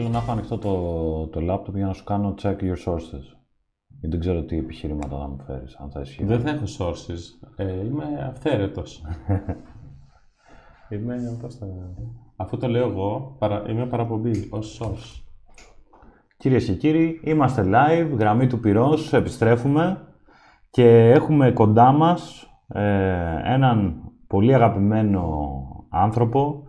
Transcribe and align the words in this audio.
Λες 0.00 0.08
θέλω 0.08 0.18
να 0.18 0.18
έχω 0.18 0.32
ανοιχτό 0.32 0.58
το, 0.58 1.26
το 1.26 1.52
laptop 1.52 1.74
για 1.74 1.86
να 1.86 1.92
σου 1.92 2.04
κάνω 2.04 2.34
check 2.42 2.56
your 2.56 2.92
sources. 2.92 3.24
Γιατί 3.88 4.08
δεν 4.08 4.20
ξέρω 4.20 4.42
τι 4.42 4.58
επιχειρήματα 4.58 5.18
θα 5.18 5.28
μου 5.28 5.38
φέρεις, 5.46 5.76
αν 5.76 5.90
θα 5.90 6.00
ισχύει. 6.00 6.24
Δεν 6.24 6.40
θα 6.40 6.50
έχω 6.50 6.64
sources. 6.78 7.48
Ε, 7.56 7.84
είμαι 7.84 8.04
αυθαίρετος. 8.30 9.04
είμαι, 10.90 11.38
πώς 11.40 11.54
θα... 11.54 11.66
Αφού 12.36 12.56
το 12.56 12.68
λέω 12.68 12.88
εγώ, 12.88 13.36
παρα... 13.38 13.64
είμαι 13.68 13.86
παραπομπή, 13.86 14.48
ως 14.50 14.80
source. 14.82 15.22
Κυρίες 16.36 16.64
και 16.64 16.74
κύριοι, 16.74 17.20
είμαστε 17.24 17.64
live, 17.66 18.16
γραμμή 18.18 18.46
του 18.46 18.60
πυρός, 18.60 19.12
επιστρέφουμε 19.12 20.06
και 20.70 21.10
έχουμε 21.10 21.52
κοντά 21.52 21.92
μας 21.92 22.50
ε, 22.68 23.52
έναν 23.54 24.02
πολύ 24.26 24.54
αγαπημένο 24.54 25.48
άνθρωπο, 25.88 26.62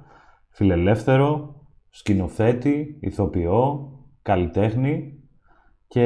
φιλελεύθερο, 0.50 1.61
σκηνοθέτη, 1.92 2.98
ηθοποιό, 3.00 3.92
καλλιτέχνη 4.22 5.20
και 5.88 6.06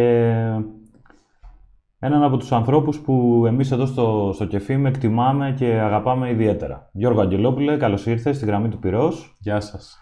έναν 1.99 2.23
από 2.23 2.37
τους 2.37 2.51
ανθρώπους 2.51 2.99
που 2.99 3.43
εμείς 3.47 3.71
εδώ 3.71 3.85
στο, 3.85 4.31
στο 4.33 4.47
με 4.77 4.89
εκτιμάμε 4.89 5.53
και 5.57 5.65
αγαπάμε 5.65 6.29
ιδιαίτερα. 6.29 6.89
Γιώργο 6.93 7.21
Αγγελόπουλε, 7.21 7.77
καλώς 7.77 8.05
ήρθες 8.05 8.35
στη 8.35 8.45
γραμμή 8.45 8.69
του 8.69 8.79
Πυρός. 8.79 9.37
Γεια 9.39 9.59
σας. 9.59 9.99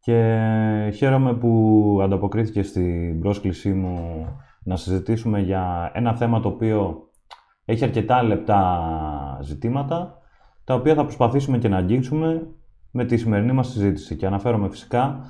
Και 0.00 0.92
χαίρομαι 0.94 1.34
που 1.34 2.00
ανταποκρίθηκε 2.02 2.62
στην 2.62 3.20
πρόσκλησή 3.20 3.72
μου 3.72 4.26
να 4.62 4.76
συζητήσουμε 4.76 5.40
για 5.40 5.90
ένα 5.94 6.16
θέμα 6.16 6.40
το 6.40 6.48
οποίο 6.48 7.08
έχει 7.64 7.84
αρκετά 7.84 8.22
λεπτά 8.22 8.88
ζητήματα, 9.42 10.18
τα 10.64 10.74
οποία 10.74 10.94
θα 10.94 11.02
προσπαθήσουμε 11.02 11.58
και 11.58 11.68
να 11.68 11.76
αγγίξουμε 11.76 12.46
με 12.96 13.04
τη 13.04 13.16
σημερινή 13.16 13.52
μας 13.52 13.68
συζήτηση. 13.68 14.16
Και 14.16 14.26
αναφέρομαι 14.26 14.68
φυσικά 14.68 15.20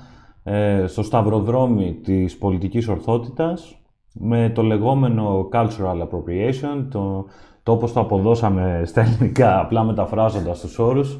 ε, 0.43 0.85
στο 0.87 1.03
σταυροδρόμι 1.03 1.99
της 2.03 2.37
πολιτικής 2.37 2.87
ορθότητας, 2.87 3.81
με 4.13 4.51
το 4.55 4.61
λεγόμενο 4.61 5.49
cultural 5.51 6.01
appropriation, 6.01 6.85
το, 6.91 7.25
το 7.63 7.71
όπως 7.71 7.93
το 7.93 7.99
αποδώσαμε 7.99 8.81
στα 8.85 9.01
ελληνικά, 9.01 9.59
απλά 9.59 9.83
μεταφράζοντας 9.83 10.59
τους 10.59 10.79
όρους, 10.79 11.19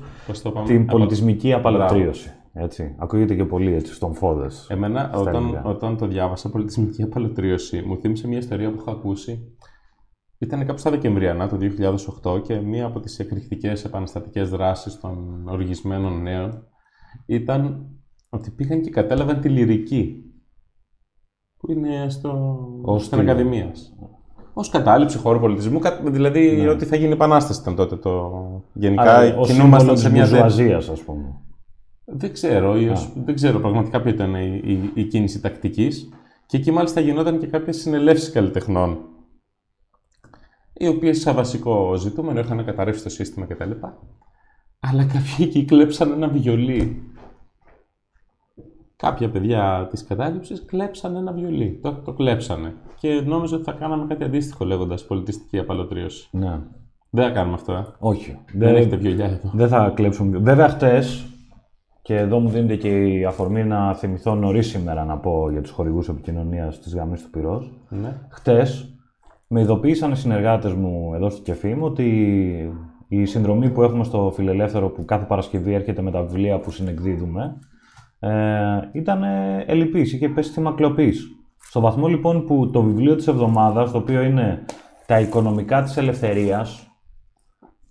την 0.66 0.86
πολιτισμική 0.86 1.54
απαλωτρίωση. 1.54 2.32
Έτσι. 2.54 2.96
Ακούγεται 2.98 3.36
και 3.36 3.46
πολύ 3.46 3.74
έτσι 3.74 3.94
στον 3.94 4.14
φόδες. 4.14 4.68
Εμένα, 4.70 5.12
όταν, 5.16 5.62
όταν 5.64 5.98
το 5.98 6.08
διάβασα, 6.08 6.50
πολιτισμική 6.50 7.04
απαλωτρίωση, 7.04 7.84
μου 7.88 7.98
θύμισε 7.98 8.28
μια 8.28 8.38
ιστορία 8.38 8.72
που 8.72 8.78
έχω 8.80 8.92
ακούσει. 8.92 9.58
Ήταν 10.40 10.66
κάπου 10.66 10.78
στα 10.78 10.90
Δεκεμβριανά 10.90 11.48
του 11.48 11.58
2008 12.24 12.42
και 12.44 12.60
μία 12.60 12.86
από 12.86 13.00
τις 13.00 13.20
εκρηκτικές 13.20 13.86
επαναστατικές 13.86 14.50
δράσεις 14.50 15.00
των 15.00 15.48
οργισμένων 15.48 16.22
νέων 16.22 16.68
ήταν 17.26 17.88
ότι 18.30 18.52
πήγαν 18.52 18.82
και 18.82 18.90
κατέλαβαν 18.90 19.40
τη 19.40 19.50
λυρική 19.50 20.24
που 21.58 21.72
είναι 21.72 22.10
στο... 22.10 22.58
Ως 22.82 23.06
στην 23.06 23.20
Ακαδημίας. 23.20 23.94
Ω 24.54 24.62
κατάληψη 24.72 25.18
χώρου 25.18 25.40
πολιτισμού, 25.40 25.80
δηλαδή 26.04 26.62
ναι. 26.62 26.70
ότι 26.70 26.86
θα 26.86 26.96
γίνει 26.96 27.12
επανάσταση 27.12 27.62
ήταν 27.62 27.76
τότε 27.76 27.96
το. 27.96 28.32
Γενικά 28.74 29.30
κινούμασταν 29.30 29.98
σε 29.98 30.12
μια 30.12 30.26
ζουαζία, 30.26 30.78
ας 30.78 31.02
πούμε. 31.06 31.42
Δεν 32.06 32.34
ξέρω, 32.34 32.74
δεν 33.16 33.36
ξέρω 33.36 33.60
πραγματικά 33.60 34.02
ποια 34.02 34.12
ήταν 34.12 34.36
η, 34.36 34.62
η, 34.64 34.92
η 34.94 35.04
κίνηση 35.04 35.42
τακτικής. 35.42 36.10
Και 36.46 36.58
εκεί 36.58 36.72
μάλιστα 36.72 37.00
γινόταν 37.00 37.40
και 37.40 37.48
κάποιες 37.48 37.78
συνελεύσεις 37.78 38.32
καλλιτεχνών. 38.32 38.98
Οι 40.78 40.88
οποίε, 40.88 41.14
σαν 41.14 41.36
βασικό 41.36 41.96
ζητούμενο, 41.96 42.40
είχαν 42.40 42.66
καταρρεύσει 42.66 43.04
το 43.04 43.10
σύστημα 43.10 43.46
κτλ. 43.46 43.72
Αλλά 44.80 45.06
κάποιοι 45.06 45.36
εκεί 45.40 45.66
κλέψαν 45.66 46.12
ένα 46.12 46.28
βιολί 46.28 47.08
κάποια 48.98 49.30
παιδιά 49.30 49.88
της 49.90 50.04
κατάληψης 50.04 50.66
κλέψαν 50.66 51.16
ένα 51.16 51.32
βιολί. 51.32 51.80
Το, 51.82 51.94
το 51.94 52.14
κλέψανε. 52.14 52.74
Και 53.00 53.22
νόμιζα 53.26 53.56
ότι 53.56 53.64
θα 53.64 53.72
κάναμε 53.72 54.06
κάτι 54.08 54.24
αντίστοιχο 54.24 54.66
λέγοντας 54.66 55.06
πολιτιστική 55.06 55.60
απαλωτρίωση. 55.60 56.28
Ναι. 56.32 56.60
Δεν 57.10 57.26
θα 57.26 57.32
κάνουμε 57.32 57.54
αυτό, 57.54 57.74
ε. 57.74 57.86
Όχι. 58.00 58.40
Δεν, 58.54 58.68
δεν 58.68 58.76
έχετε 58.76 58.96
βιολιά 58.96 59.26
εδώ. 59.26 59.52
Δεν 59.54 59.68
θα 59.68 59.92
κλέψουμε. 59.96 60.38
Βέβαια, 60.38 60.70
χτες, 60.70 61.26
και 62.02 62.16
εδώ 62.16 62.40
μου 62.40 62.50
δίνεται 62.50 62.76
και 62.76 62.90
η 62.90 63.26
αφορμή 63.26 63.64
να 63.64 63.94
θυμηθώ 63.94 64.36
νωρίς 64.36 64.68
σήμερα 64.68 65.06
να 65.06 65.18
πω 65.18 65.50
για 65.52 65.62
τους 65.62 65.72
χορηγούς 65.72 66.10
επικοινωνίας 66.10 66.80
της 66.80 66.94
γραμμής 66.94 67.24
του 67.24 67.30
πυρός. 67.30 67.72
Ναι. 67.90 68.22
Χτες 68.30 68.97
με 69.48 69.62
ειδοποίησαν 69.62 70.12
οι 70.12 70.16
συνεργάτες 70.16 70.74
μου 70.74 71.14
εδώ 71.14 71.30
στο 71.30 71.42
Κεφίμ 71.42 71.84
ότι 71.84 72.06
η 73.08 73.26
συνδρομή 73.26 73.70
που 73.70 73.84
έχουμε 73.84 74.04
στο 74.04 74.32
Φιλελεύθερο 74.36 74.90
που 74.90 75.06
κάθε 75.06 75.26
Παρασκευή 75.26 75.74
έρχεται 75.74 76.02
με 76.02 76.12
τα 76.12 76.22
βιβλία 76.22 76.60
που 76.60 76.72
συνεκδίδουμε 76.72 77.60
ε, 78.20 78.30
ήταν 78.92 79.24
ελλειπής, 79.66 80.14
είχε 80.14 80.30
πέσει 80.30 80.52
θύμα 80.52 80.74
κλοπής. 80.74 81.28
Στο 81.58 81.80
βαθμό 81.80 82.08
λοιπόν 82.08 82.46
που 82.46 82.70
το 82.70 82.82
βιβλίο 82.82 83.16
της 83.16 83.28
εβδομάδας, 83.28 83.92
το 83.92 83.98
οποίο 83.98 84.22
είναι 84.22 84.66
τα 85.06 85.20
οικονομικά 85.20 85.84
της 85.84 85.98
ελευθερίας, 85.98 86.88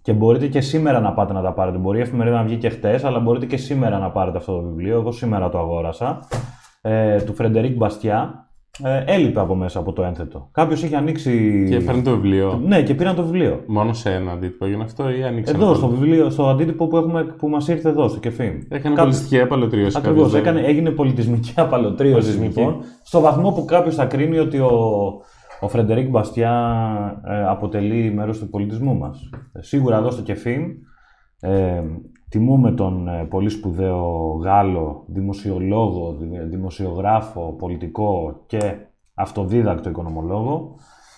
και 0.07 0.13
μπορείτε 0.13 0.47
και 0.47 0.61
σήμερα 0.61 1.01
να 1.01 1.13
πάτε 1.13 1.33
να 1.33 1.43
τα 1.43 1.53
πάρετε. 1.53 1.79
Μπορεί 1.79 1.99
η 1.99 2.01
εφημερίδα 2.01 2.37
να 2.37 2.43
βγει 2.43 2.57
και 2.57 2.69
χτες, 2.69 3.05
αλλά 3.05 3.21
μπορείτε 3.21 3.47
και 3.47 3.57
σήμερα 3.57 3.99
να 3.99 4.11
πάρετε 4.11 4.37
αυτό 4.37 4.53
το 4.53 4.63
βιβλίο. 4.63 4.99
Εγώ 4.99 5.13
σήμερα 5.13 5.49
το 5.49 5.59
αγόρασα. 5.59 6.29
Ε, 6.81 7.23
του 7.23 7.35
Φρεντερίκ 7.35 7.77
Μπαστιά 7.77 8.46
ε, 8.85 9.03
έλειπε 9.07 9.41
από 9.41 9.55
μέσα 9.55 9.79
από 9.79 9.93
το 9.93 10.03
ένθετο. 10.03 10.49
Κάποιος 10.53 10.83
είχε 10.83 10.97
ανοίξει. 10.97 11.67
Και 11.69 11.77
έπαιρνε 11.77 12.03
το 12.03 12.11
βιβλίο. 12.11 12.61
Ναι, 12.65 12.83
και 12.83 12.95
πήραν 12.95 13.15
το 13.15 13.23
βιβλίο. 13.23 13.63
Μόνο 13.67 13.93
σε 13.93 14.11
ένα 14.11 14.33
αντίτυπο 14.33 14.65
έγινε 14.65 14.83
αυτό 14.83 15.11
ή 15.11 15.23
ανοίξαν. 15.23 15.55
Εδώ, 15.55 15.75
στο, 15.75 15.89
βιβλίο, 15.89 16.31
στο 16.31 16.49
αντίτυπο 16.49 16.87
που, 16.87 16.97
έχουμε, 16.97 17.25
που 17.25 17.49
μας 17.49 17.69
ήρθε 17.69 17.89
εδώ, 17.89 18.09
στο 18.09 18.19
κεφί. 18.19 18.45
Έκανε 18.45 18.69
Κάποιος... 18.69 18.97
πολιτιστική 18.97 19.41
απαλωτρίωση. 19.41 19.99
Ακριβώς. 19.99 20.35
Έγινε 20.35 20.91
πολιτισμική 20.91 21.53
απαλωτρίωση 21.67 22.39
λοιπόν. 22.39 22.77
Στο 23.03 23.21
βαθμό 23.21 23.51
που 23.51 23.65
κάποιος 23.65 23.95
θα 23.95 24.05
κρίνει 24.05 24.39
ότι 24.39 24.59
ο, 24.59 24.71
ο 25.61 25.69
Φρεντερίκ 25.69 26.09
Μπαστιά 26.09 26.55
ε, 27.27 27.47
αποτελεί 27.47 28.13
μέρος 28.15 28.39
του 28.39 28.49
πολιτισμού 28.49 28.97
μας. 28.97 29.31
Ε, 29.53 29.63
σίγουρα 29.63 29.97
εδώ 29.97 30.11
στο 30.11 30.23
κεφί 30.23 30.59
ε, 31.41 31.83
Τιμούμε 32.37 32.73
τον 32.73 33.09
ε, 33.09 33.25
πολύ 33.25 33.49
σπουδαίο 33.49 34.05
Γάλλο 34.43 35.05
δημοσιολόγο, 35.07 36.17
δημοσιογράφο, 36.49 37.53
πολιτικό 37.59 38.43
και 38.47 38.77
αυτοδίδακτο 39.15 39.89
οικονομολόγο, 39.89 40.77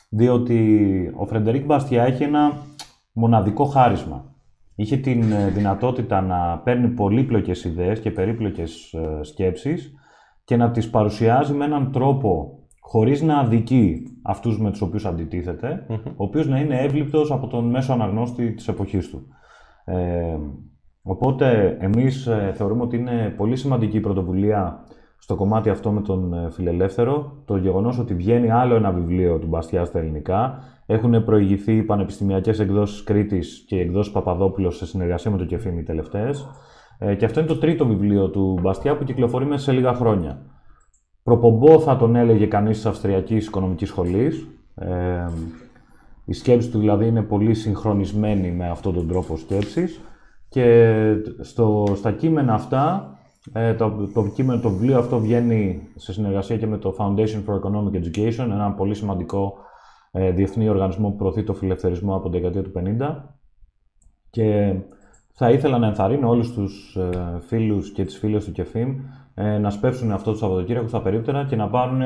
διότι 0.08 1.12
ο 1.16 1.26
Φρεντερίκ 1.26 1.64
Μπαστιά 1.64 2.02
έχει 2.04 2.22
ένα 2.22 2.52
μοναδικό 3.12 3.64
χάρισμα. 3.64 4.34
Είχε 4.74 4.96
την 4.96 5.32
ε, 5.32 5.48
δυνατότητα 5.48 6.20
να 6.20 6.58
παίρνει 6.58 6.88
πολύπλοκες 6.88 7.64
ιδέες 7.64 8.00
και 8.00 8.10
περίπλοκες 8.10 8.92
ε, 8.92 9.22
σκέψεις 9.24 9.92
και 10.44 10.56
να 10.56 10.70
τις 10.70 10.90
παρουσιάζει 10.90 11.52
με 11.52 11.64
έναν 11.64 11.92
τρόπο 11.92 12.58
χωρίς 12.80 13.22
να 13.22 13.38
αδικεί 13.38 14.02
αυτούς 14.22 14.60
με 14.60 14.70
τους 14.70 14.80
οποίους 14.80 15.04
ο 15.04 16.24
οποίος 16.24 16.48
να 16.48 16.58
είναι 16.58 16.80
εύληπτος 16.80 17.30
από 17.30 17.46
τον 17.46 17.70
μέσο 17.70 17.92
αναγνώστη 17.92 18.52
της 18.52 18.68
εποχής 18.68 19.10
του. 19.10 19.26
Οπότε 21.02 21.76
εμείς 21.80 22.26
ε, 22.26 22.52
θεωρούμε 22.54 22.82
ότι 22.82 22.96
είναι 22.96 23.34
πολύ 23.36 23.56
σημαντική 23.56 23.96
η 23.96 24.00
πρωτοβουλία 24.00 24.84
στο 25.18 25.34
κομμάτι 25.34 25.70
αυτό 25.70 25.90
με 25.90 26.00
τον 26.00 26.34
ε, 26.34 26.50
φιλελεύθερο. 26.50 27.42
Το 27.44 27.56
γεγονός 27.56 27.98
ότι 27.98 28.14
βγαίνει 28.14 28.50
άλλο 28.50 28.74
ένα 28.74 28.90
βιβλίο 28.90 29.38
του 29.38 29.46
Μπαστιά 29.46 29.84
στα 29.84 29.98
ελληνικά. 29.98 30.58
Έχουν 30.86 31.24
προηγηθεί 31.24 31.76
οι 31.76 31.82
πανεπιστημιακές 31.82 32.58
εκδόσεις 32.58 33.02
Κρήτης 33.02 33.64
και 33.66 33.76
οι 33.76 33.80
εκδόσεις 33.80 34.12
Παπαδόπουλος 34.12 34.76
σε 34.76 34.86
συνεργασία 34.86 35.30
με 35.30 35.38
το 35.38 35.44
Κεφίμι 35.44 35.82
τελευταίες. 35.82 36.48
Ε, 36.98 37.14
και 37.14 37.24
αυτό 37.24 37.40
είναι 37.40 37.48
το 37.48 37.58
τρίτο 37.58 37.86
βιβλίο 37.86 38.30
του 38.30 38.58
Μπαστιά 38.62 38.96
που 38.96 39.04
κυκλοφορεί 39.04 39.44
μέσα 39.44 39.62
σε 39.62 39.72
λίγα 39.72 39.94
χρόνια. 39.94 40.42
Προπομπό 41.22 41.80
θα 41.80 41.96
τον 41.96 42.16
έλεγε 42.16 42.46
κανείς 42.46 42.76
της 42.76 42.86
Αυστριακής 42.86 43.46
Οικονομικής 43.46 43.88
Σχολής. 43.88 44.46
Ε, 44.74 45.24
η 46.24 46.32
σκέψη 46.32 46.70
του 46.70 46.78
δηλαδή 46.78 47.06
είναι 47.06 47.22
πολύ 47.22 47.54
συγχρονισμένη 47.54 48.50
με 48.50 48.68
αυτόν 48.68 48.94
τον 48.94 49.08
τρόπο 49.08 49.36
σκέψης. 49.36 50.00
Και 50.48 51.14
στο, 51.40 51.92
στα 51.96 52.12
κείμενα 52.12 52.54
αυτά, 52.54 53.12
ε, 53.52 53.74
το, 53.74 54.08
το, 54.14 54.26
κείμενο, 54.34 54.60
το 54.60 54.70
βιβλίο 54.70 54.98
αυτό 54.98 55.20
βγαίνει 55.20 55.88
σε 55.94 56.12
συνεργασία 56.12 56.56
και 56.56 56.66
με 56.66 56.78
το 56.78 56.96
Foundation 56.98 57.44
for 57.46 57.54
Economic 57.54 57.94
Education, 57.94 58.44
ένα 58.50 58.72
πολύ 58.72 58.94
σημαντικό 58.94 59.54
ε, 60.10 60.30
διεθνή 60.30 60.68
οργανισμό 60.68 61.10
που 61.10 61.16
προωθεί 61.16 61.42
το 61.42 61.54
φιλελευθερισμό 61.54 62.14
από 62.14 62.30
την 62.30 62.40
δεκαετία 62.40 62.62
του 62.62 62.72
50. 62.98 63.16
Και 64.30 64.74
θα 65.32 65.50
ήθελα 65.50 65.78
να 65.78 65.86
ενθαρρύνω 65.86 66.28
όλους 66.28 66.52
τους 66.52 66.96
ε, 66.96 67.38
φίλους 67.40 67.92
και 67.92 68.04
τις 68.04 68.18
φίλες 68.18 68.44
του 68.44 68.52
ΚΕΦΙΜ 68.52 68.96
ε, 69.40 69.58
να 69.58 69.70
σπεύσουν 69.70 70.12
αυτό 70.12 70.30
το 70.30 70.36
Σαββατοκύριακο 70.36 70.88
στα 70.88 71.00
περίπτερα 71.00 71.44
και 71.44 71.56
να 71.56 71.68
πάρουν 71.68 72.00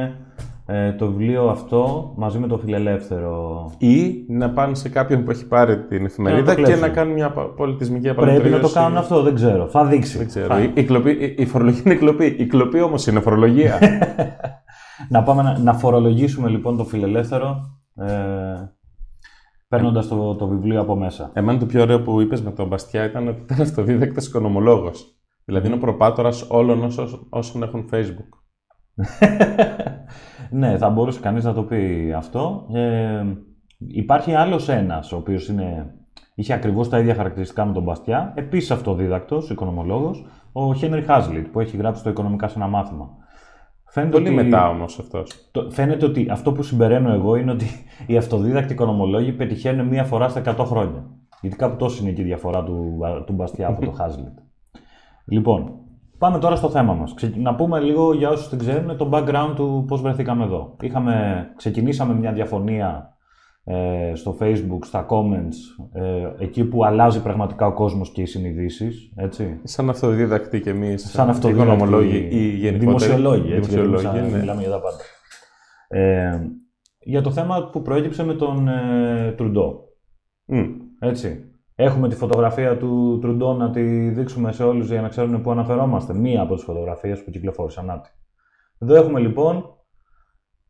ε, 0.66 0.92
το 0.92 1.06
βιβλίο 1.06 1.48
αυτό 1.48 2.12
μαζί 2.16 2.38
με 2.38 2.46
το 2.46 2.58
φιλελεύθερο. 2.58 3.70
Ή 3.78 4.24
να 4.28 4.50
πάνε 4.50 4.74
σε 4.74 4.88
κάποιον 4.88 5.24
που 5.24 5.30
έχει 5.30 5.46
πάρει 5.46 5.78
την 5.78 6.04
εφημερίδα 6.04 6.54
και, 6.54 6.76
να 6.76 6.88
κάνουν 6.88 7.14
μια 7.14 7.30
πολιτισμική 7.30 8.08
απαντήρωση. 8.08 8.40
Πρέπει 8.40 8.54
να 8.54 8.60
το 8.60 8.72
κάνουν 8.74 8.96
αυτό, 8.96 9.22
δεν 9.22 9.34
ξέρω. 9.34 9.66
Θα 9.66 9.84
δείξει. 9.84 10.18
Δεν 10.18 10.26
ξέρω. 10.26 10.58
Η, 10.58 10.72
η, 10.74 10.84
κλοπή, 10.84 11.34
η, 11.38 11.46
φορολογία 11.46 11.82
είναι 11.84 11.94
κλοπή. 11.94 12.36
Η 12.38 12.46
κλοπή 12.46 12.80
όμως 12.80 13.06
είναι 13.06 13.20
φορολογία. 13.20 13.78
να 15.14 15.22
πάμε 15.22 15.42
να, 15.42 15.58
να, 15.58 15.74
φορολογήσουμε 15.74 16.48
λοιπόν 16.48 16.76
το 16.76 16.84
φιλελεύθερο. 16.84 17.78
Ε, 17.94 18.12
Παίρνοντας 19.68 20.08
το, 20.08 20.34
το 20.34 20.46
βιβλίο 20.46 20.80
από 20.80 20.96
μέσα. 20.96 21.30
Εμένα 21.32 21.58
το 21.58 21.66
πιο 21.66 21.82
ωραίο 21.82 22.00
που 22.02 22.20
είπες 22.20 22.42
με 22.42 22.50
τον 22.50 22.66
Μπαστιά 22.66 23.04
ήταν 23.04 23.28
ότι 23.28 23.40
ήταν 23.42 23.60
αυτοδίδακτος 23.60 24.26
οικονομολόγος. 24.26 25.16
Δηλαδή 25.44 25.66
είναι 25.66 25.76
ο 25.76 25.78
προπάτορας 25.78 26.46
όλων 26.50 26.90
όσων 27.28 27.62
έχουν 27.62 27.88
Facebook. 27.92 28.28
ναι, 30.50 30.76
θα 30.76 30.90
μπορούσε 30.90 31.20
κανείς 31.20 31.44
να 31.44 31.52
το 31.52 31.62
πει 31.62 32.12
αυτό. 32.16 32.66
Ε, 32.74 33.24
υπάρχει 33.78 34.34
άλλος 34.34 34.68
ένας, 34.68 35.12
ο 35.12 35.16
οποίος 35.16 35.48
είναι, 35.48 35.94
είχε 36.34 36.52
ακριβώς 36.52 36.88
τα 36.88 36.98
ίδια 36.98 37.14
χαρακτηριστικά 37.14 37.64
με 37.64 37.72
τον 37.72 37.82
Μπαστιά, 37.82 38.32
επίσης 38.36 38.70
αυτοδίδακτος, 38.70 39.50
οικονομολόγος, 39.50 40.26
ο 40.52 40.74
Χένρι 40.74 41.02
Χάζλιτ, 41.02 41.46
που 41.46 41.60
έχει 41.60 41.76
γράψει 41.76 42.02
το 42.02 42.10
«Οικονομικά 42.10 42.48
σε 42.48 42.58
ένα 42.58 42.68
μάθημα». 42.68 43.10
Φαίνεται 43.92 44.12
Πολύ 44.12 44.26
ότι... 44.26 44.34
μετά 44.34 44.68
όμως 44.68 44.98
αυτός. 44.98 45.50
Φαίνεται 45.70 46.06
ότι 46.06 46.26
αυτό 46.30 46.52
που 46.52 46.62
συμπεραίνω 46.62 47.12
εγώ 47.12 47.36
είναι 47.36 47.50
ότι 47.50 47.66
οι 48.06 48.16
αυτοδίδακτοι 48.16 48.72
οικονομολόγοι 48.72 49.32
πετυχαίνουν 49.32 49.86
μία 49.86 50.04
φορά 50.04 50.28
στα 50.28 50.56
100 50.58 50.64
χρόνια. 50.64 51.04
Γιατί 51.40 51.56
κάπου 51.56 51.76
τόσο 51.76 52.02
είναι 52.02 52.12
και 52.12 52.20
η 52.20 52.24
διαφορά 52.24 52.64
του, 52.64 52.98
του 53.26 53.32
Μπαστιά 53.32 53.68
από 53.68 53.84
το 53.84 53.90
Χάζλιτ. 53.98 54.38
Λοιπόν, 55.32 55.72
πάμε 56.18 56.38
τώρα 56.38 56.56
στο 56.56 56.70
θέμα 56.70 56.94
μας. 56.94 57.14
Να 57.36 57.54
πούμε 57.54 57.80
λίγο 57.80 58.14
για 58.14 58.30
όσους 58.30 58.48
δεν 58.48 58.58
ξέρουν 58.58 58.96
το 58.96 59.10
background 59.12 59.52
του 59.56 59.84
πώς 59.88 60.00
βρεθήκαμε 60.00 60.44
εδώ. 60.44 60.76
Είχαμε, 60.80 61.46
ξεκινήσαμε 61.56 62.14
μια 62.14 62.32
διαφωνία 62.32 63.16
ε, 63.64 64.12
στο 64.14 64.36
facebook, 64.40 64.78
στα 64.82 65.06
comments, 65.08 65.84
ε, 65.92 66.44
εκεί 66.44 66.64
που 66.64 66.84
αλλάζει 66.84 67.22
πραγματικά 67.22 67.66
ο 67.66 67.72
κόσμος 67.72 68.10
και 68.10 68.22
οι 68.22 68.26
συνειδήσεις, 68.26 69.12
έτσι. 69.16 69.60
Σαν 69.62 69.88
αυτοδίδακτοι 69.88 70.60
και 70.60 70.70
εμείς, 70.70 71.10
σαν 71.10 71.28
αυτοδίδακτοι 71.28 72.28
ή 72.30 72.48
γενικότερα. 72.48 72.78
Δημοσιολόγοι, 72.78 73.52
έτσι, 73.52 73.70
δημοσιολόγοι 73.70 74.30
ναι. 74.30 74.38
μιλάμε 74.38 74.60
για 74.60 74.70
τα 74.70 74.80
πάντα. 74.80 75.02
Ε, 75.88 76.40
για 76.98 77.22
το 77.22 77.30
θέμα 77.30 77.70
που 77.72 77.82
προέκυψε 77.82 78.24
με 78.24 78.34
τον 78.34 78.68
ε, 78.68 79.34
Τρουντό. 79.36 79.80
Έτσι. 80.98 81.51
Έχουμε 81.74 82.08
τη 82.08 82.16
φωτογραφία 82.16 82.76
του 82.76 83.18
Τρουντό 83.20 83.52
να 83.52 83.70
τη 83.70 83.82
δείξουμε 84.08 84.52
σε 84.52 84.64
όλους 84.64 84.88
για 84.88 85.00
να 85.00 85.08
ξέρουν 85.08 85.42
πού 85.42 85.50
αναφερόμαστε. 85.50 86.14
Μία 86.14 86.42
από 86.42 86.54
τις 86.54 86.64
φωτογραφίες 86.64 87.24
που 87.24 87.30
κυκλοφόρησαν. 87.30 88.02
Εδώ 88.78 88.94
έχουμε 88.94 89.20
λοιπόν 89.20 89.76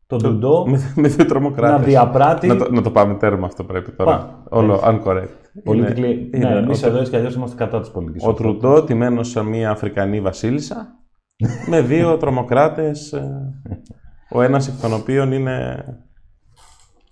τον 0.07 0.21
το, 0.21 0.29
Τουντό 0.29 0.65
με, 0.67 0.93
με 0.95 1.07
δύο 1.07 1.25
τρομοκράτες. 1.25 1.79
Να 1.79 1.85
διαπράττει. 1.85 2.47
Να 2.47 2.55
το, 2.55 2.71
να 2.71 2.81
το 2.81 2.91
πάμε 2.91 3.13
τέρμα 3.13 3.45
αυτό 3.45 3.63
πρέπει 3.63 3.91
τώρα. 3.91 4.17
Πά, 4.17 4.43
Όλο 4.49 4.81
uncorrect. 4.83 5.61
Πολιτική... 5.63 6.29
Είναι, 6.33 6.49
ναι, 6.49 6.57
εμείς 6.57 6.83
εδώ 6.83 6.97
έτσι 6.97 7.09
κι 7.09 7.15
αλλιώς 7.15 7.35
είμαστε 7.35 7.55
κατά 7.55 7.79
της 7.79 7.91
πολιτικής. 7.91 8.27
Ο 8.27 8.33
Τρουντό 8.33 8.83
τιμένος 8.83 9.29
σε 9.29 9.43
μια 9.43 9.69
Αφρικανή 9.71 10.21
βασίλισσα 10.21 10.87
με 11.69 11.81
δύο 11.81 12.17
τρομοκράτες. 12.17 13.13
Ε, 13.13 13.53
ο 14.29 14.41
ένας 14.41 14.67
εκ 14.67 14.81
των 14.81 14.93
οποίων 14.93 15.31
είναι 15.31 15.85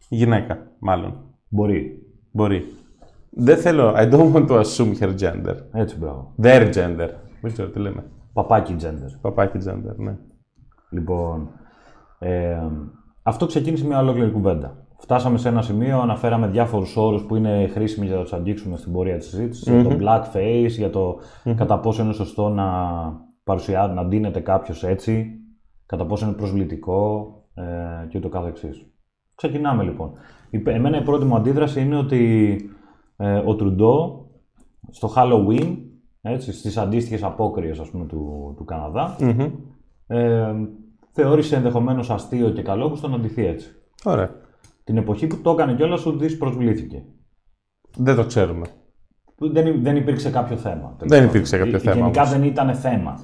γυναίκα, 0.09 0.57
μάλλον. 0.79 1.23
Μπορεί. 1.47 2.05
Μπορεί. 2.31 2.65
Δεν 3.31 3.57
θέλω. 3.57 3.93
I 3.95 4.09
don't 4.11 4.33
want 4.33 4.47
to 4.47 4.61
assume 4.61 4.99
her 4.99 5.15
gender. 5.19 5.55
Έτσι, 5.71 5.97
μπράβο. 5.97 6.33
Their 6.41 6.73
gender. 6.73 7.09
Δεν 7.41 7.51
ξέρω 7.51 7.69
τι 7.69 7.79
λέμε. 7.79 8.03
Παπάκι 8.33 8.75
gender. 8.81 9.19
Παπάκι 9.21 9.57
gender, 9.67 9.95
ναι. 9.95 10.17
Λοιπόν, 10.89 11.49
ε, 12.19 12.57
αυτό 13.23 13.45
ξεκίνησε 13.45 13.85
μια 13.85 13.99
ολόκληρη 13.99 14.31
κουβέντα. 14.31 14.85
Φτάσαμε 14.97 15.37
σε 15.37 15.49
ένα 15.49 15.61
σημείο, 15.61 15.99
αναφέραμε 15.99 16.47
διάφορους 16.47 16.97
όρους 16.97 17.25
που 17.25 17.35
είναι 17.35 17.67
χρήσιμοι 17.73 18.05
για 18.05 18.15
να 18.15 18.21
τους 18.21 18.33
αγγίξουμε 18.33 18.77
στην 18.77 18.91
πορεία 18.91 19.17
της 19.17 19.27
συζήτησης. 19.27 19.73
Για 19.73 19.83
το 19.83 19.97
blackface, 19.99 20.69
για 20.69 20.89
το 20.89 21.19
κατά 21.55 21.79
πόσο 21.79 22.03
είναι 22.03 22.13
σωστό 22.13 22.49
να 22.49 22.65
παρουσιάζει, 23.43 23.93
να 23.93 24.05
ντύνεται 24.05 24.39
κάποιος 24.39 24.83
έτσι, 24.83 25.25
κατά 25.85 26.05
πόσο 26.05 26.25
είναι 26.25 26.35
προσβλητικό 26.35 27.31
ε, 27.53 28.07
και 28.07 28.17
ούτω 28.17 28.29
καθεξής. 28.29 28.85
Ξεκινάμε 29.35 29.83
λοιπόν. 29.83 30.11
Εμένα 30.63 30.97
η 30.97 31.03
πρώτη 31.03 31.25
μου 31.25 31.35
αντίδραση 31.35 31.81
είναι 31.81 31.97
ότι 31.97 32.55
ε, 32.55 32.80
ο 33.45 33.55
Τρουντό 33.55 34.25
στο 34.89 35.13
Halloween, 35.15 35.77
έτσι, 36.21 36.53
στις 36.53 36.77
αντίστοιχες 36.77 37.23
απόκριες 37.23 37.79
ας 37.79 37.89
πούμε, 37.89 38.05
του, 38.05 38.53
του 38.57 38.65
καναδα 38.65 39.15
ε, 40.07 40.53
θεώρησε 41.11 41.55
ενδεχομένως 41.55 42.09
αστείο 42.09 42.49
και 42.49 42.61
καλό 42.61 42.89
που 42.89 42.95
στον 42.95 43.13
αντιθεί 43.13 43.45
έτσι. 43.45 43.75
Ωραία. 44.03 44.29
Την 44.83 44.97
εποχή 44.97 45.27
που 45.27 45.37
το 45.41 45.51
έκανε 45.51 45.73
κιόλας, 45.75 46.05
ο 46.05 46.11
Δη 46.11 46.35
προσβλήθηκε. 46.35 47.03
Δεν 47.97 48.15
το 48.15 48.25
ξέρουμε. 48.25 48.65
Δεν, 49.37 49.81
δεν 49.81 49.95
υπήρξε 49.95 50.29
κάποιο 50.29 50.57
θέμα. 50.57 50.95
Δεν 50.99 51.23
υπήρξε 51.23 51.57
κάποιο 51.57 51.79
θέμα. 51.79 51.95
Γενικά 51.95 52.23
δεν 52.23 52.43
ήταν 52.43 52.75
θέμα 52.75 53.19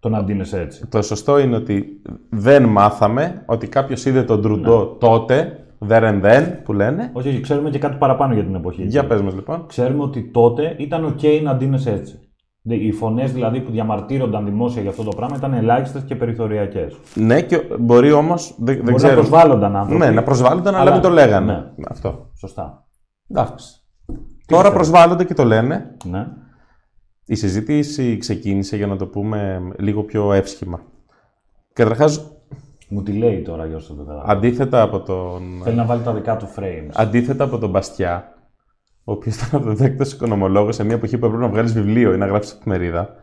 το 0.00 0.08
να 0.08 0.24
ντύνεσαι 0.24 0.60
έτσι. 0.60 0.86
Το 0.86 1.02
σωστό 1.02 1.38
είναι 1.38 1.56
ότι 1.56 2.02
δεν 2.30 2.64
μάθαμε 2.64 3.42
ότι 3.46 3.68
κάποιος 3.68 4.04
είδε 4.04 4.22
τον 4.22 4.42
Τρουντό 4.42 4.78
ναι. 4.78 4.98
τότε, 4.98 5.65
there 5.88 6.02
and 6.02 6.22
then, 6.24 6.60
που 6.64 6.72
λένε. 6.72 7.10
Όχι, 7.12 7.28
όχι, 7.28 7.40
ξέρουμε 7.40 7.70
και 7.70 7.78
κάτι 7.78 7.96
παραπάνω 7.96 8.34
για 8.34 8.44
την 8.44 8.54
εποχή. 8.54 8.84
Για 8.84 9.06
πες 9.06 9.22
μας 9.22 9.34
λοιπόν. 9.34 9.66
Ξέρουμε 9.66 10.02
ότι 10.02 10.30
τότε 10.30 10.74
ήταν 10.78 11.14
OK 11.14 11.40
να 11.42 11.56
ντύνεσαι 11.56 11.92
έτσι. 11.92 12.20
Οι 12.68 12.92
φωνές 12.92 13.32
δηλαδή 13.32 13.60
που 13.60 13.70
διαμαρτύρονταν 13.70 14.44
δημόσια 14.44 14.80
για 14.82 14.90
αυτό 14.90 15.02
το 15.02 15.12
πράγμα 15.16 15.36
ήταν 15.36 15.52
ελάχιστες 15.52 16.02
και 16.02 16.16
περιθωριακές. 16.16 16.96
Ναι, 17.14 17.40
και 17.40 17.62
μπορεί 17.78 18.12
όμως. 18.12 18.54
Δεν, 18.58 18.80
μπορεί 18.82 18.94
ξέρω. 18.94 19.14
να 19.14 19.18
προσβάλλονταν 19.18 19.76
άνθρωποι. 19.76 20.04
Ναι, 20.04 20.10
να 20.10 20.22
προσβάλλονταν, 20.22 20.74
αλλά, 20.74 20.82
αλλά 20.82 20.92
μην 20.92 21.00
το 21.00 21.08
λέγανε. 21.08 21.52
Ναι. 21.52 21.86
Αυτό. 21.88 22.30
Σωστά. 22.38 22.86
Εντάξει. 23.28 23.80
Τώρα 24.46 24.72
προσβάλλονται 24.72 25.24
και 25.24 25.34
το 25.34 25.44
λένε. 25.44 25.96
Ναι. 26.04 26.26
Η 27.24 27.34
συζήτηση 27.34 28.16
ξεκίνησε, 28.16 28.76
για 28.76 28.86
να 28.86 28.96
το 28.96 29.06
πούμε 29.06 29.60
λίγο 29.78 30.02
πιο 30.02 30.32
εύσχημα. 30.32 30.80
Καταρχάς. 31.72 32.30
Μου 32.88 33.02
τη 33.02 33.12
λέει 33.12 33.42
τώρα, 33.42 33.66
Γιώργο, 33.66 33.94
το 33.94 34.22
Αντίθετα 34.26 34.82
από 34.82 35.00
τον. 35.00 35.60
Θέλει 35.64 35.76
να 35.76 35.84
βάλει 35.84 36.02
τα 36.02 36.12
δικά 36.12 36.36
του 36.36 36.48
frames. 36.56 36.90
Αντίθετα 36.94 37.44
από 37.44 37.58
τον 37.58 37.70
Μπαστιά, 37.70 38.34
ο 39.04 39.12
οποίος 39.12 39.36
ήταν 39.36 39.60
αυτοδίδακτος 39.60 40.12
οικονομολόγος 40.12 40.74
σε 40.74 40.84
μια 40.84 40.94
εποχή 40.94 41.18
που 41.18 41.26
έπρεπε 41.26 41.42
να 41.42 41.50
βγάλεις 41.50 41.72
βιβλίο 41.72 42.14
ή 42.14 42.16
να 42.16 42.26
γράψεις 42.26 42.52
εφημερίδα. 42.52 43.14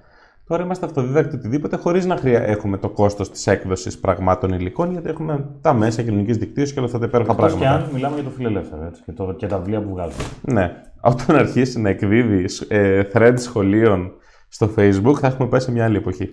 Τώρα 0.48 0.64
είμαστε 0.64 0.86
αυτοδίδακτοι 0.86 1.36
οτιδήποτε 1.36 1.78
χωρίς 1.78 2.06
να 2.06 2.16
χρεια... 2.16 2.44
έχουμε 2.44 2.78
το 2.78 2.90
κόστος 2.90 3.30
της 3.32 3.48
έκδοσης 3.48 4.00
πραγμάτων 4.00 4.54
υλικών, 4.54 4.92
γιατί 4.92 5.10
έχουμε 5.10 5.50
τα 5.62 5.74
μέσα 5.74 6.02
κοινωνικής 6.02 6.38
δικτύωσης 6.38 6.74
και 6.74 6.80
όλα 6.80 6.88
αυτά 6.88 7.00
τα 7.00 7.06
υπέροχα 7.06 7.36
πράγματα. 7.36 7.60
Και 7.60 7.68
αν 7.68 7.90
μιλάμε 7.94 8.16
για 8.16 8.24
το 8.24 8.30
φιλελεύθερο 8.30 8.86
έτσι, 8.86 9.02
και, 9.06 9.12
το, 9.12 9.34
και 9.34 9.48
τα 9.48 9.58
βιβλία 9.58 9.82
που 9.82 9.90
βγάζουμε. 9.90 10.24
Ναι. 10.42 10.72
Όταν 11.02 11.36
αρχίσει 11.36 11.82
να 11.82 11.90
εκδίδεις 11.90 12.62
ε, 12.62 13.08
threads 13.14 13.34
σχολείων 13.38 14.12
στο 14.50 14.70
Facebook, 14.78 15.16
θα 15.20 15.28
έχουμε 15.28 15.48
πάει 15.48 15.60
σε 15.60 15.72
μια 15.72 15.84
άλλη 15.84 15.98
εποχή. 15.98 16.30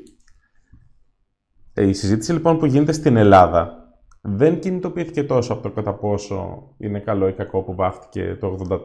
Ε, 1.80 1.86
η 1.86 1.92
συζήτηση 1.92 2.32
λοιπόν 2.32 2.58
που 2.58 2.66
γίνεται 2.66 2.92
στην 2.92 3.16
Ελλάδα 3.16 3.88
δεν 4.20 4.58
κινητοποιήθηκε 4.58 5.24
τόσο 5.24 5.52
από 5.52 5.62
το 5.62 5.70
κατά 5.70 5.94
πόσο 5.94 6.68
είναι 6.78 6.98
καλό 6.98 7.28
ή 7.28 7.32
κακό 7.32 7.62
που 7.62 7.74
βάφτηκε 7.74 8.36
το 8.40 8.58
84, 8.68 8.78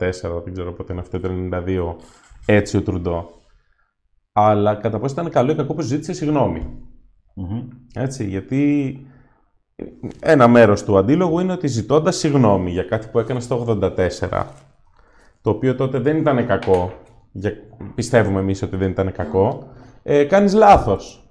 δεν 0.43 0.53
ξέρω 0.53 0.73
πότε 0.73 0.91
είναι 0.93 1.01
αυτό, 1.01 1.19
το 1.19 1.29
92, 1.51 1.95
έτσι 2.45 2.77
ο 2.77 2.81
Τρουντό. 2.81 3.29
Αλλά 4.31 4.75
κατά 4.75 4.99
πόσο 4.99 5.13
ήταν 5.13 5.29
καλό 5.29 5.51
ή 5.51 5.55
κακό 5.55 5.73
που 5.73 5.81
ζήτησε 5.81 6.13
Έτσι, 7.93 8.25
γιατί 8.25 8.99
ένα 10.19 10.47
μέρος 10.47 10.83
του 10.83 10.97
αντίλογου 10.97 11.39
είναι 11.39 11.51
ότι 11.51 11.67
ζητώντας 11.67 12.15
συγγνώμη 12.15 12.71
για 12.71 12.83
κάτι 12.83 13.07
που 13.07 13.19
έκανες 13.19 13.47
το 13.47 13.79
84, 14.29 14.43
το 15.41 15.49
οποίο 15.49 15.75
τότε 15.75 15.99
δεν 15.99 16.17
ήταν 16.17 16.47
κακό, 16.47 16.93
για, 17.31 17.51
πιστεύουμε 17.95 18.39
εμείς 18.39 18.61
ότι 18.61 18.75
δεν 18.75 18.89
ήταν 18.89 19.11
κακό, 19.11 19.67
ε, 20.03 20.23
κάνεις 20.23 20.53
λάθος. 20.53 21.24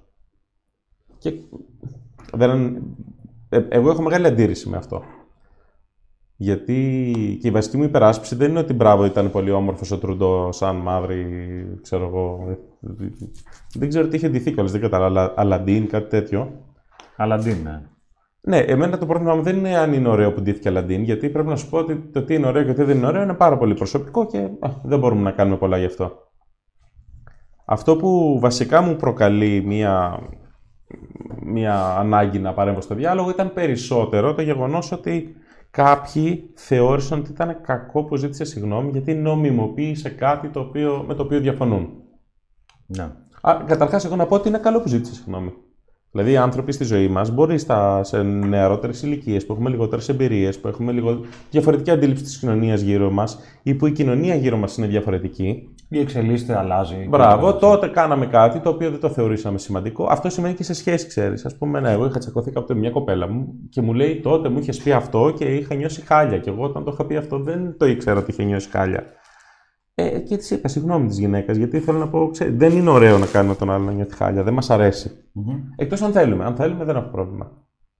Και 1.25 1.33
δεν, 2.33 2.75
ε, 3.49 3.65
εγώ 3.69 3.89
έχω 3.89 4.01
μεγάλη 4.01 4.27
αντίρρηση 4.27 4.69
με 4.69 4.77
αυτό. 4.77 5.03
Γιατί 6.37 6.93
και 7.41 7.47
η 7.47 7.51
βασική 7.51 7.77
μου 7.77 7.83
υπεράσπιση 7.83 8.35
δεν 8.35 8.49
είναι 8.49 8.59
ότι 8.59 8.73
μπράβο 8.73 9.05
ήταν 9.05 9.31
πολύ 9.31 9.51
όμορφος 9.51 9.91
ο 9.91 9.97
Τρουντό, 9.97 10.51
σαν 10.51 10.75
μαύρη, 10.75 11.25
ξέρω 11.81 12.05
εγώ. 12.05 12.57
Δεν 13.73 13.89
ξέρω 13.89 14.07
τι 14.07 14.15
είχε 14.15 14.29
ντυθεί 14.29 14.51
κιόλας, 14.51 14.71
δεν 14.71 14.81
κατάλαβα. 14.81 15.33
Αλαντίν, 15.35 15.87
κάτι 15.87 16.09
τέτοιο. 16.09 16.51
Αλαντίν, 17.15 17.57
ναι. 17.63 17.81
Ναι, 18.41 18.57
εμένα 18.57 18.97
το 18.97 19.05
πρόβλημα 19.05 19.35
μου 19.35 19.41
δεν 19.41 19.57
είναι 19.57 19.77
αν 19.77 19.93
είναι 19.93 20.07
ωραίο 20.07 20.33
που 20.33 20.41
ντύθηκε 20.41 20.67
Αλαντίν, 20.67 21.03
γιατί 21.03 21.29
πρέπει 21.29 21.47
να 21.47 21.55
σου 21.55 21.69
πω 21.69 21.77
ότι 21.77 21.95
το 21.95 22.23
τι 22.23 22.33
είναι 22.33 22.47
ωραίο 22.47 22.63
και 22.63 22.73
τι 22.73 22.83
δεν 22.83 22.97
είναι 22.97 23.07
ωραίο 23.07 23.23
είναι 23.23 23.33
πάρα 23.33 23.57
πολύ 23.57 23.73
προσωπικό 23.73 24.25
και 24.25 24.49
δεν 24.83 24.99
μπορούμε 24.99 25.21
να 25.21 25.31
κάνουμε 25.31 25.57
πολλά 25.57 25.77
γι' 25.77 25.85
αυτό. 25.85 26.11
Αυτό 27.65 27.95
που 27.95 28.39
βασικά 28.39 28.81
μου 28.81 28.95
προκαλεί 28.95 29.63
μία 29.65 30.19
μια 31.45 31.95
ανάγκη 31.97 32.39
να 32.39 32.53
παρέμβω 32.53 32.81
στο 32.81 32.95
διάλογο 32.95 33.29
ήταν 33.29 33.53
περισσότερο 33.53 34.33
το 34.33 34.41
γεγονός 34.41 34.91
ότι 34.91 35.35
κάποιοι 35.71 36.51
θεώρησαν 36.55 37.19
ότι 37.19 37.31
ήταν 37.31 37.61
κακό 37.61 38.03
που 38.03 38.15
ζήτησε 38.15 38.43
συγγνώμη 38.43 38.89
γιατί 38.91 39.13
νομιμοποίησε 39.13 40.09
κάτι 40.09 40.47
το 40.47 40.59
οποίο, 40.59 41.03
με 41.07 41.13
το 41.13 41.23
οποίο 41.23 41.39
διαφωνούν. 41.39 41.89
Ναι. 42.85 43.11
καταρχάς, 43.65 44.05
εγώ 44.05 44.15
να 44.15 44.25
πω 44.25 44.35
ότι 44.35 44.47
είναι 44.47 44.57
καλό 44.57 44.81
που 44.81 44.87
ζήτησε 44.87 45.13
συγγνώμη. 45.13 45.53
Δηλαδή, 46.11 46.31
οι 46.31 46.37
άνθρωποι 46.37 46.71
στη 46.71 46.83
ζωή 46.83 47.07
μας 47.07 47.31
μπορεί 47.31 47.57
στα, 47.57 48.03
σε 48.03 48.21
νεαρότερες 48.21 49.01
ηλικίες 49.01 49.45
που 49.45 49.53
έχουμε 49.53 49.69
λιγότερες 49.69 50.09
εμπειρίες, 50.09 50.59
που 50.59 50.67
έχουμε 50.67 50.91
λίγο 50.91 51.19
διαφορετική 51.51 51.91
αντίληψη 51.91 52.23
της 52.23 52.37
κοινωνίας 52.37 52.81
γύρω 52.81 53.11
μας 53.11 53.39
ή 53.63 53.73
που 53.73 53.87
η 53.87 53.91
κοινωνία 53.91 54.35
γύρω 54.35 54.57
μας 54.57 54.77
είναι 54.77 54.87
διαφορετική. 54.87 55.74
Ή 55.89 55.99
εξελίσσεται, 55.99 56.57
αλλάζει. 56.57 57.05
Μπράβο, 57.09 57.53
τότε 57.53 57.87
κάναμε 57.87 58.25
κάτι 58.25 58.59
το 58.59 58.69
οποίο 58.69 58.91
δεν 58.91 58.99
το 58.99 59.09
θεωρήσαμε 59.09 59.57
σημαντικό. 59.57 60.07
Αυτό 60.09 60.29
σημαίνει 60.29 60.53
και 60.53 60.63
σε 60.63 60.73
σχέση, 60.73 61.07
ξέρεις. 61.07 61.45
Α 61.45 61.51
πούμε, 61.59 61.79
ναι, 61.79 61.91
εγώ 61.91 62.05
είχα 62.05 62.19
τσακωθεί 62.19 62.51
κάποτε 62.51 62.73
μια 62.73 62.89
κοπέλα 62.89 63.27
μου 63.31 63.53
και 63.69 63.81
μου 63.81 63.93
λέει 63.93 64.19
τότε 64.19 64.49
μου 64.49 64.59
είχες 64.59 64.77
πει 64.77 64.91
αυτό 64.91 65.33
και 65.37 65.45
είχα 65.45 65.75
νιώσει 65.75 66.01
χάλια. 66.01 66.37
Και 66.37 66.49
εγώ 66.49 66.63
όταν 66.63 66.83
το 66.83 66.91
είχα 66.93 67.05
πει 67.05 67.15
αυτό 67.15 67.39
δεν 67.39 67.77
το 67.77 67.85
ήξερα 67.85 68.19
ότι 68.19 68.31
είχε 68.31 68.43
νιώσει 68.43 68.69
χάλια. 68.69 69.03
Ε, 69.95 70.19
και 70.19 70.37
της 70.37 70.51
είπα 70.51 70.67
συγγνώμη 70.67 71.07
της 71.07 71.19
γυναίκας, 71.19 71.57
γιατί 71.57 71.79
θέλω 71.79 71.97
να 71.97 72.07
πω, 72.09 72.29
ξέρει, 72.31 72.51
δεν 72.51 72.71
είναι 72.71 72.89
ωραίο 72.89 73.17
να 73.17 73.25
κάνουμε 73.25 73.55
τον 73.55 73.71
άλλο 73.71 73.83
να 73.83 73.91
νιώθει 73.91 74.15
χάλια, 74.15 74.43
δεν 74.43 74.53
μας 74.53 74.69
αρέσει. 74.69 75.11
Μμμ. 75.33 75.55
Εκτός 75.75 76.01
αν 76.01 76.11
θέλουμε. 76.11 76.45
Αν 76.45 76.55
θέλουμε, 76.55 76.83
δεν 76.83 76.95
έχω 76.95 77.09
πρόβλημα. 77.11 77.51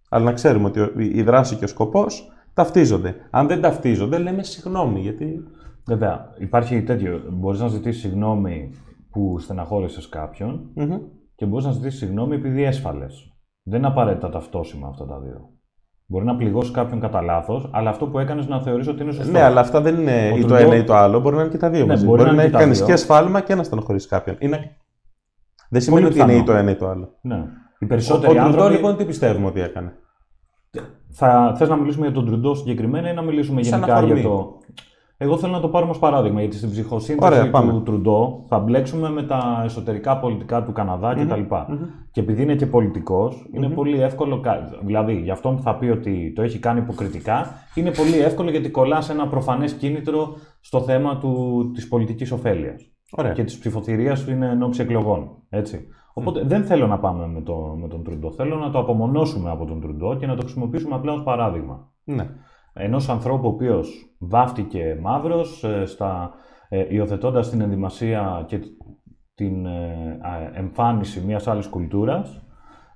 Αλλά 0.10 0.24
να 0.26 0.32
ξέρουμε 0.34 0.66
ότι 0.68 0.80
ο- 0.80 0.92
η 0.98 1.22
δράση 1.22 1.56
και 1.56 1.64
ο 1.64 1.68
σκοπός 1.68 2.32
ταυτίζονται. 2.54 3.16
Αν 3.32 3.48
δεν 3.48 3.62
ταυτίζονται, 3.62 4.18
λέμε 4.18 4.44
συγγνώμη, 4.44 5.00
γιατί. 5.00 5.44
Βέβαια, 5.88 6.34
υπάρχει 6.40 6.84
τέτοιο. 6.84 7.22
Μπορείς 7.32 7.60
να 7.60 7.68
ζητήσεις 7.68 8.02
συγγνώμη 8.02 8.72
που 9.12 9.40
στεναχώρησες 9.40 10.10
κάποιον 10.10 10.72
Μμμ. 10.76 10.98
και 11.36 11.46
μπορείς 11.46 11.66
να 11.66 11.72
ζητήσεις 11.72 12.00
συγγνώμη 12.00 12.36
επειδή 12.36 12.64
έσφαλες. 12.64 13.30
Δεν 13.64 13.78
είναι 13.80 13.88
απαραίτητα 13.88 14.30
ταυτόσιμα 14.30 14.88
αυτά 14.88 15.06
τα 15.06 15.20
δύο. 15.20 15.50
Μπορεί 16.08 16.26
να 16.26 16.36
πληγώσεις 16.36 16.72
κάποιον 16.72 17.00
κατά 17.00 17.22
λάθος, 17.22 17.70
αλλά 17.74 17.90
αυτό 17.90 18.08
που 18.08 18.20
έκανες 18.20 18.48
να 18.48 18.62
θεωρείς 18.62 18.88
ότι 18.88 19.04
είναι 19.04 19.12
σωστό. 19.12 19.32
Ναι, 19.32 19.42
αλλά 19.42 19.60
αυτά 19.60 19.82
δεν 19.82 19.96
είναι 20.00 20.30
Ο 20.34 20.38
ή 20.38 20.42
το 20.42 20.48
Τρουντό- 20.48 20.66
ένα 20.66 20.76
ή 20.76 20.84
το 20.84 20.96
άλλο. 20.96 21.20
Μπορεί 21.20 21.36
να 21.36 21.42
είναι 21.42 21.52
και 21.52 21.58
τα 21.58 21.70
δύο 21.70 21.80
Ναι, 21.80 21.86
μαζί. 21.86 22.06
μπορεί 22.06 22.18
Μπορεί, 22.24 22.30
να 22.30 22.36
να, 22.36 22.42
είναι 22.42 22.42
έχει 22.44 22.52
και 22.52 22.58
τα 22.58 22.64
κάνει 22.64 22.76
δύο. 22.76 22.86
και 22.86 22.96
σφάλμα 22.96 23.42
και 23.42 23.56
να 23.56 23.64
στενοχωρήσεις 23.64 24.10
κάποιον. 24.10 24.36
Είναι... 24.40 24.76
Δεν 25.70 25.82
σημαίνει 25.82 26.06
ότι 26.06 26.14
πιθανό. 26.14 26.32
είναι 26.32 26.42
ή 26.42 26.44
το 26.46 26.54
ένα 26.54 26.72
ή 26.72 26.76
το 26.76 26.88
άλλο. 26.88 27.10
Ναι. 27.22 27.36
Οι 27.80 27.86
Ο, 27.86 27.88
περισσότεροι 27.88 28.32
ο 28.32 28.42
Τρουντό 28.42 28.48
άνθρωποι. 28.48 28.74
λοιπόν 28.74 28.98
τι 28.98 29.06
πιστεύουμε 29.06 29.48
ότι 29.48 29.62
έκανε; 29.62 29.94
Θα 31.12 31.54
θες 31.58 31.70
να 31.70 31.76
μιλήσουμε 31.76 32.06
για 32.06 32.16
τον 32.16 32.26
Τρουντό 32.26 32.54
συγκεκριμένα 32.56 33.10
ή 33.10 33.14
να 33.14 33.22
μιλήσουμε 33.22 33.64
Σαν 33.64 33.74
γενικά 33.80 33.96
αφορμή. 33.98 34.20
για 34.20 34.30
το. 34.30 34.58
Εγώ 35.18 35.38
θέλω 35.38 35.52
να 35.54 35.60
το 35.60 35.68
πάρουμε 35.68 35.92
ως 35.92 36.00
παράδειγμα, 36.00 36.40
γιατί 36.42 36.56
στην 36.58 36.70
ψυχοσύνθεση 36.70 37.34
Ωραία, 37.40 37.50
πάμε. 37.50 37.72
του 37.72 37.84
Τρουντό 37.84 38.46
θα 38.48 38.60
μπλέξουμε 38.60 39.10
με 39.10 39.24
τα 39.24 39.62
εσωτερικά 39.66 40.18
πολιτικά 40.20 40.64
του 40.64 40.72
καναδα 40.72 41.14
κτλ. 41.14 41.42
Και 42.12 42.20
επειδή 42.22 42.42
είναι 42.44 42.56
και 42.56 42.66
πολιτικός, 42.66 43.50
είναι 43.54 43.70
πολύ 43.70 44.02
εύκολο. 44.02 44.40
κα- 44.40 44.70
Δηλαδή, 44.84 45.14
για 45.22 45.34
αυτόν 45.34 45.56
που 45.56 45.62
θα 45.62 45.76
πει 45.78 45.86
ότι 45.86 46.34
το 46.36 46.42
έχει 46.42 46.60
κάνει 46.60 46.80
υποκριτικά, 46.80 47.48
είναι 47.76 47.92
πολύ 47.92 48.18
εύκολο 48.20 48.50
γιατί 48.50 48.70
κολλάς 48.70 49.06
σε 49.06 49.12
ένα 49.12 49.28
προφανές 49.28 49.74
κίνητρο 49.74 50.36
στο 50.60 50.82
θέμα 50.82 51.18
του, 51.18 51.62
της 51.74 51.88
πολιτικής 51.88 52.32
ωφέλειας. 52.32 52.82
Ωραία. 53.12 53.32
Και 53.32 53.44
της 53.44 53.58
ψηφοθυρίας 53.58 54.24
που 54.24 54.32
είναι 54.32 54.50
εν 54.50 54.64
ώψη 54.64 54.82
εκλογών. 54.82 55.30
Έτσι. 55.50 55.88
Οπότε 56.14 56.42
δεν 56.46 56.64
θέλω 56.64 56.88
να 56.88 57.00
πάμε 57.00 57.28
με, 57.28 57.42
το, 57.42 57.78
με 57.82 57.88
τον 57.88 58.04
Τρουντό. 58.04 58.32
Θέλω 58.32 58.56
να 58.56 58.72
το 58.72 58.80
απομονώσουμε 58.80 59.50
από 59.50 59.66
τον 59.66 59.82
Τρουντό 59.82 60.16
και 60.16 60.26
να 60.28 60.36
το 60.36 60.42
χρησιμοποιήσουμε 60.42 60.96
απλά 60.96 61.14
ως 61.14 61.24
παράδειγμα. 61.24 61.92
Ναι. 62.04 62.28
Ενός 62.78 63.10
ανθρώπου 63.10 63.48
ο 63.48 63.52
οποίος 63.52 64.16
βάφτηκε 64.20 64.98
μαύρος, 65.02 65.66
στα, 65.86 66.32
ε, 66.70 66.86
υιοθετώντας 66.90 67.50
την 67.50 67.62
ενδυμασία 67.62 68.46
και 68.48 68.60
την 69.36 69.66
ε, 69.66 70.20
α, 70.22 70.52
εμφάνιση 70.54 71.22
μιας 71.26 71.48
άλλης 71.48 71.68
κουλτούρας. 71.68 72.46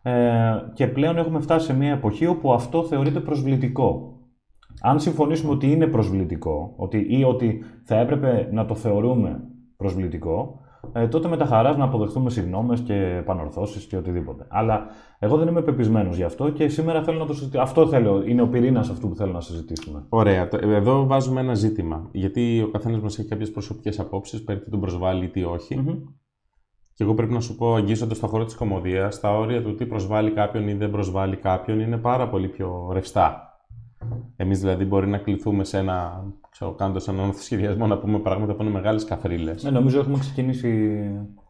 Ε, 0.01 0.51
και 0.73 0.87
πλέον 0.87 1.17
έχουμε 1.17 1.39
φτάσει 1.39 1.65
σε 1.65 1.75
μια 1.75 1.91
εποχή 1.91 2.25
όπου 2.25 2.53
αυτό 2.53 2.83
θεωρείται 2.83 3.19
προσβλητικό. 3.19 4.19
Αν 4.81 4.99
συμφωνήσουμε 4.99 5.51
ότι 5.51 5.71
είναι 5.71 5.87
προσβλητικό 5.87 6.73
ότι, 6.77 7.05
ή 7.09 7.23
ότι 7.23 7.63
θα 7.83 7.95
έπρεπε 7.95 8.49
να 8.51 8.65
το 8.65 8.75
θεωρούμε 8.75 9.41
προσβλητικό, 9.77 10.59
ε, 10.93 11.07
τότε 11.07 11.27
με 11.27 11.37
τα 11.37 11.45
χαράς 11.45 11.77
να 11.77 11.83
αποδεχτούμε 11.83 12.29
συγγνώμες 12.29 12.79
και 12.79 12.93
επανορθώσεις 13.19 13.85
και 13.85 13.97
οτιδήποτε. 13.97 14.45
Αλλά 14.49 14.85
εγώ 15.19 15.37
δεν 15.37 15.47
είμαι 15.47 15.61
πεπισμένος 15.61 16.15
γι' 16.15 16.23
αυτό 16.23 16.49
και 16.49 16.67
σήμερα 16.67 17.03
θέλω 17.03 17.17
να 17.19 17.25
το 17.25 17.33
συζητήσω. 17.33 17.61
Αυτό 17.61 17.87
θέλω, 17.87 18.23
είναι 18.25 18.41
ο 18.41 18.47
πυρήνας 18.47 18.89
αυτού 18.89 19.09
που 19.09 19.15
θέλω 19.15 19.31
να 19.31 19.41
συζητήσουμε. 19.41 20.05
Ωραία. 20.09 20.47
Το- 20.47 20.57
Εδώ 20.61 21.05
βάζουμε 21.05 21.39
ένα 21.41 21.53
ζήτημα. 21.53 22.09
Γιατί 22.11 22.61
ο 22.61 22.69
καθένας 22.71 23.01
μας 23.01 23.19
έχει 23.19 23.27
κάποιες 23.27 23.51
προσωπικές 23.51 23.99
απόψεις 23.99 24.43
περί 24.43 24.59
τι 24.59 24.69
τον 24.69 24.79
προσβάλλει 24.79 25.25
ή 25.25 25.29
τι 25.29 25.43
όχι. 25.43 25.75
Μμμ. 25.77 25.95
Και 26.93 27.03
εγώ 27.05 27.13
πρέπει 27.13 27.33
να 27.33 27.39
σου 27.39 27.55
πω, 27.55 27.75
αγγίζοντας 27.75 28.19
το 28.19 28.27
χώρο 28.27 28.45
της 28.45 28.55
κομμωδίας, 28.55 29.19
τα 29.19 29.37
όρια 29.37 29.61
του 29.63 29.75
τι 29.75 29.85
προσβάλλει 29.85 30.31
κάποιον 30.31 30.67
ή 30.67 30.73
δεν 30.73 30.91
προσβάλλει 30.91 31.35
κάποιον 31.35 31.79
είναι 31.79 31.97
πάρα 31.97 32.29
πολύ 32.29 32.47
πιο 32.47 32.89
ρευστά. 32.93 33.43
Εμείς 34.35 34.59
δηλαδή 34.59 34.85
μπορεί 34.85 35.07
να 35.07 35.17
κληθούμε 35.17 35.63
σε 35.63 35.77
ένα. 35.77 36.23
Ξέρω, 36.59 36.75
κάνοντας 36.75 37.07
έναν 37.07 37.33
σχεδιασμό 37.33 37.87
να 37.87 37.97
πούμε 37.97 38.19
πράγματα 38.19 38.53
που 38.53 38.61
είναι 38.61 38.71
μεγάλες 38.71 39.05
καφρίλες. 39.05 39.63
Ναι, 39.63 39.69
νομίζω 39.69 39.99
έχουμε 39.99 40.17
ξεκινήσει 40.17 40.69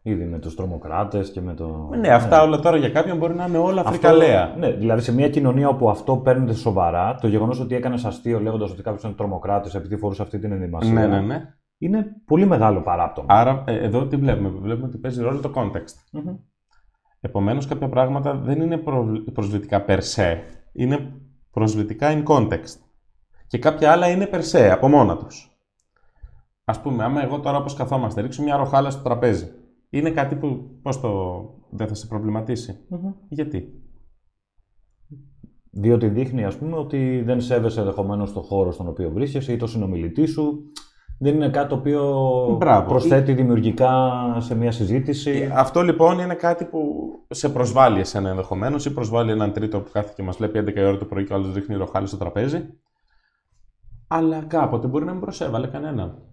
ήδη 0.02 0.26
με 0.26 0.40
τους 0.40 0.56
τρομοκράτες 0.56 1.32
και 1.32 1.42
με 1.42 1.54
το... 1.54 1.90
Ναι, 2.00 2.10
αυτά 2.10 2.42
όλα 2.44 2.60
τώρα 2.60 2.78
για 2.78 2.90
κάποιον 2.90 3.18
μπορεί 3.18 3.34
να 3.36 3.46
είναι 3.46 3.58
όλα 3.58 3.80
Αυτό- 3.80 3.92
φρικαλέα. 3.92 4.56
Ναι, 4.58 4.72
δηλαδή 4.72 5.02
σε 5.02 5.14
μια 5.14 5.30
κοινωνία 5.30 5.70
όπου 5.70 5.90
αυτό 5.90 6.18
παίρνεται 6.18 6.54
σοβαρά, 6.54 7.16
το 7.16 7.28
γεγονός 7.28 7.60
ότι 7.60 7.76
έκανες 7.76 8.06
αστείο 8.06 8.40
λέγοντας 8.40 8.72
ότι 8.72 8.82
κάποιο 8.82 9.08
είναι 9.08 9.18
τρομοκράτη 9.18 9.70
επειδή 9.78 9.98
φορούσε 9.98 10.22
αυτή 10.22 10.40
την 10.40 10.52
ενδυμασία. 10.52 10.94
Ναι, 10.94 11.08
ναι, 11.08 11.20
ναι. 11.20 11.54
Είναι 11.78 12.06
πολύ 12.26 12.46
μεγάλο 12.46 12.82
παράπτωμα. 12.82 13.28
Άρα 13.30 13.64
ε, 13.68 13.78
εδώ 13.86 14.06
τι 14.08 14.16
βλέπουμε; 14.16 14.50
Βλέπουμε 14.50 14.88
ότι 14.88 14.98
παίζει 14.98 15.22
ρόλο 15.22 15.40
το 15.40 15.52
context. 15.56 15.96
Μμμ. 16.12 16.36
Επομένως 17.20 17.68
κάποια 17.68 17.90
πράγματα 17.90 18.36
δεν 18.36 18.62
είναι 18.62 18.78
προσβλ- 18.78 19.32
προσβλητικά 19.32 19.86
per 19.88 19.98
se, 19.98 20.38
είναι 20.74 21.14
προσβλητικά 21.52 22.08
in 22.12 22.24
context. 22.24 22.89
Και 23.50 23.58
κάποια 23.58 23.92
άλλα 23.92 24.10
είναι 24.10 24.30
per 24.32 24.42
se, 24.52 24.70
από 24.72 24.88
μόνα 24.88 25.18
τους. 25.18 25.52
Ας 26.64 26.82
πούμε, 26.82 27.04
άμα 27.04 27.24
εγώ 27.24 27.40
τώρα 27.40 27.58
όπως 27.58 27.74
καθόμαστε, 27.74 28.22
ρίξω 28.22 28.44
μια 28.44 28.58
ροχάλα 28.58 28.90
στο 28.90 29.02
τραπέζι, 29.04 29.52
είναι 29.90 30.10
κάτι 30.10 30.36
που 30.36 30.70
πώς 30.82 31.00
το 31.00 31.10
δεν 31.70 31.88
θα 31.88 31.94
σε 31.94 32.08
προβληματίσει; 32.08 32.80
Μμμ. 32.88 33.12
Γιατί; 33.30 33.74
Διότι 35.72 36.08
δείχνει, 36.08 36.46
ας 36.46 36.58
πούμε, 36.58 36.78
ότι 36.78 37.22
δεν 37.22 37.42
σέβεσαι 37.42 37.80
ενδεχομένως 37.80 38.34
το 38.34 38.42
χώρο 38.42 38.72
στον 38.72 38.88
οποίο 38.88 39.12
βρίσκεσαι 39.12 39.52
ή 39.52 39.58
το 39.58 39.68
συνομιλητή 39.68 40.26
σου. 40.26 40.60
Δεν 41.20 41.36
είναι 41.36 41.50
κάτι 41.50 41.70
το 41.70 41.76
οποίο 41.76 42.04
Μπράβο. 42.60 42.88
προσθέτει 42.88 43.34
δημιουργικά 43.34 44.12
σε 44.40 44.56
μια 44.56 44.72
συζήτηση. 44.72 45.50
Αυτό 45.54 45.82
λοιπόν 45.82 46.20
είναι 46.20 46.36
κάτι 46.36 46.66
που 46.66 46.80
σε 47.30 47.50
προσβάλλει 47.50 48.00
εσένα 48.00 48.30
ενδεχομένως 48.30 48.86
ή 48.86 48.94
προσβάλλει 48.94 49.32
έναν 49.32 49.54
τρίτο 49.54 49.80
που 49.82 49.90
κάθεται 49.92 50.14
και 50.16 50.24
μας 50.24 50.38
βλέπει 50.38 50.60
11 50.60 50.76
η 50.76 50.84
ώρα 50.84 50.98
το 50.98 51.06
πρωί 51.06 51.24
και 51.24 51.34
ο 51.34 51.36
άλλος 51.36 51.54
ρίχνει 51.54 51.76
ροχάλη 51.76 52.08
στο 52.08 52.18
τραπέζι. 52.18 52.70
Αλλά 54.12 54.42
κάποτε 54.44 54.88
μπορεί 54.88 55.06
να 55.06 55.12
μην 55.12 55.22
προσέβαλε 55.22 55.68
κανέναν. 55.68 56.24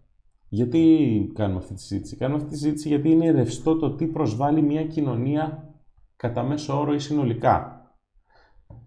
Γιατί 0.49 1.33
κάνουμε 1.35 1.59
αυτή 1.59 1.75
τη 1.75 1.81
συζήτηση; 1.81 2.17
Κάνουμε 2.17 2.39
αυτή 2.39 2.51
τη 2.51 2.59
συζήτηση 2.59 2.89
γιατί 2.89 3.11
είναι 3.11 3.31
ρευστό 3.31 3.77
το 3.77 3.95
τι 3.95 4.07
προσβάλλει 4.07 4.63
μια 4.63 4.87
κοινωνία 4.87 5.75
κατά 6.17 6.43
μέσο 6.43 6.81
όρο 6.81 6.95
ή 6.95 6.99
συνολικά. 6.99 7.81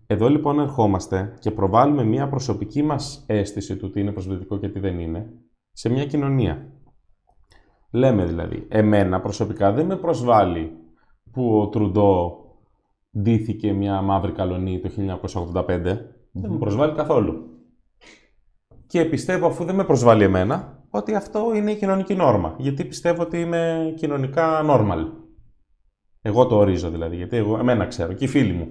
Εδώ 0.07 0.29
λοιπόν 0.29 0.59
ερχόμαστε 0.59 1.33
και 1.39 1.51
προβάλλουμε 1.51 2.03
μια 2.03 2.29
προσωπική 2.29 2.83
μας 2.83 3.23
αίσθηση 3.27 3.77
του 3.77 3.89
τι 3.89 3.99
είναι 3.99 4.11
προσβλητικό 4.11 4.57
και 4.57 4.69
τι 4.69 4.79
δεν 4.79 4.99
είναι 4.99 5.33
σε 5.71 5.89
μια 5.89 6.05
κοινωνία. 6.05 6.71
Λέμε 7.91 8.25
δηλαδή, 8.25 8.67
εμένα 8.69 9.21
προσωπικά 9.21 9.71
δεν 9.71 9.85
με 9.85 9.95
προσβάλλει 9.95 10.71
που 11.31 11.59
ο 11.59 11.69
Τρουντό 11.69 12.37
ντύθηκε 13.19 13.73
μια 13.73 14.01
μαύρη 14.01 14.31
καλονή 14.31 14.79
το 14.79 14.89
1985. 15.53 15.65
Δεν 16.31 16.51
με 16.51 16.57
προσβάλλει 16.57 16.93
καθόλου. 16.95 17.58
Και 18.89 19.05
πιστεύω, 19.05 19.47
αφού 19.47 19.63
δεν 19.63 19.75
με 19.75 19.83
προσβάλλει 19.83 20.23
εμένα, 20.23 20.83
ότι 20.89 21.15
αυτό 21.15 21.53
είναι 21.55 21.71
η 21.71 21.75
κοινωνική 21.75 22.15
νόρμα. 22.15 22.55
Γιατί 22.57 22.85
πιστεύω 22.85 23.21
ότι 23.21 23.39
είμαι 23.39 23.93
κοινωνικά 23.97 24.61
normal. 24.65 25.05
Εγώ 26.21 26.45
το 26.45 26.55
ορίζω 26.55 26.89
δηλαδή, 26.89 27.15
γιατί 27.15 27.37
εγώ 27.37 27.57
εμένα 27.57 27.85
ξέρω 27.85 28.13
και 28.13 28.23
οι 28.23 28.27
φίλοι 28.27 28.53
μου. 28.53 28.67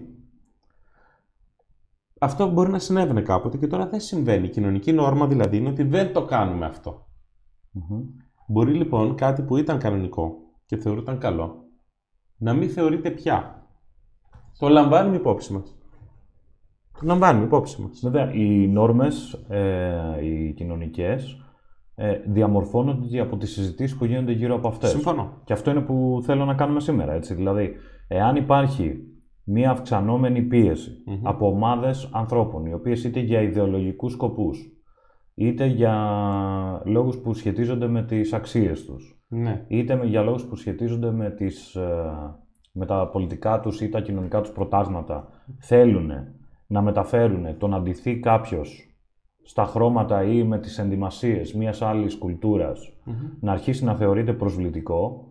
Αυτό 2.20 2.50
μπορεί 2.50 2.70
να 2.70 2.78
συνέβαινε 2.78 3.20
κάποτε 3.20 3.56
και 3.56 3.66
τώρα 3.66 3.86
δεν 3.88 4.00
συμβαίνει. 4.00 4.46
Η 4.46 4.50
κοινωνική 4.50 4.92
νόρμα 4.92 5.26
δηλαδή 5.26 5.56
είναι 5.56 5.68
ότι 5.68 5.82
δεν 5.82 6.12
το 6.12 6.24
κάνουμε 6.24 6.66
αυτό. 6.66 7.06
Μμμ. 7.70 8.00
Μπορεί 8.48 8.72
λοιπόν 8.72 9.14
κάτι 9.14 9.42
που 9.42 9.56
ήταν 9.56 9.78
κανονικό 9.78 10.36
και 10.66 10.76
θεωρούταν 10.76 11.18
καλό 11.18 11.64
να 12.36 12.54
μην 12.54 12.70
θεωρείται 12.70 13.10
πια. 13.10 13.66
Το 14.58 14.68
λαμβάνουμε 14.68 15.16
υπόψη 15.16 15.52
μας. 15.52 15.77
Το 17.00 17.06
λαμβάνουμε 17.06 17.44
υπόψη 17.44 17.82
μας. 17.82 18.00
Βέβαια, 18.02 18.32
οι 18.34 18.68
νόρμες, 18.68 19.32
ε, 19.48 20.24
οι 20.24 20.52
κοινωνικές, 20.52 21.36
ε, 21.94 22.20
διαμορφώνονται 22.26 23.20
από 23.20 23.36
τις 23.36 23.52
συζητήσεις 23.52 23.96
που 23.96 24.04
γίνονται 24.04 24.32
γύρω 24.32 24.54
από 24.54 24.68
αυτές. 24.68 24.90
Συμφωνώ. 24.90 25.32
Και 25.44 25.52
αυτό 25.52 25.70
είναι 25.70 25.80
που 25.80 26.20
θέλω 26.24 26.44
να 26.44 26.54
κάνουμε 26.54 26.80
σήμερα. 26.80 27.12
Έτσι. 27.12 27.34
Δηλαδή, 27.34 27.72
εάν 28.08 28.36
υπάρχει 28.36 29.02
μία 29.44 29.70
αυξανόμενη 29.70 30.42
πίεση 30.42 31.02
Μμμ. 31.06 31.20
από 31.22 31.46
ομάδες 31.46 32.08
ανθρώπων, 32.12 32.66
οι 32.66 32.72
οποίες 32.74 33.04
είτε 33.04 33.20
για 33.20 33.40
ιδεολογικούς 33.42 34.12
σκοπούς, 34.12 34.58
είτε 35.34 35.66
για 35.66 35.94
λόγους 36.84 37.16
που 37.16 37.34
σχετίζονται 37.34 37.86
με 37.88 38.02
τις 38.02 38.32
αξίες 38.32 38.84
τους, 38.84 39.22
Ναι. 39.28 39.64
είτε 39.68 39.94
με, 39.96 40.04
για 40.06 40.22
λόγους 40.22 40.44
που 40.44 40.56
σχετίζονται 40.56 41.10
με, 41.10 41.30
τις, 41.30 41.74
ε, 41.74 42.12
με 42.72 42.86
τα 42.86 43.08
πολιτικά 43.08 43.60
τους 43.60 43.80
ή 43.80 43.88
τα 43.88 44.00
κοινωνικά 44.00 44.40
τους 44.40 44.52
προτάγματα, 44.52 45.28
θέλουν 45.60 46.10
να 46.70 46.82
μεταφέρουν 46.82 47.58
το 47.58 47.66
να 47.66 47.80
ντυθεί 47.80 48.18
κάποιος 48.20 48.82
στα 49.44 49.64
χρώματα 49.64 50.22
ή 50.24 50.42
με 50.44 50.58
τις 50.58 50.78
ενδυμασίες 50.78 51.54
μιας 51.54 51.82
άλλης 51.82 52.16
κουλτούρας, 52.18 52.92
να 53.40 53.52
αρχίσει 53.52 53.84
να 53.84 53.94
θεωρείται 53.94 54.32
προσβλητικό, 54.32 55.22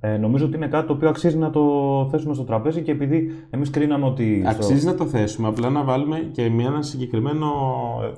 ε, 0.00 0.16
νομίζω 0.16 0.46
ότι 0.46 0.56
είναι 0.56 0.68
κάτι 0.68 0.86
το 0.86 0.92
οποίο 0.92 1.08
αξίζει 1.08 1.36
να 1.38 1.50
το 1.50 1.62
θέσουμε 2.10 2.34
στο 2.34 2.44
τραπέζι 2.44 2.82
και 2.82 2.90
επειδή 2.90 3.30
εμείς 3.50 3.70
κρίναμε 3.70 4.04
ότι... 4.06 4.38
στο- 4.40 4.48
Αξίζει 4.50 4.86
να 4.86 4.94
το 4.94 5.06
θέσουμε, 5.06 5.48
απλά 5.48 5.70
να 5.70 5.84
βάλουμε 5.84 6.18
και 6.18 6.48
μια, 6.48 6.66
ένα 6.66 6.82
συγκεκριμένο, 6.82 7.48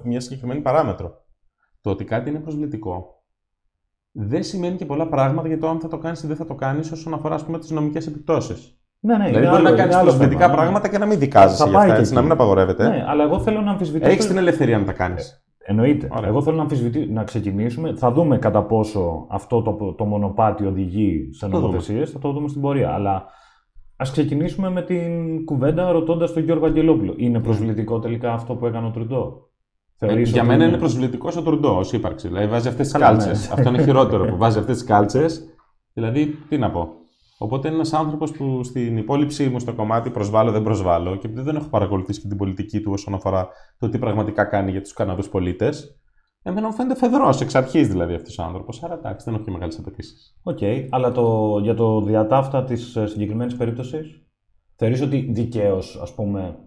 μια 0.04 0.20
συγκεκριμένη 0.20 0.60
παράμετρο. 0.60 1.22
Το 1.80 1.90
ότι 1.90 2.04
κάτι 2.04 2.30
είναι 2.30 2.38
προσβλητικό 2.40 3.22
δεν 4.16 4.42
σημαίνει 4.42 4.76
και 4.76 4.84
πολλά 4.86 5.08
πράγματα 5.08 5.48
για 5.48 5.58
το 5.58 5.68
αν 5.68 5.80
θα 5.80 5.88
το 5.88 5.98
κάνεις 5.98 6.22
ή 6.22 6.26
δεν 6.26 6.36
θα 6.36 6.44
το 6.44 6.54
κάνεις 6.54 6.92
όσον 6.92 7.14
αφορά 7.14 7.34
ας 7.34 7.44
πούμε, 7.44 7.58
τις 7.58 7.70
νομικές 7.70 8.06
επιπτώσεις. 8.06 8.78
Ναι, 9.06 9.16
ναι, 9.16 9.24
Δηλαδή, 9.24 9.44
είναι 9.44 9.46
μπορεί 9.46 9.56
άλλο- 9.56 9.62
να 9.62 9.68
είναι 9.68 9.78
κάνεις 9.78 9.94
άλλο 9.94 10.04
προσβλητικά 10.04 10.40
θέμα, 10.40 10.50
ναι. 10.52 10.56
πράγματα 10.60 10.88
και 10.88 10.98
να 10.98 11.06
μην 11.06 11.18
δικάζεσαι 11.18 11.56
Θα 11.62 11.68
για 11.68 11.72
πάει 11.72 11.82
αυτά, 11.82 11.94
και 11.94 12.00
έτσι, 12.00 12.12
να 12.14 12.18
εκεί. 12.20 12.28
μην 12.28 12.38
απαγορεύεται. 12.38 12.88
Ναι, 12.88 13.04
αλλά 13.08 13.22
εγώ 13.24 13.38
θέλω 13.40 13.60
να 13.60 13.70
αμφισβητήσω... 13.70 14.10
Έχεις 14.10 14.26
την 14.26 14.36
ελευθερία 14.36 14.78
να 14.78 14.84
τα 14.84 14.92
κάνεις. 14.92 15.44
Εννοείται. 15.66 16.08
Ωραία. 16.16 16.28
Εγώ 16.28 16.42
θέλω 16.42 16.56
να, 16.56 16.62
αμφισβητή- 16.62 17.10
να 17.10 17.24
ξεκινήσουμε. 17.24 17.94
Θα 17.96 18.12
δούμε 18.12 18.38
κατά 18.38 18.62
πόσο 18.62 19.26
αυτό 19.30 19.62
το, 19.62 19.92
το 19.92 20.04
μονοπάτι 20.04 20.66
οδηγεί 20.66 21.28
σε 21.32 21.46
δούμε. 21.46 21.58
νομοθεσίες. 21.58 22.10
Θα 22.10 22.18
το 22.18 22.32
δούμε 22.32 22.48
στην 22.48 22.60
πορεία. 22.60 22.90
Αλλά 22.90 23.24
ας 23.96 24.10
ξεκινήσουμε 24.10 24.70
με 24.70 24.82
την 24.82 25.44
κουβέντα 25.44 25.90
ρωτώντας 25.92 26.32
τον 26.32 26.42
Γιώργο 26.44 26.66
Αγγελόπουλο. 26.66 27.14
Είναι 27.16 27.40
προσβλητικό 27.40 27.98
τελικά 27.98 28.32
αυτό 28.32 28.54
που 28.54 28.66
έκανε 28.66 28.86
ο 28.86 28.90
Τρουντό. 28.90 29.48
Ε, 29.98 30.06
Θεωρείς 30.06 30.30
για 30.30 30.40
ότι 30.42 30.50
μένα 30.50 30.64
είναι 30.64 30.76
προσβλητικός 30.76 31.36
ο 31.36 31.42
Τρουντό 31.42 31.76
ως 31.78 31.92
ύπαρξη. 31.92 32.28
Δηλαδή 32.28 32.46
βάζει 32.46 32.68
αυτές 32.68 32.88
τις 32.88 33.00
Καλά, 33.00 33.12
ναι. 33.16 33.24
κάλτσες. 33.24 33.52
Αυτό 33.52 33.68
είναι 33.68 33.82
χειρότερο 33.88 34.24
που 34.24 34.36
βάζει 34.36 34.58
αυτές 34.58 34.76
τις 34.76 34.84
κάλτσες. 34.86 35.48
Δηλαδή, 35.92 36.26
τι 36.48 36.58
να 36.58 36.70
πω. 36.70 36.88
Οπότε 37.38 37.68
είναι 37.68 37.76
ένας 37.76 37.92
άνθρωπος 37.92 38.30
που 38.30 38.64
στην 38.64 38.96
υπόληψή 38.96 39.48
μου 39.48 39.58
στο 39.58 39.74
κομμάτι 39.74 40.10
προσβάλλω, 40.10 40.50
δεν 40.50 40.62
προσβάλλω 40.62 41.16
και 41.16 41.26
επειδή 41.26 41.42
δεν 41.42 41.56
έχω 41.56 41.68
παρακολουθήσει 41.68 42.20
και 42.20 42.28
την 42.28 42.36
πολιτική 42.36 42.80
του 42.80 42.92
όσον 42.92 43.14
αφορά 43.14 43.48
το 43.78 43.88
τι 43.88 43.98
πραγματικά 43.98 44.44
κάνει 44.44 44.70
για 44.70 44.80
τους 44.80 44.92
Καναδούς 44.92 45.28
πολίτες. 45.28 45.98
Εμένα 46.42 46.66
μου 46.66 46.72
φαίνεται 46.72 46.98
φαιδρός 46.98 47.40
εξ 47.40 47.54
αρχής 47.54 47.88
δηλαδή 47.88 48.14
αυτός 48.14 48.38
ο 48.38 48.42
άνθρωπος. 48.42 48.82
Άρα 48.82 48.94
εντάξει, 48.94 49.24
δεν 49.24 49.34
έχω 49.34 49.44
και 49.44 49.50
μεγάλες 49.50 49.78
απαιτήσεις. 49.78 50.38
Οκ, 50.42 50.58
αλλά 50.90 51.12
το, 51.12 51.58
για 51.62 51.74
το 51.74 52.00
διατάφτα 52.00 52.64
της 52.64 52.98
συγκεκριμένης 53.04 53.56
περίπτωσης, 53.56 54.26
θεωρείς 54.76 55.00
ότι 55.02 55.28
δικαίως, 55.32 55.98
ας 56.02 56.14
πούμε, 56.14 56.58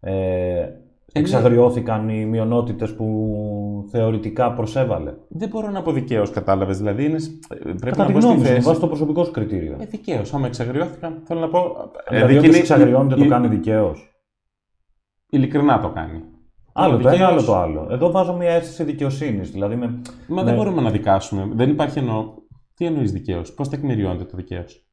ε, 0.00 0.68
εξαγριώθηκαν 1.12 2.08
οι 2.08 2.24
μειονότητες 2.24 2.94
που 2.94 3.86
θεωρητικά 3.90 4.52
προσέβαλε. 4.52 5.14
Δεν 5.28 5.48
μπορώ 5.48 5.70
να 5.70 5.82
πω 5.82 5.92
δικαίως, 5.92 6.30
κατάλαβες. 6.30 6.78
Δηλαδή, 6.78 7.04
είναι, 7.04 7.18
πρέπει 7.62 7.80
Κατά 7.80 8.02
να 8.02 8.06
τη 8.06 8.12
πω 8.12 8.20
στη 8.20 8.28
γνώμη 8.30 8.46
σου, 8.46 8.52
θέση. 8.52 8.66
βάσει 8.66 8.80
το 8.80 8.86
προσωπικό 8.86 9.24
σου 9.24 9.30
κριτήριο. 9.30 9.76
Ε, 9.80 9.84
δικαίως. 9.84 10.34
Άμα 10.34 10.46
εξαγριώθηκαν, 10.46 11.22
θέλω 11.24 11.40
να 11.40 11.48
πω. 11.48 11.76
δηλαδή, 12.08 12.24
εκεί 12.30 12.38
όποιος 12.38 12.46
είναι- 12.54 12.56
εξαγριώνεται 12.62 13.14
το 13.14 13.24
η- 13.24 13.28
κάνει 13.28 13.46
δικαίως. 13.48 14.14
Ειλικρινά 15.30 15.80
το 15.80 15.88
κάνει. 15.88 16.20
Άλλο 16.72 16.90
το 16.92 16.96
δικαίως- 16.96 17.16
ένα, 17.18 17.26
άλλο 17.26 17.42
το 17.42 17.54
άλλο. 17.56 17.88
Εδώ 17.90 18.10
βάζω 18.10 18.36
μια 18.36 18.50
αίσθηση 18.50 18.84
δικαιοσύνης. 18.84 19.50
Δηλαδή, 19.50 19.76
με... 19.76 20.00
Μα 20.28 20.42
Ναι. 20.42 20.48
δεν 20.48 20.54
μπορούμε 20.54 20.82
να 20.82 20.90
δικάσουμε. 20.90 21.48
Δεν 21.54 21.70
υπάρχει 21.70 21.98
εννοώ. 21.98 22.38
Τι 22.74 22.84
εννοείς 22.86 23.12
δικαίως, 23.12 23.52
πώς 23.54 23.68
τεκμηριώνεται 23.68 24.24
το 24.24 24.36
δικαίως; 24.36 24.89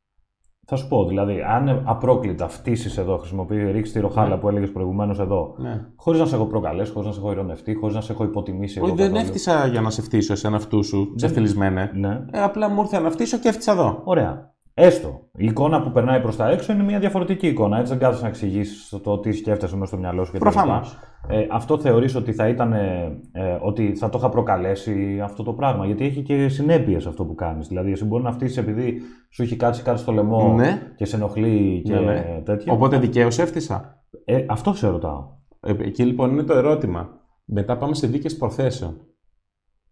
Θα 0.69 0.75
σου 0.75 0.87
πω, 0.87 1.05
δηλαδή, 1.05 1.41
αν 1.41 1.81
απρόκλητα 1.85 2.47
φτύσεις 2.47 2.97
εδώ, 2.97 3.17
χρησιμοποιεί 3.17 3.71
ρίξεις 3.71 3.93
τη 3.93 3.99
ροχάλα 3.99 4.27
Ναι. 4.29 4.35
που 4.37 4.47
έλεγες 4.47 4.71
προηγουμένως 4.71 5.19
εδώ, 5.19 5.53
Ναι. 5.57 5.85
χωρίς 5.95 6.19
να 6.19 6.25
σε 6.25 6.35
έχω 6.35 6.45
προκαλέσει, 6.45 6.91
χωρίς 6.91 7.07
να 7.07 7.13
σε 7.13 7.19
έχω 7.19 7.31
ειρωνευτεί, 7.31 7.73
χωρίς 7.73 7.95
να 7.95 8.01
σε 8.01 8.11
έχω 8.11 8.23
υποτιμήσει. 8.23 8.79
Όχι, 8.79 8.87
εγώ 8.87 8.97
δεν 8.97 9.07
καθόλου. 9.13 9.25
έφτιασα 9.33 9.65
για 9.67 9.81
να 9.81 9.89
σε 9.89 10.01
φτύσω 10.01 10.33
εσένα 10.33 10.55
αυτού 10.55 10.83
σου, 10.83 11.13
ξεφτυλισμένε. 11.15 11.91
Ναι. 11.93 12.25
Ε, 12.31 12.41
απλά 12.43 12.69
μου 12.69 12.81
ήρθε 12.81 12.99
να 12.99 13.09
φτύσω 13.09 13.37
και 13.37 13.47
έφτιασα 13.47 13.71
εδώ. 13.71 14.01
Ωραία. 14.03 14.55
Έστω. 14.79 15.21
Η 15.37 15.45
εικόνα 15.45 15.81
που 15.81 15.91
περνάει 15.91 16.21
προς 16.21 16.35
τα 16.35 16.49
έξω 16.49 16.73
είναι 16.73 16.83
μια 16.83 16.99
διαφορετική 16.99 17.47
εικόνα. 17.47 17.77
Έτσι 17.77 17.91
δεν 17.91 18.01
κάθεσαι 18.01 18.21
να 18.21 18.27
εξηγήσει 18.27 18.99
το 18.99 19.19
τι 19.19 19.31
σκέφτεσαι 19.31 19.75
μέσα 19.75 19.85
στο 19.85 19.97
μυαλό 19.97 20.25
σου 20.25 20.31
και 20.31 20.37
Προφανώς. 20.37 20.97
Ε, 21.27 21.47
αυτό 21.51 21.79
θεωρείς 21.79 22.15
ότι 22.15 22.33
θα 22.33 22.47
ήταν. 22.47 22.73
Ε, 22.73 23.19
ε, 23.31 23.57
ότι 23.61 23.95
θα 23.95 24.09
το 24.09 24.17
είχα 24.17 24.29
προκαλέσει 24.29 25.21
αυτό 25.23 25.43
το 25.43 25.53
πράγμα. 25.53 25.85
Γιατί 25.85 26.05
έχει 26.05 26.21
και 26.21 26.47
συνέπειες 26.47 27.05
αυτό 27.05 27.25
που 27.25 27.35
κάνεις. 27.35 27.67
Δηλαδή, 27.67 27.91
εσύ 27.91 28.05
μπορεί 28.05 28.23
να 28.23 28.31
φτύσεις 28.31 28.57
επειδή 28.57 29.01
σου 29.29 29.41
έχει 29.43 29.55
κάτσει 29.55 29.81
κάτι 29.81 29.99
στο 29.99 30.11
λαιμό 30.11 30.53
Ναι. 30.53 30.93
και 30.95 31.05
σε 31.05 31.15
ενοχλεί 31.15 31.81
και 31.85 31.93
Ναι, 31.93 31.99
ναι. 31.99 32.41
τέτοια. 32.45 32.73
Οπότε 32.73 32.97
δικαίως 32.97 33.39
έφτιασα. 33.39 34.03
Ε, 34.25 34.45
αυτό 34.47 34.73
σε 34.73 34.87
ρωτάω. 34.87 35.27
Ε, 35.59 35.73
εκεί 35.79 36.03
λοιπόν 36.03 36.31
είναι 36.31 36.43
το 36.43 36.53
ερώτημα. 36.53 37.09
Μετά 37.45 37.77
πάμε 37.77 37.93
σε 37.95 38.07
δίκες 38.07 38.37
προθέσεων. 38.37 39.01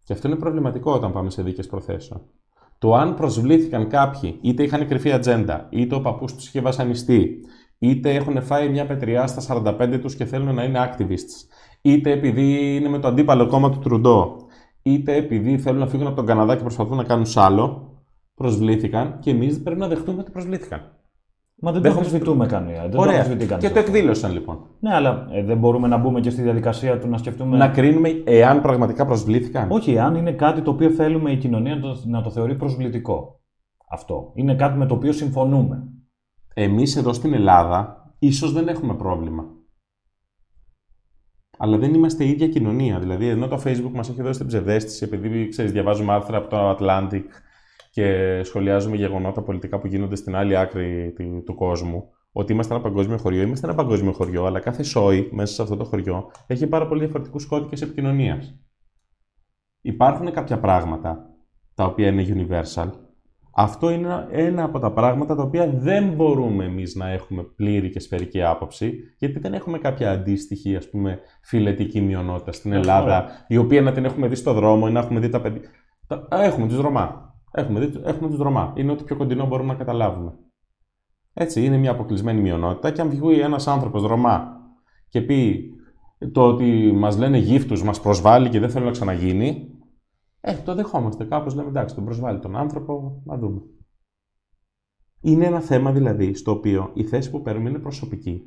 Και 0.03 0.13
αυτό 0.13 0.27
είναι 0.27 0.37
προβληματικό 0.37 0.91
όταν 0.91 1.11
πάμε 1.11 1.29
σε 1.29 1.43
δίκες 1.43 1.67
προθέσεων. 1.67 2.21
Το 2.77 2.95
αν 2.95 3.13
προσβλήθηκαν 3.13 3.87
κάποιοι, 3.87 4.37
είτε 4.41 4.63
είχαν 4.63 4.87
κρυφή 4.87 5.11
ατζέντα, 5.11 5.67
είτε 5.69 5.95
ο 5.95 6.01
παππούς 6.01 6.35
τους 6.35 6.47
είχε 6.47 6.61
βασανιστεί, 6.61 7.39
είτε 7.77 8.13
έχουν 8.13 8.41
φάει 8.41 8.69
μια 8.69 8.85
πετριά 8.85 9.27
στα 9.27 9.41
45 9.41 9.99
τους 10.01 10.15
και 10.15 10.25
θέλουν 10.25 10.55
να 10.55 10.63
είναι 10.63 10.91
activists, 10.91 11.47
είτε 11.81 12.11
επειδή 12.11 12.75
είναι 12.75 12.89
με 12.89 12.99
το 12.99 13.07
αντίπαλο 13.07 13.47
κόμμα 13.47 13.71
του 13.71 13.79
Τρουντό, 13.79 14.37
είτε 14.81 15.15
επειδή 15.15 15.57
θέλουν 15.57 15.79
να 15.79 15.87
φύγουν 15.87 16.07
από 16.07 16.15
τον 16.15 16.25
Καναδά 16.25 16.55
και 16.55 16.61
προσπαθούν 16.61 16.97
να 16.97 17.03
κάνουν 17.03 17.25
σάλο, 17.25 17.93
προσβλήθηκαν 18.35 19.19
και 19.19 19.29
εμείς 19.29 19.61
πρέπει 19.61 19.79
να 19.79 19.87
δεχτούμε 19.87 20.21
ότι 20.21 20.31
προσβλήθηκαν. 20.31 20.94
Μα 21.65 21.71
δεν 21.71 21.81
το 21.81 21.87
Δέχομαι- 21.87 22.05
αμφισβητούμε 22.05 22.45
κανένα. 22.45 22.81
Δεν 22.81 22.91
το 22.91 22.99
Ωραία. 22.99 23.15
αμφισβητεί 23.15 23.45
κανείς 23.45 23.65
Και 23.67 23.73
το 23.73 23.79
αυτό. 23.79 23.91
εκδήλωσαν 23.91 24.31
λοιπόν. 24.31 24.59
Ναι, 24.79 24.93
αλλά 24.93 25.27
ε, 25.31 25.43
δεν 25.43 25.57
μπορούμε 25.57 25.87
να 25.87 25.97
μπούμε 25.97 26.19
και 26.19 26.29
στη 26.29 26.41
διαδικασία 26.41 26.99
του 26.99 27.07
να 27.07 27.17
σκεφτούμε. 27.17 27.57
Να 27.57 27.67
κρίνουμε 27.67 28.09
εάν 28.25 28.61
πραγματικά 28.61 29.05
προσβλήθηκαν. 29.05 29.71
Όχι, 29.71 29.99
αν 29.99 30.15
είναι 30.15 30.31
κάτι 30.31 30.61
το 30.61 30.71
οποίο 30.71 30.89
θέλουμε 30.89 31.31
η 31.31 31.37
κοινωνία 31.37 31.75
να 31.75 31.81
το, 31.81 32.01
να 32.05 32.21
το 32.21 32.29
θεωρεί 32.29 32.55
προσβλητικό. 32.55 33.41
Αυτό. 33.89 34.31
Είναι 34.35 34.55
κάτι 34.55 34.77
με 34.77 34.85
το 34.85 34.93
οποίο 34.93 35.11
συμφωνούμε. 35.11 35.83
Εμείς 36.53 36.95
εδώ 36.95 37.13
στην 37.13 37.33
Ελλάδα 37.33 38.11
ίσως 38.19 38.51
δεν 38.53 38.67
έχουμε 38.67 38.93
πρόβλημα. 38.95 39.45
Αλλά 41.57 41.77
δεν 41.77 41.93
είμαστε 41.93 42.23
η 42.23 42.29
ίδια 42.29 42.47
κοινωνία. 42.47 42.99
Δηλαδή, 42.99 43.27
ενώ 43.27 43.47
το 43.47 43.61
Facebook 43.65 43.91
μας 43.93 44.09
έχει 44.09 44.21
δώσει 44.21 44.37
την 44.39 44.47
ψευδέστηση, 44.47 45.03
επειδή 45.03 45.47
ξέρεις, 45.47 45.71
διαβάζουμε 45.71 46.13
άρθρα 46.13 46.37
από 46.37 46.49
το 46.49 46.69
Atlantic 46.79 47.21
και 47.95 48.41
σχολιάζουμε 48.43 48.95
γεγονότα 48.95 49.41
πολιτικά 49.41 49.79
που 49.79 49.87
γίνονται 49.87 50.15
στην 50.15 50.35
άλλη 50.35 50.57
άκρη 50.57 51.13
του, 51.15 51.43
του 51.45 51.55
κόσμου, 51.55 52.03
ότι 52.31 52.53
είμαστε 52.53 52.73
ένα 52.73 52.83
παγκόσμιο 52.83 53.17
χωριό. 53.17 53.41
Είμαστε 53.41 53.67
ένα 53.67 53.75
παγκόσμιο 53.75 54.11
χωριό, 54.11 54.45
αλλά 54.45 54.59
κάθε 54.59 54.83
σόι 54.83 55.29
μέσα 55.31 55.53
σε 55.53 55.61
αυτό 55.61 55.75
το 55.75 55.83
χωριό 55.83 56.31
έχει 56.47 56.67
πάρα 56.67 56.87
πολύ 56.87 56.99
διαφορετικούς 56.99 57.45
κώδικες 57.45 57.81
επικοινωνίας. 57.81 58.59
Υπάρχουν 59.81 60.31
κάποια 60.31 60.59
πράγματα 60.59 61.29
τα 61.75 61.85
οποία 61.85 62.07
είναι 62.07 62.25
universal. 62.29 62.89
Αυτό 63.57 63.89
είναι 63.89 64.05
ένα- 64.07 64.27
ένα 64.31 64.63
από 64.63 64.79
τα 64.79 64.91
πράγματα 64.91 65.35
τα 65.35 65.43
οποία 65.43 65.69
δεν 65.69 66.07
μπορούμε 66.13 66.65
εμείς 66.65 66.95
να 66.95 67.09
έχουμε 67.09 67.43
πλήρη 67.43 67.89
και 67.89 67.99
σφαιρική 67.99 68.43
άποψη, 68.43 68.93
γιατί 69.17 69.39
δεν 69.39 69.53
έχουμε 69.53 69.77
κάποια 69.77 70.11
αντίστοιχη, 70.11 70.75
ας 70.75 70.89
πούμε, 70.89 71.19
φιλετική 71.41 72.01
μειονότητα 72.01 72.51
στην 72.51 72.71
Ελλάδα, 72.71 73.25
η 73.47 73.57
οποία 73.57 73.81
να 73.81 73.91
την 73.91 74.05
έχουμε 74.05 74.27
δει 74.27 74.35
στο 74.35 74.53
δρόμο 74.53 74.85
ή 74.89 74.91
να 74.91 74.99
έχουμε 74.99 75.19
δει 75.19 75.29
τα 75.29 75.41
παιδιά. 75.41 75.61
Τα- 76.07 76.27
Α, 76.35 76.43
Έχουμε 76.43 76.67
τους 76.67 76.79
Ρωμά. 76.79 77.24
Έχουμε, 77.57 77.85
δει, 77.85 78.01
έχουμε 78.03 78.29
τους 78.29 78.39
Ρωμά. 78.39 78.73
Είναι 78.75 78.91
ό,τι 78.91 79.03
πιο 79.03 79.15
κοντινό 79.15 79.47
μπορούμε 79.47 79.71
να 79.71 79.77
καταλάβουμε. 79.77 80.33
Έτσι, 81.33 81.65
είναι 81.65 81.77
μια 81.77 81.91
αποκλεισμένη 81.91 82.41
μειονότητα 82.41 82.91
και 82.91 83.01
αν 83.01 83.09
βγει 83.09 83.39
ένας 83.39 83.67
άνθρωπος 83.67 84.03
Ρωμά 84.03 84.61
και 85.09 85.21
πει 85.21 85.69
το 86.31 86.47
ότι 86.47 86.91
μας 86.95 87.17
λένε 87.17 87.37
γύφτους, 87.37 87.83
μας 87.83 88.01
προσβάλλει 88.01 88.49
και 88.49 88.59
δεν 88.59 88.69
θέλω 88.69 88.85
να 88.85 88.91
ξαναγίνει, 88.91 89.69
ε, 90.41 90.53
το 90.55 90.75
δεχόμαστε. 90.75 91.23
Κάπως 91.23 91.55
λέμε 91.55 91.69
εντάξει, 91.69 91.95
τον 91.95 92.05
προσβάλλει 92.05 92.39
τον 92.39 92.55
άνθρωπο, 92.55 93.21
να 93.25 93.37
δούμε. 93.37 93.61
Είναι 95.21 95.45
ένα 95.45 95.59
θέμα 95.59 95.91
δηλαδή 95.91 96.33
στο 96.33 96.51
οποίο 96.51 96.91
η 96.93 97.03
θέση 97.03 97.31
που 97.31 97.41
παίρνουμε 97.41 97.69
είναι 97.69 97.79
προσωπική. 97.79 98.41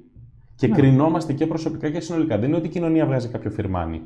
Και 0.55 0.67
Ναι. 0.67 0.75
κρινόμαστε 0.77 1.33
και 1.33 1.47
προσωπικά 1.47 1.91
και 1.91 2.01
συνολικά. 2.01 2.39
Δεν 2.39 2.49
είναι 2.49 2.59
ότι 2.59 2.67
η 2.67 2.71
κοινωνία 2.71 3.07
βγάζει 3.07 3.29
κάποιο 3.29 3.51
φιρμάνι. 3.51 4.03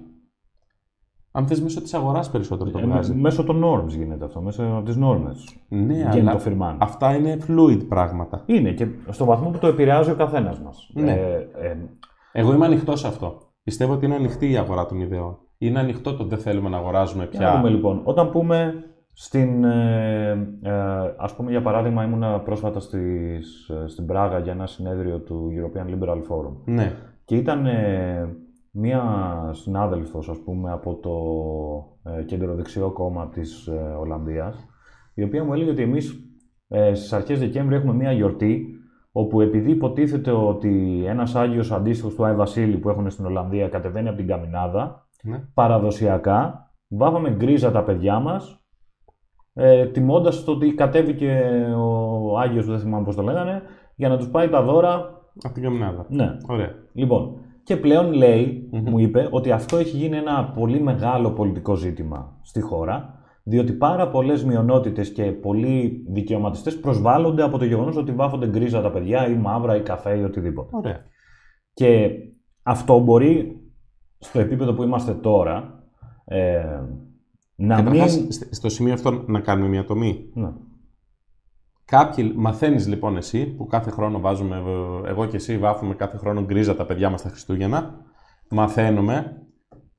Αν 1.35 1.47
θες 1.47 1.61
μέσω 1.62 1.83
της 1.83 1.95
αγοράς 1.95 2.31
περισσότερο 2.31 2.71
το 2.71 2.79
Ε, 2.79 2.83
βγάζει. 2.83 3.14
μέσω 3.14 3.45
των 3.45 3.62
norms 3.64 3.88
γίνεται 3.88 4.25
αυτό, 4.25 4.40
μέσω 4.40 4.62
από 4.62 4.90
τι 4.90 4.99
νόρμες. 4.99 5.57
Ναι, 5.68 5.95
Γίνεται 5.95 6.21
αλλά 6.21 6.33
το 6.33 6.38
φιρμάνι. 6.38 6.79
αυτά 6.81 7.14
είναι 7.14 7.38
fluid 7.49 7.81
πράγματα. 7.88 8.42
Είναι 8.47 8.71
και 8.73 8.87
στο 9.11 9.25
βαθμό 9.25 9.51
που 9.51 9.59
το 9.59 9.66
επηρεάζει 9.66 10.11
ο 10.11 10.14
καθένας 10.14 10.61
μας. 10.61 10.90
Ναι. 10.95 11.12
Ε, 11.12 11.49
ε, 11.68 11.77
Εγώ 12.33 12.53
είμαι 12.55 12.66
ανοιχτός 12.66 13.01
σε 13.01 13.07
αυτό. 13.07 13.38
Πιστεύω 13.62 13.92
ότι 13.92 14.05
είναι 14.07 14.14
ανοιχτή 14.14 14.51
η 14.51 14.57
αγορά 14.57 14.87
των 14.87 15.01
ιδεών. 15.01 15.38
Είναι 15.59 15.79
ανοιχτό 15.79 16.11
το 16.14 16.21
ότι 16.23 16.35
δεν 16.35 16.38
θέλουμε 16.38 16.68
να 16.68 16.77
αγοράζουμε 16.77 17.29
Για 17.31 17.40
να 17.40 17.47
πια. 17.51 17.57
δούμε 17.57 17.71
λοιπόν. 17.71 18.01
Όταν 18.05 18.31
πούμε 18.31 18.75
στην. 19.12 19.64
Ε, 19.64 20.31
ε, 20.62 20.71
ας 21.18 21.35
πούμε 21.35 21.51
για 21.51 21.62
παράδειγμα, 21.62 22.05
ήμουνα 22.05 22.40
πρόσφατα 22.40 22.81
στις, 22.81 23.68
ε, 23.68 23.88
στην 23.88 24.07
Πράγα 24.07 24.38
για 24.38 24.53
ένα 24.53 24.66
συνέδριο 24.66 25.18
του 25.18 25.51
European 25.57 25.87
Liberal 25.95 26.16
Forum. 26.16 26.53
Ναι. 26.64 26.92
Και 27.25 27.37
ήταν 27.37 27.66
ε, 27.66 28.37
μία 28.72 29.02
συνάδελφος, 29.52 30.28
ας 30.28 30.38
πούμε, 30.38 30.72
από 30.72 30.94
το 30.94 32.11
ε, 32.11 32.22
κεντροδεξιό 32.22 32.90
κόμμα 32.90 33.28
της 33.28 33.66
ε, 33.66 33.96
Ολλανδίας, 34.00 34.66
η 35.14 35.22
οποία 35.22 35.44
μου 35.44 35.52
έλεγε 35.52 35.70
ότι 35.70 35.82
εμείς 35.82 36.32
ε, 36.68 36.94
στις 36.94 37.12
αρχές 37.12 37.38
Δεκέμβρη 37.38 37.74
έχουμε 37.74 37.92
μία 37.92 38.12
γιορτή, 38.12 38.66
όπου 39.12 39.40
επειδή 39.40 39.70
υποτίθεται 39.70 40.30
ότι 40.30 41.02
ένας 41.06 41.35
Άγιος 41.35 41.72
αντίστοιχος 41.72 42.14
του 42.14 42.24
Άι 42.24 42.35
Βασίλη 42.35 42.76
που 42.76 42.88
έχουν 42.88 43.11
στην 43.11 43.24
Ολλανδία 43.24 43.68
κατεβαίνει 43.68 44.08
από 44.08 44.16
την 44.16 44.26
Καμινάδα, 44.26 45.08
ναι. 45.22 45.48
παραδοσιακά 45.54 46.70
βάβαμε 46.88 47.30
γκρίζα 47.30 47.70
τα 47.70 47.82
παιδιά 47.82 48.18
μας, 48.18 48.64
ε, 49.54 49.87
τιμώντας 49.87 50.44
το 50.44 50.52
ότι 50.52 50.74
κατέβηκε 50.74 51.42
ο 51.78 52.38
Άγιος, 52.38 52.66
δεν 52.66 52.78
θυμάμαι 52.78 53.04
πώς 53.04 53.14
το 53.14 53.22
λέγανε, 53.22 53.62
για 53.94 54.08
να 54.08 54.16
τους 54.16 54.28
πάει 54.28 54.48
τα 54.48 54.62
δώρα. 54.62 55.20
Από 55.42 55.54
την 55.54 55.62
καμινάδα. 55.62 56.06
Ναι, 56.08 56.37
Ωραία. 56.48 56.70
Λοιπόν, 56.92 57.37
και 57.64 57.77
πλέον 57.77 58.12
λέει, 58.12 58.68
Μμμ. 58.72 58.88
μου 58.90 58.98
είπε, 58.98 59.29
ότι 59.31 59.51
αυτό 59.51 59.77
έχει 59.77 59.96
γίνει 59.96 60.16
ένα 60.16 60.44
πολύ 60.55 60.81
μεγάλο 60.81 61.31
πολιτικό 61.31 61.75
ζήτημα 61.75 62.38
στη 62.42 62.61
χώρα, 62.61 63.20
διότι 63.42 63.72
πάρα 63.72 64.09
πολλές 64.09 64.44
μειονότητες 64.44 65.12
και 65.12 65.22
πολλοί 65.22 66.05
δικαιωματιστές 66.09 66.81
προσβάλλονται 66.81 67.42
από 67.42 67.59
το 67.59 67.64
γεγονός 67.64 67.96
ότι 67.96 68.12
βάφονται 68.12 68.46
γκρίζα 68.48 68.83
τα 68.83 68.90
παιδιά 68.90 69.29
ή 69.29 69.35
μαύρα 69.35 69.77
ή 69.77 69.81
καφέ 69.83 70.18
ή 70.18 70.22
οτιδήποτε. 70.22 70.77
Ωραία. 70.77 71.01
Και 71.75 72.11
αυτό 72.62 72.98
μπορεί 72.98 73.61
στο 74.18 74.40
επίπεδο 74.40 74.72
που 74.75 74.83
είμαστε 74.83 75.14
τώρα 75.14 75.85
ε, 76.25 76.64
να 77.55 77.77
Καταρχάς, 77.77 78.16
μην. 78.20 78.33
σ- 78.33 78.55
στο 78.55 78.68
σημείο 78.68 78.92
αυτό 78.92 79.25
να 79.27 79.40
κάνουμε 79.40 79.68
μια 79.68 79.85
τομή. 79.85 80.31
Ναι. 80.35 80.53
Κάποιοι 81.92 82.33
μαθαίνεις 82.37 82.87
λοιπόν 82.88 83.16
εσύ, 83.16 83.46
που 83.46 83.66
κάθε 83.66 83.90
χρόνο 83.90 84.20
βάζουμε, 84.20 84.57
ε, 84.57 85.11
εγώ 85.11 85.26
και 85.26 85.37
εσύ 85.37 85.59
βάφουμε 85.59 85.94
κάθε 85.94 86.16
χρόνο 86.16 86.44
γκρίζα 86.44 86.76
τα 86.76 86.87
παιδιά 86.87 87.11
μας 87.11 87.22
τα 87.22 87.28
Χριστούγεννα, 87.28 88.05
μαθαίνουμε 88.50 89.46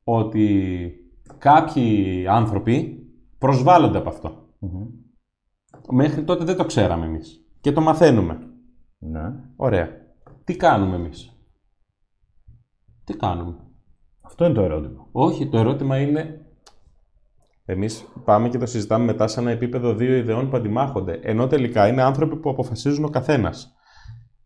ότι 0.04 0.92
κάποιοι 1.38 2.28
άνθρωποι 2.28 3.06
προσβάλλονται 3.38 3.98
από 3.98 4.10
αυτό. 4.10 4.48
Μέχρι 5.90 6.24
τότε 6.24 6.44
δεν 6.44 6.58
το 6.58 6.66
ξέραμε 6.66 7.06
εμείς. 7.06 7.46
Και 7.62 7.72
το 7.72 7.82
μαθαίνουμε. 7.82 8.40
Ναι. 9.00 9.34
Ωραία. 9.56 9.90
Τι 10.44 10.56
κάνουμε 10.56 10.96
εμείς; 10.96 11.38
Τι 13.04 13.14
κάνουμε; 13.18 13.58
Αυτό 14.22 14.46
είναι 14.46 14.54
το 14.54 14.62
ερώτημα. 14.62 15.08
Όχι, 15.12 15.50
το 15.50 15.58
ερώτημα 15.58 16.00
είναι. 16.00 16.43
Εμείς 17.66 18.06
πάμε 18.26 18.50
και 18.50 18.58
το 18.58 18.66
συζητάμε 18.66 19.06
μετά 19.06 19.28
σε 19.28 19.40
ένα 19.40 19.52
επίπεδο 19.52 19.94
δύο 19.94 20.16
ιδεών 20.16 20.50
που 20.50 20.58
αντιμάχονται. 20.58 21.20
Ενώ 21.24 21.48
τελικά 21.48 21.88
είναι 21.88 22.02
άνθρωποι 22.02 22.36
που 22.36 22.50
αποφασίζουν 22.50 23.04
ο 23.06 23.10
καθένας. 23.10 23.76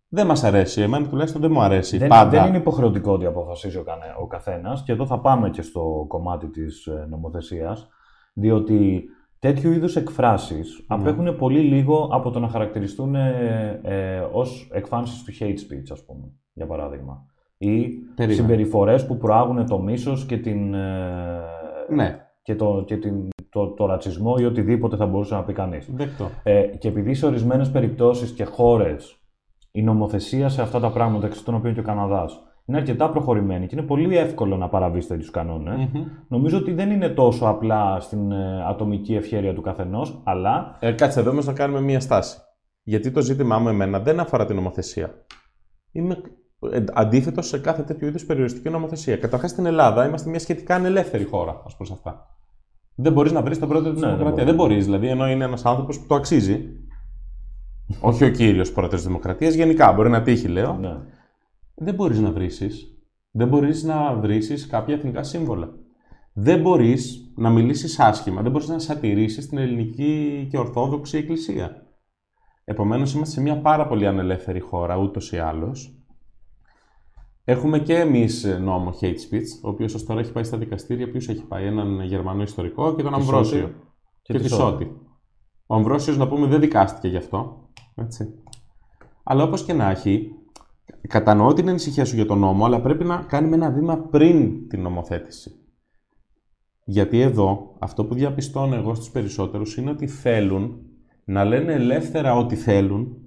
Δεν 0.10 0.26
μας 0.26 0.44
αρέσει. 0.44 0.82
Εμένα 0.82 1.08
τουλάχιστον 1.08 1.42
δεν 1.42 1.52
μου 1.52 1.62
αρέσει. 1.62 1.98
Δεν, 1.98 2.08
πάντα. 2.08 2.30
δεν 2.30 2.48
είναι 2.48 2.58
υποχρεωτικό 2.58 3.12
ότι 3.14 3.26
αποφασίζει 3.26 3.78
ο, 3.78 3.84
κανε- 3.84 4.16
ο 4.22 4.28
καθένας, 4.28 4.84
και 4.84 4.92
εδώ 4.92 5.06
θα 5.06 5.20
πάμε 5.20 5.50
και 5.50 5.62
στο 5.62 6.06
κομμάτι 6.08 6.48
της 6.50 6.88
νομοθεσίας, 7.10 7.88
διότι 8.34 9.04
τέτοιου 9.40 9.72
είδους 9.72 9.96
εκφράσεις 9.96 10.86
Ναι. 10.88 10.96
απέχουν 10.96 11.36
πολύ 11.38 11.60
λίγο 11.60 12.10
από 12.12 12.32
το 12.32 12.40
να 12.40 12.48
χαρακτηριστούν 12.48 13.16
ε, 13.16 13.80
ε, 13.84 14.20
ως 14.32 14.70
εκφάνσεις 14.74 15.24
του 15.24 15.32
hate 15.40 15.44
speech, 15.74 15.88
ας 15.92 16.06
πούμε, 16.06 16.32
για 16.54 16.66
παράδειγμα. 16.66 17.26
Ή 17.58 17.88
Περίμενε. 18.16 18.42
συμπεριφορές 18.42 19.06
που 19.06 19.18
προάγουν 19.18 19.66
το 19.66 19.80
μίσος 19.80 20.26
και, 20.26 20.38
την, 20.38 20.74
ε, 20.74 21.42
Ναι, 21.90 22.27
και, 22.48 22.56
το, 22.56 22.84
και 22.86 22.98
την, 22.98 23.28
το, 23.50 23.68
το 23.68 23.86
ρατσισμό 23.86 24.36
ή 24.40 24.46
οτιδήποτε 24.46 24.96
θα 24.96 25.06
μπορούσε 25.06 25.36
να 25.36 25.44
πει 25.44 25.54
κανείς. 25.54 25.90
δεκτό. 25.92 26.30
Ε, 26.44 26.62
και 26.62 26.88
επειδή 26.88 27.14
σε 27.14 27.26
ορισμένες 27.26 27.72
περιπτώσεις 27.72 28.32
και 28.32 28.44
χώρες 28.44 29.18
η 29.72 29.82
νομοθεσία 29.82 30.50
σε 30.50 30.62
αυτά 30.62 30.80
τα 30.80 30.92
πράγματα, 30.92 31.20
μεταξύ 31.22 31.46
των 31.46 31.56
οποίων 31.56 31.74
και 31.74 31.80
ο 31.80 31.84
Καναδάς, 31.84 32.40
είναι 32.66 32.78
αρκετά 32.78 33.10
προχωρημένη 33.10 33.68
και 33.68 33.76
είναι 33.76 33.86
πολύ 33.86 34.18
εύκολο 34.18 34.58
να 34.58 34.70
παραβείς 34.70 35.08
τέτοιους 35.08 35.32
κανόνες. 35.32 35.78
Μμμ. 35.78 36.04
Νομίζω 36.28 36.58
ότι 36.58 36.74
δεν 36.74 36.92
είναι 36.92 37.10
τόσο 37.10 37.46
απλά 37.46 38.00
στην 38.00 38.32
ε, 38.32 38.64
ατομική 38.68 39.16
ευχέρεια 39.16 39.54
του 39.54 39.62
καθενός, 39.62 40.22
αλλά. 40.24 40.78
Ε, 40.80 40.92
κάτσε 40.92 41.20
εδώ 41.20 41.30
όμως 41.30 41.46
να 41.46 41.54
κάνουμε 41.54 41.82
μία 41.82 42.00
στάση. 42.00 42.38
Γιατί 42.84 43.12
το 43.12 43.22
ζήτημά 43.22 43.60
μου 43.60 43.68
εμένα 43.68 44.00
δεν 44.00 44.20
αφορά 44.20 44.46
την 44.46 44.56
νομοθεσία. 44.56 45.26
Είμαι 45.92 46.22
ε, 46.72 46.84
αντίθετο 46.94 47.42
σε 47.42 47.60
κάθε 47.60 47.84
τέτοιου 47.84 48.08
είδους 48.08 48.26
περιοριστική 48.26 48.70
νομοθεσία. 48.70 49.18
Καταρχάς 49.18 49.50
στην 49.50 49.66
Ελλάδα 49.66 50.06
είμαστε 50.06 50.30
μια 50.30 50.40
σχετικά 50.40 50.76
ανελεύθερη 50.76 51.24
χώρα 51.24 51.52
ω 51.52 51.76
προ 51.78 51.88
αυτά. 51.92 52.37
Δεν 53.00 53.14
μπορείς 53.14 53.32
να 53.32 53.42
βρεις 53.42 53.60
τον 53.60 53.70
πρόεδρο 53.70 53.92
της 53.92 54.02
Ναι, 54.02 54.08
δεν 54.08 54.18
Δημοκρατίας. 54.18 54.56
μπορείς. 54.56 54.56
Δεν 54.56 54.68
μπορείς, 54.68 54.86
δηλαδή, 54.86 55.08
ενώ 55.08 55.32
είναι 55.32 55.44
ένας 55.44 55.66
άνθρωπος 55.66 56.00
που 56.00 56.06
το 56.08 56.16
αξίζει. 56.16 56.70
Όχι 58.02 58.24
ο 58.24 58.30
κύριος 58.30 58.72
πρόεδρος 58.72 59.00
της 59.00 59.08
Δημοκρατίας, 59.10 59.54
γενικά 59.54 59.94
μπορεί 59.94 60.10
να 60.10 60.22
τύχει, 60.22 60.48
λέω. 60.48 60.74
Ναι. 60.74 60.98
Δεν 61.76 61.94
μπορείς 61.96 62.20
να 62.20 62.32
βρει. 62.32 62.50
Δεν 63.32 63.48
μπορείς 63.48 63.84
να 63.84 64.14
βρει 64.14 64.40
κάποια 64.70 64.96
εθνικά 64.96 65.24
σύμβολα. 65.24 65.70
Δεν 66.34 66.62
μπορείς 66.62 67.32
να 67.36 67.50
μιλήσεις 67.50 68.00
άσχημα, 68.00 68.42
δεν 68.42 68.52
μπορείς 68.52 68.68
να 68.68 68.80
σατηρήσεις 68.80 69.48
την 69.48 69.58
ελληνική 69.58 70.48
και 70.52 70.58
ορθόδοξη 70.58 71.18
εκκλησία. 71.18 71.86
Επομένως, 72.64 73.14
είμαστε 73.14 73.34
σε 73.34 73.42
μια 73.42 73.58
πάρα 73.62 73.88
πολύ 73.88 74.08
ανελεύθερη 74.08 74.60
χώρα, 74.60 74.98
ούτως 74.98 75.32
ή 75.32 75.38
άλλως. 75.38 75.97
Έχουμε 77.50 77.80
και 77.80 77.96
εμείς 77.96 78.58
νόμο 78.62 78.94
hate 79.02 79.06
speech, 79.06 79.62
ο 79.62 79.70
οποίος 79.70 79.94
ως 79.94 80.06
τώρα 80.06 80.20
έχει 80.20 80.32
πάει 80.32 80.44
στα 80.44 80.58
δικαστήρια. 80.58 81.12
Ποιο 81.12 81.34
έχει 81.34 81.44
πάει, 81.44 81.66
έναν 81.66 82.02
Γερμανό 82.02 82.42
ιστορικό 82.42 82.96
και 82.96 83.04
τον 83.04 83.12
Τη 83.12 83.20
Αμβρόσιο. 83.20 83.60
Σότη 83.60 83.74
Και, 84.22 84.34
και 84.34 84.40
τη 84.40 84.44
τη 84.44 84.50
Σότη. 84.50 84.92
Ο 85.66 85.76
Αμβρόσιος, 85.76 86.18
να 86.18 86.28
πούμε, 86.28 86.48
δεν 86.48 86.60
δικάστηκε 86.60 87.08
γι' 87.08 87.18
αυτό. 87.18 87.70
Έτσι. 87.96 88.34
Αλλά 89.24 89.44
όπως 89.44 89.64
και 89.64 89.74
να 89.74 89.90
έχει, 89.90 90.32
κατανοώ 91.08 91.54
την 91.54 91.70
ανησυχία 91.70 92.06
σου 92.06 92.16
για 92.16 92.26
τον 92.26 92.40
νόμο, 92.40 92.66
αλλά 92.66 92.82
πρέπει 92.82 93.04
να 93.04 93.18
κάνουμε 93.18 93.56
ένα 93.56 93.72
βήμα 93.72 93.98
πριν 93.98 94.68
την 94.68 94.82
νομοθέτηση. 94.82 95.52
Γιατί 96.86 97.22
εδώ, 97.22 97.76
αυτό 97.80 98.06
που 98.06 98.14
διαπιστώνω 98.14 98.76
εγώ 98.76 98.96
στους 98.96 99.10
περισσότερους 99.10 99.78
είναι 99.78 99.90
ότι 99.90 100.08
θέλουν 100.08 100.80
να 101.26 101.44
λένε 101.44 101.74
ελεύθερα 101.74 102.36
ό,τι 102.36 102.56
θέλουν, 102.56 103.18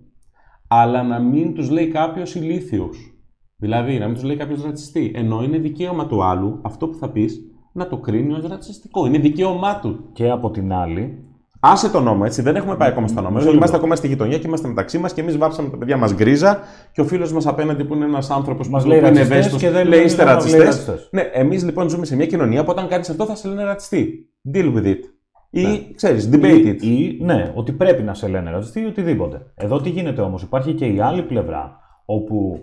αλλά 0.69 1.03
να 1.03 1.19
μην 1.21 1.55
τους 1.55 1.71
λέει 1.71 1.89
κάποιος 1.89 2.35
ηλίθιος. 2.35 3.15
Δηλαδή, 3.61 3.99
να 3.99 4.05
μην 4.07 4.15
τους 4.15 4.25
λέει 4.25 4.37
κάποιος 4.37 4.65
ρατσιστή. 4.65 5.13
Ενώ 5.15 5.43
είναι 5.43 5.59
δικαίωμα 5.59 6.07
του 6.07 6.25
άλλου, 6.25 6.59
αυτό 6.63 6.89
που 6.89 6.97
θα 6.97 7.11
πεις, 7.11 7.41
να 7.73 7.87
το 7.87 7.97
κρίνει 7.99 8.33
ως 8.33 8.47
ρατσιστικό. 8.49 9.07
Είναι 9.07 9.19
δικαίωμά 9.19 9.79
του. 9.81 10.05
Και 10.13 10.31
από 10.31 10.51
την 10.51 10.73
άλλη, 10.73 11.25
Άσε 11.63 11.91
το 11.91 12.01
νόμο, 12.01 12.23
έτσι. 12.27 12.43
Δεν 12.43 12.57
έχουμε 12.57 12.77
πάει 12.77 12.89
ακόμα 12.89 13.07
στο 13.09 13.21
νόμο. 13.21 13.35
Μισό 13.35 13.45
Είμαστε 13.47 13.61
λεπτό. 13.65 13.77
ακόμα 13.77 13.95
στη 13.97 14.07
γειτονιά 14.07 14.39
και 14.39 14.47
είμαστε 14.47 14.69
μεταξύ 14.69 14.99
μας 14.99 15.13
και 15.13 15.21
εμείς 15.21 15.37
βάψαμε 15.39 15.69
τα 15.69 15.77
παιδιά 15.77 15.97
μας 15.97 16.15
γκρίζα 16.15 16.59
και 16.93 17.01
ο 17.01 17.05
φίλος 17.05 17.33
μας 17.33 17.47
απέναντι 17.47 17.85
που 17.85 17.95
είναι 17.95 18.05
ένας 18.05 18.31
άνθρωπος 18.31 18.69
Μας 18.69 18.83
που 18.83 18.89
λέει 18.89 18.99
είναι 18.99 19.07
ρατσιστές 19.07 19.33
ευαίσθητος, 19.37 19.61
και 19.63 19.71
δεν 19.71 19.87
λέει 19.87 19.97
λέει 19.99 20.05
είστε 20.07 20.25
να 20.25 20.25
λέει 20.25 20.35
ρατσιστές. 20.35 20.65
ρατσιστές. 20.65 21.09
Ναι, 21.13 21.21
εμείς 21.33 21.65
λοιπόν 21.65 21.89
ζούμε 21.89 22.05
σε 22.05 22.17
μια 22.17 22.27
κοινωνία 22.27 22.65
που 22.65 22.71
όταν 22.71 22.89
κάνεις 22.89 23.11
αυτό 23.11 23.25
θα 23.25 23.35
σε 23.35 23.49
λένε 23.49 23.63
ρατσιστή. 23.63 24.29
Deal 24.55 24.75
with 24.75 24.85
it. 24.85 24.97
Ή 25.51 25.63
Ναι. 25.63 25.79
ξέρεις, 25.95 26.29
debate 26.33 26.67
it. 26.67 26.77
Ή, 26.81 27.05
ή, 27.05 27.19
ναι, 27.23 27.53
ότι 27.55 27.73
πρέπει 27.73 28.03
να 28.03 28.15
σε 28.15 28.29
λένε 28.29 28.51
ρατσιστή 28.51 28.81
ή 28.81 28.85
οτιδήποτε. 28.85 29.53
Εδώ 29.55 29.81
τι 29.81 29.89
γίνεται 29.91 30.21
όμως, 30.21 30.43
υπάρχει 30.43 30.73
και 30.73 30.87
η 30.87 31.01
άλλη 31.01 31.23
πλευρά, 31.23 31.77
όπου, 32.05 32.59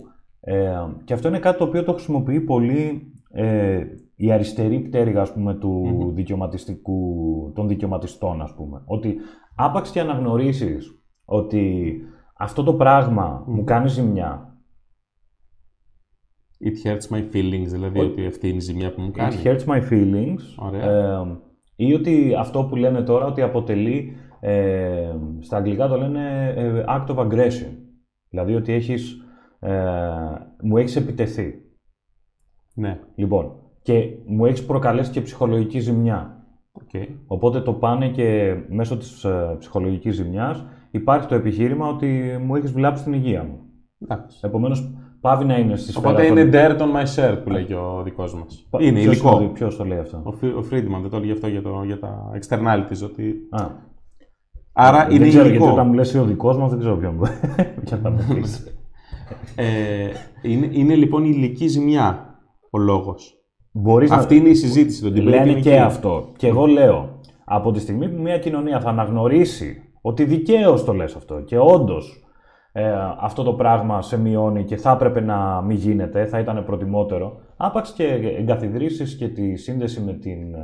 ε, 0.49 0.71
και 1.03 1.13
αυτό 1.13 1.27
είναι 1.27 1.39
κάτι 1.39 1.57
το 1.57 1.63
οποίο 1.63 1.83
το 1.83 1.93
χρησιμοποιεί 1.93 2.41
πολύ 2.41 3.11
ε, 3.31 3.83
η 4.15 4.31
αριστερή 4.31 4.79
πτέρυγα, 4.79 5.21
ας 5.21 5.33
πούμε, 5.33 5.53
του 5.53 6.11
δικαιωματιστικού, 6.13 7.51
των 7.55 7.67
δικαιωματιστών, 7.67 8.41
ας 8.41 8.53
πούμε. 8.55 8.81
Ότι 8.85 9.15
άπαξ 9.55 9.91
και 9.91 9.99
αναγνωρίσεις 9.99 11.01
ότι 11.25 11.95
αυτό 12.37 12.63
το 12.63 12.73
πράγμα 12.73 13.43
μου 13.47 13.63
κάνει 13.63 13.87
ζημιά, 13.87 14.57
It 16.59 16.87
hurts 16.87 17.17
my 17.17 17.21
feelings, 17.33 17.67
δηλαδή 17.67 17.99
ότι 17.99 18.25
αυτή 18.25 18.47
είναι 18.47 18.57
η 18.57 18.59
ζημιά 18.59 18.93
που 18.93 19.01
μου 19.01 19.11
κάνει. 19.11 19.35
It 19.43 19.47
hurts 19.47 19.65
my 19.65 19.89
feelings. 19.89 20.39
Ωραία. 20.57 20.81
Ε, 20.81 21.37
ή 21.75 21.93
ότι 21.93 22.35
αυτό 22.39 22.63
που 22.63 22.75
λένε 22.75 23.01
τώρα 23.01 23.25
ότι 23.25 23.41
αποτελεί, 23.41 24.15
ε, 24.39 25.15
στα 25.39 25.57
αγγλικά 25.57 25.87
το 25.87 25.97
λένε 25.97 26.53
ε, 26.57 26.83
act 26.87 27.05
of 27.05 27.17
aggression. 27.17 27.71
Δηλαδή 28.29 28.55
ότι 28.55 28.73
έχεις, 28.73 29.11
ε, 29.11 29.26
μου 30.63 30.77
έχεις 30.77 30.95
επιτεθεί. 30.95 31.61
Ναι, 32.73 32.99
Λοιπόν, 33.15 33.51
και 33.81 34.09
μου 34.25 34.45
έχεις 34.45 34.65
προκαλέσει 34.65 35.11
και 35.11 35.21
ψυχολογική 35.21 35.79
ζημιά. 35.79 36.45
οκ. 36.71 37.01
Οπότε 37.27 37.61
το 37.61 37.73
πάνε 37.73 38.09
και 38.09 38.55
μέσω 38.69 38.97
της 38.97 39.23
ε, 39.23 39.55
ψυχολογικής 39.59 40.15
ζημιάς 40.15 40.65
υπάρχει 40.91 41.27
το 41.27 41.35
επιχείρημα 41.35 41.87
ότι 41.87 42.37
μου 42.45 42.55
έχεις 42.55 42.71
βλάψει 42.71 43.03
την 43.03 43.13
υγεία 43.13 43.43
μου. 43.43 43.59
Εντάξει. 43.99 44.39
Επομένως, 44.43 44.91
παύει 45.21 45.45
να 45.45 45.57
είναι 45.57 45.75
στη 45.75 45.91
σφαίρα 45.91 46.09
Οπότε 46.09 46.27
των- 46.27 46.37
είναι 46.37 46.49
dirt 46.53 46.77
on 46.79 46.95
my 46.95 47.05
shirt 47.15 47.37
που 47.43 47.49
λέγει 47.49 47.73
ο 47.73 48.01
δικός 48.03 48.33
μας. 48.35 48.67
Πα- 48.69 48.81
Είναι 48.83 48.99
ποιος 48.99 49.13
υλικό. 49.13 49.37
το- 49.37 49.45
Ποιος 49.47 49.77
το 49.77 49.85
λέει 49.85 49.97
αυτό; 49.99 50.21
Ο, 50.23 50.31
Φι- 50.31 50.55
ο 50.55 50.59
Friedman 50.71 50.99
δεν 51.01 51.09
το 51.09 51.17
έλεγε 51.17 51.31
αυτό 51.31 51.47
για, 51.47 51.61
το, 51.61 51.81
για 51.85 51.99
τα 51.99 52.31
externalities. 52.39 53.03
Ότι... 53.03 53.35
Α, 53.49 53.67
Άρα 54.73 55.05
δεν 55.07 55.15
είναι 55.15 55.27
ξέρω, 55.27 55.45
υλικό. 55.47 55.57
γιατί 55.63 55.73
όταν 55.79 55.87
μου 55.87 55.93
λες 55.93 56.15
ο 56.15 56.23
δικός 56.23 56.57
μας 56.57 56.69
δεν 56.69 56.79
ξέρω 56.79 56.95
ποιον 56.97 57.19
Ε, 59.55 60.09
είναι, 60.41 60.69
είναι 60.71 60.95
λοιπόν 60.95 61.25
η 61.25 61.31
υλική 61.33 61.67
ζημιά 61.67 62.35
ο 62.69 62.77
λόγος. 62.77 63.37
Μπορείς 63.71 64.11
Αυτή 64.11 64.35
είναι 64.35 64.49
η 64.49 64.55
συζήτηση. 64.55 65.01
Το 65.01 65.07
debate 65.07 65.23
Λένε 65.23 65.49
είναι 65.49 65.59
και 65.59 65.69
εκεί. 65.69 65.79
αυτό. 65.79 66.31
Και 66.37 66.47
εγώ 66.47 66.65
λέω, 66.65 67.19
από 67.45 67.71
τη 67.71 67.79
στιγμή 67.79 68.09
που 68.09 68.21
μια 68.21 68.39
κοινωνία 68.39 68.79
θα 68.79 68.89
αναγνωρίσει 68.89 69.81
ότι 70.01 70.23
δικαίως 70.23 70.83
το 70.83 70.93
λες 70.93 71.15
αυτό 71.15 71.41
και 71.41 71.57
όντως 71.57 72.23
ε, 72.71 72.93
αυτό 73.19 73.43
το 73.43 73.53
πράγμα 73.53 74.01
σε 74.01 74.19
μειώνει 74.19 74.63
και 74.63 74.77
θα 74.77 74.91
έπρεπε 74.91 75.21
να 75.21 75.61
μην 75.61 75.77
γίνεται, 75.77 76.25
θα 76.25 76.39
ήταν 76.39 76.65
προτιμότερο, 76.65 77.37
άπαξ 77.57 77.91
και 77.91 78.03
εγκαθιδρύσεις 78.37 79.15
και 79.15 79.27
τη 79.27 79.55
σύνδεση 79.55 80.01
με 80.01 80.13
την 80.13 80.55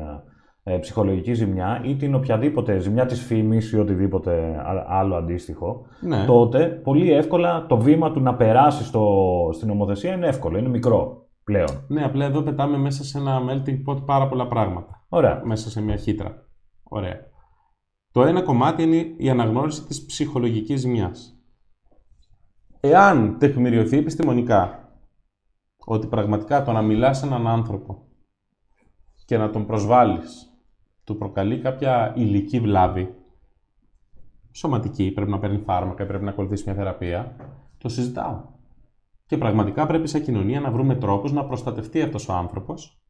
ε, 0.63 0.73
ε, 0.73 0.78
ψυχολογική 0.78 1.34
ζημιά 1.34 1.82
ή 1.86 1.95
την 1.95 2.15
οποιαδήποτε 2.15 2.78
ζημιά 2.78 3.06
της 3.06 3.21
φήμης 3.21 3.71
ή 3.71 3.80
οτιδήποτε 3.80 4.56
α- 4.58 4.86
άλλο 4.88 5.15
αντίστοιχο, 5.15 5.86
Ναι. 6.02 6.26
τότε 6.26 6.65
πολύ 6.65 7.12
εύκολα 7.12 7.65
το 7.65 7.78
βήμα 7.78 8.12
του 8.12 8.19
να 8.21 8.36
περάσει 8.36 8.84
στο, 8.84 9.49
στην 9.54 9.67
νομοθεσία 9.67 10.13
είναι 10.13 10.28
εύκολο, 10.28 10.58
είναι 10.58 10.69
μικρό 10.69 11.28
πλέον. 11.43 11.86
ναι, 11.88 12.04
απλά 12.04 12.26
εδώ 12.26 12.41
πετάμε 12.41 12.78
μέσα 12.78 13.04
σε 13.04 13.17
ένα 13.17 13.39
melting 13.49 13.84
pot 13.93 14.06
πάρα 14.06 14.28
πολλά 14.28 14.47
πράγματα. 14.47 15.06
Ωραία. 15.10 15.41
Μέσα 15.45 15.69
σε 15.69 15.82
μια 15.82 15.95
χύτρα. 15.95 16.45
Ωραία. 16.84 17.19
Το 18.12 18.23
ένα 18.23 18.41
κομμάτι 18.41 18.84
είναι 18.84 19.13
η 19.17 19.30
αναγνώριση 19.30 19.84
της 19.86 20.06
ψυχολογικής 20.06 20.80
ζημιάς. 20.80 21.38
Εάν 22.80 23.38
τεκμηριωθεί 23.39 23.97
επιστημονικά 23.97 24.89
ότι 25.86 26.08
πραγματικά 26.08 26.63
το 26.63 26.71
να 26.71 26.82
μιλάς 26.82 27.17
σε 27.17 27.26
έναν 27.26 27.47
άνθρωπο 27.47 28.08
και 29.26 29.38
να 29.38 29.49
τον 29.49 29.65
προσβάλλεις 29.65 30.53
του 31.04 31.18
προκαλεί 31.18 31.60
κάποια 31.60 32.13
υλική 32.16 32.60
βλάβη, 32.60 33.16
σωματική, 34.52 35.12
πρέπει 35.12 35.32
να 35.32 35.39
παίρνει 35.39 35.58
φάρμακα, 35.66 36.06
πρέπει 36.06 36.24
να 36.24 36.30
ακολουθήσει 36.30 36.63
μια 36.66 36.74
θεραπεία, 36.76 37.36
το 37.78 37.89
συζητάω. 37.89 38.42
Και 39.26 39.38
πραγματικά 39.38 39.86
πρέπει 39.86 40.08
σαν 40.08 40.22
κοινωνία 40.24 40.60
να 40.60 40.72
βρούμε 40.72 40.96
τρόπους 40.96 41.32
να 41.32 41.46
προστατευτεί 41.46 42.02
αυτός 42.02 42.30
ο 42.30 42.34
άνθρωπος 42.34 43.02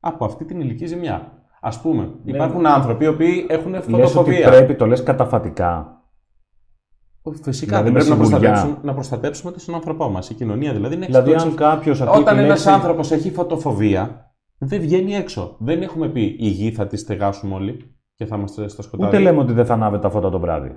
από 0.00 0.24
αυτή 0.24 0.44
την 0.44 0.60
υλική 0.60 0.86
ζημιά. 0.86 1.32
Ας 1.60 1.80
πούμε, 1.80 2.10
υπάρχουν 2.24 2.66
άνθρωποι 2.66 3.04
οι 3.04 3.08
οποίοι 3.08 3.46
έχουν 3.48 3.70
Λες 3.72 3.82
ότι 3.84 3.92
φωτοφοβία. 3.92 4.48
πρέπει, 4.50 4.74
το 4.74 4.86
λες 4.86 5.02
καταφατικά. 5.02 5.94
Φυσικά 7.42 7.82
Δηλαδή 7.82 7.84
δεν 7.84 7.92
με 7.92 7.98
πρέπει 7.98 8.20
να 8.20 8.24
σιγουριά. 8.26 8.50
προστατεύσουμε, 8.50 8.78
να 8.86 8.94
προστατεύσουμε 8.94 9.52
τον 9.52 9.74
άνθρωπό 9.74 10.08
μας. 10.08 10.30
Η 10.30 10.34
κοινωνία 10.34 10.72
δηλαδή 10.72 10.94
είναι 10.94 11.06
Δηλαδή, 11.06 11.30
εξ- 11.32 11.42
αν 11.42 11.54
κάποιος 11.54 12.00
ακούει 12.00 12.20
Όταν 12.20 12.34
τη 12.36 12.40
ένας 12.42 12.48
λέξη... 12.48 12.70
άνθρωπος 12.70 13.10
έχει 13.10 13.30
φωτοφοβία, 13.30 14.29
δεν 14.62 14.80
βγαίνει 14.80 15.14
έξω. 15.14 15.56
Δεν 15.58 15.82
έχουμε 15.82 16.08
πει 16.08 16.36
η 16.38 16.48
γη 16.48 16.70
θα 16.72 16.86
τη 16.86 16.96
στεγάσουμε 16.96 17.54
όλοι 17.54 17.94
και 18.14 18.24
θα 18.26 18.36
είμαστε 18.36 18.68
στο 18.68 18.82
σκοτάδι. 18.82 19.16
Ούτε 19.16 19.22
λέμε 19.24 19.38
ότι 19.40 19.52
δεν 19.52 19.66
θα 19.66 19.74
ανάβει 19.74 19.98
τα 19.98 20.10
φώτα 20.10 20.30
το 20.30 20.38
βράδυ. 20.40 20.70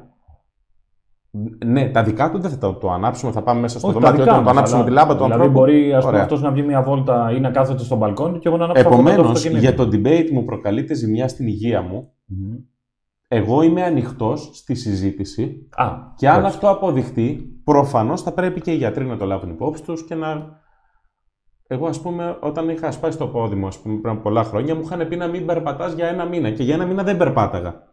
Ναι, 1.66 1.90
τα 1.90 2.04
δικά 2.04 2.32
του 2.32 2.40
δεν 2.40 2.52
θα 2.52 2.58
το, 2.58 2.74
το 2.74 2.92
ανάψουμε, 2.92 3.32
θα 3.32 3.42
πάμε 3.44 3.60
μέσα 3.60 3.80
στο 3.80 3.88
Όχι, 3.88 4.00
τα 4.00 4.02
δωμάτιο 4.02 4.24
δικά 4.24 4.36
του 4.38 4.42
να 4.44 4.48
το 4.48 4.54
μας, 4.54 4.74
ανάψουμε 4.74 4.80
αλλά- 4.80 4.90
τη 4.90 4.94
λάμπα 4.96 5.16
του 5.18 5.24
δηλαδή 5.24 5.34
ανθρώπου. 5.42 5.60
μπορεί 5.60 5.94
ας 5.94 6.00
πούμε, 6.00 6.08
Ωραία. 6.12 6.22
αυτός 6.24 6.42
να 6.42 6.52
βγει 6.52 6.62
μια 6.62 6.82
βόλτα 6.82 7.32
ή 7.32 7.40
να 7.40 7.52
κάθεται 7.52 7.84
στο 7.84 7.96
μπαλκόνι 7.96 8.40
και 8.40 8.48
εγώ 8.48 8.58
να 8.58 8.64
ανάψω 8.64 8.84
τα 8.84 8.90
φώτα 8.90 9.02
του 9.04 9.10
Επομένως, 9.10 9.32
αυτοκινήτου. 9.38 9.62
για 9.66 9.76
το 9.76 9.84
debate 9.92 10.30
μου 10.32 10.44
προκαλείται 10.44 10.94
ζημιά 10.94 11.28
στην 11.28 11.48
υγεία 11.48 11.82
μου. 11.82 12.12
Μμμ. 12.26 12.56
Εγώ 13.28 13.62
είμαι 13.62 13.84
ανοιχτός 13.84 14.50
στη 14.54 14.76
συζήτηση 14.76 15.68
Α, 15.76 15.86
και 16.16 16.30
αν 16.30 16.38
εντάξει. 16.40 16.56
αυτό 16.56 16.70
αποδειχτεί, 16.70 17.60
προφανώς 17.64 18.22
θα 18.22 18.32
πρέπει 18.34 18.62
και 18.62 18.72
οι 18.72 18.76
γιατροί 18.76 19.06
να 19.06 19.18
το 19.18 19.26
λάβουν 19.26 19.50
υπόψη 19.50 19.84
τους 19.84 20.06
και 20.06 20.16
να. 20.16 20.62
Εγώ, 21.74 21.88
ας 21.88 22.02
πούμε, 22.02 22.38
όταν 22.42 22.70
είχα 22.70 22.92
σπάσει 22.92 23.18
το 23.18 23.28
πόδι 23.28 23.56
μου, 23.56 23.68
ας 23.68 23.80
πούμε, 23.80 24.00
πριν 24.00 24.14
από 24.14 24.22
πολλά 24.22 24.44
χρόνια, 24.44 24.76
μου 24.76 24.82
είχαν 24.82 25.08
πει 25.08 25.16
να 25.16 25.28
μην 25.28 25.46
περπατάς 25.46 25.94
για 25.94 26.08
ένα 26.08 26.26
μήνα 26.26 26.52
και 26.52 26.64
για 26.64 26.74
ένα 26.74 26.86
μήνα 26.86 27.04
δεν 27.04 27.18
περπάταγα. 27.18 27.92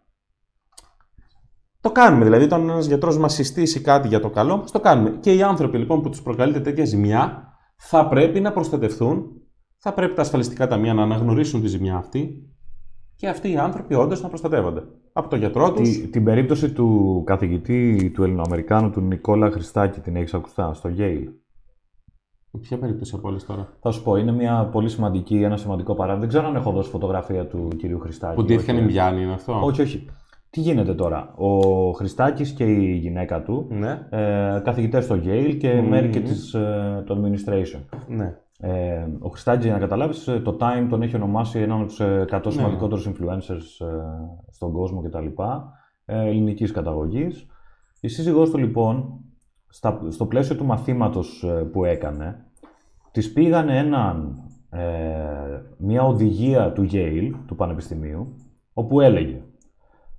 Το 1.81 1.91
κάνουμε. 1.93 2.25
Δηλαδή, 2.25 2.45
όταν 2.45 2.69
ένας 2.69 2.87
γιατρός 2.87 3.19
μας 3.19 3.35
συστήσει 3.35 3.81
κάτι 3.81 4.09
για 4.09 4.21
το 4.21 4.31
καλό 4.31 4.57
μα, 4.57 4.65
το 4.65 4.81
κάνουμε. 4.81 5.11
Και 5.21 5.35
οι 5.35 5.43
άνθρωποι 5.43 5.79
λοιπόν 5.79 6.03
που 6.03 6.09
τους 6.09 6.23
προκαλείται 6.23 6.61
τέτοια 6.61 6.85
ζημιά 6.85 7.53
θα 7.77 8.09
πρέπει 8.09 8.41
να 8.41 8.53
προστατευτούν, 8.53 9.27
θα 9.79 9.95
πρέπει 9.95 10.15
τα 10.15 10.23
ασφαλιστικά 10.23 10.67
ταμεία 10.67 10.95
να 10.95 11.03
αναγνωρίσουν 11.03 11.61
τη 11.61 11.67
ζημιά 11.67 11.97
αυτή 11.97 12.51
και 13.17 13.29
αυτοί 13.29 13.51
οι 13.51 13.57
άνθρωποι 13.57 13.95
όντως 13.95 14.23
να 14.23 14.29
προστατεύονται. 14.29 14.83
Από 15.13 15.29
τον 15.29 15.39
γιατρό 15.39 15.73
τους. 15.73 15.89
Τη- 15.91 16.09
την 16.09 16.25
περίπτωση 16.25 16.73
του 16.73 17.23
καθηγητή 17.27 18.11
του 18.15 18.23
Ελληνοαμερικάνου 18.23 18.91
του 18.91 19.01
Νικόλα 19.01 19.51
Χριστάκη 19.51 20.01
την 20.01 20.17
έχεις 20.17 20.35
ακουστά 20.35 20.75
στο 20.75 20.91
Yale. 20.99 21.25
Ποια 22.61 22.79
περίπτωση 22.79 23.15
από 23.17 23.29
όλες 23.29 23.45
τώρα; 23.47 23.69
Θα 23.81 23.91
σου 23.91 24.03
πω, 24.03 24.17
είναι 24.17 24.33
μια 24.33 24.69
πολύ 24.73 24.89
σημαντική, 24.89 25.43
ένα 25.43 25.57
σημαντικό 25.57 25.95
παράδειγμα. 25.95 26.21
Δεν 26.21 26.29
ξέρω 26.29 26.47
αν 26.47 26.57
έχω 26.57 26.71
δώσει 26.71 26.91
φωτογραφία 26.91 27.47
του 27.47 27.69
κυρίου 27.79 27.99
Χριστάκη. 27.99 28.35
Που 28.35 28.45
ντύθηκαν 28.45 28.77
οι 28.77 28.79
όχι. 28.79 28.87
Μπιάνοι, 28.89 29.23
είναι 29.23 29.33
αυτό; 29.33 29.61
Όχι, 29.65 29.83
όχι. 29.83 30.07
Τι 30.51 30.61
γίνεται 30.61 30.95
τώρα; 30.95 31.35
Ο 31.37 31.91
Χριστάκης 31.93 32.53
και 32.53 32.65
η 32.65 32.95
γυναίκα 32.97 33.43
του, 33.43 33.67
Ναι, 33.71 34.07
ε, 34.11 34.61
καθηγητές 34.65 35.05
στο 35.05 35.15
Yale 35.25 35.57
και 35.59 35.73
Μμμ. 35.75 35.89
μέρη 35.89 36.09
και 36.09 36.21
της, 36.21 36.55
ε, 36.55 37.03
του 37.07 37.15
administration. 37.23 37.81
ναι. 38.09 38.37
Ε, 38.63 39.07
ο 39.21 39.29
Χριστάκης, 39.29 39.65
για 39.65 39.73
να 39.75 39.79
καταλάβεις, 39.81 40.29
ε, 40.29 40.41
το 40.41 40.57
Time 40.61 40.87
τον 40.89 41.03
έχει 41.03 41.17
ονομάσει 41.17 41.59
έναν 41.59 41.79
από 41.79 41.87
τους 41.87 42.01
ε, 42.01 42.25
100 42.31 42.41
Ναι. 42.45 42.51
σημαντικότερους 42.53 43.09
influencers 43.09 43.87
ε, 43.87 43.87
στον 44.51 44.73
κόσμο 44.73 45.03
κτλ. 45.03 45.27
Ε, 46.05 46.27
ελληνικής 46.29 46.71
καταγωγής. 46.73 47.47
Η 48.01 48.09
σύζυγός 48.09 48.51
του, 48.51 48.59
λοιπόν, 48.59 49.21
στα, 49.71 50.01
στο 50.09 50.27
πλαίσιο 50.27 50.57
του 50.57 50.65
μαθήματος 50.65 51.43
ε, 51.43 51.63
που 51.63 51.85
έκανε, 51.85 52.45
της 53.11 53.33
πήγανε 53.33 53.77
έναν, 53.79 54.35
ε, 54.71 54.81
μια 55.79 56.03
οδηγία 56.03 56.73
του 56.73 56.87
Yale, 56.93 57.31
του 57.47 57.55
Πανεπιστημίου, 57.57 58.35
όπου 58.73 59.01
έλεγε 59.01 59.43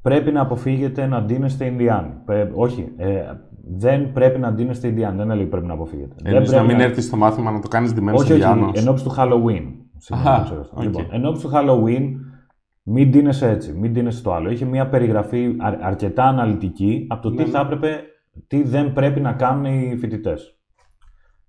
πρέπει 0.01 0.31
να 0.31 0.41
αποφύγετε 0.41 1.05
να 1.05 1.21
ντύνεστε 1.21 1.65
Ινδιάνοι. 1.65 2.13
Πρέ- 2.25 2.51
όχι, 2.55 2.91
ε, 2.97 3.21
δεν 3.77 4.11
πρέπει 4.11 4.39
να 4.39 4.51
ντύνεστε 4.53 4.87
Ινδιάνοι. 4.87 5.17
Δεν 5.17 5.31
έλεγε 5.31 5.49
πρέπει 5.49 5.65
να 5.67 5.73
αποφύγετε. 5.73 6.15
Δεν 6.17 6.25
Εννοείς 6.33 6.51
να 6.51 6.57
πρέπει 6.57 6.73
μην 6.73 6.83
έρθεις 6.85 7.05
στο 7.05 7.17
μάθημα 7.17 7.51
να 7.51 7.59
το 7.59 7.67
κάνεις 7.67 7.93
ντυμένος 7.93 8.19
όχι, 8.21 8.29
στο 8.33 8.35
όχι, 8.39 8.43
Ινδιάνος. 8.45 8.81
εν 8.81 8.87
όψει 8.87 9.03
του 9.03 9.11
Halloween. 9.17 9.73
Συγγνώμη, 9.97 10.29
Αχα, 10.35 10.43
ξέρω 10.43 10.59
αυτό. 10.61 10.75
οκ. 10.77 10.83
Λοιπόν, 10.83 11.07
εν 11.11 11.25
όψει 11.25 11.41
του 11.47 11.51
Halloween, 11.53 12.03
μην 12.83 13.09
ντύνεσαι 13.09 13.49
έτσι, 13.49 13.73
μην 13.73 13.91
ντύνεσαι 13.91 14.23
το 14.23 14.33
άλλο. 14.33 14.49
Είχε 14.51 14.65
μια 14.65 14.87
περιγραφή 14.89 15.55
αρ- 15.59 15.83
αρκετά 15.83 16.23
αναλυτική 16.23 17.05
από 17.09 17.21
το 17.21 17.29
Ναι, 17.29 17.35
τι 17.35 17.41
ναι. 17.43 17.49
θα 17.49 17.59
έπρεπε, 17.59 17.99
τι 18.47 18.63
δεν 18.63 18.93
πρέπει 18.93 19.19
να 19.19 19.33
κάνουν 19.33 19.65
οι 19.65 19.95
φοιτητές. 19.97 20.55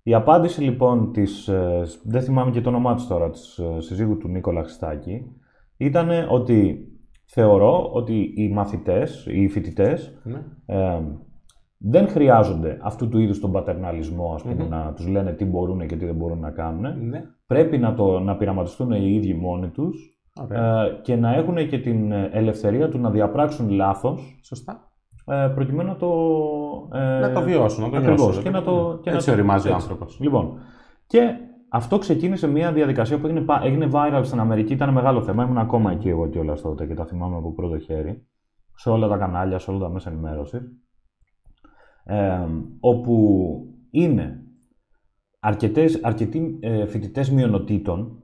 Η 0.03 0.13
απάντηση 0.13 0.61
λοιπόν 0.63 1.11
της, 1.11 1.47
ε, 1.47 1.81
δεν 2.03 2.21
θυμάμαι 2.21 2.51
και 2.51 2.61
το 2.61 2.69
όνομά 2.69 2.93
της 2.95 3.07
τώρα, 3.07 3.29
της 3.29 3.57
ε, 3.57 3.81
συζύγου 3.81 4.17
του 4.17 4.27
Νίκολα 4.27 4.61
Χριστάκη, 4.63 5.25
ήταν 5.77 6.09
ότι 6.29 6.87
θεωρώ 7.25 7.89
ότι 7.93 8.33
οι 8.35 8.49
μαθητές, 8.49 9.25
οι 9.29 9.47
φοιτητές, 9.47 10.19
Ναι. 10.23 10.41
ε, 10.65 10.99
δεν 11.77 12.07
χρειάζονται 12.07 12.77
αυτού 12.81 13.09
του 13.09 13.19
είδους 13.19 13.39
τον 13.39 13.51
πατερναλισμό, 13.51 14.31
ας 14.33 14.41
πούμε, 14.41 14.63
Μμμ. 14.63 14.69
να 14.69 14.93
τους 14.93 15.07
λένε 15.07 15.31
τι 15.33 15.45
μπορούν 15.45 15.87
και 15.87 15.95
τι 15.95 16.05
δεν 16.05 16.15
μπορούν 16.15 16.39
να 16.39 16.51
κάνουν. 16.51 17.07
ναι. 17.07 17.23
Πρέπει 17.47 17.77
να, 17.77 17.93
το, 17.93 18.19
να 18.19 18.37
πειραματιστούν 18.37 18.91
οι 18.91 19.13
ίδιοι 19.15 19.33
μόνοι 19.33 19.69
τους 19.69 20.19
Ωραία. 20.41 20.83
ε, 20.83 20.99
και 21.01 21.15
να 21.15 21.33
έχουν 21.35 21.67
και 21.67 21.79
την 21.79 22.11
ελευθερία 22.11 22.89
του 22.89 22.99
να 22.99 23.09
διαπράξουν 23.09 23.69
λάθος 23.69 24.39
Σωστά. 24.43 24.91
Ε, 25.25 25.51
προκειμένου 25.55 25.89
να 25.89 25.95
το... 25.95 26.09
ε, 26.93 27.19
να 27.19 27.31
το 27.31 27.41
βιώσουν, 27.41 27.83
να 27.83 27.89
το 27.89 27.97
ακριβώς, 27.97 28.21
νιώσουν. 28.21 28.43
και 28.43 28.49
να 28.49 28.61
το, 28.63 28.99
και 29.03 29.09
Έτσι 29.09 29.29
να 29.29 29.35
το- 29.35 29.39
οριμάζει 29.41 29.67
ο 29.69 29.73
έτσι. 29.73 29.83
άνθρωπος. 29.83 30.19
Λοιπόν, 30.19 30.57
και 31.07 31.33
αυτό 31.69 31.97
ξεκίνησε 31.97 32.47
μια 32.47 32.71
διαδικασία 32.71 33.19
που 33.19 33.25
έγινε, 33.27 33.41
πα- 33.41 33.61
έγινε 33.63 33.89
viral 33.93 34.21
στην 34.23 34.39
Αμερική, 34.39 34.73
ήταν 34.73 34.89
μεγάλο 34.93 35.21
θέμα. 35.21 35.43
Ήμουν 35.43 35.57
ακόμα 35.57 35.91
εκεί 35.91 36.09
εγώ 36.09 36.27
κιόλας 36.27 36.61
τότε 36.61 36.85
και 36.85 36.93
τα 36.93 37.05
θυμάμαι 37.05 37.35
από 37.37 37.53
πρώτο 37.53 37.77
χέρι. 37.79 38.27
Σε 38.75 38.89
όλα 38.89 39.07
τα 39.07 39.17
κανάλια, 39.17 39.59
σε 39.59 39.71
όλα 39.71 39.79
τα 39.79 39.89
μέσα 39.89 40.09
ενημέρωση. 40.11 40.59
Ε, 42.05 42.39
όπου 42.79 43.47
είναι 43.91 44.37
αρκετές, 45.39 45.99
αρκετοί 46.03 46.57
ε, 46.61 46.85
φοιτητές 46.85 47.31
μειονοτήτων 47.31 48.17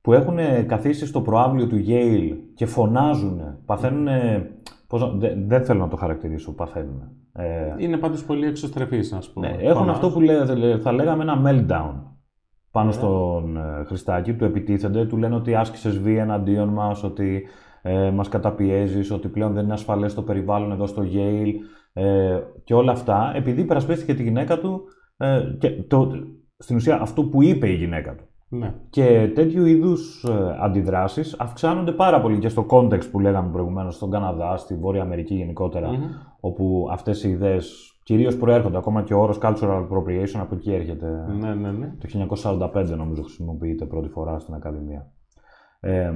που 0.00 0.12
έχουν 0.12 0.38
καθίσει 0.66 1.06
στο 1.06 1.20
προάβλιο 1.20 1.66
του 1.66 1.84
Yale 1.86 2.36
και 2.54 2.66
φωνάζουν, 2.66 3.40
παθαίνουν. 3.64 4.08
Πώς, 4.88 5.00
να- 5.00 5.08
δεν, 5.18 5.48
δεν 5.48 5.64
θέλω 5.64 5.80
να 5.80 5.88
το 5.88 5.96
χαρακτηρίσω, 5.96 6.54
παθαίνουν. 6.54 7.02
Ε, 7.32 7.74
Είναι 7.78 7.96
πάντως 7.96 8.24
πολύ 8.24 8.46
εξωστρεφής, 8.46 9.12
ας 9.12 9.32
πούμε. 9.32 9.48
ναι, 9.48 9.52
έχουν 9.54 9.66
Φωνάζουν. 9.72 9.90
αυτό 9.90 10.10
που 10.10 10.20
λέ, 10.20 10.78
θα 10.78 10.92
λέγαμε 10.92 11.22
ένα 11.22 11.42
meltdown 11.44 11.94
πάνω 12.70 12.86
Ναι. 12.86 12.92
στον 12.92 13.56
ε, 13.56 13.84
Χριστάκη, 13.84 14.34
του 14.34 14.44
επιτίθενται, 14.44 15.06
του 15.06 15.16
λένε 15.16 15.34
ότι 15.34 15.54
άσκησες 15.54 15.98
βία 15.98 16.22
εναντίον 16.22 16.68
μας, 16.68 17.02
ότι 17.04 17.46
ε, 17.82 18.10
μας 18.10 18.28
καταπιέζεις, 18.28 19.10
ότι 19.10 19.28
πλέον 19.28 19.52
δεν 19.52 19.64
είναι 19.64 19.72
ασφαλές 19.72 20.14
το 20.14 20.22
περιβάλλον 20.22 20.72
εδώ 20.72 20.86
στο 20.86 21.02
Yale 21.12 21.52
ε, 21.92 22.38
και 22.64 22.74
όλα 22.74 22.92
αυτά, 22.92 23.32
επειδή 23.34 23.60
υπερασπίστηκε 23.60 24.14
τη 24.14 24.22
γυναίκα 24.22 24.58
του 24.58 24.82
ε, 25.16 25.40
και 25.58 25.70
το, 25.82 26.10
στην 26.58 26.76
ουσία 26.76 27.00
αυτό 27.00 27.24
που 27.24 27.42
είπε 27.42 27.68
η 27.68 27.74
γυναίκα 27.74 28.14
του. 28.14 28.24
Ναι. 28.50 28.74
Και 28.90 29.30
τέτοιου 29.34 29.66
είδους 29.66 30.24
ε, 30.24 30.56
αντιδράσεις 30.60 31.36
αυξάνονται 31.38 31.92
πάρα 31.92 32.20
πολύ 32.20 32.38
και 32.38 32.48
στο 32.48 32.66
context 32.70 33.10
που 33.10 33.20
λέγαμε 33.20 33.50
προηγουμένως 33.52 33.94
στον 33.94 34.10
Καναδά, 34.10 34.56
στη 34.56 34.74
Βόρεια 34.74 35.02
Αμερική 35.02 35.34
γενικότερα, 35.34 35.88
Μμμ. 35.88 36.02
όπου 36.40 36.88
αυτές 36.90 37.24
οι 37.24 37.28
ιδέες 37.28 37.92
κυρίως 38.02 38.36
προέρχονται, 38.36 38.76
ακόμα 38.76 39.02
και 39.02 39.14
ο 39.14 39.20
όρος 39.20 39.38
cultural 39.42 39.86
appropriation 39.88 40.38
από 40.40 40.54
εκεί 40.54 40.72
έρχεται. 40.72 41.26
Ναι, 41.40 41.54
ναι, 41.54 41.70
ναι. 41.70 41.94
Το 41.98 42.26
1945 42.74 42.96
νομίζω 42.96 43.22
χρησιμοποιείται 43.22 43.84
πρώτη 43.84 44.08
φορά 44.08 44.38
στην 44.38 44.54
Ακαδημία. 44.54 45.12
Ε, 45.80 46.12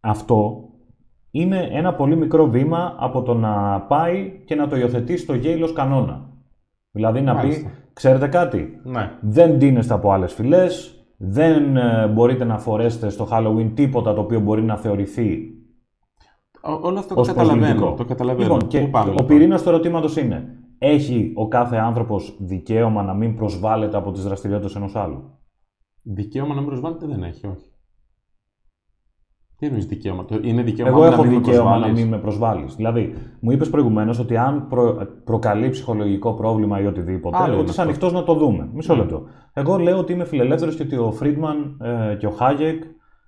αυτό 0.00 0.68
είναι 1.30 1.68
ένα 1.72 1.94
πολύ 1.94 2.16
μικρό 2.16 2.46
βήμα 2.46 2.96
από 2.98 3.22
το 3.22 3.34
να 3.34 3.80
πάει 3.80 4.42
και 4.44 4.54
να 4.54 4.68
το 4.68 4.76
υιοθετήσει 4.76 5.26
το 5.26 5.34
Yale 5.34 5.60
ως 5.62 5.72
κανόνα. 5.72 6.30
Δηλαδή 6.90 7.20
να 7.20 7.34
Μάλιστα. 7.34 7.68
πει, 7.68 7.74
ξέρετε 7.92 8.28
κάτι, 8.28 8.80
ναι. 8.82 9.10
δεν 9.20 9.56
ντύνεστε 9.56 9.94
από 9.94 10.12
άλλες 10.12 10.32
φυλές, 10.32 11.01
δεν 11.24 11.76
ε, 11.76 12.08
μπορείτε 12.08 12.44
να 12.44 12.58
φορέσετε 12.58 13.08
στο 13.10 13.28
Halloween 13.30 13.70
τίποτα 13.74 14.14
το 14.14 14.20
οποίο 14.20 14.40
μπορεί 14.40 14.62
να 14.62 14.76
θεωρηθεί 14.76 15.56
Ό- 16.60 16.78
Όλο 16.86 16.98
αυτό 16.98 17.14
το 17.14 17.20
ως 17.20 17.26
καταλαβαίνω. 17.26 17.60
προσβλητικό. 17.64 17.94
Το 17.96 18.04
καταλαβαίνω. 18.04 18.52
Λοιπόν, 18.54 18.68
και 18.68 18.80
Πού 18.80 18.90
πάμε, 18.90 19.08
ο 19.08 19.12
λοιπόν; 19.12 19.26
πυρήνας 19.26 19.62
του 19.62 19.68
ερωτήματος 19.68 20.16
είναι, 20.16 20.58
έχει 20.78 21.32
ο 21.36 21.48
κάθε 21.48 21.76
άνθρωπος 21.76 22.36
δικαίωμα 22.40 23.02
να 23.02 23.14
μην 23.14 23.34
προσβάλλεται 23.36 23.96
από 23.96 24.12
τις 24.12 24.22
δραστηριότητες 24.24 24.74
ενός 24.76 24.96
άλλου; 24.96 25.38
Δικαίωμα 26.02 26.54
να 26.54 26.60
μην 26.60 26.68
προσβάλλεται 26.68 27.06
δεν 27.06 27.22
έχει, 27.22 27.46
όχι. 27.46 27.71
Τι 29.62 29.68
εννοείς 29.68 29.86
δικαίωμα; 29.86 30.24
Το- 30.24 30.40
Είναι 30.42 30.62
δικαίωμα 30.62 30.90
Εγώ 30.90 31.00
να 31.00 31.06
έχω 31.06 31.22
μην 31.22 31.32
με 31.32 31.38
δικαίωμα 31.38 31.70
να 31.70 31.76
προσβάλλεις; 31.76 32.00
μην 32.00 32.08
με 32.08 32.18
προσβάλλεις. 32.18 32.74
Δηλαδή, 32.74 33.14
μου 33.40 33.50
είπες 33.50 33.70
προηγουμένως 33.70 34.18
ότι 34.18 34.36
αν 34.36 34.66
προ... 34.68 35.06
προκαλεί 35.24 35.68
ψυχολογικό 35.68 36.34
πρόβλημα 36.34 36.80
ή 36.80 36.86
οτιδήποτε, 36.86 37.36
Άλλο 37.36 37.46
είναι 37.52 37.54
ότι 37.54 37.70
είσαι 37.70 37.70
αυτό. 37.70 37.82
ανοιχτός 37.82 38.12
να 38.12 38.22
το 38.22 38.34
δούμε. 38.34 38.68
Μισό 38.74 38.94
Ναι. 38.94 39.00
λεπτό. 39.00 39.22
Εγώ 39.52 39.78
λέω 39.78 39.98
ότι 39.98 40.12
είμαι 40.12 40.24
φιλελεύθερος 40.24 40.74
και 40.76 40.82
ότι 40.82 40.96
ο 40.96 41.12
Φρίντμαν 41.12 41.80
ε, 42.10 42.14
και 42.14 42.26
ο 42.26 42.30
Χάγεκ 42.30 42.82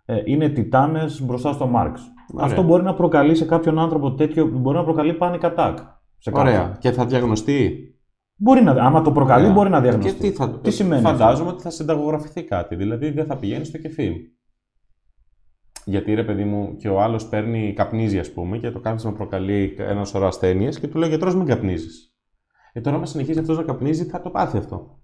ε, 0.04 0.14
είναι 0.24 0.48
τιτάνες 0.48 1.22
μπροστά 1.22 1.52
στο 1.52 1.66
Μάρξ. 1.66 2.02
Ωραία. 2.34 2.46
Αυτό 2.46 2.62
μπορεί 2.62 2.82
να 2.82 2.94
προκαλεί 2.94 3.34
σε 3.34 3.44
κάποιον 3.44 3.78
άνθρωπο 3.78 4.14
τέτοιο, 4.14 4.46
μπορεί 4.46 4.76
να 4.76 4.84
προκαλεί 4.84 5.16
panic 5.20 5.40
attack. 5.40 5.74
Σε 6.18 6.30
κάποιον. 6.30 6.46
Ωραία. 6.54 6.76
Και 6.78 6.90
θα 6.90 7.06
διαγνωστεί; 7.06 7.88
Μπορεί 8.36 8.62
να, 8.62 8.70
άμα 8.70 9.02
το 9.02 9.12
προκαλεί, 9.12 9.42
Ωραία. 9.42 9.54
μπορεί 9.54 9.70
να 9.70 9.80
διαγνωστεί. 9.80 10.12
Και 10.20 10.30
τι, 10.30 10.36
θα... 10.36 10.50
Τι 10.50 10.70
σημαίνει 10.70 11.02
Φαντάζομαι 11.02 11.50
ότι 11.50 11.62
θα 11.62 11.70
συνταγογραφηθεί 11.70 12.42
κάτι. 12.44 12.74
Δηλαδή 12.74 13.10
δεν 13.10 13.24
θα 13.26 13.36
πηγαίνει 13.36 13.64
στο 13.64 13.78
κεφί. 13.78 14.12
Γιατί 15.84 16.14
ρε 16.14 16.24
παιδί 16.24 16.44
μου, 16.44 16.76
και 16.76 16.88
ο 16.88 17.00
άλλος 17.00 17.26
παίρνει, 17.28 17.72
καπνίζει, 17.76 18.18
ας 18.18 18.32
πούμε, 18.32 18.58
και 18.58 18.70
το 18.70 18.80
κάπνισμα 18.80 19.12
προκαλεί 19.12 19.74
ένα 19.78 20.04
σωρό 20.04 20.26
ασθένειες 20.26 20.80
και 20.80 20.88
του 20.88 20.98
λέει 20.98 21.08
ο 21.08 21.10
γιατρός 21.10 21.34
μην 21.34 21.46
καπνίζεις. 21.46 22.14
Ε, 22.72 22.80
τώρα, 22.80 22.96
άμα 22.96 23.06
συνεχίσει 23.06 23.38
αυτός 23.38 23.56
να 23.56 23.62
καπνίζει, 23.62 24.04
θα 24.04 24.20
το 24.20 24.30
πάθει 24.30 24.58
αυτό. 24.58 24.98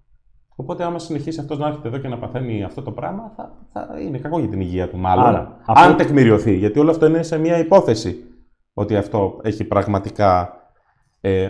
Οπότε, 0.55 0.83
άμα 0.83 0.99
συνεχίσει 0.99 1.39
αυτός 1.39 1.57
να 1.57 1.67
έρχεται 1.67 1.87
εδώ 1.87 1.97
και 1.97 2.07
να 2.07 2.17
παθαίνει 2.17 2.63
αυτό 2.63 2.81
το 2.81 2.91
πράγμα, 2.91 3.33
θα, 3.35 3.67
θα 3.71 3.99
είναι 4.01 4.17
κακό 4.17 4.39
για 4.39 4.49
την 4.49 4.61
υγεία 4.61 4.89
του, 4.89 4.97
μάλλον. 4.97 5.25
Άρα, 5.25 5.39
αν 5.65 5.75
αυτό- 5.77 5.95
τεκμηριωθεί. 5.95 6.55
Γιατί 6.55 6.79
όλο 6.79 6.89
αυτό 6.91 7.05
είναι 7.05 7.23
σε 7.23 7.37
μια 7.37 7.57
υπόθεση 7.57 8.23
ότι 8.73 8.95
αυτό 8.95 9.39
έχει 9.43 9.63
πραγματικά. 9.63 10.55
Ε, 11.21 11.49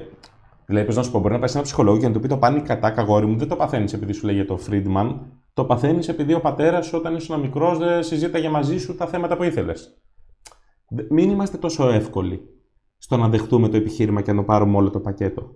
δηλαδή, 0.71 0.85
πες 0.87 0.95
να 0.95 1.03
σου 1.03 1.11
πω, 1.11 1.19
μπορεί 1.19 1.33
να 1.33 1.39
πάει 1.39 1.47
σε 1.49 1.55
ένα 1.57 1.65
ψυχολόγο 1.65 1.97
και 1.97 2.07
να 2.07 2.13
του 2.13 2.19
πει 2.19 2.27
το 2.27 2.37
πάνει 2.37 2.61
κατά 2.61 2.89
καγόρι 2.89 3.25
μου, 3.25 3.37
δεν 3.37 3.47
το 3.47 3.55
παθαίνεις 3.55 3.93
επειδή 3.93 4.13
σου 4.13 4.25
λέει 4.25 4.35
για 4.35 4.45
το 4.45 4.59
Friedman. 4.69 5.15
Το 5.53 5.61
Το 5.61 5.65
παθαίνεις 5.65 6.07
επειδή 6.07 6.33
ο 6.33 6.39
πατέρας 6.39 6.85
σου 6.85 6.97
όταν 6.97 7.15
ήσουν 7.15 7.39
μικρός 7.39 7.77
δεν 7.77 8.03
συζήταγε 8.03 8.49
μαζί 8.49 8.77
σου 8.79 8.95
τα 8.95 9.05
θέματα 9.07 9.37
που 9.37 9.43
ήθελες. 9.43 10.01
Μην 11.09 11.29
είμαστε 11.29 11.57
τόσο 11.57 11.89
εύκολοι 11.89 12.41
στο 12.97 13.17
να 13.17 13.27
δεχτούμε 13.29 13.67
το 13.69 13.77
επιχείρημα 13.77 14.21
και 14.21 14.31
να 14.31 14.37
το 14.37 14.43
πάρουμε 14.43 14.77
όλο 14.77 14.89
το 14.89 14.99
πακέτο. 14.99 15.55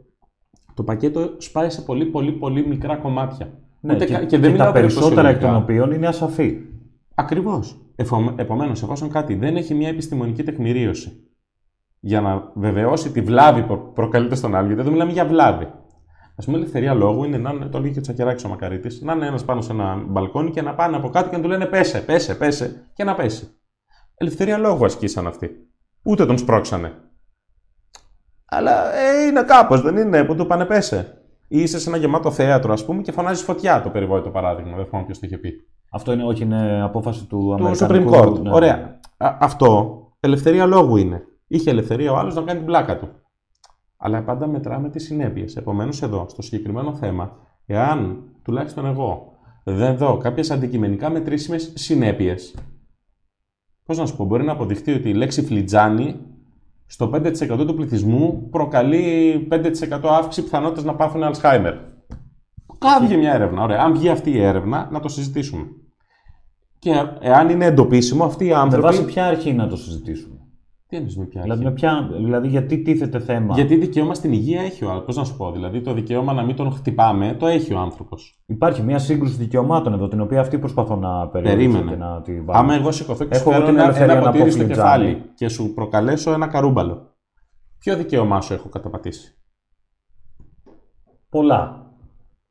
Το 0.74 0.84
πακέτο 0.84 1.34
σπάει 1.38 1.70
σε 1.70 1.82
πολύ 1.82 2.06
πολύ 2.06 2.32
πολύ 2.32 2.68
μικρά 2.68 2.96
κομμάτια. 2.96 3.54
Ναι, 3.82 3.94
Ούτε 3.94 4.06
και, 4.06 4.14
κα- 4.14 4.26
και, 4.26 4.38
δεν 4.38 4.42
τα 4.42 4.50
μιλάω 4.52 4.72
περισσότερα 4.72 5.30
εκ 5.30 5.40
των 5.40 5.50
περιπτωσιολογικά. 5.50 5.58
οποίων 5.58 5.92
είναι 5.92 6.08
ασαφή. 6.08 6.58
Ακριβώς. 7.16 7.80
Επομένως, 8.36 8.84
εφόσον 8.84 9.10
κάτι 9.10 9.36
δεν 9.36 9.56
έχει 9.56 9.74
μια 9.74 9.88
επιστημονική 9.90 10.44
τεκμηρίωση 10.44 11.25
για 12.06 12.22
να 12.22 12.52
βεβαιώσει 12.56 13.12
τη 13.12 13.22
βλάβη 13.22 13.62
που 13.64 13.92
προκαλείται 13.94 14.36
στον 14.36 14.56
άλλο, 14.56 14.68
γιατί 14.68 14.82
δεν 14.82 14.92
μιλάμε 14.92 15.12
για 15.12 15.26
βλάβη. 15.26 15.66
Α 16.36 16.44
πούμε, 16.46 16.58
η 16.58 16.60
ελευθερία 16.60 16.94
λόγου 16.94 17.24
είναι 17.24 17.38
να 17.38 17.52
είναι, 17.52 17.66
το 17.66 17.80
λέγει 17.80 17.94
και 17.94 18.00
ο 18.00 18.02
Τσακεράκης 18.02 18.44
ο 18.44 18.48
Μακαρίτης, 18.48 19.02
να 19.02 19.14
είναι 19.14 19.26
ένας 19.26 19.46
πάνω 19.46 19.62
σε 19.62 19.72
ένα 19.72 20.04
μπαλκόνι 20.08 20.52
και 20.52 20.62
να 20.62 20.74
πάνε 20.76 20.96
από 20.96 21.10
κάτω 21.10 21.30
και 21.30 21.36
να 21.36 21.42
του 21.42 21.48
λένε 21.48 21.66
πέσε, 21.66 22.02
πέσε, 22.02 22.36
πέσε 22.36 22.90
και 22.94 23.04
να 23.04 23.16
πέσει. 23.16 23.58
Ελευθερία 24.16 24.58
λόγου 24.58 24.86
ασκήσαν 24.86 25.28
αυτοί. 25.28 25.50
Ούτε 26.04 26.26
τον 26.26 26.38
σπρώξανε. 26.38 26.94
Αλλά 28.46 28.96
ε, 28.96 29.26
είναι 29.26 29.44
κάπως, 29.44 29.82
δεν 29.82 29.98
είναι, 29.98 30.24
που 30.24 30.36
του 30.36 30.48
πάνε 30.48 30.66
πέσε. 30.66 31.22
Ή 31.48 31.62
είσαι 31.62 31.80
σε 31.80 31.90
ένα 31.90 31.98
γεμάτο 31.98 32.32
θέατρο, 32.32 32.74
ας 32.74 32.86
πούμε, 32.86 33.02
και 33.02 33.12
φωνάζεις 33.12 33.44
φωτιά 33.44 33.82
το 33.82 33.90
περιβόητο 33.90 34.30
παράδειγμα. 34.30 34.76
Δεν 34.76 34.86
θυμάμαι 34.86 35.06
ποιος 35.06 35.20
το 35.20 35.26
είχε 35.28 35.38
πει 35.38 35.54
Αυτό 35.92 36.12
είναι, 36.12 36.24
όχι, 36.24 36.44
είναι 36.44 36.82
απόφαση 36.84 37.26
του 37.26 37.38
του 37.38 37.54
Αμερικανικού. 37.54 38.14
Supreme 38.14 38.20
Court. 38.20 38.42
ναι. 38.42 38.54
Ωραία. 38.54 39.00
Α, 39.18 39.38
αυτό 39.40 40.00
ελευθερία 40.20 40.66
λόγου 40.66 40.98
είναι. 40.98 41.24
Είχε 41.48 41.70
ελευθερία 41.70 42.12
ο 42.12 42.16
άλλος 42.18 42.36
να 42.36 42.42
κάνει 42.42 42.58
την 42.58 42.68
πλάκα 42.68 42.98
του. 42.98 43.10
Αλλά 43.98 44.24
πάντα 44.24 44.48
μετράμε 44.48 44.90
τις 44.90 45.04
συνέπειες. 45.04 45.56
Επομένως, 45.56 46.02
εδώ, 46.02 46.26
στο 46.30 46.42
συγκεκριμένο 46.42 46.96
θέμα, 46.96 47.38
εάν 47.66 48.24
τουλάχιστον 48.44 48.86
εγώ 48.86 49.34
δεν 49.64 49.98
δω 49.98 50.18
κάποιες 50.18 50.52
αντικειμενικά 50.52 51.10
μετρήσιμες 51.10 51.72
συνέπειες, 51.76 52.56
πώς 53.86 53.98
να 53.98 54.06
σου 54.06 54.16
πω, 54.16 54.26
μπορεί 54.26 54.44
να 54.44 54.52
αποδειχτεί 54.52 54.94
ότι 54.94 55.10
η 55.10 55.14
λέξη 55.14 55.42
φλιτζάνι 55.42 56.20
στο 56.86 57.10
5% 57.14 57.66
του 57.68 57.76
πληθυσμού 57.76 58.50
προκαλεί 58.50 59.48
5% 59.52 59.64
αύξηση 60.04 60.44
πιθανότητας 60.44 60.84
να 60.84 60.96
πάθουν 60.96 61.24
Αλσχάιμερ. 61.24 61.74
Βγει 63.02 63.18
μια 63.18 63.34
έρευνα. 63.34 63.64
Ωραία. 63.64 63.82
Αν 63.82 63.94
βγει 63.94 64.10
αυτή 64.10 64.32
η 64.32 64.42
έρευνα, 64.42 64.90
να 64.92 65.00
το 65.00 65.08
συζητήσουμε. 65.08 65.64
Και 66.80 66.92
εάν 67.20 67.50
είναι 67.50 67.66
εντοπίσιμο, 67.66 68.24
αυτοί 68.24 68.46
οι 68.46 68.48
Με 68.48 68.54
άνθρωποι. 68.56 68.86
βάση 68.86 69.06
ποια 69.06 69.28
αρχή 69.28 69.54
να 69.54 69.68
το 69.68 69.76
συζητήσουμε; 69.76 70.35
Τι 70.96 71.02
εννοείς 71.02 71.18
με 71.18 71.26
ποια 71.26 71.42
Δηλαδή, 71.42 71.66
αρχή; 71.66 71.74
με 71.74 71.76
ποια, 71.80 72.10
δηλαδή, 72.24 72.48
γιατί 72.48 72.78
τίθεται 72.82 73.20
θέμα; 73.20 73.54
Γιατί 73.54 73.76
δικαίωμα 73.76 74.14
στην 74.14 74.32
υγεία 74.34 74.62
έχει 74.62 74.86
ο 74.86 74.90
άνθρωπος. 74.90 75.16
Πώ 75.16 75.22
να 75.22 75.28
σου 75.28 75.38
πω, 75.38 75.52
δηλαδή 75.52 75.82
το 75.82 75.94
δικαίωμα 75.94 76.34
να 76.34 76.44
μην 76.44 76.56
τον 76.56 76.72
χτυπάμε, 76.72 77.36
το 77.40 77.48
έχει 77.48 77.74
ο 77.74 77.80
άνθρωπος. 77.80 78.40
Υπάρχει 78.46 78.82
μια 78.82 79.00
σύγκρουση 79.00 79.36
δικαιωμάτων 79.36 79.94
εδώ, 79.94 80.08
την 80.08 80.22
οποία 80.22 80.40
αυτή 80.40 80.58
προσπαθώ 80.60 80.96
να 80.96 81.28
περιορίσω 81.28 81.70
Περίμενε. 81.72 81.92
και 81.92 81.98
να 81.98 82.22
την 82.22 82.46
βάλω. 82.46 82.60
Άμα 82.60 82.74
εγώ 82.74 82.92
σηκωθώ 82.92 83.26
και 83.26 83.36
σου 83.36 83.42
Έχω 83.42 83.52
φέρω 83.52 83.66
την 83.66 83.74
ένα, 83.74 83.84
ελευθερία 83.84 84.14
ένα 84.14 84.22
να 84.24 84.28
ποτήρι 84.32 84.44
πω 84.46 84.50
στο 84.52 84.64
φλιτζάνι. 84.64 85.06
κεφάλι 85.06 85.32
και 85.36 85.48
σου 85.48 85.74
προκαλέσω 85.74 86.32
ένα 86.34 86.48
καρούμπαλο. 86.48 87.16
Ποιο 87.80 87.96
δικαίωμά 87.96 88.42
σου 88.42 88.54
έχω 88.54 88.70
καταπατήσει; 88.70 89.38
Πολλά. 91.30 91.86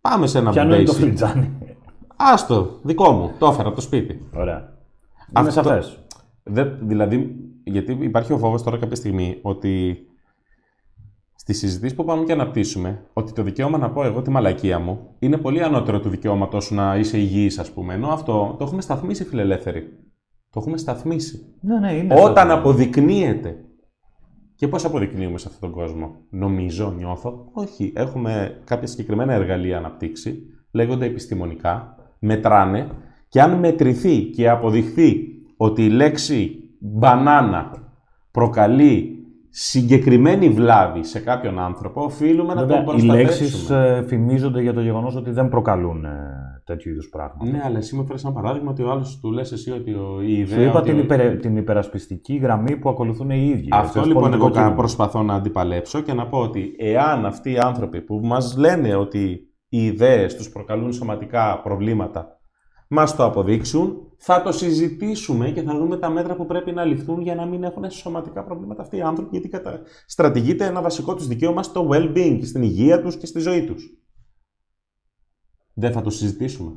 Πάμε 0.01 0.27
σε 0.27 0.39
ένα 0.39 0.51
Ποια 0.51 0.63
είναι 0.63 0.83
το 0.83 0.93
basic. 0.93 0.97
φλιτζάνι. 0.97 1.59
Άστο, 2.17 2.79
δικό 2.83 3.11
μου. 3.13 3.31
Το 3.39 3.47
έφερα 3.47 3.67
από 3.67 3.77
το 3.77 3.83
σπίτι. 3.83 4.29
Ωραία. 4.35 4.57
Είναι 5.37 5.49
Αυτό- 5.49 5.51
σαφές. 5.51 5.99
Δεν, 6.45 6.79
δηλαδή, 6.83 7.37
γιατί 7.65 7.99
υπάρχει 8.01 8.33
ο 8.33 8.39
φόβος 8.39 8.63
τώρα 8.63 8.79
κάποια 8.79 8.97
στιγμή 8.97 9.39
ότι 9.43 9.97
στις 11.35 11.59
συζητήσεις 11.59 11.97
που 11.97 12.05
πάμε 12.05 12.25
και 12.25 12.33
αναπτύσσουμε, 12.33 13.07
ότι 13.13 13.33
το 13.33 13.43
δικαίωμα 13.43 13.79
να 13.79 13.91
πω 13.91 14.05
εγώ 14.05 14.23
τη 14.23 14.31
μαλακία 14.31 14.79
μου 14.79 15.15
είναι 15.19 15.37
πολύ 15.37 15.63
ανώτερο 15.63 16.01
του 16.01 16.09
δικαιώματό 16.09 16.61
σου 16.61 16.75
να 16.75 16.97
είσαι 16.97 17.19
υγιής, 17.19 17.59
ας 17.59 17.71
πούμε. 17.71 17.95
Ενώ 17.95 18.09
αυτό 18.09 18.55
το 18.59 18.65
έχουμε 18.65 18.83
σταθμίσει, 18.83 19.25
φιλελεύθεροι. 19.25 19.83
Το 20.51 20.61
έχουμε 20.61 20.77
σταθμίσει. 20.77 21.55
Ναι, 21.61 21.79
ναι, 21.79 21.93
είναι. 21.93 22.15
Όταν 22.21 22.51
αυτό. 22.51 22.59
αποδεικνύεται. 22.59 23.65
Και 24.55 24.69
πώς 24.69 24.85
αποδεικνύουμε 24.85 25.39
σε 25.39 25.49
αυτόν 25.49 25.71
τον 25.71 25.79
κόσμο, 25.79 26.17
Νομίζω, 26.31 26.95
νιώθω. 26.97 27.49
Όχι. 27.53 27.93
Έχουμε 27.97 28.61
κάποια 28.65 28.87
συγκεκριμένα 28.87 29.33
εργαλεία 29.33 29.79
αναπτύξει, 29.79 30.43
λέγονται 30.71 31.07
επιστημονικά, 31.07 31.97
μετράνε 32.19 32.89
και 33.29 33.41
αν 33.41 33.59
μετρηθεί 33.59 34.23
και 34.23 34.49
αποδειχθεί 34.49 35.34
ότι 35.57 35.85
η 35.85 35.89
λέξη 35.91 36.59
μπανάνα 36.81 37.71
προκαλεί 38.31 39.09
συγκεκριμένη 39.49 40.49
βλάβη 40.49 41.05
σε 41.05 41.21
κάποιον 41.21 41.59
άνθρωπο, 41.59 42.03
οφείλουμε 42.05 42.55
να 42.55 42.61
Βέβαια, 42.61 42.85
τον 42.85 42.97
οι 42.99 43.07
προστατεύσουμε. 43.07 43.79
λέξεις 43.83 44.07
φημίζονται 44.09 44.61
για 44.63 44.73
το 44.73 44.81
γεγονός 44.81 45.17
ότι 45.17 45.31
δεν 45.31 45.49
προκαλούν 45.49 46.05
ε, 46.05 46.11
τέτοιου 46.65 46.91
είδους 46.91 47.09
πράγματα. 47.09 47.51
Ναι, 47.51 47.63
αλλά 47.65 47.77
εσύ 47.79 47.95
μου 47.97 48.03
έφερες 48.03 48.25
ένα 48.25 48.33
παράδειγμα 48.33 48.71
ότι 48.71 48.83
ο 48.83 48.91
άλλος 48.91 49.19
του 49.21 49.33
λες 49.33 49.53
εσύ 49.53 49.71
ότι 49.71 49.91
ο, 49.93 50.21
η 50.23 50.33
ιδέα. 50.39 50.59
Σου 50.59 50.65
είπα 50.65 50.79
ότι 50.79 50.91
την, 50.91 50.99
ο- 50.99 51.03
υπερ- 51.03 51.41
την 51.41 51.57
υπερασπιστική 51.57 52.35
γραμμή 52.37 52.77
που 52.77 52.89
ακολουθούν 52.89 53.31
οι 53.31 53.49
ίδιοι. 53.55 53.69
Αυτό 53.71 53.87
έτσι, 53.87 53.99
ως 53.99 54.07
λοιπόν 54.07 54.23
πολιτικό 54.23 54.45
εγώ 54.47 54.55
κα- 54.55 54.61
κίνημα. 54.61 54.77
προσπαθώ 54.77 55.23
να 55.23 55.35
αντιπαλέψω 55.35 56.01
και 56.01 56.13
να 56.13 56.27
πω 56.27 56.39
ότι 56.39 56.75
εάν 56.79 57.27
αυτοί 57.27 57.53
οι 57.53 57.59
άνθρωποι 57.59 58.01
που 58.01 58.21
μας 58.25 58.57
λένε 58.57 58.95
ότι 58.95 59.49
οι 59.69 59.85
ιδέες 59.85 60.37
τους 60.37 60.51
προκαλούν 60.51 60.93
σωματικά 60.93 61.61
προβλήματα 61.63 62.27
μας 62.95 63.17
το 63.17 63.25
αποδείξουν, 63.25 64.13
θα 64.17 64.43
το 64.43 64.53
συζητήσουμε 64.53 65.51
και 65.51 65.63
θα 65.63 65.79
δούμε 65.79 65.97
τα 65.97 66.11
μέτρα 66.11 66.35
που 66.37 66.47
πρέπει 66.47 66.73
να 66.73 66.85
ληφθούν 66.85 67.21
για 67.21 67.35
να 67.35 67.47
μην 67.47 67.65
έχουν 67.65 67.91
σωματικά 67.91 68.45
προβλήματα 68.45 68.83
αυτοί 68.83 68.97
οι 68.97 69.01
άνθρωποι, 69.01 69.29
γιατί 69.33 69.49
κατα... 69.49 69.81
στρατηγείται 70.07 70.65
ένα 70.67 70.83
βασικό 70.83 71.15
τους 71.15 71.27
δικαίωμα 71.27 71.63
στο 71.63 71.89
well-being, 71.93 72.41
στην 72.43 72.63
υγεία 72.63 73.03
τους 73.03 73.17
και 73.17 73.27
στη 73.27 73.41
ζωή 73.41 73.65
τους. 73.65 73.99
Δεν 75.75 75.93
θα 75.93 76.01
το 76.01 76.11
συζητήσουμε. 76.11 76.77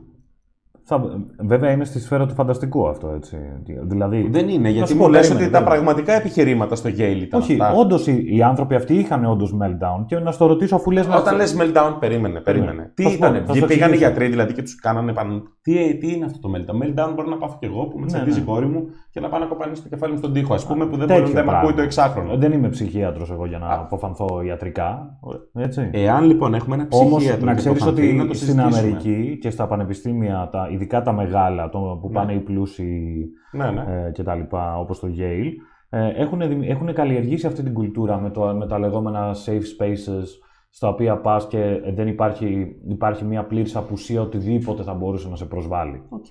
Θα, 0.89 1.03
βέβαια 1.39 1.71
είναι 1.71 1.85
στη 1.85 1.99
σφαίρα 1.99 2.25
του 2.25 2.33
φανταστικού 2.33 2.87
αυτό, 2.87 3.09
έτσι. 3.15 3.37
Δηλαδή, 3.83 4.27
Δεν 4.31 4.49
είναι, 4.49 4.69
γιατί 4.69 4.89
σου 4.89 4.95
μου 4.95 5.01
πω, 5.03 5.09
λες 5.09 5.19
περίμενε, 5.21 5.45
ότι 5.45 5.53
τα 5.53 5.63
περίμενε. 5.63 5.83
πραγματικά 5.83 6.13
επιχειρήματα 6.19 6.75
στο 6.75 6.89
Yale 6.89 7.21
ήταν 7.21 7.39
όχι, 7.41 7.53
αυτά. 7.61 7.73
όντως 7.73 8.07
οι, 8.07 8.25
οι 8.35 8.41
άνθρωποι 8.43 8.75
αυτοί 8.75 8.93
είχαν 8.95 9.25
όντως 9.25 9.55
meltdown 9.61 10.05
και 10.05 10.19
να 10.19 10.31
στο 10.31 10.45
ρωτήσω 10.45 10.75
αφού 10.75 10.91
λες. 10.91 11.07
Όταν 11.17 11.35
λες 11.35 11.55
meltdown, 11.59 11.95
περίμενε, 11.99 12.39
περίμενε. 12.39 12.91
Τι 12.93 13.03
Θα 13.03 13.09
σου 13.09 13.17
πω, 13.17 13.25
ήταν, 13.27 13.43
θα 13.45 13.53
σου 13.53 13.65
πήγανε 13.65 13.69
οι 13.69 13.73
εξηγήσω. 13.73 13.97
γιατροί 13.97 14.27
δηλαδή 14.27 14.53
και 14.53 14.61
τους 14.61 14.75
κάνανε 14.75 15.13
πάνω. 15.13 15.41
Τι, 15.61 15.97
τι 15.97 16.13
είναι 16.13 16.25
αυτό 16.25 16.39
το 16.39 16.49
meltdown. 16.55 16.75
Meltdown 16.83 17.11
μπορεί 17.15 17.29
να 17.29 17.37
πάθω 17.37 17.57
κι 17.59 17.65
εγώ 17.65 17.85
που 17.85 17.95
με 17.97 18.01
Ναι, 18.01 18.07
τσαντίζει 18.07 18.37
ναι. 18.37 18.43
η 18.43 18.45
κόρη 18.45 18.65
μου 18.65 18.83
και 19.09 19.19
να 19.19 19.29
πάω 19.29 19.39
να 19.39 19.45
κοπανίσω 19.45 19.81
το 19.81 19.89
κεφάλι 19.89 20.11
μου 20.11 20.17
στον 20.17 20.33
τοίχο, 20.33 20.53
ας 20.53 20.65
πούμε, 20.65 20.85
που 20.85 20.97
δεν 20.97 21.07
τέτοιο 21.07 21.21
μπορεί 21.23 21.33
να 21.33 21.43
με 21.43 21.49
ακούει 21.49 21.59
πράγμα. 21.59 21.75
το 21.75 21.81
εξάχρονο. 21.81 22.37
Δεν 22.37 22.51
είμαι 22.51 22.69
ψυχίατρος 22.69 23.31
εγώ 23.31 23.45
για 23.45 23.57
να 23.57 23.67
Α. 23.67 23.73
αποφανθώ 23.79 24.41
ιατρικά. 24.45 25.17
Έτσι. 25.53 25.89
Εάν 25.93 26.23
λοιπόν 26.25 26.53
έχουμε 26.53 26.75
ένα 26.75 26.87
Όμως 26.89 27.15
ψυχίατρο 27.17 27.45
να 27.45 27.51
και 27.51 27.57
ξέρεις 27.57 27.77
αποφανθεί, 27.77 28.13
να 28.13 28.21
ότι 28.21 28.27
το 28.31 28.33
στην 28.37 28.47
συζητήσουμε. 28.47 28.79
Αμερική 28.79 29.37
και 29.41 29.49
στα 29.49 29.67
πανεπιστήμια, 29.67 30.49
τα, 30.51 30.69
ειδικά 30.77 31.01
τα 31.01 31.11
μεγάλα 31.13 31.69
το, 31.69 31.97
που 32.01 32.07
Ναι. 32.07 32.13
πάνε 32.13 32.33
οι 32.33 32.39
πλούσιοι 32.39 33.25
Ναι, 33.51 33.71
ναι. 33.71 34.05
ε, 34.07 34.11
και 34.11 34.23
τα 34.23 34.35
λοιπά, 34.35 34.79
όπως 34.79 34.99
το 34.99 35.07
Yale, 35.17 35.51
ε, 35.89 36.07
έχουν, 36.21 36.39
δημι- 36.47 36.69
έχουν 36.69 36.93
καλλιεργήσει 36.93 37.47
αυτή 37.47 37.63
την 37.63 37.73
κουλτούρα 37.73 38.19
με, 38.19 38.29
το, 38.29 38.55
με 38.55 38.67
τα 38.67 38.79
λεγόμενα 38.79 39.31
safe 39.45 39.83
spaces, 39.83 40.23
στα 40.69 40.87
οποία 40.87 41.17
πας 41.21 41.47
και 41.47 41.81
δεν 41.95 42.07
υπάρχει, 42.07 42.75
υπάρχει 42.87 43.25
μια 43.25 43.43
πλήρης 43.45 43.75
απουσία 43.75 44.21
οτιδήποτε 44.21 44.83
θα 44.83 44.93
μπορούσε 44.93 45.29
να 45.29 45.35
σε 45.35 45.45
προσβάλλει. 45.45 46.01
Οκ. 46.09 46.25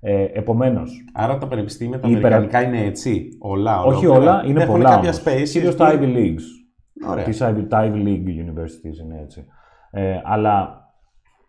Ε, 0.00 0.24
επομένως, 0.32 1.04
Άρα 1.12 1.38
τα 1.38 1.46
πανεπιστήμια 1.46 1.98
τα 2.00 2.08
Η 2.08 2.12
υπερα- 2.12 2.36
αμερικανικά 2.36 2.76
είναι 2.76 2.86
έτσι. 2.86 3.28
Όλα, 3.40 3.82
όχι 3.82 4.06
ολόκληρα. 4.06 4.32
όλα, 4.32 4.44
είναι 4.48 4.62
Έχουν 4.62 4.74
πολλά 4.74 4.88
κάποια 4.88 5.10
όμως. 5.10 5.22
spaces. 5.24 5.48
Κυρίως 5.48 5.72
που- 5.74 5.78
τα 5.78 5.92
Ivy 5.94 6.16
Leagues. 6.16 6.44
Ωραία. 7.10 7.24
Τις 7.24 7.42
Ivy, 7.42 7.66
τα 7.68 7.90
Ivy 7.92 7.96
League 8.06 8.26
Universities 8.26 8.98
είναι 9.04 9.20
έτσι. 9.22 9.44
Ε, 9.90 10.20
αλλά 10.24 10.80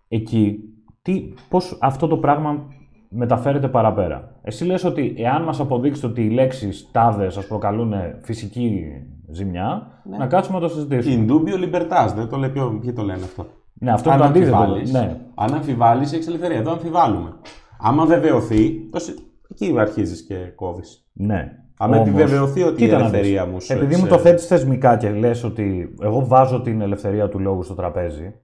εκεί, 0.07 0.59
τι, 1.03 1.33
πώς 1.49 1.77
αυτό 1.81 2.07
το 2.07 2.17
πράγμα 2.17 2.67
μεταφέρεται 3.09 3.67
παραπέρα. 3.67 4.31
Εσύ 4.41 4.65
λες 4.65 4.83
ότι 4.83 5.13
εάν 5.17 5.43
μας 5.43 5.59
αποδείξετε 5.59 6.07
ότι 6.07 6.21
οι 6.25 6.29
λέξεις 6.29 6.89
τάδες 6.91 7.33
σας 7.33 7.47
προκαλούν 7.47 7.93
φυσική 8.21 8.83
ζημιά, 9.31 9.87
Ναι. 10.03 10.17
να 10.17 10.27
κάτσουμε 10.27 10.59
να 10.59 10.67
το 10.67 10.73
συζητήσουμε. 10.73 11.25
Indubio 11.27 11.55
libertas, 11.65 12.13
δεν 12.15 12.27
το 12.27 12.37
λέει 12.37 12.49
ποιο, 12.49 12.77
ποιοι 12.81 12.93
το 12.93 13.01
λένε 13.01 13.23
αυτό. 13.23 13.45
Ναι, 13.73 13.91
αυτό 13.91 14.09
Αν 14.09 14.15
είναι 14.17 14.25
το 14.25 14.31
αντίθετο. 14.31 14.55
αμφιβάλλεις, 14.57 14.91
Ναι. 14.91 15.17
αν 15.35 15.53
αμφιβάλλεις, 15.53 16.13
έχεις 16.13 16.27
ελευθερία. 16.27 16.57
Εδώ 16.57 16.71
αμφιβάλλουμε. 16.71 17.33
Άμα 17.79 18.05
βεβαιωθεί, 18.05 18.89
το 18.91 18.99
συ- 18.99 19.19
εκεί 19.51 19.75
αρχίζεις 19.79 20.25
και 20.25 20.35
κόβεις. 20.35 21.07
ναι. 21.13 21.51
Άμα 21.77 21.95
Όμως, 21.95 22.07
επιβεβαιωθεί 22.07 22.61
ότι 22.63 22.83
η 22.83 22.85
κοίτα 22.85 22.97
να 22.99 23.05
ελευθερία 23.05 23.43
δεις. 23.43 23.53
μου 23.53 23.61
σου 23.61 23.73
Επειδή 23.73 23.95
μου 23.95 24.03
εξε- 24.05 24.09
το 24.09 24.17
θέτεις 24.17 24.45
θεσμικά 24.47 24.97
και 24.97 25.09
λες 25.09 25.43
ότι 25.43 25.95
εγώ 26.01 26.25
βάζω 26.25 26.61
την 26.61 26.81
ελευθερία 26.81 27.29
του 27.29 27.39
λόγου 27.39 27.63
στο 27.63 27.73
τραπέζι, 27.73 28.21
Τι 28.21 28.23
βάζω. 28.23 28.42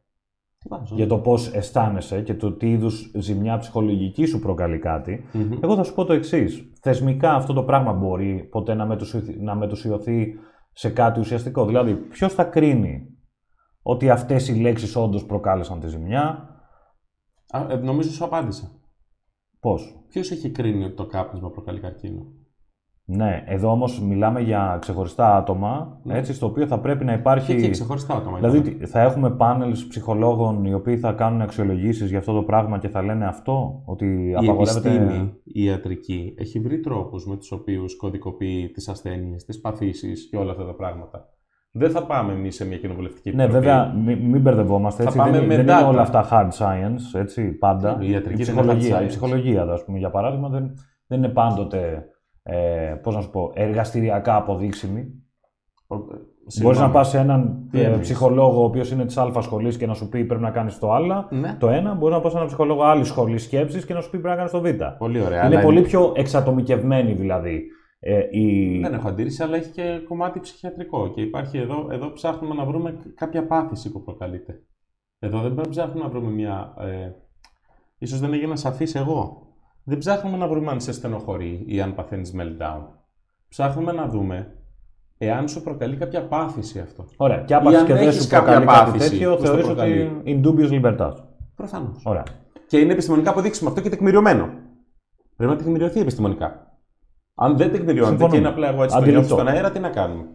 Για 0.92 1.08
το 1.08 1.18
πώς 1.20 1.54
αισθάνεσαι 1.54 2.22
και 2.22 2.34
το 2.36 2.52
τι 2.54 2.72
είδους 2.72 3.12
ζημιά 3.16 3.58
ψυχολογική 3.58 4.26
σου 4.26 4.40
προκαλεί 4.40 4.80
κάτι, 4.80 5.24
Μμμ. 5.34 5.52
εγώ 5.64 5.76
θα 5.76 5.84
σου 5.84 5.94
πω 5.94 6.06
το 6.06 6.14
εξής. 6.14 6.72
Θεσμικά 6.82 7.34
αυτό 7.34 7.54
το 7.54 7.64
πράγμα 7.64 7.94
μπορεί 7.94 8.48
ποτέ 8.52 8.74
να 8.74 8.86
μετουσιωθεί, 8.86 9.40
να 9.40 9.56
μετουσιωθεί 9.56 10.34
σε 10.72 10.90
κάτι 10.90 11.20
ουσιαστικό. 11.20 11.66
Δηλαδή, 11.66 11.96
ποιος 11.96 12.34
θα 12.34 12.44
κρίνει 12.44 13.18
ότι 13.82 14.10
αυτές 14.10 14.48
οι 14.48 14.60
λέξεις 14.62 14.96
όντως 14.96 15.26
προκάλεσαν 15.26 15.80
τη 15.80 15.88
ζημιά, 15.88 16.48
Α, 17.52 17.66
ε, 17.70 17.76
νομίζω 17.76 18.10
σου 18.12 18.24
απάντησα. 18.26 18.72
πώς; 19.60 20.06
Ποιος 20.10 20.32
έχει 20.32 20.52
κρίνει 20.52 20.84
ότι 20.84 20.96
το 20.96 21.06
κάπνισμα 21.06 21.50
προκαλεί 21.50 21.80
καρκίνο; 21.80 22.26
Ναι, 23.12 23.44
εδώ 23.46 23.72
όμως 23.72 24.02
μιλάμε 24.02 24.40
για 24.42 24.78
ξεχωριστά 24.82 25.36
άτομα, 25.36 26.00
Ναι. 26.04 26.18
έτσι, 26.18 26.34
στο 26.34 26.46
οποίο 26.46 26.68
θα 26.68 26.80
πρέπει 26.80 27.06
να 27.06 27.14
υπάρχει. 27.14 27.54
Και 27.56 27.60
εκεί 27.60 27.70
ξεχωριστά 27.70 28.16
άτομα. 28.16 28.38
Δηλαδή 28.38 28.58
είπαμε. 28.58 28.76
τι- 28.76 28.86
θα 28.86 29.02
έχουμε 29.02 29.30
πάνελς 29.30 29.88
ψυχολόγων 29.88 30.66
οι 30.66 30.74
οποίοι 30.74 30.98
θα 30.98 31.12
κάνουν 31.12 31.42
αξιολογήσεις 31.42 32.10
για 32.10 32.20
αυτό 32.20 32.34
το 32.34 32.44
πράγμα 32.44 32.78
και 32.78 32.88
θα 32.88 33.02
λένε 33.04 33.26
αυτό, 33.26 33.82
ότι 33.86 34.30
η 34.30 34.36
απαγορεύεται; 34.36 34.90
επιστήμη, 34.94 35.34
η 35.44 35.64
ιατρική, 35.64 36.34
έχει 36.38 36.60
βρει 36.60 36.80
τρόπους 36.80 37.28
με 37.28 37.36
τους 37.38 37.52
οποίους 37.52 37.96
κωδικοποιεί 37.98 38.70
τις 38.70 38.88
ασθένειες, 38.90 39.46
τις 39.46 39.62
παθήσεις 39.62 40.28
και 40.30 40.38
όλα 40.38 40.52
αυτά 40.52 40.66
τα 40.66 40.74
πράγματα. 40.76 41.26
Δεν 41.72 41.90
θα 41.92 42.06
πάμε 42.06 42.34
εμείς 42.34 42.56
σε 42.56 42.66
μια 42.66 42.78
κοινοβουλευτική 42.78 43.36
Ναι, 43.36 43.44
επιτροπή. 43.44 43.66
βέβαια, 43.66 43.94
μην, 44.06 44.18
μην 44.18 44.42
μπερδευόμαστε. 44.42 45.02
Θα 45.04 45.08
Έτσι, 45.08 45.18
πάμε 45.18 45.32
δεν, 45.32 45.46
με 45.46 45.56
δεν 45.56 45.64
είναι 45.66 45.80
data. 45.82 45.88
όλα 45.88 46.02
αυτά 46.02 46.28
hard 46.32 46.50
science, 46.60 47.20
έτσι, 47.20 47.44
πάντα. 47.52 47.98
Η 48.02 48.10
ιατρική 48.12 48.42
η 48.42 48.46
δεν 48.46 48.54
είναι 48.58 48.64
hard 48.64 48.78
ψυχολογία, 48.78 49.02
η 49.02 49.04
science. 49.04 49.08
ψυχολογία 49.08 49.62
ας 49.64 49.84
πούμε, 49.86 49.98
για 49.98 50.10
παράδειγμα, 50.10 50.50
δεν, 50.50 50.74
δεν 51.08 51.18
είναι 51.18 51.30
πάντοτε 51.30 52.06
ε, 52.50 52.94
πώς 53.04 53.16
να 53.16 53.22
σου 53.22 53.30
πω, 53.30 53.52
εργαστηριακά 53.54 54.36
αποδείξιμη. 54.36 55.14
Ο- 55.88 55.96
Μπορεί 55.98 56.76
συγγνώμη. 56.76 56.80
να 56.80 56.90
πας 57.00 57.10
σε 57.10 57.18
έναν 57.18 57.68
Τι 57.72 57.80
ε, 57.80 57.84
εννοείς; 57.84 58.02
ψυχολόγο 58.02 58.62
ο 58.62 58.64
οποίος 58.64 58.92
είναι 58.92 59.06
της 59.06 59.18
Α 59.18 59.42
σχολής 59.42 59.78
και 59.78 59.86
να 59.86 59.94
σου 59.94 60.10
πει 60.10 60.26
πρέπει 60.26 60.42
να 60.42 60.52
κάνεις 60.52 60.80
το 60.80 60.92
Α. 60.92 61.00
Ναι. 61.30 61.56
Το 61.60 61.70
ένα, 61.70 61.94
μπορείς 61.94 62.16
να 62.16 62.22
πας 62.22 62.32
σε 62.32 62.38
έναν 62.38 62.48
ψυχολόγο 62.48 62.84
άλλη 62.84 63.04
σχολής 63.04 63.44
σκέψης 63.44 63.86
και 63.86 63.94
να 63.94 64.02
σου 64.02 64.10
πει 64.10 64.20
πρέπει 64.20 64.30
να 64.30 64.36
κάνεις 64.36 64.52
το 64.52 64.62
Β. 64.62 64.98
Πολύ 64.98 65.22
ωραία. 65.22 65.46
είναι 65.46 65.56
αλλά 65.56 65.64
πολύ 65.66 65.82
πιο 65.82 66.12
εξατομικευμένη 66.16 67.14
δηλαδή. 67.14 67.66
Ε, 68.00 68.20
η... 68.32 68.80
Δεν 68.80 68.94
έχω 68.94 69.08
αντίρρηση, 69.08 69.44
αλλά 69.44 69.56
έχει 69.56 69.72
και 69.72 70.02
κομμάτι 70.08 70.40
ψυχιατρικό. 70.40 71.12
Και 71.14 71.22
υπάρχει 71.22 71.58
εδώ, 71.58 71.88
εδώ 71.92 72.12
ψάχνουμε 72.12 72.56
να 72.56 72.66
βρούμε 72.66 72.98
κάποια 73.16 73.48
πάθηση 73.48 73.92
που 73.92 74.04
προκαλείται. 74.04 74.62
Εδώ 75.20 75.42
δεν 75.42 75.70
ψάχνουμε 75.70 76.04
να 76.04 76.10
βρούμε 76.10 76.32
μια. 76.32 76.74
Ε, 76.80 77.12
ίσως 77.98 78.20
δεν 78.20 78.34
έγινα 78.34 78.56
σαφής 78.56 78.96
εγώ. 78.96 79.48
Δεν 79.90 79.98
ψάχνουμε 79.98 80.38
να 80.38 80.48
βρούμε 80.48 80.72
αν 80.72 80.82
σε 80.82 80.92
στενοχωρεί 80.92 81.64
ή 81.68 81.82
αν 81.82 81.96
παθαίνεις 81.96 82.34
meltdown. 82.38 82.82
Ψάχνουμε 83.50 83.92
να 83.92 84.08
δούμε 84.08 84.56
εάν 85.18 85.48
σου 85.48 85.64
προκαλεί 85.64 85.96
κάποια 85.96 86.28
πάθηση 86.28 86.80
αυτό. 86.80 87.06
Ωραία. 87.18 87.38
Και 87.38 87.54
Ή 87.54 87.56
άπαξ 87.56 87.78
αν 87.78 87.86
και 87.86 87.94
δεν 87.94 88.08
έχεις 88.08 88.24
σου 88.24 88.30
κάποια 88.30 88.46
προκαλεί 88.46 88.66
κάτι 88.66 88.92
πάθηση 88.92 89.10
τέτοιο, 89.10 89.36
που 89.36 89.38
στο 89.38 89.46
θεωρείς 89.46 89.66
ότι 89.66 89.76
προκαλεί; 89.76 90.22
in 90.26 90.46
dubious 90.46 90.82
libertas. 90.82 91.14
Προφανώς. 91.56 92.04
Ωραία. 92.06 92.24
Και 92.68 92.80
είναι 92.80 92.92
επιστημονικά 92.92 93.30
αποδείξιμο 93.30 93.70
αυτό 93.70 93.82
και 93.82 93.90
τεκμηριωμένο. 93.90 94.50
Πρέπει 95.36 95.52
να 95.52 95.58
τεκμηριωθεί 95.58 96.00
επιστημονικά. 96.00 96.78
Αν 97.36 97.58
δεν 97.58 97.72
τεκμηριώνεται 97.72 98.16
και 98.16 98.20
Συμφωνούμε. 98.20 98.38
είναι 98.38 98.48
απλά 98.48 98.68
εγώ 98.68 98.84
έτσι 98.84 98.96
το 98.96 99.02
Αντιληπτό. 99.02 99.28
νιώθω 99.28 99.44
στον 99.44 99.54
αέρα, 99.56 99.72
τι 99.72 99.80
να 99.80 99.90
κάνουμε; 99.90 100.26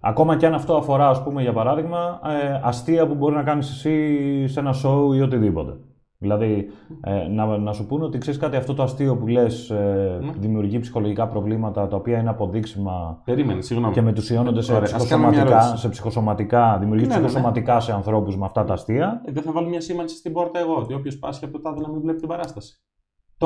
Ακόμα 0.00 0.36
και 0.36 0.46
αν 0.46 0.54
αυτό 0.54 0.76
αφορά, 0.76 1.08
ας 1.08 1.22
πούμε, 1.22 1.42
για 1.42 1.52
παράδειγμα, 1.52 2.20
ε, 2.24 2.60
αστεία 2.62 3.06
που 3.06 3.14
μπορεί 3.14 3.34
να 3.34 3.42
κάνεις 3.42 3.70
εσύ 3.70 4.46
σε 4.48 4.60
ένα 4.60 4.74
show 4.84 5.14
ή 5.16 5.20
οτιδήποτε. 5.20 5.76
Δηλαδή, 6.22 6.70
ε, 7.00 7.28
να, 7.28 7.58
να 7.58 7.72
σου 7.72 7.86
πούνε 7.86 8.04
ότι 8.04 8.18
ξέρεις 8.18 8.40
κάτι, 8.40 8.56
αυτό 8.56 8.74
το 8.74 8.82
αστείο 8.82 9.16
που 9.16 9.26
λες 9.26 9.70
ε, 9.70 10.18
Ναι. 10.22 10.32
δημιουργεί 10.38 10.78
ψυχολογικά 10.78 11.26
προβλήματα 11.28 11.88
τα 11.88 11.96
οποία 11.96 12.18
είναι 12.18 12.28
αποδείξιμα 12.30 13.20
Περίμενε, 13.24 13.60
συγγνώμη. 13.62 13.92
και 13.94 14.02
μετουσιώνονται 14.02 14.62
σε, 14.62 14.72
Ωραία, 14.74 14.90
ας 14.94 15.06
κάνουμε 15.06 15.28
μια 15.28 15.36
ψυχοσωματικά, 15.36 15.62
ερώτηση. 15.64 15.82
σε 15.82 15.88
ψυχοσωματικά, 15.88 16.76
δημιουργεί 16.80 17.06
Ναι, 17.06 17.14
ναι, 17.14 17.20
ναι. 17.20 17.26
ψυχοσωματικά 17.26 17.80
σε 17.80 17.92
ανθρώπους 17.92 18.36
με 18.36 18.44
αυτά 18.44 18.64
τα 18.64 18.72
αστεία. 18.72 19.22
Ε, 19.24 19.32
δεν 19.32 19.42
θα 19.42 19.52
βάλω 19.52 19.68
μια 19.68 19.80
σήμανση 19.80 20.16
στην 20.16 20.32
πόρτα 20.32 20.58
εγώ 20.60 20.74
ότι 20.76 20.94
όποιος 20.94 21.18
πάσχει 21.18 21.44
από 21.44 21.52
το 21.52 21.60
τάδε 21.60 21.80
να 21.80 21.88
μην 21.88 22.00
βλέπει 22.00 22.18
την 22.18 22.28
παράσταση. 22.28 22.80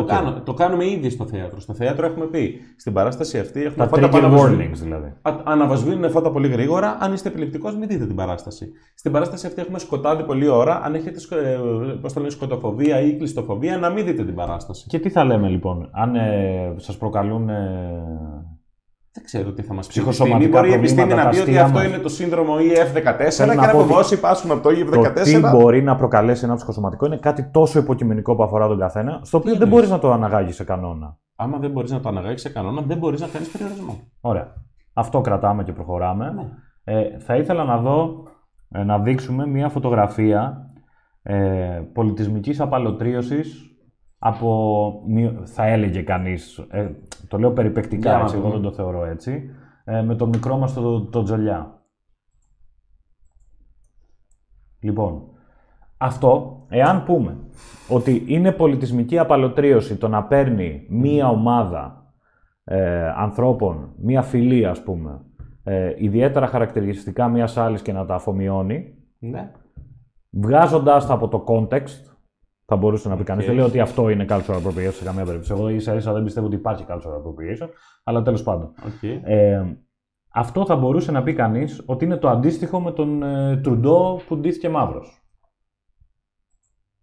Το, 0.01 0.03
Οκ. 0.03 0.09
κάνω, 0.09 0.41
το 0.45 0.55
κάνουμε 0.55 0.85
ήδη 0.91 1.11
στο 1.11 1.27
θέατρο. 1.27 1.61
Στο 1.61 1.75
θέατρο 1.75 2.07
έχουμε 2.07 2.25
πει 2.25 2.61
στην 2.77 2.93
παράσταση 2.93 3.39
αυτή 3.39 3.61
έχουμε 3.63 3.77
Τα 3.87 3.89
φώτα 3.89 4.09
που 4.09 4.17
trigger 4.17 4.21
αναβοσβήνουν- 4.21 4.61
warnings 4.71 4.79
δηλαδή. 4.83 5.13
Α- 5.23 5.41
Αναβοσβήνουν 5.45 6.11
φώτα 6.11 6.31
πολύ 6.31 6.49
γρήγορα. 6.49 6.97
Αν 7.01 7.13
είστε 7.13 7.29
επιληπτικός, 7.29 7.77
μην 7.77 7.89
δείτε 7.89 8.07
την 8.07 8.17
παράσταση. 8.17 8.71
Στην 8.95 9.13
παράσταση 9.13 9.47
αυτή 9.47 9.61
έχουμε 9.61 9.79
σκοτάδι 9.79 10.23
πολλή 10.23 10.49
ώρα. 10.49 10.81
Αν 10.85 10.95
έχετε 10.95 11.21
σκο- 11.21 11.37
ε, 11.37 11.59
πώς 12.01 12.13
το 12.13 12.21
λένε, 12.21 12.31
σκοτοφοβία 12.33 13.01
ή 13.01 13.17
κλειστοφοβία, 13.17 13.79
να 13.79 13.91
μην 13.91 14.05
δείτε 14.05 14.25
την 14.25 14.35
παράσταση. 14.35 14.87
Και 14.89 14.99
τι 14.99 15.09
θα 15.11 15.25
λέμε 15.25 15.49
λοιπόν, 15.49 15.89
αν 15.93 16.15
ε, 16.15 16.75
σας 16.77 16.97
προκαλούν 16.97 17.49
ε, 17.49 17.55
Δεν 19.17 19.25
ξέρω 19.25 19.53
τι 19.53 19.63
θα 19.63 19.75
μας 19.75 19.87
πει. 19.87 19.93
η 19.93 19.97
Ψυχοσωματικά 19.97 20.59
επιστήμη. 20.59 20.61
Μπορεί 20.61 20.69
η 20.69 20.79
προβλήματα, 20.79 20.79
επιστήμη 20.79 21.15
να 21.15 21.23
τα 21.25 21.29
πει 21.29 21.37
ότι 21.37 21.51
αστεία 21.51 21.65
αυτό 21.65 21.79
μας. 21.79 21.87
είναι 21.87 21.99
το 21.99 22.09
σύνδρομο 22.09 22.55
EF14 22.57 23.31
Θέλω 23.31 23.51
και 23.51 23.57
να 23.57 23.67
να 23.67 23.73
πω 23.73 23.79
πούμε 23.81 23.93
ότι 23.93 24.01
όσοι 24.01 24.21
πάσχουν 24.21 24.51
από 24.51 24.61
το 24.61 24.69
το 24.91 25.13
τι 25.23 25.41
EF14. 25.41 25.51
μπορεί 25.51 25.83
να 25.83 25.97
προκαλέσει 25.97 26.45
ένα 26.45 26.55
ψυχοσωματικό 26.55 27.07
είναι 27.07 27.17
κάτι 27.17 27.51
τόσο 27.51 27.79
υποκειμενικό 27.79 28.37
που 28.37 28.43
αφορά 28.43 28.69
τον 28.69 28.79
καθένα, 28.79 29.21
στο 29.23 29.39
οποίο 29.39 29.53
δεν 29.53 29.63
εννοείς; 29.63 29.75
μπορείς 29.75 29.91
να 29.91 29.99
το 29.99 30.13
αναγάγεις 30.13 30.55
σε 30.55 30.65
κανόνα. 30.65 31.19
Άμα 31.37 31.59
δεν 31.59 31.71
μπορείς 31.71 31.91
να 31.91 32.01
το 32.01 32.09
αναγάγεις 32.09 32.41
σε 32.41 32.49
κανόνα, 32.49 32.83
δεν 32.83 32.99
μπορείς 32.99 33.21
να 33.21 33.27
κάνεις 33.27 33.49
περιορισμό. 33.49 33.99
Ωραία. 34.21 34.55
Αυτό 34.93 35.21
κρατάμε 35.21 35.63
και 35.65 35.73
προχωράμε. 35.73 36.33
Ναι. 36.35 36.43
Ε, 36.85 37.19
θα 37.19 37.37
ήθελα 37.37 37.65
να 37.65 37.77
δω, 37.79 38.23
ε, 38.71 38.85
να 38.85 38.99
δείξουμε 38.99 39.47
μία 39.47 39.69
φωτογραφία 39.69 40.71
ε, 41.23 41.83
πολιτισμικής 41.93 42.61
απαλωτρίωσης 42.61 43.76
από, 44.19 45.03
μη- 45.07 45.39
θα 45.45 45.67
έλεγε 45.67 46.03
κανείς, 46.03 46.59
ε, 46.71 46.91
το 47.29 47.39
λέω 47.39 47.53
περιπεκτικά, 47.53 48.09
Για 48.09 48.19
να 48.19 48.25
έτσι, 48.25 48.35
εγώ 48.37 48.45
δούμε. 48.49 48.55
δεν 48.61 48.71
το 48.71 48.73
θεωρώ 48.77 49.05
έτσι, 49.05 49.51
ε, 49.85 50.03
με 50.03 50.15
το 50.15 50.27
μικρό 50.27 50.57
μας 50.57 50.73
το, 50.73 51.01
το 51.01 51.23
τζολιά. 51.23 51.81
Λοιπόν, 54.81 55.23
αυτό, 55.97 56.61
εάν 56.69 57.05
πούμε 57.05 57.37
ότι 57.89 58.25
είναι 58.27 58.53
πολιτισμική 58.53 59.19
απαλωτρίωση 59.19 59.97
το 59.97 60.09
να 60.09 60.25
παίρνει 60.25 60.87
μία 60.89 61.29
ομάδα 61.29 62.11
ε, 62.65 63.09
ανθρώπων, 63.09 63.93
μία 63.97 64.23
φυλή 64.23 64.67
ας 64.67 64.83
πούμε, 64.83 65.21
ε, 65.65 65.95
ιδιαίτερα 65.99 66.47
χαρακτηριστικά 66.47 67.29
μιας 67.29 67.57
άλλης 67.57 67.83
και 67.83 67.93
να 67.93 68.05
τα 68.07 68.15
αφομοιώνει, 68.15 68.95
Ναι. 69.19 69.51
βγάζοντας 70.31 71.07
τα 71.07 71.15
από 71.15 71.29
το 71.29 71.45
context, 71.49 72.16
θα 72.67 72.77
μπορούσε 72.77 73.09
να 73.09 73.17
πει 73.17 73.25
κανείς. 73.25 73.43
Οκ. 73.43 73.49
Δεν 73.49 73.57
λέω 73.57 73.67
ότι 73.67 73.81
αυτό 73.81 74.09
είναι 74.09 74.25
cultural 74.29 74.63
appropriation 74.63 74.93
σε 74.93 75.05
καμία 75.05 75.25
περίπτωση. 75.25 75.53
Εγώ 75.53 75.69
ίσα 75.69 75.95
ίσα 75.95 76.13
δεν 76.13 76.25
πιστεύω 76.25 76.47
ότι 76.47 76.57
υπάρχει 76.57 76.85
cultural 76.89 76.95
appropriation, 76.95 77.69
αλλά 78.05 78.23
τέλος 78.23 78.43
πάντων. 78.43 78.73
Οκ. 78.87 79.03
Ε, 79.03 79.77
αυτό 80.29 80.67
θα 80.67 80.77
μπορούσε 80.77 81.13
να 81.13 81.23
πει 81.23 81.35
κανείς 81.35 81.83
ότι 81.87 82.05
είναι 82.05 82.17
το 82.17 82.29
αντίστοιχο 82.29 82.81
με 82.81 82.93
τον 82.93 83.23
ε, 83.23 83.57
Τρουντό 83.57 84.21
που 84.29 84.37
ντύθηκε 84.37 84.69
μαύρος. 84.69 85.21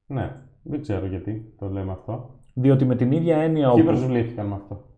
Ναι. 0.05 0.41
Δεν 0.63 0.81
ξέρω 0.81 1.05
γιατί 1.05 1.55
το 1.59 1.69
λέμε 1.69 1.91
αυτό. 1.91 2.39
Διότι 2.53 2.85
με 2.85 2.95
την 2.95 3.11
ίδια 3.11 3.37
έννοια 3.37 3.71
Ποιοι 3.71 3.83
όπου 3.83 3.91
προσβλήθηκαν 3.91 4.45
με 4.45 4.55
αυτό. 4.55 4.92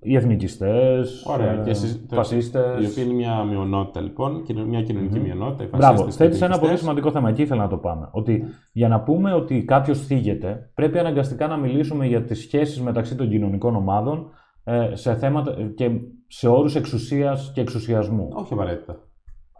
Οι 0.00 0.16
εθνικιστές, 0.16 1.24
Ωραία. 1.26 1.52
ε, 1.52 1.60
και 1.64 1.70
εσείς, 1.70 2.06
το- 2.08 2.14
φασίστες... 2.16 2.82
Η 2.82 2.86
οποία 2.86 3.02
είναι 3.04 3.12
μια 3.12 3.44
μειονότητα 3.44 4.00
λοιπόν, 4.00 4.42
κοινο- 4.42 4.66
μια 4.66 4.82
κοινωνική 4.82 5.18
Μμμ. 5.18 5.24
μειονότητα. 5.24 5.64
οι 5.64 5.66
Μπράβο, 5.66 5.96
φασίστες 5.96 6.16
και 6.16 6.22
οι 6.22 6.26
θέτεις 6.26 6.40
ένα 6.40 6.48
πολύ 6.58 6.62
εθνικιστές. 6.72 6.80
σημαντικό 6.80 7.10
θέμα. 7.10 7.28
Εκεί 7.28 7.42
ήθελα 7.42 7.62
να 7.62 7.68
το 7.68 7.76
πάμε. 7.76 8.08
Ότι 8.12 8.44
για 8.72 8.88
να 8.88 9.00
πούμε 9.00 9.32
ότι 9.34 9.64
κάποιος 9.64 10.00
θίγεται, 10.00 10.70
πρέπει 10.74 10.98
αναγκαστικά 10.98 11.46
να 11.46 11.56
μιλήσουμε 11.56 12.06
για 12.06 12.22
τις 12.24 12.40
σχέσεις 12.40 12.80
μεταξύ 12.80 13.16
των 13.16 13.28
κοινωνικών 13.28 13.76
ομάδων 13.76 14.30
ε, 14.64 14.90
σε 14.94 15.14
θέματα 15.14 15.54
και 15.74 15.90
σε 16.26 16.48
όρους 16.48 16.74
εξουσίας 16.74 17.50
και 17.54 17.60
εξουσιασμού. 17.60 18.28
Όχι 18.32 18.52
απαραίτητα. 18.52 18.96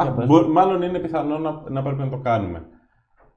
Για 0.02 0.10
Α, 0.10 0.14
πες. 0.14 0.26
μπο- 0.26 0.48
μάλλον 0.48 0.82
είναι 0.82 0.98
πιθανό 0.98 1.38
να, 1.38 1.62
να 1.70 1.82
πρέπει 1.82 1.98
να 2.00 2.08
το 2.08 2.16
κάνουμε. 2.16 2.62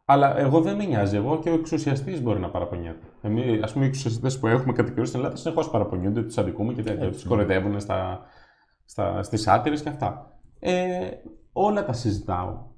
Αλλά 0.06 0.38
εγώ 0.40 0.62
δεν 0.62 0.76
με 0.76 0.86
νοιάζει. 0.86 1.16
Εγώ 1.16 1.40
και 1.40 1.50
ο 1.50 1.54
εξουσιαστής 1.54 2.22
μπορεί 2.22 2.40
να 2.40 2.50
παραπονιέται. 2.50 3.06
Εμεί, 3.22 3.60
ας 3.64 3.74
πούμε, 3.74 3.86
οι 3.86 3.88
εξουσιαστές 3.88 4.40
που 4.40 4.48
έχουμε 4.48 4.74
κατοικιώσει 4.74 5.10
στην 5.10 5.20
Ελλάδα 5.20 5.38
συνεχώς 5.38 5.70
παραπονιούνται, 5.70 6.24
τους 6.24 6.38
αδικούμε 6.38 6.74
και 6.74 6.84
τέτοια. 6.84 7.12
Τους 7.12 7.24
κοροϊδεύουν 7.24 7.80
στα, 7.80 8.22
στα, 8.86 9.24
στις 9.24 9.48
άτυρε 9.48 9.76
και 9.76 9.90
αυτά. 9.90 10.40
Ε, 10.60 11.10
όλα 11.52 11.86
τα 11.86 11.94
συζητάω. 11.94 12.72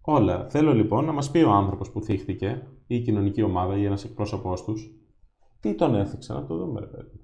Όλα. 0.00 0.46
Θέλω 0.50 0.74
λοιπόν 0.74 1.04
να 1.04 1.12
μας 1.12 1.30
πει 1.30 1.38
ο 1.38 1.50
άνθρωπος 1.50 1.90
που 1.90 2.02
θύχτηκε, 2.02 2.62
ή 2.86 2.96
η 2.96 3.00
κοινωνική 3.00 3.42
ομάδα, 3.42 3.76
ή 3.76 3.84
ένας 3.84 4.04
εκπρόσωπός 4.04 4.64
τους, 4.64 4.90
τι 5.60 5.74
τον 5.74 5.94
έθιξε, 5.94 6.32
να 6.32 6.46
το 6.46 6.56
δούμε, 6.56 6.80
ρε 6.80 6.86
παιδί. 6.86 7.15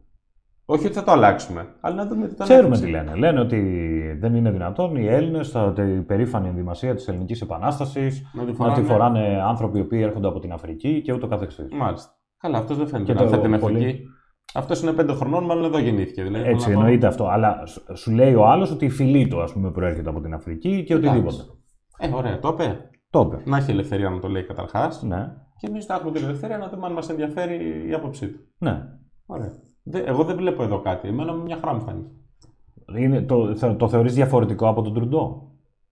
Όχι 0.72 0.86
ότι 0.86 0.94
θα 0.94 1.02
το 1.04 1.10
αλλάξουμε, 1.10 1.66
αλλά 1.80 1.94
να 1.94 2.06
δούμε 2.06 2.26
τι 2.28 2.34
τον 2.34 2.46
Ξέρουμε 2.46 2.74
έθιξε. 2.76 2.84
τι 2.84 2.90
λένε. 2.90 3.14
Λένε 3.14 3.40
ότι 3.40 3.58
δεν 4.20 4.34
είναι 4.34 4.50
δυνατόν 4.50 4.96
οι 4.96 5.06
Έλληνες, 5.06 5.56
η 5.96 6.00
περήφανη 6.02 6.48
ενδυμασία 6.48 6.94
της 6.94 7.08
Ελληνικής 7.08 7.40
Επανάστασης, 7.40 8.30
Να 8.34 8.42
τη 8.44 8.48
να 8.50 8.54
φοράνε. 8.54 8.74
τη 8.76 8.82
φοράνε 8.82 9.42
άνθρωποι 9.46 9.78
οι 9.78 9.80
οποίοι 9.80 10.00
έρχονται 10.04 10.28
από 10.28 10.38
την 10.38 10.52
Αφρική 10.52 11.02
και 11.02 11.12
ούτω 11.12 11.26
καθεξής. 11.26 11.68
Μάλιστα. 11.72 12.10
Καλά, 12.38 12.58
αυτός 12.58 12.76
δεν 12.76 12.86
φαίνεται 12.86 13.12
Και 13.12 13.18
να 13.18 13.24
το 13.24 13.30
θα 13.36 13.40
την 13.40 13.58
πολύ- 13.58 13.76
Αφρική. 13.76 14.02
Αυτός 14.54 14.82
είναι 14.82 14.92
πέντε 14.92 15.12
χρονών, 15.12 15.44
μάλλον 15.44 15.64
εδώ 15.64 15.78
γεννήθηκε. 15.78 16.22
Δηλαδή, 16.22 16.48
Έτσι, 16.48 16.64
θέλω 16.64 16.68
να 16.68 16.74
πω- 16.74 16.80
εννοείται 16.80 17.06
αυτό. 17.06 17.26
Αλλά 17.28 17.66
σου- 17.66 17.82
σου 17.96 18.10
λέει 18.10 18.34
ο 18.34 18.46
άλλος 18.46 18.70
ότι 18.70 18.84
η 18.84 18.88
φυλή 18.90 19.28
του, 19.28 19.40
ας 19.42 19.52
πούμε, 19.52 19.70
προέρχεται 19.70 20.08
από 20.08 20.20
την 20.20 20.34
Αφρική 20.34 20.84
και 20.84 20.92
Εντάξει. 20.94 21.08
οτιδήποτε. 21.18 21.42
Ε, 21.98 22.08
ωραία, 22.14 22.38
το 22.38 22.48
είπε. 22.48 22.90
Το 23.10 23.20
είπε. 23.32 23.50
Να 23.50 23.56
έχει 23.56 23.70
ελευθερία 23.70 24.10
να 24.10 24.18
το 24.18 24.28
λέει 24.28 24.42
καταρχάς. 24.44 25.02
Ναι. 25.02 25.32
Και 25.58 25.66
εμείς 25.70 25.84
θα 25.84 25.94
έχουμε 25.94 26.10
την 26.12 26.24
ελευθερία 26.24 26.58
να 26.58 26.68
δούμε 26.68 26.86
αν 26.86 26.92
μας 26.92 27.08
ενδιαφέρει 27.08 27.88
η 27.88 27.92
άποψή 27.94 28.28
του. 28.28 28.38
ναι. 28.58 28.82
Ωραία. 29.26 29.52
Δε- 29.82 30.02
εγώ 30.04 30.24
δεν 30.24 30.36
βλέπω 30.36 30.62
εδώ 30.62 30.80
κάτι. 30.80 31.08
Εμένα 31.08 31.32
μια 31.32 31.56
χαρά 31.56 31.74
μου 31.74 31.80
φάνηκε. 31.80 32.08
Είναι, 32.98 33.22
το, 33.22 33.56
θε- 33.56 33.76
το 33.78 33.88
θεωρείς 33.88 34.14
διαφορετικό 34.14 34.68
από 34.68 34.82
τον 34.82 34.94
Τρουντό; 34.94 35.50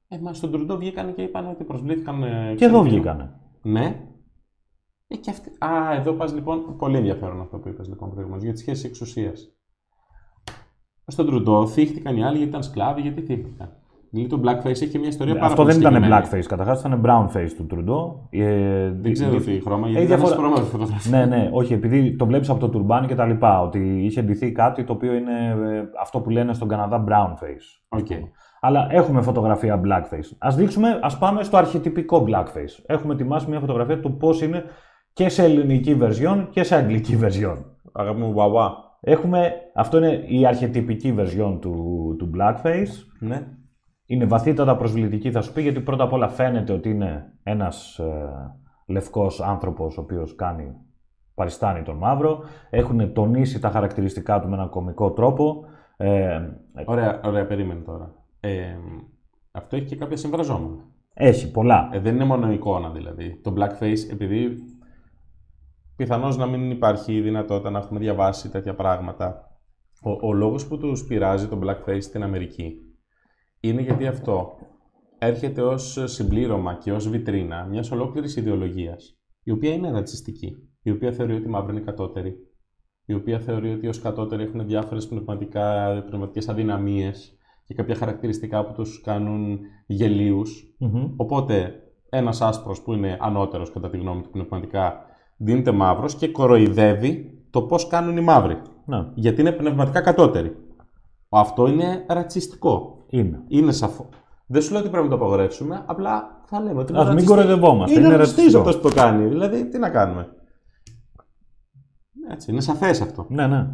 Ε, 0.09 0.19
μα 0.19 0.33
στον 0.35 0.51
Τρουντό 0.51 0.77
βγήκαν 0.77 1.15
και 1.15 1.23
είπαν 1.23 1.49
ότι 1.49 1.65
προσβλήθηκαν. 1.65 2.23
ε, 2.23 2.55
Και 2.57 2.65
εδώ 2.65 2.81
ξέρω, 2.81 2.83
βγήκανε. 2.83 3.41
Ναι. 3.63 4.07
Ε, 5.07 5.17
και 5.17 5.31
αυτή... 5.31 5.51
Α, 5.59 5.95
εδώ 5.95 6.13
πας 6.13 6.35
λοιπόν. 6.35 6.77
Πολύ 6.77 6.97
ενδιαφέρον 6.97 7.41
αυτό 7.41 7.59
που 7.59 7.69
είπες 7.69 7.89
λοιπόν 7.89 8.11
προηγουμένως 8.11 8.43
για 8.45 8.53
τη 8.53 8.59
σχέση 8.59 8.87
εξουσίας. 8.87 9.55
Στον 11.07 11.27
Τρουντό 11.27 11.67
θίχτηκαν 11.67 12.17
οι 12.17 12.25
άλλοι 12.25 12.37
γιατί 12.37 12.49
ήταν 12.51 12.63
σκλάβοι, 12.63 13.01
γιατί 13.01 13.21
θίχτηκαν. 13.23 13.80
Δηλαδή 14.11 14.29
το 14.29 14.41
blackface 14.45 14.65
έχει 14.71 14.89
και 14.89 14.99
μια 14.99 15.09
ιστορία 15.09 15.35
πάρα 15.35 15.47
Αυτό 15.47 15.57
πολύ 15.63 15.73
δεν 15.73 15.81
ήταν 15.81 15.93
συγκεκριμένη. 15.95 16.27
blackface 16.31 16.47
καταρχάς, 16.49 16.81
ήταν 16.81 17.03
brownface 17.07 17.51
του 17.57 17.67
Τρουντό. 17.67 18.27
Ε, 18.31 18.91
Δεν 19.01 19.13
ξέρω 19.13 19.37
τι 19.37 19.61
χρώμα, 19.61 19.87
γιατί 19.89 19.99
Έχει 20.03 20.07
δεν 20.09 20.19
διαφορά- 20.19 20.37
διαφορά... 20.41 20.57
στη 20.63 20.71
φωτογραφίας. 20.71 21.09
ναι, 21.11 21.25
ναι, 21.37 21.49
όχι, 21.53 21.73
επειδή 21.73 22.17
το 22.17 22.27
βλέπεις 22.27 22.49
από 22.51 22.61
το 22.61 22.69
τουρμπάνι 22.69 23.07
και 23.07 23.15
τα 23.15 23.27
λοιπά. 23.27 23.61
Ότι 23.63 24.05
είχε 24.05 24.23
ντυθεί 24.23 24.53
κάτι 24.53 24.85
το 24.85 24.93
οποίο 24.93 25.13
είναι 25.15 25.33
ε, 25.77 25.83
αυτό 26.01 26.21
που 26.21 26.31
λένε 26.31 26.53
στον 26.53 26.69
Καναδά 26.69 27.05
brown 27.09 27.45
face. 27.45 27.99
OK. 28.01 28.07
Αλλά 28.61 28.87
έχουμε 28.91 29.23
φωτογραφία 29.23 29.81
blackface. 29.85 30.37
Α 30.39 30.51
δείξουμε, 30.57 30.99
ας 31.03 31.19
πάμε 31.19 31.43
στο 31.43 31.57
αρχιτυπικό 31.57 32.25
blackface. 32.29 32.83
Έχουμε 32.87 33.13
ετοιμάσει 33.13 33.49
μια 33.49 33.61
φωτογραφία 33.61 34.01
του 34.01 34.17
πώς 34.17 34.43
είναι 34.43 34.65
και 35.13 35.29
σε 35.29 35.45
ελληνική 35.45 35.99
version 36.03 36.47
και 36.51 36.63
σε 36.63 36.75
αγγλική 36.77 37.19
version. 37.23 37.57
Αγάπη 37.93 38.21
μου, 38.21 38.33
βαβά. 38.33 38.75
Έχουμε, 39.01 39.53
αυτό 39.75 39.97
είναι 39.97 40.25
η 40.29 40.47
αρχιτυπική 40.47 41.15
version 41.19 41.59
του, 41.61 41.75
του 42.19 42.31
blackface. 42.37 43.07
Ναι. 43.19 43.47
Είναι 44.11 44.25
βαθύτατα 44.25 44.77
προσβλητική, 44.77 45.31
θα 45.31 45.41
σου 45.41 45.53
πει, 45.53 45.63
γιατί 45.63 45.81
πρώτα 45.81 46.05
απ' 46.05 46.13
όλα 46.13 46.29
φαίνεται 46.29 46.73
ότι 46.73 46.91
είναι 46.91 47.33
ένας 47.43 47.99
ε, 47.99 48.55
λευκός 48.87 49.41
άνθρωπος 49.41 49.99
ο 49.99 50.01
οποίος 50.01 50.35
κάνει, 50.35 50.77
παριστάνει 51.35 51.83
τον 51.83 51.97
μαύρο. 51.97 52.45
Έχουν 52.71 53.13
τονίσει 53.13 53.61
τα 53.61 53.71
χαρακτηριστικά 53.71 54.41
του 54.41 54.49
με 54.49 54.55
έναν 54.55 54.69
κομικό 54.69 55.11
τρόπο. 55.11 55.65
Ε, 55.97 56.41
Ωραία, 56.85 57.21
ωραία, 57.25 57.47
περίμενε 57.47 57.81
τώρα. 57.81 58.15
Ε, 58.41 58.77
αυτό 59.51 59.77
έχει 59.77 59.85
και 59.85 59.97
κάποια 59.97 60.17
συμφραζόμενα. 60.17 60.85
έχει 61.15 61.51
πολλά. 61.51 61.89
Ε, 61.93 61.99
δεν 61.99 62.15
είναι 62.15 62.25
μόνο 62.25 62.53
εικόνα 62.53 62.91
δηλαδή. 62.91 63.41
Το 63.43 63.55
blackface, 63.57 64.11
επειδή 64.11 64.57
πιθανώς 65.97 66.37
να 66.37 66.47
μην 66.47 66.71
υπάρχει 66.71 67.21
δυνατότητα 67.21 67.71
να 67.71 67.79
έχουμε 67.79 68.01
διαβάσει 68.01 68.51
τέτοια 68.51 68.75
πράγματα. 68.75 69.51
Ο, 70.03 70.29
ο 70.29 70.33
λόγος 70.33 70.67
που 70.67 70.79
τους 70.79 71.05
πειράζει 71.05 71.49
το 71.49 71.59
blackface 71.63 72.03
στην 72.03 72.23
Αμερική 72.23 72.85
είναι 73.61 73.83
γιατί 73.83 74.07
αυτό 74.07 74.53
έρχεται 75.19 75.63
ως 75.63 76.03
συμπλήρωμα 76.05 76.75
και 76.75 76.93
ως 76.93 77.09
βιτρίνα 77.09 77.65
μιας 77.65 77.91
ολόκληρης 77.91 78.37
ιδεολογίας, 78.37 79.19
η 79.43 79.51
οποία 79.51 79.73
είναι 79.73 79.91
ρατσιστική, 79.91 80.57
η 80.83 80.91
οποία 80.91 81.13
θεωρεί 81.13 81.35
ότι 81.35 81.47
οι 81.47 81.51
μαύροι 81.51 81.73
είναι 81.73 81.85
κατώτεροι, 81.85 82.37
η 83.05 83.15
οποία 83.15 83.39
θεωρεί 83.39 83.73
ότι 83.73 83.89
ως 83.89 84.01
κατώτεροι 84.01 84.43
έχουν 84.43 84.67
διάφορες 84.67 85.09
πνευματικά, 85.09 86.03
πνευματικές 86.07 86.49
αδυναμίες 86.49 87.39
και 87.65 87.75
κάποια 87.75 87.95
χαρακτηριστικά 87.95 88.65
που 88.65 88.73
τους 88.73 89.01
κάνουν 89.01 89.59
γελίους. 89.87 90.75
Μμμ. 90.79 91.13
Οπότε 91.17 91.75
ένας 92.11 92.41
άσπρος 92.41 92.83
που 92.83 92.93
είναι 92.93 93.17
ανώτερος 93.21 93.73
κατά 93.73 93.91
τη 93.91 93.97
γνώμη 93.97 94.23
του 94.23 94.31
πνευματικά 94.31 95.05
δίνεται 95.37 95.73
μαύρος 95.73 96.15
και 96.15 96.29
κοροϊδεύει 96.29 97.45
το 97.51 97.63
πώς 97.63 97.87
κάνουν 97.87 98.17
οι 98.17 98.21
μαύροι. 98.21 98.63
Ναι, 98.87 99.07
Γιατί 99.15 99.41
είναι 99.41 99.53
πνευματικά 99.53 100.01
κατώτεροι. 100.01 100.57
Αυτό 101.29 101.67
είναι 101.67 102.05
ρατσιστικό. 102.09 103.00
Είναι. 103.11 103.43
Είναι 103.49 103.73
σαφό. 103.73 104.09
Δεν 104.47 104.63
σου 104.63 104.73
λέω 104.73 104.81
ότι 104.81 104.89
πρέπει 104.91 105.05
να 105.05 105.11
το 105.11 105.17
απαγορεύσουμε, 105.17 105.83
απλά 105.87 106.41
θα 106.45 106.61
λέμε 106.61 106.81
ότι 106.81 106.93
είναι 106.93 107.01
Ας 107.01 107.07
μην 107.07 107.17
ρατσιστή. 107.17 107.35
κοροϊδευόμαστε, 107.37 107.99
Είναι, 107.99 108.07
είναι 108.07 108.17
ρατσιστής 108.17 108.53
ρατσιστικό. 108.53 108.69
αυτός 108.69 108.83
που 108.83 108.89
το 108.89 109.03
κάνει. 109.03 109.29
Δηλαδή, 109.29 109.69
τι 109.69 109.79
να 109.79 109.91
κάνουμε; 109.91 110.29
Έτσι, 112.31 112.51
είναι 112.51 112.61
σαφές 112.61 113.01
αυτό. 113.01 113.27
Ναι, 113.29 113.47
ναι. 113.47 113.67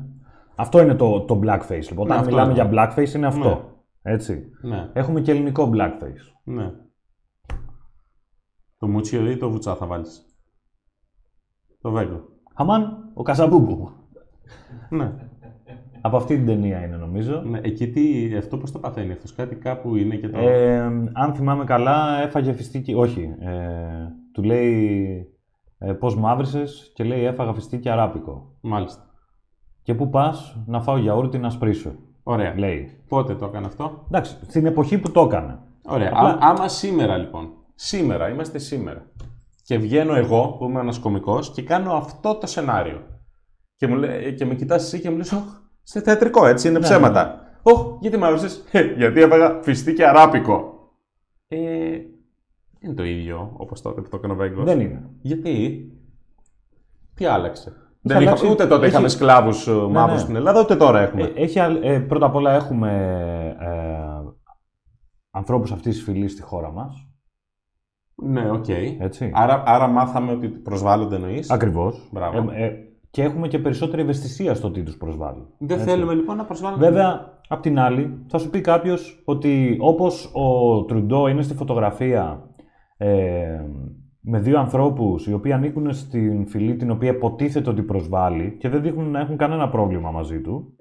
Αυτό 0.56 0.80
είναι 0.80 0.94
το, 0.94 1.20
το 1.24 1.40
blackface. 1.42 1.86
Λοιπόν, 1.88 2.04
όταν 2.06 2.18
αυτό 2.18 2.30
μιλάμε 2.30 2.52
είναι. 2.52 2.62
για 2.62 2.70
blackface 2.72 3.14
είναι 3.14 3.26
αυτό. 3.26 3.48
Ναι. 4.02 4.12
Έτσι. 4.12 4.50
Ναι, 4.62 4.90
Έχουμε 4.92 5.20
και 5.20 5.30
ελληνικό 5.30 5.70
blackface. 5.74 6.32
ναι. 6.44 6.72
Το 8.78 8.88
μουτσιο 8.88 9.30
ή 9.30 9.36
το 9.36 9.50
βουτσά 9.50 9.74
θα 9.74 9.86
βάλεις. 9.86 10.24
Το 11.80 11.90
βέγκο. 11.90 12.24
Αμάν, 12.54 13.10
ο 13.14 13.22
Καζαμπούμπου. 13.22 13.90
Ναι. 14.90 15.25
Από 16.06 16.16
αυτή 16.16 16.36
την 16.36 16.46
ταινία 16.46 16.84
είναι 16.84 16.96
νομίζω. 16.96 17.42
ναι. 17.46 17.58
Εκεί 17.62 17.88
τι, 17.90 18.34
αυτό 18.36 18.56
πώς 18.58 18.72
το 18.72 18.78
παθαίνει 18.78 19.12
αυτός. 19.12 19.34
Κάτι 19.34 19.54
κάπου 19.54 19.96
είναι 19.96 20.16
και 20.16 20.28
το... 20.28 20.38
Ε, 20.38 20.80
αν 21.12 21.34
θυμάμαι 21.34 21.64
καλά, 21.64 22.22
έφαγε 22.22 22.52
φιστίκι. 22.52 22.94
Όχι. 22.94 23.34
Ε, 23.40 23.52
του 24.32 24.42
λέει 24.42 25.26
ε, 25.78 25.92
πώς 25.92 26.16
μαύρισες 26.16 26.90
και 26.94 27.04
λέει 27.04 27.24
έφαγα 27.24 27.52
φιστίκι 27.54 27.88
αράπικο. 27.88 28.56
Μάλιστα. 28.60 29.04
Και 29.82 29.94
πού 29.94 30.08
πας 30.10 30.62
να 30.66 30.80
φάω 30.80 30.96
γιαούρτι 30.96 31.38
να 31.38 31.50
σπρίσω. 31.50 31.92
Ωραία. 32.22 32.58
Λέει. 32.58 33.00
Πότε 33.08 33.34
το 33.34 33.44
έκανε 33.44 33.66
αυτό; 33.66 34.04
Εντάξει, 34.06 34.36
στην 34.48 34.66
εποχή 34.66 34.98
που 34.98 35.10
το 35.10 35.20
έκανε. 35.20 35.58
Ωραία. 35.88 36.10
Απλά- 36.14 36.30
Α, 36.34 36.38
άμα 36.40 36.68
σήμερα 36.68 37.16
λοιπόν, 37.16 37.48
σήμερα, 37.74 38.28
είμαστε 38.28 38.58
σήμερα, 38.58 39.10
και 39.62 39.78
βγαίνω 39.78 40.14
εγώ 40.14 40.56
που 40.58 40.64
είμαι 40.64 40.80
ένας 40.80 40.98
κωμικός 40.98 41.50
και 41.52 41.62
κάνω 41.62 41.92
αυτό 41.92 42.34
το 42.34 42.46
σενάριο. 42.46 43.00
Και, 43.76 43.86
μου 43.86 43.94
λέ, 43.96 44.30
και 44.30 44.44
με 44.44 44.54
κοιτάς 44.54 44.82
εσύ 44.82 45.00
και 45.00 45.10
μου 45.10 45.16
λες, 45.16 45.32
«Ωχ, 45.32 45.42
σε 45.88 46.00
θεατρικό 46.00 46.46
έτσι, 46.46 46.68
είναι 46.68 46.78
Ναι, 46.78 46.84
ψέματα. 46.84 47.40
Ωχ, 47.62 47.96
γιατί 48.00 48.16
με 48.18 48.26
άκουσες, 48.26 48.64
«Ε, 48.70 48.82
γιατί 48.82 49.20
έφαγα 49.20 49.60
φιστί 49.62 49.92
και 49.94 50.06
αράπικο. 50.06 50.74
Ε, 51.48 51.58
δεν 51.58 52.80
είναι 52.80 52.94
το 52.94 53.04
ίδιο 53.04 53.52
όπως 53.56 53.82
τότε 53.82 54.00
που 54.00 54.08
το 54.08 54.16
έκανε 54.16 54.32
ο 54.32 54.36
Βέγκος. 54.36 54.64
Δεν 54.64 54.80
είναι. 54.80 55.10
Γιατί, 55.22 55.84
τι 57.14 57.24
άλλαξε; 57.24 57.72
Δεν 58.00 58.16
αλλάξει- 58.16 58.44
είχα, 58.44 58.52
ούτε 58.52 58.66
τότε 58.66 58.80
έχει- 58.82 58.90
είχαμε 58.94 59.08
σκλάβους 59.08 59.66
ε, 59.66 59.72
μαύρους 59.72 60.14
ναι. 60.16 60.22
στην 60.22 60.36
Ελλάδα, 60.36 60.60
ούτε 60.60 60.76
τώρα 60.76 61.00
έχουμε. 61.00 61.22
Ε, 61.22 61.32
έχει, 61.42 61.58
αλ- 61.58 61.84
ε, 61.84 61.98
πρώτα 61.98 62.26
απ' 62.26 62.34
όλα 62.34 62.52
έχουμε 62.54 62.90
ε, 63.60 64.30
ανθρώπους 65.30 65.72
αυτής 65.72 65.94
της 65.94 66.04
φυλής 66.04 66.32
στη 66.32 66.42
χώρα 66.42 66.70
μας. 66.70 67.08
ναι, 68.14 68.50
οκ. 68.50 68.68
Έτσι. 68.68 69.30
Άρα, 69.34 69.62
άρα 69.66 69.86
μάθαμε 69.86 70.32
ότι 70.32 70.48
προσβάλλονται 70.48 71.14
εννοείς; 71.14 71.50
Ακριβώς. 71.50 72.08
Μπράβο. 72.12 72.50
Ε, 72.50 72.64
ε, 72.64 72.72
και 73.16 73.22
έχουμε 73.22 73.48
και 73.48 73.58
περισσότερη 73.58 74.02
ευαισθησία 74.02 74.54
στο 74.54 74.70
τι 74.70 74.82
τους 74.82 74.96
προσβάλλει. 74.96 75.46
Δεν 75.58 75.78
Έτσι. 75.78 75.90
θέλουμε 75.90 76.14
λοιπόν 76.14 76.36
να 76.36 76.44
προσβάλλουμε. 76.44 76.86
Βέβαια, 76.86 77.38
απ' 77.48 77.60
την 77.62 77.78
άλλη, 77.78 78.24
θα 78.28 78.38
σου 78.38 78.50
πει 78.50 78.60
κάποιος 78.60 79.22
ότι 79.24 79.76
όπως 79.80 80.30
ο 80.34 80.84
Τρουντό 80.84 81.28
είναι 81.28 81.42
στη 81.42 81.54
φωτογραφία 81.54 82.50
ε, 82.96 83.60
με 84.20 84.38
δύο 84.38 84.58
ανθρώπους 84.58 85.26
οι 85.26 85.32
οποίοι 85.32 85.52
ανήκουν 85.52 85.92
στην 85.92 86.46
φυλή 86.46 86.76
την 86.76 86.90
οποία 86.90 87.10
υποτίθεται 87.10 87.70
ότι 87.70 87.82
προσβάλλει 87.82 88.56
και 88.58 88.68
δεν 88.68 88.82
δείχνουν 88.82 89.10
να 89.10 89.20
έχουν 89.20 89.36
κανένα 89.36 89.68
πρόβλημα 89.68 90.10
μαζί 90.10 90.40
του, 90.40 90.76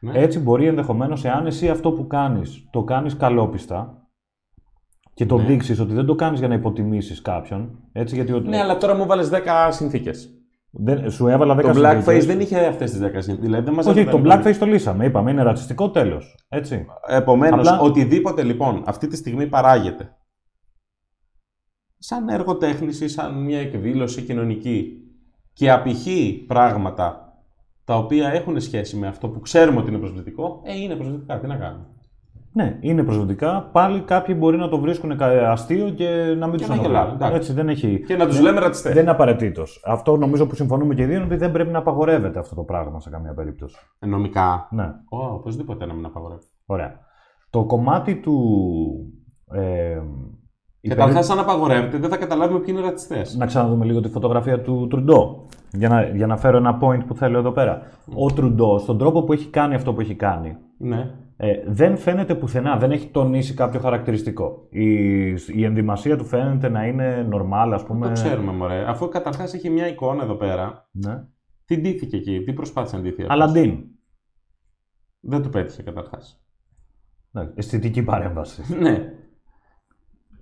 Ναι. 0.00 0.12
έτσι 0.18 0.40
μπορεί 0.40 0.66
ενδεχομένως, 0.66 1.24
εάν 1.24 1.46
εσύ 1.46 1.68
αυτό 1.68 1.92
που 1.92 2.06
κάνεις 2.06 2.68
το 2.70 2.82
κάνεις 2.82 3.16
καλόπιστα 3.16 4.08
και 5.14 5.26
το 5.26 5.36
Ναι. 5.36 5.44
δείξεις 5.44 5.80
ότι 5.80 5.92
δεν 5.94 6.06
το 6.06 6.14
κάνεις 6.14 6.38
για 6.38 6.48
να 6.48 6.54
υποτιμήσεις 6.54 7.22
κάποιον, 7.22 7.78
έτσι, 7.92 8.14
γιατί 8.14 8.32
ο- 8.32 8.40
Ναι, 8.40 8.58
αλλά 8.60 8.76
τώρα 8.76 8.94
μου 8.94 9.06
βάλες 9.06 9.28
10 9.28 9.70
συνθήκες. 9.70 10.33
Δεν, 10.76 11.10
σου 11.10 11.28
έβαλα 11.28 11.56
10 11.56 11.62
Το 11.62 11.68
blackface 11.68 11.92
συνθήκες. 11.92 12.26
δεν 12.26 12.40
είχε 12.40 12.66
αυτές 12.66 12.90
τις 12.90 13.00
10 13.00 13.02
συνθήκες. 13.12 13.38
Δηλαδή 13.38 13.64
δεν 13.64 13.74
μας 13.74 13.86
Όχι, 13.86 13.98
έβαλε- 14.00 14.22
το 14.24 14.30
blackface 14.50 14.56
το 14.58 14.66
λύσαμε. 14.66 15.04
Είπαμε, 15.04 15.30
είναι 15.30 15.42
ρατσιστικό 15.42 15.90
τέλος. 15.90 16.36
Έτσι. 16.48 16.86
Επομένως, 17.08 17.68
Απλά- 17.68 17.80
οτιδήποτε 17.80 18.42
λοιπόν 18.42 18.82
αυτή 18.86 19.06
τη 19.06 19.16
στιγμή 19.16 19.46
παράγεται 19.46 20.16
σαν 21.98 22.28
έργο 22.28 22.56
τέχνης 22.56 23.00
ή 23.00 23.08
σαν 23.08 23.42
μια 23.42 23.60
εκδήλωση 23.60 24.22
κοινωνική 24.22 24.98
και 25.52 25.70
απηχεί 25.70 26.44
πράγματα 26.48 27.38
τα 27.84 27.96
οποία 27.96 28.28
έχουν 28.28 28.60
σχέση 28.60 28.96
με 28.96 29.06
αυτό 29.06 29.28
που 29.28 29.40
ξέρουμε 29.40 29.78
ότι 29.78 29.88
είναι 29.88 29.98
προσβλητικό, 29.98 30.60
ε, 30.64 30.76
είναι 30.80 30.94
προσβλητικά. 30.94 31.38
Τι 31.40 31.46
να 31.46 31.56
κάνουμε. 31.56 31.86
Ναι, 32.56 32.76
είναι 32.80 33.02
προσβλητικά. 33.02 33.68
Πάλι 33.72 34.00
κάποιοι 34.00 34.34
μπορεί 34.38 34.56
να 34.56 34.68
το 34.68 34.78
βρίσκουν 34.78 35.16
κα- 35.16 35.50
αστείο 35.50 35.88
και 35.90 36.34
να 36.38 36.46
μην 36.46 36.56
Και 36.56 36.58
τους 36.58 36.68
να 36.68 36.74
αναφέρουν. 36.74 36.96
γελάνε, 36.96 37.12
εντάξει. 37.14 37.36
Έτσι 37.36 37.52
δεν 37.52 37.68
έχει. 37.68 38.00
Και 38.06 38.16
να 38.16 38.26
τους 38.26 38.34
δεν- 38.34 38.44
λέμε 38.44 38.60
ρατσιστές. 38.60 38.92
Δεν 38.92 39.02
είναι 39.02 39.10
απαραίτητος. 39.10 39.82
Αυτό 39.86 40.16
νομίζω 40.16 40.46
που 40.46 40.54
συμφωνούμε 40.54 40.94
και 40.94 41.02
οι 41.02 41.06
δύο 41.06 41.16
είναι 41.16 41.24
ότι 41.24 41.36
δεν 41.36 41.52
πρέπει 41.52 41.70
να 41.70 41.78
απαγορεύεται 41.78 42.38
αυτό 42.38 42.54
το 42.54 42.62
πράγμα 42.62 43.00
σε 43.00 43.10
καμία 43.10 43.34
περίπτωση. 43.34 43.76
Ε, 43.98 44.06
Νομικά. 44.06 44.68
Ναι, 44.70 44.84
Ω, 45.08 45.18
οπωσδήποτε 45.34 45.86
να 45.86 45.94
μην 45.94 46.04
απαγορεύει. 46.04 46.42
ωραία. 46.66 46.98
Το 47.50 47.64
κομμάτι 47.64 48.14
του. 48.20 48.34
Ε, 49.52 49.98
η 50.80 50.88
Καταρχάς, 50.88 51.30
αν 51.30 51.38
απαγορεύεται, 51.38 51.98
δεν 51.98 52.10
θα 52.10 52.16
καταλάβουμε 52.16 52.58
ποιοι 52.60 52.74
είναι 52.76 52.86
ρατσιστές. 52.86 53.36
Να 53.36 53.46
ξαναδούμε 53.46 53.84
λίγο 53.84 54.00
τη 54.00 54.08
φωτογραφία 54.08 54.60
του 54.60 54.86
Τρουντό. 54.90 55.46
Για 55.72 55.88
να, 55.88 56.02
για 56.02 56.26
να 56.26 56.36
φέρω 56.36 56.56
ένα 56.56 56.78
point 56.82 57.00
που 57.06 57.14
θέλω 57.14 57.38
εδώ 57.38 57.50
πέρα. 57.50 57.82
Ο 58.14 58.26
Τρουντό, 58.32 58.78
στον 58.78 58.98
τρόπο 58.98 59.22
που 59.22 59.32
έχει 59.32 59.48
κάνει 59.50 59.74
αυτό 59.74 59.92
που 59.92 60.00
έχει 60.00 60.14
κάνει, 60.14 60.56
Ναι. 60.78 61.10
Ε, 61.36 61.52
δεν 61.66 61.96
φαίνεται 61.96 62.34
πουθενά, 62.34 62.76
δεν 62.76 62.90
έχει 62.90 63.08
τονίσει 63.08 63.54
κάποιο 63.54 63.80
χαρακτηριστικό. 63.80 64.66
Η, 64.70 65.24
η 65.30 65.64
ενδυμασία 65.64 66.16
του 66.16 66.24
φαίνεται 66.24 66.68
να 66.68 66.86
είναι 66.86 67.28
normal, 67.32 67.70
ας 67.72 67.84
πούμε. 67.84 68.06
Το 68.06 68.12
ξέρουμε, 68.12 68.52
μωρέ. 68.52 68.84
Αφού 68.90 69.08
καταρχάς 69.08 69.54
έχει 69.54 69.70
μια 69.70 69.88
εικόνα 69.88 70.22
εδώ 70.22 70.34
πέρα, 70.34 70.88
Ναι. 70.92 71.24
τι 71.64 71.76
ντύθηκε 71.76 72.16
εκεί, 72.16 72.42
τι 72.44 72.52
προσπάθησε 72.52 72.96
να 72.96 73.02
ντυθεί. 73.02 73.22
αυτός; 73.22 73.34
Αλαντίν. 73.36 73.78
Δεν 75.20 75.42
του 75.42 75.48
πέτυχε 75.48 75.82
καταρχάς. 75.82 76.44
Ναι, 77.30 77.50
αισθητική 77.54 78.02
παρέμβαση. 78.02 78.62
ναι. 78.82 78.90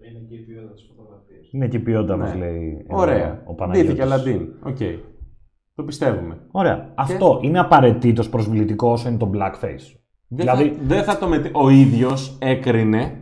Είναι 0.09 0.19
και 0.29 0.35
η 0.35 0.39
ποιότητα 0.39 0.73
της 0.73 0.85
φωτογραφίας. 0.89 1.49
είναι 1.53 1.69
και 1.69 1.77
η 1.77 1.81
ποιότητα, 1.81 2.17
Ναι. 2.17 2.23
μας 2.23 2.35
λέει 2.35 2.87
εδώ 2.89 3.01
Ωραία. 3.01 3.43
ο 3.47 3.55
Παναγιώτης. 3.55 3.91
Ντύθηκε 3.93 4.13
Αλαντίν. 4.13 4.49
Οκ. 4.63 4.77
Το 5.75 5.85
πιστεύουμε. 5.85 6.47
Ωραία. 6.51 6.93
Αυτό 6.97 7.39
είναι 7.43 7.59
απαραιτήτως 7.59 8.29
προσβλητικό 8.29 8.91
όσο 8.91 9.09
είναι 9.09 9.19
το 9.19 9.31
blackface. 9.35 9.97
Δεν, 10.35 10.47
Δηλαδή- 10.47 10.69
θα, 10.69 10.95
δεν 10.95 11.03
θα 11.05 11.19
το 11.19 11.27
μετ... 11.29 11.47
Ο 11.53 11.69
ίδιος 11.69 12.37
έκρινε 12.39 13.13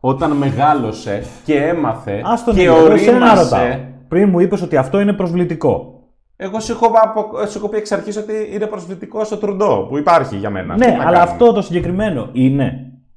όταν 0.00 0.30
μεγάλωσε 0.32 1.22
και 1.44 1.54
έμαθε 1.54 2.22
Ας 2.24 2.44
τον 2.44 2.54
και 2.54 2.60
ίδιο, 2.60 2.76
εγώ 2.76 2.92
εσένα 2.92 3.18
ρωτάω. 3.34 3.60
ορίμασε. 3.60 3.88
Πριν 4.08 4.28
μου 4.28 4.40
είπες 4.40 4.62
ότι 4.62 4.76
αυτό 4.76 5.00
είναι 5.00 5.12
προσβλητικό. 5.12 5.92
Εγώ 6.36 6.60
σου 6.60 6.72
έχω, 6.72 6.86
απο- 7.02 7.46
σου 7.46 7.58
έχω 7.58 7.68
πει 7.68 7.76
εξ 7.76 7.92
αρχής 7.92 8.16
ότι 8.16 8.32
είναι 8.52 8.66
προσβλητικό 8.66 9.24
στο 9.24 9.36
Τρουντό 9.36 9.86
που 9.88 9.98
υπάρχει 9.98 10.36
για 10.36 10.50
μένα. 10.50 10.76
ναι, 10.76 10.84
Τι 10.84 10.90
να 10.90 10.96
αλλά 10.96 11.02
κάνουμε. 11.04 11.22
αυτό 11.22 11.52
το 11.52 11.62
συγκεκριμένο 11.62 12.28
είναι. 12.32 12.72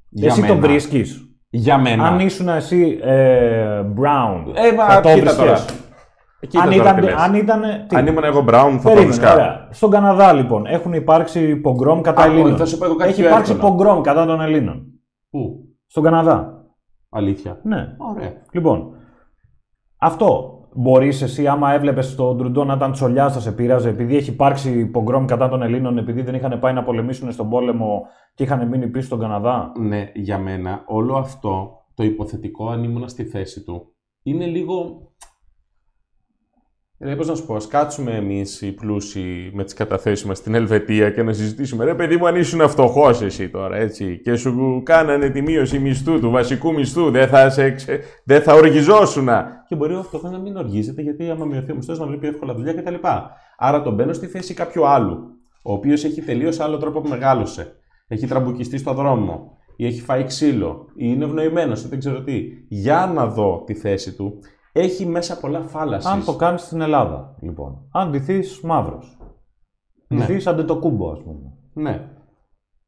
Για 0.08 0.28
Εσύ 0.28 0.40
το 0.40 0.46
μένα. 0.54 0.60
βρίσκεις. 0.66 1.26
Για 1.50 1.78
μένα. 1.78 2.06
Αν 2.06 2.20
ήσουν 2.20 2.48
εσύ 2.48 2.98
ε, 3.02 3.82
Brown, 4.00 4.52
Ε, 4.54 4.74
μα 4.76 4.84
θα 4.88 5.00
το 5.00 5.12
κοίτα 5.14 5.36
τώρα. 5.36 5.64
Έβρισκες. 6.42 6.44
Ε, 6.44 6.46
κοίτα 6.46 6.62
Αν 6.62 6.70
τώρα 6.70 6.82
ήταν, 6.90 6.96
τι 6.96 7.02
λες. 7.02 7.14
αν 7.14 7.34
ήταν, 7.34 7.86
τι; 7.88 7.96
Αν 7.96 8.06
ήμουν 8.06 8.24
εγώ 8.24 8.40
Brown, 8.40 8.70
θα 8.70 8.76
το 8.76 8.78
Περίμενε, 8.82 9.04
βρίσκα. 9.06 9.32
ωραία. 9.32 9.68
Στον 9.70 9.90
Καναδά 9.90 10.32
λοιπόν 10.32 10.66
έχουν 10.66 10.92
υπάρξει 10.92 11.56
πογκρόμ 11.56 12.00
κατά 12.00 12.22
Α, 12.22 12.24
Ελλήνων. 12.26 12.56
θα 12.56 12.64
σου 12.64 12.78
πω 12.78 12.84
εγώ 12.84 12.94
κάτι 12.94 13.10
Έχει 13.10 13.20
πιο 13.20 13.28
υπάρξει 13.30 13.52
εύκολο. 13.52 13.72
πογκρόμ 13.72 14.00
κατά 14.00 14.26
των 14.26 14.40
Ελλήνων. 14.40 14.86
Πού, 15.30 15.64
Στον 15.86 16.02
Καναδά. 16.02 16.64
αλήθεια. 17.10 17.60
Ναι. 17.62 17.94
Ωραία. 17.98 18.32
Λοιπόν, 18.52 18.90
αυτό 19.98 20.56
μπορείς 20.74 21.22
εσύ, 21.22 21.46
άμα 21.46 21.72
έβλεπες 21.72 22.14
τον 22.14 22.38
Τρουντό 22.38 22.64
να 22.64 22.74
ήταν 22.74 22.92
τσολιάς, 22.92 23.32
θα 23.32 23.40
σε 23.40 23.52
πείραζε 23.52 23.88
επειδή 23.88 24.16
έχει 24.16 24.30
υπάρξει 24.30 24.86
πογκρόμ 24.86 25.24
κατά 25.24 25.48
των 25.48 25.62
Ελλήνων, 25.62 25.98
επειδή 25.98 26.22
δεν 26.22 26.34
είχαν 26.34 26.58
πάει 26.58 26.72
να 26.72 26.82
πολεμήσουν 26.82 27.32
στον 27.32 27.48
πόλεμο 27.48 28.02
και 28.34 28.42
είχαν 28.42 28.68
μείνει 28.68 28.86
πίσω 28.86 29.06
στον 29.06 29.18
Καναδά; 29.20 29.72
Ναι, 29.78 30.10
για 30.14 30.38
μένα 30.38 30.82
όλο 30.86 31.16
αυτό 31.16 31.70
το 31.94 32.02
υποθετικό, 32.04 32.68
αν 32.68 32.84
ήμουν 32.84 33.08
στη 33.08 33.24
θέση 33.24 33.64
του, 33.64 33.94
είναι 34.22 34.46
λίγο. 34.46 35.00
Δηλαδή, 37.02 37.18
πώς 37.20 37.28
να 37.28 37.34
σου 37.34 37.46
πω, 37.46 37.54
ας 37.54 37.66
κάτσουμε 37.66 38.10
εμείς 38.10 38.60
οι 38.60 38.72
πλούσιοι 38.72 39.50
με 39.54 39.64
τις 39.64 39.74
καταθέσεις 39.74 40.26
μας 40.26 40.38
στην 40.38 40.54
Ελβετία 40.54 41.10
και 41.10 41.22
να 41.22 41.32
συζητήσουμε. 41.32 41.84
Ρε, 41.84 41.94
παιδί 41.94 42.16
μου, 42.16 42.26
αν 42.26 42.36
ήσουν 42.36 42.68
φτωχός 42.68 43.22
εσύ 43.22 43.48
τώρα, 43.48 43.76
έτσι, 43.76 44.20
και 44.24 44.36
σου 44.36 44.82
κάνανε 44.84 45.28
τη 45.30 45.42
μείωση 45.42 45.78
μισθού, 45.78 46.20
του 46.20 46.30
βασικού 46.30 46.72
μισθού, 46.72 47.10
δεν 47.10 47.28
θα, 47.28 47.50
σε, 47.50 47.70
ξε- 47.70 48.02
δεν 48.24 48.42
θα 48.42 48.54
οργιζόσουν. 48.54 49.28
Και 49.68 49.74
μπορεί 49.74 49.94
ο 49.94 50.02
φτωχός 50.02 50.30
να 50.30 50.38
μην 50.38 50.56
οργίζεται, 50.56 51.02
γιατί 51.02 51.30
άμα 51.30 51.44
μειωθεί 51.44 51.72
ο 51.72 51.74
μισθός 51.74 51.98
να 51.98 52.06
βλέπει 52.06 52.26
εύκολα 52.26 52.54
δουλειά 52.54 52.72
κτλ. 52.74 52.94
Άρα 53.58 53.82
τον 53.82 53.94
μπαίνω 53.94 54.12
στη 54.12 54.26
θέση 54.26 54.54
κάποιου 54.54 54.86
άλλου, 54.86 55.18
ο 55.62 55.72
οποίος 55.72 56.04
έχει 56.04 56.22
τελείως 56.22 56.60
άλλο 56.60 56.76
τρόπο 56.76 57.00
που 57.00 57.08
μεγάλωσε. 57.08 57.72
Έχει 58.08 58.26
τραμπουκιστεί 58.26 58.78
στο 58.78 58.92
δρόμο, 58.92 59.56
ή 59.76 59.86
έχει 59.86 60.00
φάει 60.00 60.24
ξύλο, 60.24 60.86
ή 60.96 61.04
είναι 61.08 61.24
ευνοημένος, 61.24 61.84
ή 61.84 61.88
δεν 61.88 61.98
ξέρω 61.98 62.22
τι. 62.22 62.42
Για 62.68 63.12
να 63.14 63.26
δω 63.26 63.62
τη 63.66 63.74
θέση 63.74 64.14
του, 64.16 64.38
έχει 64.72 65.06
μέσα 65.06 65.40
πολλά 65.40 65.60
φάλασης. 65.60 66.10
Αν 66.10 66.24
το 66.24 66.36
κάνεις 66.36 66.62
στην 66.62 66.80
Ελλάδα, 66.80 67.36
λοιπόν. 67.40 67.88
Αν 67.92 68.10
ντυθείς 68.10 68.60
μαύρος. 68.60 69.18
Ναι. 70.08 70.18
Ντυθείς 70.18 70.46
αντετοκούμπο, 70.46 71.10
ας 71.10 71.22
πούμε. 71.22 71.52
Ναι. 71.72 72.08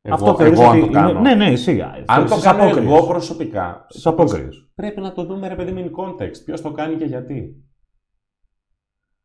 Εγώ, 0.02 0.14
Αυτό 0.14 0.34
θεωρείς 0.34 0.60
εγώ 0.60 0.70
αν 0.70 0.76
ότι 0.78 0.86
το 0.86 0.92
κάνω. 0.92 1.10
Είναι... 1.10 1.20
Ναι, 1.20 1.34
ναι, 1.34 1.50
εσύ. 1.50 1.80
Αν 2.06 2.26
το 2.26 2.40
κάνω 2.40 2.62
εγώ 2.62 3.06
προσωπικά, 3.06 3.86
Στι 3.88 4.08
απόκριε. 4.08 4.48
πρέπει 4.74 5.00
να 5.00 5.12
το 5.12 5.24
δούμε 5.24 5.48
ρε 5.48 5.54
παιδί 5.54 5.72
μου 5.72 5.90
in 5.90 6.00
context. 6.00 6.44
Ποιος 6.44 6.60
το 6.60 6.70
κάνει 6.70 6.96
και 6.96 7.04
γιατί. 7.04 7.64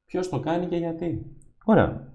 Ποιος 0.05 0.29
το 0.29 0.39
κάνει 0.39 0.65
και 0.65 0.75
γιατί. 0.75 1.25
Ωραία. 1.65 2.07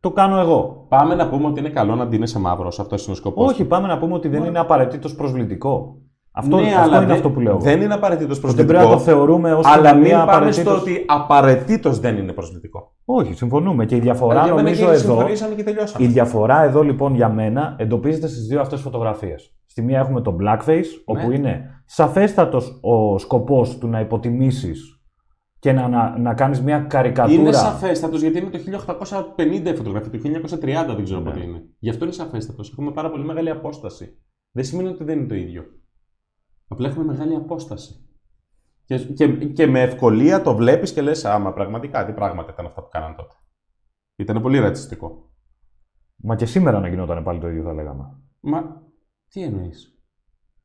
Το 0.00 0.10
κάνω 0.10 0.38
εγώ. 0.38 0.86
Πάμε 0.88 1.14
να 1.14 1.28
πούμε 1.28 1.46
ότι 1.46 1.60
είναι 1.60 1.70
καλό 1.70 1.94
να 1.94 2.06
ντύνεσαι 2.06 2.38
μαύρος. 2.38 2.80
Αυτό 2.80 2.96
είναι 3.02 3.12
ο 3.12 3.14
σκοπός. 3.14 3.50
Όχι, 3.50 3.64
πάμε 3.64 3.86
να 3.86 3.98
πούμε 3.98 4.14
ότι 4.14 4.28
δεν 4.28 4.44
είναι 4.44 4.58
απαραίτητος 4.58 5.14
προσβλητικό. 5.14 6.02
Αυτό, 6.32 6.56
ναι, 6.60 6.66
αυτό 6.68 6.80
αλλά 6.80 6.96
είναι 6.96 7.06
δεν- 7.06 7.14
αυτό 7.16 7.30
που 7.30 7.40
λέω. 7.40 7.52
εγώ. 7.52 7.60
Δεν 7.60 7.80
είναι 7.80 7.94
απαραίτητος 7.94 8.32
δεν 8.32 8.40
προσβλητικό. 8.40 8.72
πρέπει 8.78 8.90
να 8.90 8.96
το 8.96 9.02
θεωρούμε 9.02 9.52
ως 9.54 9.66
αλλά 9.66 9.94
μην 9.94 10.02
μία 10.02 10.18
πάμε 10.18 10.32
απαραίτητος... 10.32 10.72
στο 10.80 10.82
ότι 10.90 11.04
απαραίτητος 11.06 11.98
δεν 12.00 12.16
είναι 12.16 12.32
προσβλητικό. 12.32 12.94
Όχι, 13.04 13.32
συμφωνούμε. 13.34 13.84
Και 13.84 13.96
η 13.96 14.00
διαφορά 14.00 14.34
Για 14.34 14.42
μένα 14.54 14.56
νομίζω 14.62 14.84
και 14.84 14.90
εδώ. 14.90 14.98
συμφωνήσαμε 15.14 15.54
και 15.54 15.62
τελειώσαμε. 15.62 16.04
Η 16.04 16.08
διαφορά 16.08 16.62
εδώ 16.62 16.82
λοιπόν 16.82 17.14
για 17.14 17.28
μένα 17.28 17.74
εντοπίζεται 17.78 18.26
στις 18.26 18.46
δύο 18.46 18.60
αυτές 18.60 18.80
φωτογραφίες. 18.80 19.54
Στη 19.66 19.82
μία 19.82 19.98
έχουμε 19.98 20.20
το 20.20 20.36
blackface, 20.40 20.84
όπου 21.04 21.30
είναι 21.30 21.82
σαφέστατος 21.86 22.78
ο 22.82 23.18
σκοπός 23.18 23.78
του 23.78 23.88
να 23.88 24.00
υποτιμήσεις 24.00 24.94
και 25.58 25.72
να, 25.72 25.88
να, 25.88 26.18
να 26.18 26.34
κάνεις 26.34 26.60
μια 26.62 26.78
καρικατούρα. 26.78 27.40
Είναι 27.40 27.52
σαφέστατος 27.52 28.20
γιατί 28.20 28.38
είναι 28.38 28.50
το 28.50 28.58
1850 29.36 29.70
η 29.70 29.74
φωτογραφία, 29.74 30.10
το 30.10 30.18
1930 30.22 30.94
δεν 30.94 31.04
ξέρω 31.04 31.20
Ναι. 31.20 31.30
πότε 31.30 31.42
είναι. 31.44 31.62
Γι' 31.78 31.90
αυτό 31.90 32.04
είναι 32.04 32.14
σαφέστατος. 32.14 32.70
Έχουμε 32.70 32.90
πάρα 32.92 33.10
πολύ 33.10 33.24
μεγάλη 33.24 33.50
απόσταση. 33.50 34.18
Δεν 34.52 34.64
σημαίνει 34.64 34.88
ότι 34.88 35.04
δεν 35.04 35.18
είναι 35.18 35.26
το 35.28 35.34
ίδιο. 35.34 35.62
Απλά 36.72 36.88
έχουμε 36.88 37.04
μεγάλη 37.04 37.34
απόσταση. 37.34 38.04
Και, 38.84 38.98
και, 38.98 39.28
και 39.28 39.66
με 39.66 39.82
ευκολία 39.82 40.42
το 40.42 40.54
βλέπεις 40.54 40.92
και 40.92 41.02
λες: 41.02 41.24
Άμα 41.24 41.52
πραγματικά 41.52 42.04
τι 42.04 42.12
πράγματα 42.12 42.52
ήταν 42.52 42.66
αυτά 42.66 42.82
που 42.82 42.88
κάναν 42.90 43.16
τότε. 43.16 43.34
Ήταν 44.16 44.42
πολύ 44.42 44.58
ρατσιστικό. 44.58 45.30
Μα 46.16 46.36
και 46.36 46.46
σήμερα 46.46 46.80
να 46.80 46.88
γινόταν 46.88 47.22
πάλι 47.22 47.40
το 47.40 47.48
ίδιο, 47.48 47.62
θα 47.62 47.72
λέγαμε. 47.72 48.04
Μα 48.40 48.82
τι 49.28 49.42
εννοείς; 49.42 49.98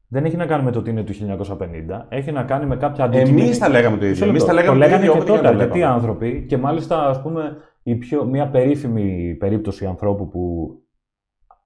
Δεν 0.08 0.26
έχει 0.26 0.36
να 0.36 0.46
κάνει 0.46 0.64
με 0.64 0.72
το 0.72 0.80
ότι 0.80 0.90
είναι 0.90 1.04
του 1.04 1.14
1950, 1.14 2.06
έχει 2.10 2.32
να 2.32 2.44
κάνει 2.44 2.66
με 2.66 2.78
κάποια 2.78 3.04
αντικείμενα. 3.04 3.44
Εμείς 3.44 3.58
τα 3.58 3.70
λέγαμε 3.70 3.98
το 3.98 4.06
ίδιο. 4.06 4.26
Εμείς 4.26 4.34
Μισό 4.34 4.46
τα 4.46 4.54
λεπτό. 4.54 4.74
λέγαμε 4.74 4.86
το 4.86 4.86
λέγανε 4.86 5.04
ίδιο, 5.04 5.14
και 5.14 5.32
όποτε 5.32 5.38
τότε 5.38 5.42
να 5.42 5.54
το 5.54 5.58
αρκετοί 5.58 5.80
βλέπαμε. 5.80 5.96
άνθρωποι 5.96 6.46
και 6.46 6.58
μάλιστα 6.58 7.08
ας 7.08 7.22
πούμε 7.22 7.58
η 7.84 7.96
πιο, 7.96 8.26
μια 8.26 8.50
περίφημη 8.50 9.36
περίπτωση 9.36 9.86
ανθρώπου 9.86 10.30
που 10.30 10.70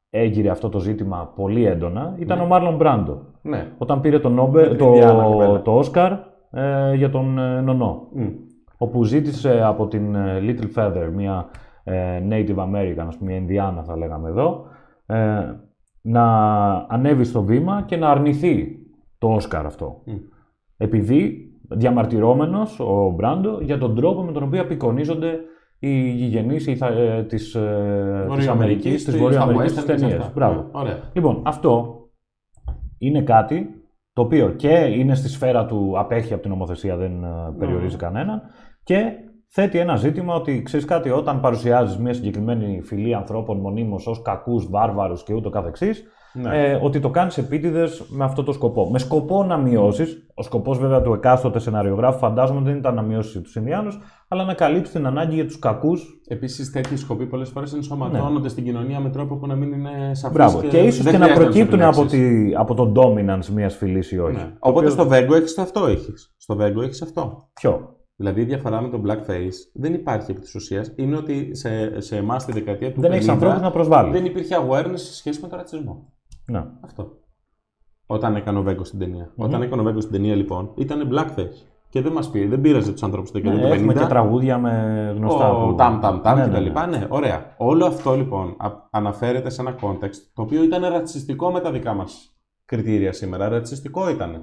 έγειρε 0.10 0.50
αυτό 0.50 0.70
το 0.70 0.80
ζήτημα 0.80 1.34
πολύ 1.36 1.66
έντονα 1.66 2.16
ήταν 2.20 2.38
Ναι. 2.38 2.44
ο 2.44 2.48
Μάρλον 2.48 2.76
Μπράντο. 2.76 3.22
Ναι. 3.42 3.68
Όταν 3.78 4.02
πήρε 4.02 4.20
το, 4.20 4.30
Με 4.30 4.36
Νόμπε, 4.36 4.68
την 4.68 4.78
το, 4.78 4.86
Ινδιάνα 4.86 5.24
κοπέλα. 5.24 5.62
το 5.62 5.78
Όσκαρ 5.78 6.12
ε, 6.52 6.94
για 6.96 7.10
τον 7.10 7.38
ε, 7.40 7.62
Νονό. 7.62 8.08
Μμ. 8.14 8.28
Όπου 8.78 9.04
ζήτησε 9.04 9.62
από 9.64 9.88
την 9.88 10.16
ε, 10.16 10.40
Little 10.42 10.74
Feather, 10.76 11.10
μια 11.14 11.46
ε, 11.84 12.22
Native 12.30 12.56
American, 12.56 13.04
ας 13.08 13.18
πούμε, 13.18 13.30
μια 13.32 13.40
Ινδιάνα 13.40 13.84
θα 13.84 13.98
λέγαμε 13.98 14.30
εδώ, 14.30 14.66
ε, 15.06 15.42
να 16.02 16.26
ανέβει 16.90 17.24
στο 17.24 17.44
βήμα 17.44 17.84
και 17.86 17.96
να 17.98 18.10
αρνηθεί 18.10 18.78
το 19.18 19.28
Όσκαρ 19.28 19.66
αυτό. 19.66 20.02
Μμ. 20.06 20.14
Επειδή 20.78 21.44
διαμαρτυρόμενος 21.70 22.80
ο 22.80 23.10
Μπράντο 23.16 23.58
για 23.62 23.78
τον 23.78 23.96
τρόπο 23.96 24.22
με 24.22 24.32
τον 24.32 24.44
οποίο 24.44 24.62
απεικονίζονται 24.62 25.40
οι 25.80 26.10
γηγενείς 26.10 26.68
οι, 26.68 26.76
θα- 26.76 26.88
ε, 26.88 27.24
της, 27.24 27.56
ε, 27.56 28.26
της 28.36 28.48
Αμερικής, 28.48 28.92
της 28.92 29.02
στη- 29.02 29.18
Βορειοαμερικής 29.22 29.72
στα 29.72 29.82
στις 29.82 29.94
western 29.94 29.98
και 29.98 30.00
σε 30.00 30.06
ταινίες. 30.06 30.20
αυτά. 30.20 30.32
Μπράβο. 30.36 30.62
Ναι, 30.62 30.68
Ωραία. 30.72 31.00
Λοιπόν, 31.14 31.42
αυτό 31.46 31.96
είναι 32.98 33.22
κάτι 33.22 33.70
το 34.14 34.22
οποίο 34.22 34.50
και 34.50 34.70
είναι 34.70 35.16
στη 35.16 35.30
σφαίρα 35.30 35.66
του 35.66 35.94
απέχει 36.00 36.34
από 36.34 36.42
την 36.42 36.52
νομοθεσία, 36.52 36.96
δεν 36.98 37.24
ε, 37.24 37.28
περιορίζει 37.58 37.96
κανέναν 37.98 38.42
και 38.84 39.04
θέτει 39.52 39.78
ένα 39.78 39.96
ζήτημα 39.96 40.36
ότι 40.36 40.62
ξέρεις 40.62 40.86
κάτι, 40.86 41.10
όταν 41.10 41.40
παρουσιάζεις 41.40 41.98
μια 41.98 42.14
συγκεκριμένη 42.14 42.82
φυλή 42.82 43.16
ανθρώπων 43.16 43.60
μονίμως 43.60 44.08
ως 44.08 44.22
κακούς, 44.22 44.70
βάρβαρους 44.70 45.24
και 45.24 45.34
ούτω 45.34 45.50
καθεξής, 45.50 46.04
Ναι. 46.34 46.68
ε, 46.70 46.80
ότι 46.84 47.00
το 47.00 47.10
κάνεις 47.10 47.38
επίτηδες 47.38 48.04
με 48.10 48.24
αυτό 48.24 48.44
το 48.44 48.52
σκοπό. 48.52 48.90
Με 48.92 49.00
σκοπό 49.00 49.44
να 49.44 49.58
μειώσεις, 49.58 50.26
ο 50.34 50.44
σκοπός 50.44 50.80
βέβαια 50.80 51.02
του 51.02 51.14
εκάστοτε 51.14 51.60
σεναριογράφου 51.60 52.18
φαντάζομαι 52.18 52.62
δεν 52.62 52.76
ήταν 52.78 52.96
να 52.96 53.02
μειώσεις 53.02 53.42
τους 53.42 53.56
Ινδιάνους, 53.56 54.00
αλλά 54.28 54.44
να 54.44 54.54
καλύψεις 54.54 54.94
την 54.96 55.06
ανάγκη 55.06 55.36
για 55.36 55.46
τους 55.46 55.60
κακούς 55.60 56.20
Επίσης, 56.32 56.72
τέτοιοι 56.72 56.96
σκοποί 56.98 57.26
πολλές 57.26 57.50
φορές 57.50 57.74
ενσωματώνονται 57.74 58.50
στην 58.50 58.64
κοινωνία 58.64 59.00
με 59.00 59.10
τρόπο 59.10 59.36
που 59.36 59.48
να 59.48 59.56
μην 59.56 59.72
είναι 59.72 59.90
σαφής. 60.12 60.22
Ναι. 60.24 60.30
Μπράβο. 60.32 60.62
Και, 60.62 60.78
ίσως 60.78 61.04
δεν 61.04 61.12
και 61.12 61.18
να 61.20 61.24
χρειάζεται 61.26 61.50
προκύπτουν 61.50 61.80
τους 61.80 61.88
από, 61.88 62.02
επιλέξεις. 62.02 62.50
τη, 62.50 62.56
από 62.56 62.74
το 62.74 62.92
dominance 62.96 63.46
μιας 63.46 63.76
φυλής 63.76 64.12
ή 64.12 64.20
όχι. 64.20 64.36
Ναι. 64.36 64.42
Το 64.42 64.56
Οπότε 64.60 64.80
οποίο- 64.86 64.90
στο 64.90 65.08
Βέγκο 65.08 65.36
έχεις 65.36 65.54
το 65.54 65.62
αυτό 65.62 65.86
έχεις. 65.86 66.34
Στο 66.38 66.56
Βέγκο 66.56 66.82
έχεις 66.82 67.02
αυτό. 67.02 67.50
Ποιο; 67.54 67.96
Δηλαδή 68.16 68.42
η 68.42 68.44
διαφορά 68.44 68.82
με 68.82 68.90
το 68.90 69.02
blackface 69.06 69.54
δεν 69.74 69.94
υπάρχει 69.94 70.32
επί 70.32 70.40
της 70.40 70.56
ουσίας. 70.56 70.94
Είναι 70.96 71.16
ότι 71.18 71.56
σε, 71.56 72.02
σε 72.02 72.16
εμάς 72.18 72.46
τη 72.46 72.52
δεκαετία 72.52 72.92
του 72.94 73.02
Δεν 73.02 73.12
50 73.12 73.14
έχει 73.14 73.30
ανθρώπους 73.30 73.62
να 73.62 73.72
προσβάλλεις. 73.72 74.12
δεν 74.12 74.26
υπήρχε 74.26 74.56
awareness 74.70 74.92
σε 74.94 75.14
σχέση 75.16 75.42
με 75.42 75.48
τον 75.48 75.58
ρατσισμό. 75.58 76.14
Ναι. 76.50 76.64
Αυτό. 76.82 77.18
Όταν 78.06 78.36
έκανε 78.36 78.60
ο 78.60 78.62
Βέγκος 78.62 78.88
στην 78.88 79.00
ταινια 79.00 79.32
Όταν 79.36 79.62
έκανε 79.62 79.82
ο 79.82 79.84
Βέγκος 79.84 80.04
στην 80.04 80.16
ταινία 80.16 80.36
λοιπόν 80.36 80.72
ήταν 80.76 81.10
blackface. 81.14 81.66
Και 81.90 82.02
δεν 82.02 82.12
μας 82.12 82.30
πήρε, 82.30 82.48
δεν 82.48 82.62
πήραζε 82.62 82.92
τους 82.92 83.04
άνθρωπους 83.04 83.30
στη 83.30 83.42
Ναι, 83.42 83.50
δεκαετία 83.50 83.74
έχουμε 83.76 83.94
του 83.94 84.00
50. 84.00 84.02
και 84.04 84.10
τραγούδια 84.10 84.58
με 84.58 85.14
γνωστά. 85.18 85.52
Ο 85.52 85.68
που- 85.68 85.76
ταμ 85.76 86.00
ταμ 86.00 86.22
ταμ 86.22 86.36
Ναι, 86.38 86.42
και 86.44 86.48
ναι, 86.48 86.54
τα 86.54 86.60
ναι. 86.60 86.66
λοιπά. 86.68 86.88
Ναι, 86.88 87.08
ωραία. 87.10 87.56
Όλο 87.58 87.86
αυτό 87.86 88.16
λοιπόν 88.16 88.56
α- 88.58 88.88
αναφέρεται 88.90 89.50
σε 89.50 89.62
ένα 89.62 89.76
context 89.82 90.16
το 90.34 90.42
οποίο 90.42 90.64
ήταν 90.64 90.82
ρατσιστικό 90.82 91.52
με 91.52 91.60
τα 91.60 91.72
δικά 91.72 91.94
μας 91.94 92.36
κριτήρια 92.66 93.14
σήμερα. 93.14 93.50
Ρατσιστικό 93.50 94.10
ήταν. 94.10 94.42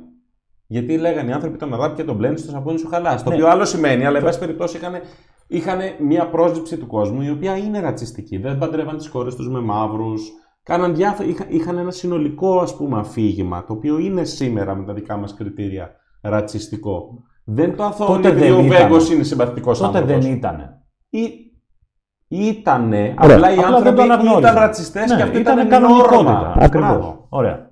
Γιατί 0.66 0.98
λέγανε 0.98 1.30
οι 1.30 1.32
άνθρωποι 1.32 1.58
τον 1.58 1.74
ραπ 1.76 1.96
και 1.96 2.04
τον 2.04 2.16
μπλένει 2.16 2.38
στο 2.38 2.50
σαπούνι 2.50 2.78
σου 2.78 2.88
χαλάς. 2.88 3.22
Το 3.22 3.28
Ναι. 3.30 3.34
οποίο 3.36 3.48
άλλο 3.48 3.64
σημαίνει, 3.64 4.06
αλλά 4.06 4.18
εν 4.18 4.24
πάση 4.24 4.38
περιπτώσει 4.38 4.76
είχαν, 4.76 4.92
είχαν 5.46 5.78
μια 6.00 6.28
πρόσληψη 6.28 6.76
του 6.78 6.86
κόσμου 6.86 7.22
η 7.22 7.30
οποία 7.30 7.56
είναι 7.56 7.80
ρατσιστική. 7.80 8.36
Δεν 8.38 8.58
παντρεύαν 8.58 8.96
τις 8.96 9.08
κόρες 9.08 9.34
τους 9.34 9.48
με 9.50 9.60
μαύρους. 9.60 10.30
Κάναν 10.66 10.94
διάφορα, 10.94 11.28
είχα, 11.28 11.44
είχαν 11.48 11.78
ένα 11.78 11.90
συνολικό 11.90 12.58
ας 12.60 12.76
πούμε 12.76 12.98
αφήγημα 12.98 13.64
το 13.64 13.72
οποίο 13.72 13.98
είναι 13.98 14.24
σήμερα 14.24 14.74
με 14.74 14.84
τα 14.84 14.92
δικά 14.92 15.16
μας 15.16 15.34
κριτήρια 15.34 15.90
ρατσιστικό. 16.22 17.22
Δεν 17.44 17.76
το 17.76 17.84
αθώω 17.84 18.06
Τότε 18.06 18.28
επειδή 18.28 18.44
δεν 18.44 18.54
ο 18.54 18.58
ήταν. 18.64 18.68
Βέγκος 18.78 19.10
είναι 19.12 19.22
συμπαθητικός 19.22 19.78
Τότε 19.78 19.98
άνθρωπος. 19.98 20.24
δεν 20.24 20.34
ήταν. 20.34 20.82
Ή... 21.08 21.20
Ήτανε, 22.28 23.14
Ωραία. 23.22 23.36
απλά 23.36 23.50
οι 23.50 23.52
Απλά 23.58 23.64
δεν 23.66 23.74
άνθρωποι 23.74 23.96
το 23.96 24.02
αναγνώριζαν. 24.02 24.38
ήταν 24.40 24.54
ρατσιστές 24.54 25.10
Ναι, 25.10 25.16
και 25.16 25.22
αυτό 25.22 25.38
ήταν 25.38 25.56
ήταν 25.58 25.68
κανονικότητα. 25.68 26.22
νόρμα. 26.22 26.54
Ακριβώς. 26.58 26.88
Μπράβο. 26.88 27.26
Ωραία. 27.28 27.70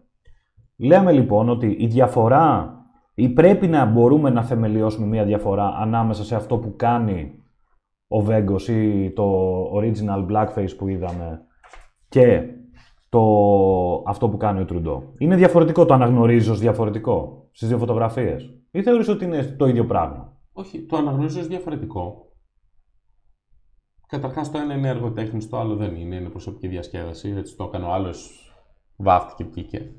Λέμε 0.77 1.13
λοιπόν 1.13 1.49
ότι 1.49 1.77
η 1.81 1.87
διαφορά 1.87 2.75
ή 3.15 3.29
πρέπει 3.29 3.67
να 3.67 3.85
μπορούμε 3.85 4.31
να 4.31 4.43
θεμελιώσουμε 4.43 5.07
μια 5.07 5.25
διαφορά 5.25 5.75
ανάμεσα 5.79 6.25
σε 6.25 6.35
αυτό 6.35 6.57
που 6.59 6.75
κάνει 6.77 7.33
ο 8.09 8.21
Βέγκος 8.21 8.69
ή 8.69 9.13
το 9.15 9.35
original 9.75 10.27
blackface 10.31 10.77
που 10.79 10.89
είδαμε 10.89 11.41
και 12.09 12.43
το, 13.15 14.03
αυτό 14.07 14.29
που 14.29 14.37
κάνει 14.37 14.61
ο 14.61 14.65
Τρουντό. 14.65 15.13
Είναι 15.19 15.37
διαφορετικό, 15.37 15.85
το 15.85 15.95
αναγνωρίζω 15.95 16.53
ως 16.53 16.59
διαφορετικό 16.59 17.49
στις 17.53 17.69
δύο 17.69 17.79
φωτογραφίες. 17.79 18.55
Ή 18.71 18.83
θεωρείς 18.83 19.09
ότι 19.09 19.25
είναι 19.25 19.43
το 19.43 19.67
ίδιο 19.67 19.87
πράγμα; 19.87 20.37
Όχι, 20.53 20.83
το 20.83 20.97
αναγνωρίζω 20.97 21.41
ως 21.41 21.47
διαφορετικό. 21.47 22.33
Καταρχάς 24.07 24.51
το 24.51 24.59
ένα 24.59 24.75
είναι 24.75 24.89
εργοτέχνης, 24.89 25.49
το 25.49 25.59
άλλο 25.59 25.77
δεν 25.77 25.97
είναι, 25.97 26.15
είναι 26.17 26.29
προσωπική 26.29 26.69
διασκέδαση. 26.69 27.35
Έτσι 27.37 27.57
το 27.57 27.65
έκανε 27.65 27.85
ο 27.85 27.93
άλλος, 27.93 28.51
βάφτηκε, 28.97 29.45
βγήκε. 29.45 29.93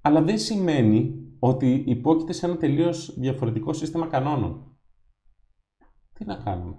Αλλά 0.00 0.22
δεν 0.22 0.38
σημαίνει 0.38 1.14
ότι 1.38 1.84
υπόκειται 1.86 2.32
σε 2.32 2.46
ένα 2.46 2.56
τελείως 2.56 3.14
διαφορετικό 3.18 3.72
σύστημα 3.72 4.06
κανόνων. 4.06 4.76
Τι 6.12 6.24
να 6.24 6.34
κάνουμε; 6.34 6.76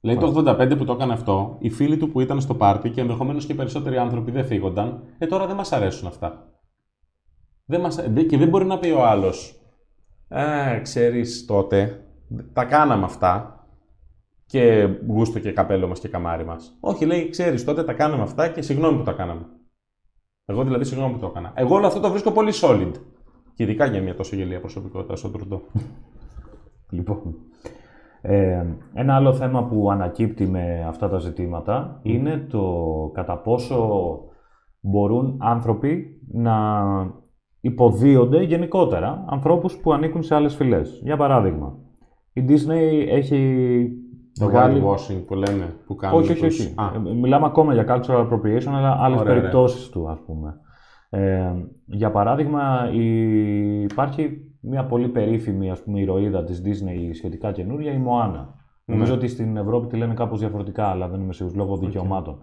Δηλαδή 0.00 0.20
το 0.42 0.54
85 0.60 0.74
που 0.78 0.84
το 0.84 0.92
έκανε 0.92 1.12
αυτό, 1.12 1.56
οι 1.58 1.70
φίλοι 1.70 1.96
του 1.96 2.10
που 2.10 2.20
ήταν 2.20 2.40
στο 2.40 2.54
πάρτι 2.54 2.90
και 2.90 3.00
ενδεχομένως 3.00 3.46
και 3.46 3.54
περισσότεροι 3.54 3.96
άνθρωποι 3.98 4.30
δεν 4.30 4.44
φύγονταν, 4.44 5.02
ε 5.18 5.26
τώρα 5.26 5.46
δεν 5.46 5.56
μας 5.56 5.72
αρέσουν 5.72 6.06
αυτά. 6.08 6.48
Δεν 7.64 7.80
μας... 7.80 7.94
δε- 8.08 8.22
Και 8.22 8.36
δεν 8.38 8.48
μπορεί 8.48 8.64
να 8.64 8.78
πει 8.78 8.90
ο 8.90 9.04
άλλος, 9.06 9.54
Ε, 10.28 10.78
ξέρεις 10.82 11.44
τότε, 11.46 12.04
τα 12.52 12.64
κάναμε 12.64 13.04
αυτά 13.04 13.54
και 14.46 14.88
γούστο 15.06 15.38
και 15.38 15.52
καπέλο 15.52 15.88
μας 15.88 16.00
και 16.00 16.08
καμάρι 16.08 16.44
μας. 16.44 16.76
Όχι, 16.80 17.04
λέει, 17.06 17.28
ξέρεις, 17.28 17.64
τότε 17.64 17.84
τα 17.84 17.92
κάναμε 17.92 18.22
αυτά 18.22 18.48
και 18.48 18.62
συγγνώμη 18.62 18.98
που 18.98 19.04
τα 19.04 19.12
κάναμε. 19.12 19.46
Εγώ 20.44 20.64
δηλαδή 20.64 20.84
συγγνώμη 20.84 21.12
που 21.12 21.18
το 21.18 21.26
έκανα. 21.26 21.52
Εγώ 21.56 21.74
όλο 21.74 21.86
αυτό 21.86 22.00
το 22.00 22.10
βρίσκω 22.10 22.30
πολύ 22.32 22.52
solid. 22.54 22.92
Και 23.54 23.62
ειδικά 23.62 23.86
για 23.86 24.02
μια 24.02 24.14
τόσο 24.14 24.36
γελία 24.36 24.60
προσωπικότητα 24.60 25.16
στον 25.16 25.32
Τρουντό. 25.32 25.62
Λοιπόν, 26.92 27.34
ε, 28.22 28.64
ένα 28.94 29.14
άλλο 29.14 29.32
θέμα 29.32 29.64
που 29.64 29.90
ανακύπτει 29.90 30.46
με 30.46 30.84
αυτά 30.88 31.08
τα 31.08 31.18
ζητήματα 31.18 32.00
είναι 32.02 32.46
το 32.50 32.64
κατά 33.14 33.36
πόσο 33.38 33.88
μπορούν 34.80 35.36
άνθρωποι 35.40 36.20
να 36.32 36.52
υποδίονται 37.60 38.42
γενικότερα 38.42 39.24
ανθρώπους 39.28 39.76
που 39.76 39.92
ανήκουν 39.92 40.22
σε 40.22 40.34
άλλες 40.34 40.54
φυλές. 40.54 41.00
Για 41.04 41.16
παράδειγμα, 41.16 41.76
η 42.32 42.44
Disney 42.48 43.06
έχει 43.08 43.88
Το 44.40 44.46
βγάλει... 44.46 44.82
whitewashing 44.84 45.24
που 45.26 45.34
λένε, 45.34 45.74
που 45.86 45.94
κάνουν. 45.94 46.18
Όχι, 46.20 46.32
όχι, 46.32 46.40
τους- 46.46 46.60
όχι. 46.60 46.74
Α, 46.76 46.84
Ε, 46.94 47.14
Μιλάμε 47.14 47.46
ακόμα 47.46 47.72
για 47.74 47.84
cultural 47.88 48.26
appropriation, 48.28 48.68
αλλά 48.72 48.96
άλλες 49.00 49.20
Ωραία, 49.20 49.32
ωραία. 49.32 49.34
περιπτώσεις 49.34 49.88
του, 49.88 50.08
ας 50.08 50.18
πούμε. 50.26 50.54
Ε, 51.10 51.52
για 51.86 52.10
παράδειγμα, 52.10 52.90
η- 52.92 53.82
υπάρχει 53.82 54.49
μια 54.60 54.86
πολύ 54.86 55.08
περίφημη 55.08 55.70
ας 55.70 55.82
πούμε, 55.82 56.00
ηρωίδα 56.00 56.44
της 56.44 56.62
Disney 56.64 57.10
σχετικά 57.14 57.52
καινούρια, 57.52 57.92
η 57.92 57.98
Μοάνα. 57.98 58.54
Ναι. 58.84 58.94
Νομίζω 58.94 59.14
ότι 59.14 59.28
στην 59.28 59.56
Ευρώπη 59.56 59.86
τη 59.86 59.96
λένε 59.96 60.14
κάπως 60.14 60.38
διαφορετικά, 60.38 60.86
αλλά 60.86 61.08
δεν 61.08 61.20
είμαι 61.20 61.32
σίγουρος 61.32 61.58
λόγω 61.58 61.76
δικαιωμάτων. 61.76 62.38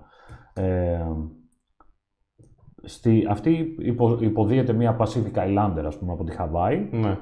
Ε, 0.53 1.05
στη, 2.83 3.25
αυτή 3.29 3.75
υπο, 3.79 4.17
υποδύεται 4.21 4.73
μια 4.73 4.97
Pacific 4.99 5.33
Islander, 5.33 5.83
ας 5.85 5.97
πούμε, 5.97 6.11
από 6.11 6.23
τη 6.23 6.31
Χαβάη 6.31 6.89
ναι. 6.91 7.17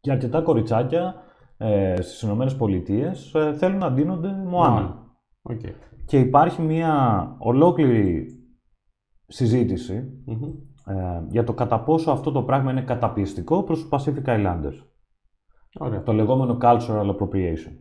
και 0.00 0.10
αρκετά 0.10 0.42
κοριτσάκια 0.42 1.14
ε, 1.56 2.00
στις 2.00 2.22
Ηνωμένες 2.22 2.56
Πολιτείες 2.56 3.34
ε, 3.34 3.52
θέλουν 3.52 3.78
να 3.78 3.90
ντύνονται 3.90 4.32
Μοάνα. 4.46 4.80
Ναι. 4.80 5.54
Οκ. 5.54 5.60
Και 6.04 6.18
υπάρχει 6.18 6.62
μια 6.62 7.26
ολόκληρη 7.38 8.26
συζήτηση 9.26 10.22
Μμμ. 10.26 10.52
Ε, 10.86 10.94
για 11.28 11.44
το 11.44 11.52
κατά 11.52 11.80
πόσο 11.80 12.10
αυτό 12.10 12.32
το 12.32 12.42
πράγμα 12.42 12.70
είναι 12.70 12.82
καταπιεστικό 12.82 13.62
προς 13.62 13.78
τους 13.80 13.88
Pacific 13.90 14.28
Islanders. 14.28 14.82
Ωραία. 15.78 16.02
Το 16.02 16.12
λεγόμενο 16.12 16.58
cultural 16.60 17.08
appropriation. 17.08 17.72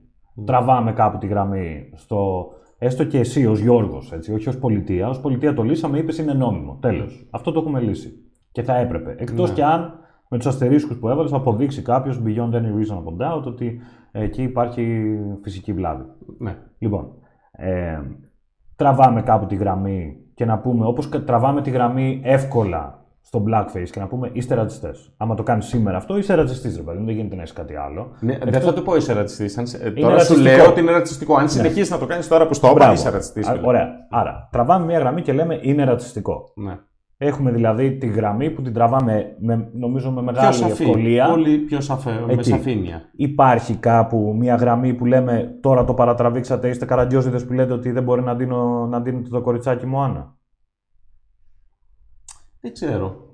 Τραβάμε 0.45 0.93
κάπου 0.93 1.17
τη 1.17 1.27
γραμμή 1.27 1.89
στο... 1.95 2.47
Έστω 2.77 3.03
και 3.03 3.19
εσύ 3.19 3.45
ως 3.45 3.59
Γιώργος, 3.59 4.11
έτσι, 4.11 4.33
όχι 4.33 4.49
ως 4.49 4.57
πολιτεία. 4.59 5.09
Ως 5.09 5.19
πολιτεία 5.19 5.53
το 5.53 5.63
λύσαμε, 5.63 5.97
είπες 5.97 6.17
είναι 6.17 6.33
νόμιμο. 6.33 6.77
Τέλος. 6.81 7.27
Αυτό 7.31 7.51
το 7.51 7.59
έχουμε 7.59 7.79
λύσει. 7.79 8.13
Και 8.51 8.63
θα 8.63 8.77
έπρεπε. 8.77 9.15
Εκτός 9.17 9.49
Ναι. 9.49 9.55
και 9.55 9.63
αν 9.63 9.99
με 10.29 10.37
τους 10.37 10.47
αστερίσκους 10.47 10.97
που 10.97 11.09
έβαλες 11.09 11.33
αποδείξει 11.33 11.81
κάποιος 11.81 12.21
beyond 12.25 12.51
any 12.53 12.65
reasonable 12.65 13.17
doubt 13.21 13.43
ότι 13.43 13.79
εκεί 14.11 14.43
υπάρχει 14.43 15.15
φυσική 15.41 15.73
βλάβη. 15.73 16.03
Ναι. 16.37 16.57
Λοιπόν, 16.79 17.13
ε, 17.51 17.99
τραβάμε 18.75 19.21
κάπου 19.21 19.45
τη 19.45 19.55
γραμμή 19.55 20.22
και 20.33 20.45
να 20.45 20.57
πούμε, 20.57 20.85
όπως 20.85 21.09
κα- 21.09 21.23
τραβάμε 21.23 21.61
τη 21.61 21.69
γραμμή 21.69 22.21
εύκολα 22.23 22.97
στο 23.21 23.43
blackface 23.47 23.89
και 23.91 23.99
να 23.99 24.07
πούμε 24.07 24.29
είστε 24.33 24.55
ρατσιστές. 24.55 25.13
Άμα 25.17 25.35
το 25.35 25.43
κάνεις 25.43 25.65
σήμερα 25.65 25.97
αυτό, 25.97 26.17
είσαι 26.17 26.33
ρατσιστής, 26.35 26.75
ρε 26.77 26.81
παιδί 26.83 26.97
μου, 26.97 27.05
δεν 27.05 27.15
γίνεται 27.15 27.35
να 27.35 27.41
είσαι 27.41 27.53
κάτι 27.53 27.75
άλλο. 27.75 28.11
Ναι, 28.19 28.37
Δεν 28.37 28.61
θα 28.61 28.73
το 28.73 28.81
πω 28.81 28.95
είσαι 28.95 29.13
ρατσιστής. 29.13 29.57
Αν... 29.57 29.67
σε- 29.67 29.77
Τώρα 29.91 30.09
ρατσιστικό. 30.09 30.39
σου 30.49 30.55
λέω 30.57 30.69
ότι 30.69 30.79
είναι 30.79 30.91
ρατσιστικό. 30.91 31.35
Αν 31.35 31.49
συνεχίσει 31.49 31.91
να 31.91 31.97
το 31.97 32.05
κάνεις 32.05 32.27
τώρα 32.27 32.47
που 32.47 32.53
στο 32.53 32.67
είπα, 32.67 32.75
Μπράβο. 32.75 32.93
είσαι 32.93 33.09
ρατσιστής. 33.09 33.47
Α, 33.47 33.59
Ωραία. 33.63 33.89
Άρα, 34.09 34.47
τραβάμε 34.51 34.85
μια 34.85 34.99
γραμμή 34.99 35.21
και 35.21 35.33
λέμε 35.33 35.59
είναι 35.61 35.83
ρατσιστικό. 35.83 36.51
Ναι. 36.55 36.77
Έχουμε 37.25 37.51
δηλαδή 37.51 37.97
τη 37.97 38.07
γραμμή 38.07 38.51
που 38.51 38.61
την 38.61 38.73
τραβάμε 38.73 39.35
με, 39.39 39.69
νομίζω 39.73 40.09
με 40.11 40.21
Πιο 40.21 40.31
μεγάλη 40.31 40.53
σαφή. 40.53 40.83
ευκολία. 40.83 41.27
Πολύ 41.29 41.57
πιο 41.57 41.81
σαφέ, 41.81 42.23
με 42.25 42.33
Εκεί. 42.33 42.49
σαφήνεια. 42.49 43.09
Υπάρχει 43.15 43.75
κάπου 43.75 44.35
μια 44.37 44.55
γραμμή 44.55 44.93
που 44.93 45.05
λέμε 45.05 45.57
τώρα 45.61 45.83
το 45.83 45.93
παρατραβήξατε, 45.93 46.69
είστε 46.69 46.85
καραγκιόζιδες 46.85 47.45
που 47.45 47.53
λέτε 47.53 47.73
ότι 47.73 47.91
δεν 47.91 48.03
μπορεί 48.03 48.21
να, 48.21 48.35
δίνω, 48.35 48.85
να 48.87 49.01
δίνετε 49.01 49.29
το 49.29 49.41
κοριτσάκι 49.41 49.85
μου 49.85 49.99
Άννα; 50.01 50.35
Δεν 52.61 52.73
ξέρω. 52.73 53.31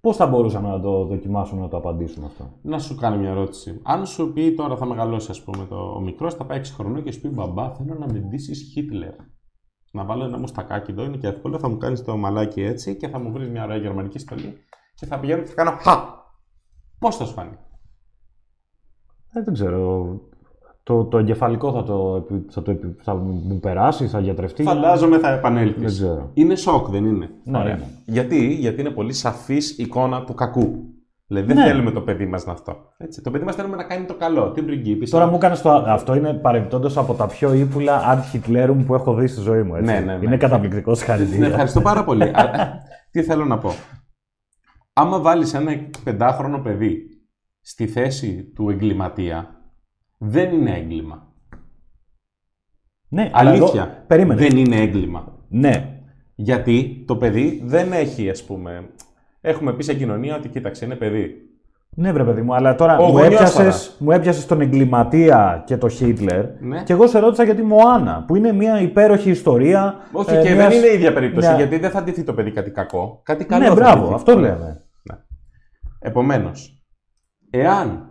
Πώς 0.00 0.16
θα 0.16 0.26
μπορούσαμε 0.26 0.68
να 0.68 0.80
το 0.80 1.04
δοκιμάσουμε 1.04 1.60
να 1.60 1.68
το 1.68 1.76
απαντήσουμε 1.76 2.26
αυτό; 2.26 2.44
Να 2.62 2.78
σου 2.78 2.94
κάνω 2.94 3.16
μια 3.16 3.30
ερώτηση. 3.30 3.80
Αν 3.82 4.06
σου 4.06 4.32
πει 4.32 4.54
τώρα 4.54 4.76
θα 4.76 4.86
μεγαλώσει, 4.86 5.30
ας 5.30 5.42
πούμε, 5.42 5.66
το, 5.68 5.76
ο 5.96 6.00
μικρός 6.00 6.34
θα 6.34 6.44
πάει 6.44 6.58
6 6.58 6.62
χρονών 6.76 7.02
και 7.02 7.12
σου 7.12 7.20
πει 7.20 7.28
μπαμπά, 7.28 7.70
θέλω 7.70 7.96
να 7.98 8.06
με 8.12 8.18
ντύσει 8.18 8.54
Χίτλερ. 8.54 9.12
Να 9.94 10.04
βάλω 10.04 10.24
ένα 10.24 10.38
μουστακάκι 10.38 10.90
εδώ, 10.90 11.04
είναι 11.04 11.16
και 11.16 11.26
εύκολο. 11.26 11.58
Θα 11.58 11.68
μου 11.68 11.76
κάνεις 11.78 12.04
το 12.04 12.16
μαλάκι 12.16 12.62
έτσι 12.62 12.96
και 12.96 13.08
θα 13.08 13.18
μου 13.18 13.32
βρεις 13.32 13.48
μια 13.48 13.64
ωραία 13.64 13.76
γερμανική 13.76 14.18
στολή 14.18 14.56
και 14.94 15.06
θα 15.06 15.18
πηγαίνω 15.18 15.42
και 15.42 15.48
θα 15.48 15.54
κάνω 15.54 15.76
Χα! 15.80 15.96
Πώς 16.98 17.16
θα 17.16 17.24
σου 17.24 17.32
φανεί. 17.32 17.56
Ε, 19.32 19.42
δεν 19.42 19.54
ξέρω. 19.54 20.10
Το, 20.82 21.04
το 21.04 21.18
εγκεφαλικό 21.18 21.72
θα, 21.72 21.82
το, 21.82 22.16
επι- 22.16 22.50
θα, 22.52 22.62
το, 22.62 22.70
επι- 22.70 23.02
θα 23.02 23.14
μου 23.14 23.58
περάσει, 23.60 24.06
θα 24.06 24.20
γιατρευτεί. 24.20 24.62
Φαντάζομαι 24.62 25.18
θα 25.18 25.30
επανέλθεις. 25.30 25.80
Δεν 25.82 25.90
ξέρω. 25.90 26.30
Είναι 26.34 26.54
σοκ, 26.54 26.88
δεν 26.88 27.04
είναι; 27.04 27.30
Ναι, 27.44 27.58
Ωραία. 27.58 27.74
είναι. 27.74 27.86
Γιατί; 28.06 28.54
Γιατί 28.54 28.80
είναι 28.80 28.90
πολύ 28.90 29.12
σαφής 29.12 29.78
εικόνα 29.78 30.24
του 30.24 30.34
κακού. 30.34 30.91
Δηλαδή 31.32 31.52
δεν 31.52 31.56
Ναι. 31.62 31.70
θέλουμε 31.70 31.90
το 31.90 32.00
παιδί 32.00 32.26
μας 32.26 32.44
να 32.46 32.52
αυτό. 32.52 32.76
Έτσι. 32.96 33.22
Το 33.22 33.30
παιδί 33.30 33.44
μας 33.44 33.54
θέλουμε 33.54 33.76
να 33.76 33.84
κάνει 33.84 34.04
το 34.04 34.14
καλό. 34.14 34.50
Την 34.52 34.66
πριγκίπισσα. 34.66 35.18
Τώρα 35.18 35.30
μου 35.30 35.36
έκανε 35.36 35.56
το. 35.56 35.70
Αυτό 35.70 36.14
είναι 36.14 36.32
παρεμπιπτόντως 36.34 36.96
από 36.96 37.14
τα 37.14 37.26
πιο 37.26 37.54
ύπουλα 37.54 37.96
αρχιτλέρου 38.06 38.74
που 38.76 38.94
έχω 38.94 39.14
δει 39.14 39.26
στη 39.26 39.40
ζωή 39.40 39.62
μου. 39.62 39.74
Έτσι. 39.74 39.92
Ναι, 39.92 40.00
ναι, 40.00 40.16
ναι. 40.16 40.24
Είναι 40.24 40.36
καταπληκτικός 40.36 40.98
Ναι, 40.98 41.04
συγχαρητήρια. 41.04 41.46
ευχαριστώ 41.46 41.80
πάρα 41.80 42.04
πολύ. 42.04 42.30
Αλλά, 42.34 42.78
τι 43.10 43.22
θέλω 43.22 43.44
να 43.44 43.58
πω. 43.58 43.70
Άμα 44.92 45.20
βάλεις 45.20 45.54
ένα 45.54 45.72
πεντάχρονο 46.04 46.58
παιδί 46.58 47.02
στη 47.60 47.86
θέση 47.86 48.52
του 48.54 48.70
εγκληματία, 48.70 49.60
δεν 50.18 50.52
είναι 50.52 50.70
έγκλημα. 50.76 51.32
ναι, 53.08 53.30
αλλά 53.32 53.50
εδώ- 53.52 53.64
Αλήθεια. 53.64 54.04
Περίμενε. 54.06 54.40
Δεν 54.48 54.56
είναι 54.56 54.76
έγκλημα. 54.76 55.38
Ναι. 55.48 55.96
Γιατί 56.34 57.04
το 57.06 57.16
παιδί 57.16 57.62
δεν 57.64 57.92
έχει, 57.92 58.30
ας 58.30 58.44
πούμε... 58.44 58.88
Έχουμε 59.44 59.72
πει 59.72 59.82
σε 59.82 59.94
κοινωνία 59.94 60.36
ότι 60.36 60.48
κοίταξε, 60.48 60.84
είναι 60.84 60.94
παιδί. 60.94 61.46
Ναι, 61.96 62.12
βρε 62.12 62.24
παιδί 62.24 62.42
μου, 62.42 62.54
αλλά 62.54 62.74
τώρα 62.74 62.96
Ο 62.98 63.02
μου 63.04 63.10
γονιός 63.10 63.24
έπιασες, 63.26 63.96
μου 63.98 64.10
έπιασες 64.10 64.46
τον 64.46 64.60
εγκληματία 64.60 65.62
και 65.66 65.76
το 65.76 65.88
Χίτλερ 65.88 66.44
Ναι. 66.60 66.82
και 66.82 66.92
εγώ 66.92 67.06
σε 67.06 67.18
ρώτησα 67.18 67.44
για 67.44 67.54
τη 67.54 67.62
Μοάνα, 67.62 68.24
που 68.26 68.36
είναι 68.36 68.52
μια 68.52 68.80
υπέροχη 68.80 69.30
ιστορία. 69.30 69.96
Όχι, 70.12 70.34
ε, 70.34 70.42
και 70.42 70.54
μιας- 70.54 70.68
δεν 70.68 70.78
είναι 70.78 70.86
η 70.86 70.94
ίδια 70.94 71.12
περίπτωση, 71.12 71.46
μια- 71.48 71.56
γιατί 71.56 71.78
δεν 71.78 71.90
θα 71.90 72.02
ντυθεί 72.02 72.22
το 72.24 72.34
παιδί 72.34 72.50
κάτι 72.50 72.70
κακό. 72.70 73.20
Κάτι 73.22 73.44
καλό 73.44 73.62
Ναι, 73.62 73.68
θα 73.68 73.74
μπράβο, 73.74 74.00
ντυθεί. 74.02 74.14
αυτό 74.14 74.32
Ωραία. 74.32 74.52
λέμε. 74.52 74.80
Επομένως, 75.98 76.82
εάν 77.50 78.06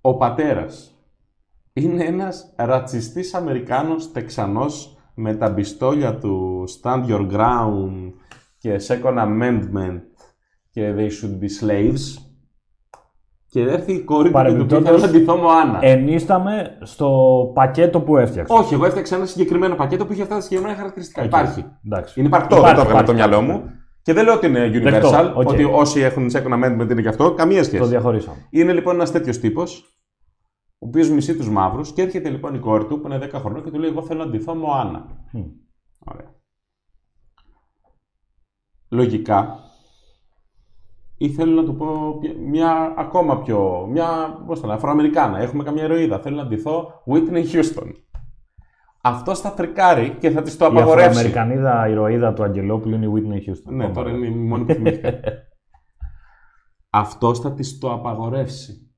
ο 0.00 0.16
πατέρας 0.16 0.90
είναι 1.72 2.04
ένας 2.04 2.52
ρατσιστής 2.56 3.34
Αμερικάνος 3.34 4.12
Τεξανός 4.12 4.96
με 5.14 5.34
τα 5.34 5.54
πιστόλια 5.54 6.14
του 6.18 6.64
Stand 6.82 7.04
Your 7.06 7.30
Ground 7.32 8.12
και 8.66 8.80
Second 8.88 9.18
Amendment 9.18 10.00
και 10.70 10.94
They 10.96 11.08
Should 11.08 11.38
Be 11.42 11.64
Slaves 11.64 12.22
και 13.48 13.60
έρθει 13.60 13.92
η 13.92 14.00
κόρη 14.00 14.30
του 14.30 14.34
και 14.34 14.48
του 14.52 14.66
πει 14.66 14.72
Παρεμπιπτόντως, 14.72 14.88
θέλω 14.88 14.98
να 14.98 15.08
ντυθώ 15.08 15.36
Μοάνα. 15.36 15.78
Ενίσταμαι 15.82 16.78
στο 16.82 17.10
πακέτο 17.54 18.00
που 18.00 18.16
έφτιαξα. 18.16 18.54
Όχι, 18.54 18.74
εγώ 18.74 18.84
έφτιαξα 18.84 19.16
ένα 19.16 19.26
συγκεκριμένο 19.26 19.74
πακέτο 19.74 20.06
που 20.06 20.12
είχε 20.12 20.22
αυτά 20.22 20.34
τα 20.34 20.40
συγκεκριμένα 20.40 20.76
χαρακτηριστικά. 20.76 21.24
Υπάρχει. 21.24 21.64
Εντάξει. 21.86 22.20
Είναι 22.20 22.28
υπαρκτό, 22.28 22.54
δεν 22.54 22.64
Υπάρχει, 22.64 22.76
το 22.76 22.88
έβγαλα 22.88 22.98
από 23.00 23.06
το 23.06 23.12
υπάρχει. 23.16 23.30
μυαλό 23.38 23.52
μου. 23.52 23.70
Και 24.02 24.12
δεν 24.12 24.24
λέω 24.24 24.34
ότι 24.34 24.46
είναι 24.46 24.70
universal, 24.72 24.82
Δεκτό, 24.90 25.32
οκ. 25.36 25.48
ότι 25.48 25.64
όσοι 25.64 26.00
έχουν 26.00 26.28
second 26.32 26.52
amendment 26.64 26.90
είναι 26.90 27.02
και 27.02 27.08
αυτό. 27.08 27.34
Καμία 27.34 27.64
σχέση. 27.64 27.82
Το 27.82 27.88
διαχωρίσαμε. 27.88 28.36
Είναι 28.50 28.72
λοιπόν 28.72 28.94
ένας 28.94 29.10
τέτοιος 29.12 29.38
τύπος, 29.38 29.98
ο 30.78 30.86
οποίος 30.86 31.10
μισεί 31.10 31.36
τους 31.36 31.50
μαύρους 31.50 31.92
και 31.92 32.02
έρχεται 32.02 32.28
λοιπόν 32.28 32.54
η 32.54 32.58
κόρη 32.58 32.84
του 32.84 33.00
που 33.00 33.06
είναι 33.06 33.18
10 33.22 33.30
χρονών 33.32 33.64
και 33.64 33.70
του 33.70 33.78
λέει: 33.78 33.90
Εγώ 33.90 34.02
θέλω 34.02 34.24
να 34.24 34.30
ντυθώ 34.30 34.54
Μωάνα. 34.54 35.06
Μμ. 35.32 35.40
Ωραία. 36.04 36.34
Λογικά, 38.88 39.58
ή 41.18 41.28
θέλω 41.28 41.52
να 41.54 41.64
του 41.64 41.76
πω 41.76 42.18
ποια- 42.20 42.34
μια 42.38 42.94
ακόμα 42.96 43.38
πιο. 43.42 43.86
μια. 43.90 44.06
πώς 44.46 44.60
το 44.60 44.66
λένε, 44.66 44.78
Αφροαμερικάνα. 44.78 45.38
Έχουμε 45.38 45.62
καμία 45.64 45.84
ηρωίδα. 45.84 46.18
Θέλω 46.18 46.36
να 46.36 46.46
ντυθώ 46.46 47.02
Whitney 47.06 47.44
Houston. 47.52 47.92
Αυτό 49.02 49.34
θα 49.34 49.50
φρικάρει 49.50 50.16
και 50.20 50.30
θα 50.30 50.42
της 50.42 50.56
το 50.56 50.64
Η 50.64 50.68
απαγορεύσει. 50.68 51.08
Αφροαμερικανίδα 51.08 51.88
ηρωίδα 51.88 52.32
του 52.32 52.42
Αγγελόπουλου 52.42 52.94
είναι 52.94 53.06
η 53.06 53.12
Whitney 53.14 53.50
Houston. 53.50 53.72
Ναι, 53.74 53.88
τώρα 53.90 54.10
είναι 54.10 54.26
η 54.26 54.30
μόνη 54.30 54.64
που 54.64 54.72
θυμήθηκα. 54.72 55.10
Αυτό 56.90 57.34
θα 57.34 57.52
της 57.54 57.78
το 57.78 57.92
απαγορεύσει. 57.92 58.90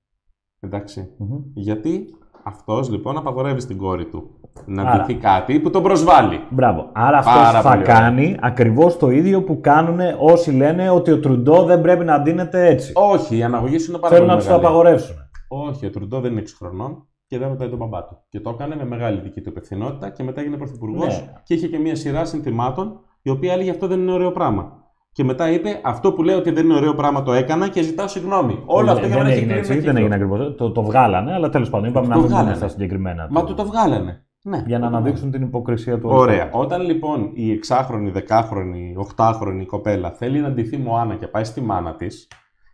Εντάξει. 0.60 1.14
Μμμ. 1.18 1.38
Γιατί 1.54 2.06
Αυτός 2.44 2.90
λοιπόν 2.90 3.16
απαγορεύει 3.16 3.60
στην 3.60 3.76
κόρη 3.78 4.06
του 4.08 4.47
να 4.66 4.82
Άρα. 4.82 4.96
ντυθεί 4.98 5.14
κάτι 5.14 5.60
που 5.60 5.70
τον 5.70 5.82
προσβάλλει. 5.82 6.40
Μπράβο. 6.50 6.88
Άρα 6.92 7.20
Πάρα 7.20 7.40
αυτός 7.40 7.60
θα 7.62 7.70
πολύ 7.70 7.82
ωραία. 7.82 7.94
κάνει 8.00 8.36
ακριβώς 8.40 8.96
το 8.96 9.10
ίδιο 9.10 9.42
που 9.42 9.60
κάνουν 9.60 9.98
όσοι 10.18 10.50
λένε 10.52 10.90
ότι 10.90 11.10
ο 11.10 11.20
Τρουντό 11.20 11.62
δεν 11.64 11.80
πρέπει 11.80 12.04
να 12.04 12.20
ντύνεται 12.20 12.66
έτσι. 12.66 12.92
Όχι, 12.94 13.36
η 13.36 13.42
αναγωγή 13.42 13.78
σου 13.78 13.90
είναι 13.90 14.00
πάρα 14.00 14.14
Θέλουν 14.14 14.28
πολύ 14.28 14.38
να 14.38 14.44
τους 14.44 14.52
το 14.52 14.56
μεγάλη. 14.60 14.66
απαγορεύσουν. 14.76 15.16
Όχι, 15.48 15.86
ο 15.86 15.90
Τρουντό 15.90 16.20
δεν 16.20 16.32
είναι 16.32 16.40
6 16.40 16.44
χρονών 16.58 17.06
και 17.26 17.38
δεν 17.38 17.48
ρωτάει 17.48 17.68
τον 17.68 17.78
μπαμπά 17.78 18.04
του. 18.04 18.18
Και 18.28 18.40
το 18.40 18.50
έκανε 18.50 18.76
με 18.76 18.84
μεγάλη 18.84 19.20
δική 19.20 19.40
του 19.40 19.48
υπευθυνότητα 19.48 20.10
και 20.10 20.22
μετά 20.22 20.40
έγινε 20.40 20.56
πρωθυπουργός 20.56 21.06
Ναι. 21.20 21.32
και 21.42 21.54
είχε 21.54 21.66
και 21.66 21.78
μια 21.78 21.96
σειρά 21.96 22.24
συνθημάτων 22.24 23.00
η 23.22 23.30
οποία 23.30 23.52
έλεγε 23.52 23.70
αυτό 23.70 23.86
δεν 23.86 24.00
είναι 24.00 24.12
ωραίο 24.12 24.32
πράγμα. 24.32 24.72
Και 25.12 25.24
μετά 25.24 25.50
είπε 25.50 25.80
αυτό 25.84 26.12
που 26.12 26.22
λέει 26.22 26.36
ότι 26.36 26.50
δεν 26.50 26.64
είναι 26.64 26.74
ωραίο 26.74 26.94
πράγμα 26.94 27.22
το 27.22 27.32
έκανα 27.32 27.68
και 27.68 27.82
ζητάω 27.82 28.08
συγγνώμη. 28.08 28.62
Όλο 28.66 28.90
αυτό 28.90 29.06
για 29.06 29.08
δεν 29.16 29.16
μένα 29.24 29.28
έχει 29.30 29.38
έγινε 29.38 29.52
κλείνει 29.52 29.58
έτσι, 29.58 29.72
ένα 29.72 29.80
δεν 29.82 29.94
κύκλο. 29.94 30.14
έγινε 30.14 30.14
ακριβώς. 30.14 30.56
Το, 30.56 30.70
το 30.72 30.82
βγάλανε, 30.82 31.32
αλλά 31.32 31.48
τέλος 31.48 31.70
πάντων 31.70 31.88
είπαμε 31.88 32.06
Το 32.06 32.10
να 32.12 32.16
μην 32.18 32.24
μπούμε 32.26 32.36
βγάλανε. 32.38 32.56
στα 32.56 32.68
συγκεκριμένα. 32.68 33.26
Μα 33.30 33.40
του. 33.40 33.46
του 33.46 33.54
το 33.54 33.64
βγάλανε. 33.64 34.26
Ναι, 34.44 34.62
Για 34.66 34.78
να 34.78 34.90
το 34.90 34.96
αναδείξουν 34.96 35.30
την 35.30 35.42
υποκρισία 35.42 35.98
του. 35.98 36.08
Ωραία. 36.12 36.50
Όταν 36.52 36.82
λοιπόν 36.82 37.30
η 37.34 37.50
εξάχρονη, 37.50 38.10
δεκάχρονη, 38.10 38.94
οχτάχρονη 38.96 39.64
κοπέλα 39.66 40.10
θέλει 40.10 40.40
να 40.40 40.50
ντυθεί 40.50 40.76
Μωάνα 40.76 41.16
και 41.16 41.26
πάει 41.26 41.44
στη 41.44 41.60
μάνα 41.60 41.94
της, 41.96 42.28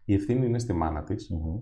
η 0.04 0.14
ευθύνη 0.14 0.46
είναι 0.46 0.58
στη 0.58 0.72
μάνα 0.72 1.02
της, 1.02 1.30
Μμμ, 1.30 1.58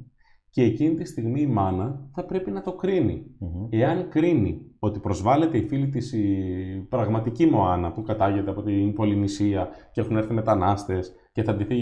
και 0.51 0.63
εκείνη 0.63 0.95
τη 0.95 1.05
στιγμή 1.05 1.41
η 1.41 1.47
μάνα 1.47 2.09
θα 2.15 2.25
πρέπει 2.25 2.51
να 2.51 2.63
το 2.63 2.73
κρίνει. 2.73 3.23
μμμ. 3.39 3.67
Εάν 3.71 4.09
κρίνει 4.09 4.61
ότι 4.79 4.99
προσβάλλεται 4.99 5.59
η 5.59 5.63
φίλη 5.63 5.89
της 5.89 6.13
η 6.13 6.87
πραγματική 6.89 7.47
Μωάνα 7.47 7.93
που 7.93 8.03
κατάγεται 8.03 8.51
από 8.51 8.63
την 8.63 8.93
Πολυνησία 8.93 9.69
και 9.93 10.01
έχουν 10.01 10.17
έρθει 10.17 10.33
μετανάστες 10.35 11.13
και 11.33 11.43
θα 11.43 11.55
ντυθεί 11.55 11.77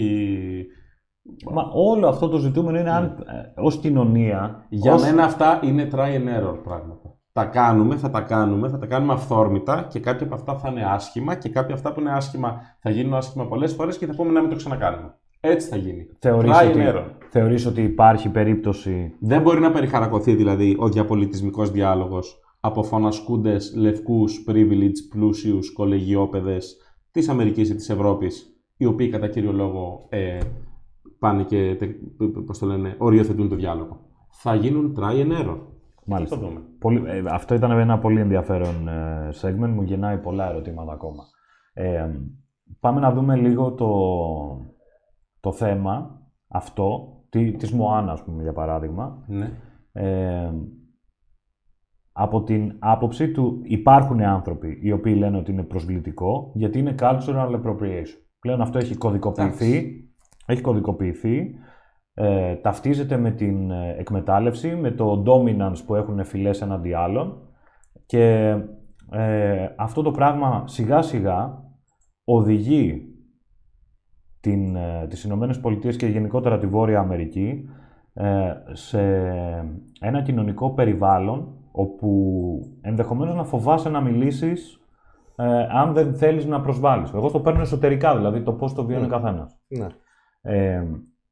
Μα 1.51 1.69
όλο 1.73 2.07
αυτό 2.07 2.27
το 2.29 2.37
ζητούμενο 2.37 2.79
είναι 2.79 2.91
αν 2.91 3.23
ως 3.55 3.77
κοινωνία. 3.79 4.65
Ναι. 4.69 4.77
Για 4.77 4.93
ως- 4.93 5.01
μένα 5.01 5.23
αυτά 5.23 5.59
είναι 5.63 5.87
try 5.91 5.97
and 6.15 6.27
error 6.43 6.63
πράγματα. 6.63 7.15
Τα 7.33 7.45
κάνουμε, 7.45 7.95
θα 7.95 8.09
τα 8.09 8.21
κάνουμε, 8.21 8.69
θα 8.69 8.77
τα 8.77 8.85
κάνουμε 8.85 9.13
αυθόρμητα 9.13 9.87
και 9.89 9.99
κάποια 9.99 10.25
από 10.25 10.35
αυτά 10.35 10.57
θα 10.57 10.69
είναι 10.69 10.83
άσχημα 10.83 11.35
και 11.35 11.49
κάποια 11.49 11.73
αυτά 11.75 11.93
που 11.93 11.99
είναι 11.99 12.11
άσχημα 12.11 12.61
θα 12.79 12.89
γίνουν 12.89 13.13
άσχημα 13.13 13.47
πολλές 13.47 13.73
φορές 13.73 13.97
και 13.97 14.05
θα 14.05 14.15
πούμε 14.15 14.31
να 14.31 14.41
μην 14.41 14.49
το 14.49 14.55
ξανακάνουμε. 14.55 15.15
Έτσι 15.39 15.67
θα 15.67 15.75
γίνει. 15.75 16.07
Θεωρείς 16.19 16.51
try 16.51 16.67
ότι, 16.69 16.79
and 16.85 16.95
error. 16.95 17.03
θεωρείς 17.29 17.65
ότι 17.65 17.81
υπάρχει 17.81 18.29
περίπτωση. 18.29 19.13
Δεν 19.19 19.41
μπορεί 19.41 19.59
να 19.59 19.71
περιχαρακωθεί 19.71 20.35
δηλαδή 20.35 20.75
ο 20.79 20.89
διαπολιτισμικός 20.89 21.71
διάλογος 21.71 22.39
από 22.59 22.83
φωνασκούντες, 22.83 23.73
λευκούς, 23.75 24.43
privileged, 24.47 24.97
πλούσιους, 25.09 25.73
κολεγιόπαιδες 25.73 26.77
της 27.11 27.29
Αμερικής 27.29 27.69
ή 27.69 27.75
της 27.75 27.89
Ευρώπης, 27.89 28.55
οι 28.77 28.85
οποίοι 28.85 29.09
κατά 29.09 29.27
κύριο 29.27 29.51
λόγο 29.51 30.05
ε, 30.09 30.37
πάνε 31.19 31.43
και 31.43 31.75
τε- 31.79 31.95
πώς 32.45 32.57
το 32.59 32.65
λένε, 32.65 32.95
οριοθετούν 32.97 33.49
το 33.49 33.55
διάλογο. 33.55 33.99
Θα 34.29 34.55
γίνουν 34.55 34.97
try 34.99 35.13
and 35.25 35.31
error. 35.45 35.57
Μάλιστα. 36.05 36.35
Θα 36.35 36.41
το 36.41 36.47
δούμε. 36.47 36.61
Πολύ, 36.79 37.03
ε, 37.05 37.23
αυτό 37.29 37.55
ήταν 37.55 37.71
ένα 37.71 37.99
πολύ 37.99 38.19
ενδιαφέρον 38.19 38.87
ε, 38.87 39.29
segment, 39.41 39.69
μου 39.69 39.81
γεννάει 39.81 40.17
πολλά 40.17 40.49
ερωτήματα 40.49 40.91
ακόμα. 40.91 41.23
Ε, 41.73 42.09
πάμε 42.79 42.99
να 42.99 43.11
δούμε 43.11 43.35
λίγο 43.35 43.71
το, 43.71 43.91
το 45.39 45.51
θέμα 45.51 46.21
αυτό, 46.47 47.15
τη, 47.29 47.51
της 47.51 47.71
Μωάνας, 47.71 48.19
ας 48.19 48.23
πούμε, 48.23 48.43
για 48.43 48.53
παράδειγμα. 48.53 49.23
Ναι. 49.27 49.51
Ε, 49.91 50.51
από 52.13 52.43
την 52.43 52.75
άποψη 52.79 53.31
του 53.31 53.61
υπάρχουν 53.63 54.21
άνθρωποι 54.21 54.79
οι 54.81 54.91
οποίοι 54.91 55.15
λένε 55.17 55.37
ότι 55.37 55.51
είναι 55.51 55.63
προσβλητικό 55.63 56.51
γιατί 56.55 56.79
είναι 56.79 56.95
cultural 56.99 57.61
appropriation. 57.61 58.21
Πλέον 58.39 58.61
αυτό 58.61 58.77
έχει 58.77 58.95
κωδικοποιηθεί, 58.95 60.03
έχει 60.45 60.61
κωδικοποιηθεί 60.61 61.55
ε, 62.13 62.55
ταυτίζεται 62.55 63.17
με 63.17 63.31
την 63.31 63.71
ε, 63.71 63.95
εκμετάλλευση, 63.97 64.75
με 64.75 64.91
το 64.91 65.23
dominance 65.27 65.83
που 65.85 65.95
έχουν 65.95 66.23
φυλές 66.25 66.61
εναντί 66.61 66.93
άλλων 66.93 67.47
και 68.05 68.55
ε, 69.11 69.69
αυτό 69.77 70.01
το 70.01 70.11
πράγμα 70.11 70.63
σιγά 70.67 71.01
σιγά 71.01 71.63
οδηγεί 72.23 73.05
την, 74.39 74.75
ε, 74.75 75.05
τις 75.09 75.23
Ηνωμένες 75.23 75.59
Πολιτείες 75.59 75.95
και 75.95 76.05
γενικότερα 76.05 76.57
τη 76.57 76.67
Βόρεια 76.67 76.99
Αμερική 76.99 77.69
ε, 78.13 78.53
σε 78.71 79.01
ένα 79.99 80.21
κοινωνικό 80.21 80.73
περιβάλλον 80.73 81.55
όπου 81.71 82.59
ενδεχομένως 82.81 83.35
να 83.35 83.43
φοβάσαι 83.43 83.89
να 83.89 84.01
μιλήσεις 84.01 84.75
ε, 85.35 85.67
αν 85.71 85.93
δεν 85.93 86.15
θέλεις 86.15 86.45
να 86.45 86.61
προσβάλλεις. 86.61 87.11
Εγώ 87.13 87.29
το 87.31 87.39
παίρνω 87.39 87.61
εσωτερικά, 87.61 88.15
δηλαδή 88.15 88.41
το 88.41 88.53
πώς 88.53 88.73
το 88.73 88.85
βιώνει 88.85 89.05
ο 89.05 89.07
Mm. 89.07 89.11
καθένας. 89.11 89.59
ναι. 89.67 89.87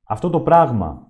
Ε, 0.10 0.14
αυτό 0.14 0.30
το 0.30 0.40
πράγμα, 0.40 1.08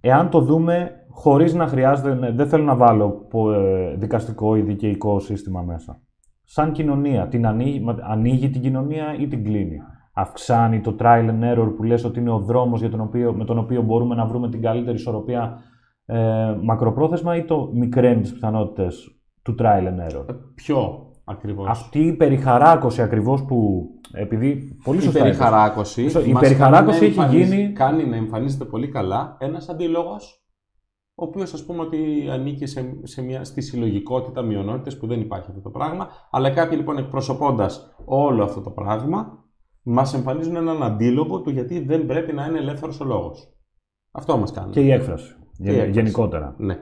εάν 0.00 0.30
το 0.30 0.40
δούμε 0.40 0.90
χωρίς 1.08 1.54
να 1.54 1.66
χρειάζεται, 1.66 2.14
ναι, 2.14 2.30
δεν 2.30 2.48
θέλω 2.48 2.64
να 2.64 2.76
βάλω 2.76 3.10
πο- 3.10 3.52
ε, 3.52 3.94
δικαστικό 3.98 4.56
ή 4.56 4.60
δικαιικό 4.60 5.18
σύστημα 5.18 5.62
μέσα. 5.62 6.00
Σαν 6.44 6.72
κοινωνία, 6.72 7.28
την 7.28 7.46
ανοίγει, 7.46 7.80
μα- 7.80 7.98
ανοίγει 8.02 8.50
την 8.50 8.60
κοινωνία 8.62 9.16
ή 9.18 9.26
την 9.26 9.44
κλείνει; 9.44 9.78
Αυξάνει 10.14 10.80
το 10.80 10.96
trial 11.00 11.28
and 11.30 11.54
error 11.54 11.72
που 11.76 11.82
λες 11.82 12.04
ότι 12.04 12.20
είναι 12.20 12.30
ο 12.30 12.38
δρόμος 12.38 12.80
για 12.80 12.90
τον 12.90 13.00
οποίο, 13.00 13.34
με 13.34 13.44
τον 13.44 13.58
οποίο 13.58 13.82
μπορούμε 13.82 14.14
να 14.14 14.26
βρούμε 14.26 14.48
την 14.50 14.62
καλύτερη 14.62 14.96
ισορροπία 14.96 15.58
ε, 16.06 16.56
μακροπρόθεσμα 16.62 17.36
ή 17.36 17.44
το 17.44 17.70
μικραίνεις 17.74 18.20
τις 18.20 18.32
πιθανότητες 18.32 19.20
του 19.42 19.54
trial 19.58 19.84
and 19.86 20.10
error; 20.10 20.28
Ε, 20.28 20.32
Ποιο 20.54 21.06
ακριβώς; 21.24 21.68
Αυτή 21.68 21.98
η 22.06 22.12
περιχαράκωση 22.12 23.02
ακριβώς 23.02 23.44
που, 23.44 23.84
επειδή 24.12 24.78
πολύ 24.84 24.98
η 24.98 25.02
σωστά 25.02 25.18
είπες, 25.18 25.30
περιχαράκωση, 25.36 26.02
Σωστά, 26.02 26.28
η 26.28 26.32
μας 26.32 26.42
περιχαράκωση 26.42 26.98
κάνει 26.98 27.14
να 27.16 27.22
έχει 27.24 27.32
εμφανίζει- 27.32 27.54
γίνει- 27.60 27.72
κάνει 27.72 28.04
να 28.06 28.16
εμφανίζεται 28.16 28.64
πολύ 28.64 28.88
καλά 28.88 29.36
ένας 29.40 29.68
αντίλογος 29.68 30.44
ο 31.14 31.24
οποίος 31.24 31.52
ας 31.54 31.64
πούμε 31.64 31.80
ότι 31.82 32.26
ανήκει 32.30 32.66
σε, 32.66 32.92
σε 33.02 33.22
μια, 33.22 33.44
στη 33.44 33.60
συλλογικότητα 33.60 34.42
μειονότητες 34.42 34.98
που 34.98 35.06
δεν 35.06 35.20
υπάρχει 35.20 35.46
αυτό 35.48 35.60
το 35.60 35.70
πράγμα 35.70 36.08
αλλά 36.30 36.50
κάποιοι 36.50 36.76
λοιπόν 36.80 36.98
εκπροσωπώντας 36.98 37.94
όλο 38.04 38.44
αυτό 38.44 38.60
το 38.60 38.70
πράγμα 38.70 39.44
μας 39.82 40.14
εμφανίζουν 40.14 40.56
έναν 40.56 40.82
αντίλογο 40.82 41.40
του 41.40 41.50
γιατί 41.50 41.80
δεν 41.84 42.06
πρέπει 42.06 42.32
να 42.32 42.46
είναι 42.46 42.58
ελεύθερος 42.58 43.00
ο 43.00 43.04
λόγος. 43.04 43.54
Αυτό 44.12 44.36
μας 44.38 44.52
κάνει. 44.52 44.70
και 44.70 44.80
η 44.80 44.90
έκφραση, 44.90 45.32
η 45.58 45.62
γεν- 45.62 45.74
έκφραση. 45.74 45.90
γενικότερα. 45.90 46.54
Ναι. 46.58 46.78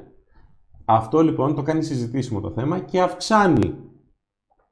Αυτό 0.85 1.21
λοιπόν 1.21 1.55
το 1.55 1.63
κάνει 1.63 1.83
συζητήσιμο 1.83 2.41
το 2.41 2.51
θέμα 2.51 2.79
και 2.79 3.01
αυξάνει. 3.01 3.75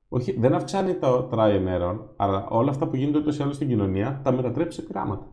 Όχι, 0.09 0.37
δεν 0.39 0.55
αυξάνει 0.55 0.95
το 0.95 1.29
try 1.33 1.39
and 1.51 1.81
error, 1.81 1.97
αλλά 2.17 2.47
όλα 2.49 2.71
αυτά 2.71 2.87
που 2.87 2.97
γίνονται 2.97 3.19
ούτως 3.19 3.39
ή 3.39 3.43
άλλως 3.43 3.55
στην 3.55 3.69
κοινωνία 3.69 4.21
τα 4.25 4.33
μετατρέπει 4.33 4.73
σε 4.75 4.83
πειράματα. 4.83 5.27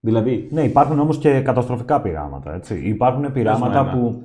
Δηλαδή, 0.00 0.48
Ναι, 0.52 0.62
υπάρχουν 0.62 0.98
όμως 0.98 1.18
και 1.18 1.40
καταστροφικά 1.40 2.00
πειράματα. 2.00 2.54
Έτσι. 2.54 2.80
Υπάρχουν 2.88 3.32
πειράματα 3.32 3.80
ένα. 3.80 3.90
που. 3.90 4.20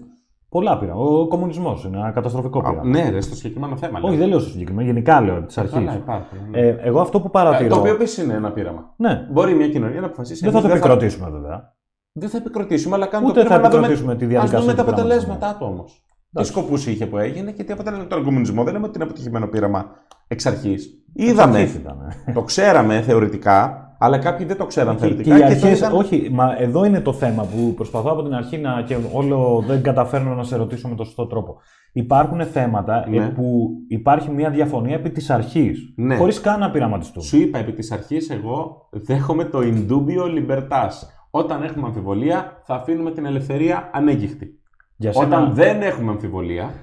Πολλά 0.49 0.79
πειράματα. 0.79 1.05
Ο 1.09 1.27
κομμουνισμός 1.27 1.83
είναι 1.83 1.97
ένα 1.97 2.11
καταστροφικό 2.11 2.59
α, 2.59 2.69
πείραμα. 2.69 2.89
ναι, 2.89 3.09
ρε, 3.09 3.21
στο 3.21 3.35
συγκεκριμένο 3.35 3.77
θέμα. 3.77 3.99
Όχι, 4.03 4.15
δεν 4.17 4.27
λέω 4.27 4.39
στο 4.39 4.49
συγκεκριμένο, 4.49 4.87
γενικά 4.87 5.21
λέω 5.21 5.41
τη 5.43 5.53
αρχή. 5.57 5.73
Καλά, 5.73 5.95
υπάρχουν. 5.95 6.37
ναι. 6.49 6.59
Ε, 6.59 6.77
εγώ 6.81 6.99
αυτό 7.01 7.19
που 7.19 7.27
Ε, 7.27 7.31
παρατηρώ. 7.31 7.69
το 7.69 7.79
οποίο 7.79 7.93
επίσης 7.93 8.23
είναι 8.23 8.33
ένα 8.33 8.51
πείραμα. 8.51 8.93
Ναι, 8.97 9.27
Μπορεί 9.31 9.53
μια 9.55 9.69
κοινωνία 9.69 9.99
να 9.99 10.05
αποφασίσει. 10.05 10.43
δεν 10.43 10.53
θα 10.53 10.61
το 10.61 10.67
εμείς 10.67 10.79
επικροτήσουμε 10.79 11.29
βέβαια. 11.29 11.73
Δεν 12.11 12.29
θα 12.29 12.37
επικροτήσουμε, 12.37 12.95
αλλά 12.95 13.05
κάνουμε 13.05 13.31
Ούτε 13.31 13.41
το 13.41 13.47
θα 13.47 13.55
πείραμα 13.55 13.67
να 13.73 13.75
δούμε- 13.75 13.87
επικροτήσουμε 13.91 14.15
τη 14.15 14.23
Ας 14.25 14.29
διαδικασία. 14.31 14.59
δούμε 14.59 14.73
τα 14.73 14.83
του 14.83 14.89
πειράματος, 14.93 15.17
αποτελέσματά 15.23 15.57
του 15.59 15.65
όμως. 15.71 16.05
Τι 16.35 16.41
Εντάξει. 16.41 16.51
σκοπούς 16.61 16.85
είχε 16.87 17.05
που 17.05 17.17
έγινε 17.17 17.51
και 17.51 17.63
τι 17.63 17.73
αποτέλεσμα. 17.73 18.07
Τον 18.07 18.23
κομμουνισμό 18.23 18.63
δεν 18.63 18.73
λέμε 18.73 18.85
ότι 18.85 18.95
είναι 18.95 19.03
αποτυχημένο 19.03 19.47
πείραμα 19.47 19.85
εξ 20.27 20.45
αρχής. 20.45 20.89
ναι. 21.13 21.25
Είδαμε. 21.25 21.57
Αρχής 21.59 21.75
ήταν. 21.75 21.97
Το 22.33 22.41
ξέραμε 22.41 23.01
θεωρητικά, 23.01 23.79
αλλά 23.99 24.17
κάποιοι 24.17 24.45
δεν 24.45 24.57
το 24.57 24.65
ξέραν 24.65 24.93
Και, 24.95 24.99
θεωρητικά. 24.99 25.29
και 25.29 25.35
οι 25.35 25.39
το 25.39 25.45
αρχές, 25.45 25.77
είδαν- 25.79 25.93
όχι, 25.93 26.29
μα 26.31 26.55
εδώ 26.57 26.85
είναι 26.85 26.99
το 26.99 27.13
θέμα 27.13 27.43
που 27.43 27.73
προσπαθώ 27.73 28.11
από 28.11 28.23
την 28.23 28.33
αρχή 28.33 28.57
να, 28.57 28.81
και 28.81 28.97
όλο 29.13 29.63
δεν 29.67 29.81
καταφέρνω 29.81 30.35
να 30.35 30.43
σε 30.43 30.55
ρωτήσω 30.55 30.87
με 30.87 30.95
τον 30.95 31.05
σωστό 31.05 31.25
τρόπο. 31.27 31.57
Υπάρχουν 31.93 32.41
θέματα 32.45 33.05
Ναι. 33.09 33.17
ε, 33.17 33.19
που 33.19 33.69
υπάρχει 33.87 34.29
μια 34.31 34.49
διαφωνία 34.49 34.95
επί 34.95 35.09
της 35.09 35.29
αρχής, 35.29 35.93
Ναι. 35.95 36.15
χωρίς 36.15 36.41
καν 36.41 36.59
να 36.59 36.71
πειραματιστούμε. 36.71 37.25
Σου 37.25 37.37
είπα 37.37 37.57
επί 37.57 37.71
της 37.73 37.91
αρχής 37.91 38.29
εγώ 38.29 38.87
δέχομαι 38.91 39.43
το 39.45 39.59
indubio 39.61 40.23
libertas. 40.39 40.91
Όταν 41.29 41.63
έχουμε 41.63 41.87
αμφιβολία 41.87 42.61
θα 42.63 42.75
αφήνουμε 42.75 43.11
την 43.11 43.25
ελευθερία 43.25 43.89
ανέγκυχτη. 43.93 44.59
Για 44.97 45.13
σένα- 45.13 45.25
Όταν 45.37 45.53
δεν 45.53 45.81
έχουμε 45.81 46.11
αμφιβολία 46.11 46.73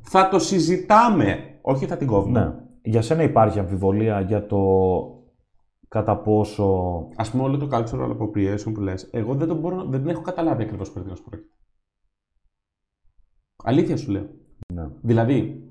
θα 0.00 0.28
το 0.28 0.38
συζητάμε. 0.38 1.58
Όχι 1.62 1.86
θα 1.86 1.96
την 1.96 2.06
κόβουμε. 2.06 2.40
Ναι. 2.40 2.54
Για 2.82 3.02
σένα 3.02 3.22
υπάρχει 3.22 3.58
αμφιβολία 3.58 4.20
για 4.20 4.46
το 4.46 4.58
κατά 5.88 6.16
πόσο. 6.18 6.82
Ας 7.16 7.30
πούμε 7.30 7.42
όλο 7.42 7.56
το 7.56 7.68
cultural 7.72 8.16
appropriation 8.16 8.72
που 8.74 8.80
λες, 8.80 9.08
εγώ 9.12 9.34
δεν, 9.34 9.48
το 9.48 9.54
μπορώ, 9.54 9.84
δεν 9.84 10.08
έχω 10.08 10.22
καταλάβει 10.22 10.62
ακριβώς 10.62 10.90
περί 10.92 11.04
τίνος 11.04 11.22
πρόκειται. 11.22 11.52
Αλήθεια 13.64 13.96
σου 13.96 14.10
λέω. 14.10 14.26
Ναι. 14.74 14.88
Δηλαδή, 15.02 15.64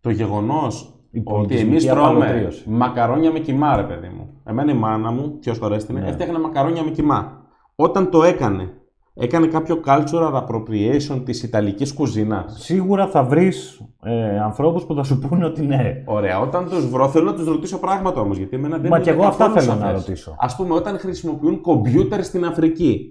το 0.00 0.10
γεγονός 0.10 1.00
Η 1.10 1.18
ότι 1.18 1.22
πολιτισμική 1.30 1.70
εμείς 1.70 1.86
τρώμε 1.86 2.06
απαλωτρίωση. 2.24 2.68
μακαρόνια 2.70 3.32
με 3.32 3.38
κοιμά, 3.38 3.76
ρε 3.76 3.82
παιδί 3.84 4.08
μου. 4.08 4.40
Εμένα 4.44 4.72
η 4.72 4.74
μάνα 4.74 5.10
μου, 5.10 5.38
ποιος 5.38 5.58
το 5.58 5.74
έστεινε, 5.74 6.00
Ναι. 6.00 6.08
έφτιαχνε 6.08 6.38
μακαρόνια 6.38 6.82
με 6.82 6.90
κοιμά. 6.90 7.44
Όταν 7.76 8.10
το 8.10 8.22
έκανε, 8.22 8.75
έκανε 9.18 9.46
κάποιο 9.46 9.80
cultural 9.86 10.32
appropriation 10.44 11.22
της 11.24 11.42
Ιταλικής 11.42 11.92
κουζίνας; 11.94 12.56
Σίγουρα 12.58 13.06
θα 13.06 13.22
βρεις 13.24 13.80
ε, 14.02 14.38
ανθρώπους 14.40 14.84
που 14.84 14.94
θα 14.94 15.02
σου 15.02 15.18
πούνε 15.18 15.44
ότι 15.44 15.62
ναι. 15.62 16.02
Ωραία, 16.04 16.40
όταν 16.40 16.68
τους 16.68 16.88
βρω 16.90 17.08
θέλω 17.08 17.24
να 17.30 17.34
τους 17.36 17.46
ρωτήσω 17.46 17.78
πράγματα 17.78 18.20
όμως, 18.20 18.36
γιατί 18.36 18.56
εμένα 18.56 18.78
δεν 18.78 18.90
Μα 18.90 18.96
είναι 18.96 19.04
και 19.04 19.10
εγώ 19.10 19.24
αυτά 19.24 19.44
καθόλου 19.46 19.60
θέλω 19.60 19.74
να 19.78 19.86
σαφές. 19.86 20.04
ρωτήσω. 20.06 20.36
Ας 20.38 20.56
πούμε, 20.56 20.74
όταν 20.74 20.98
χρησιμοποιούν 20.98 21.60
κομπιούτερ 21.60 22.22
στην 22.24 22.44
Αφρική, 22.44 23.10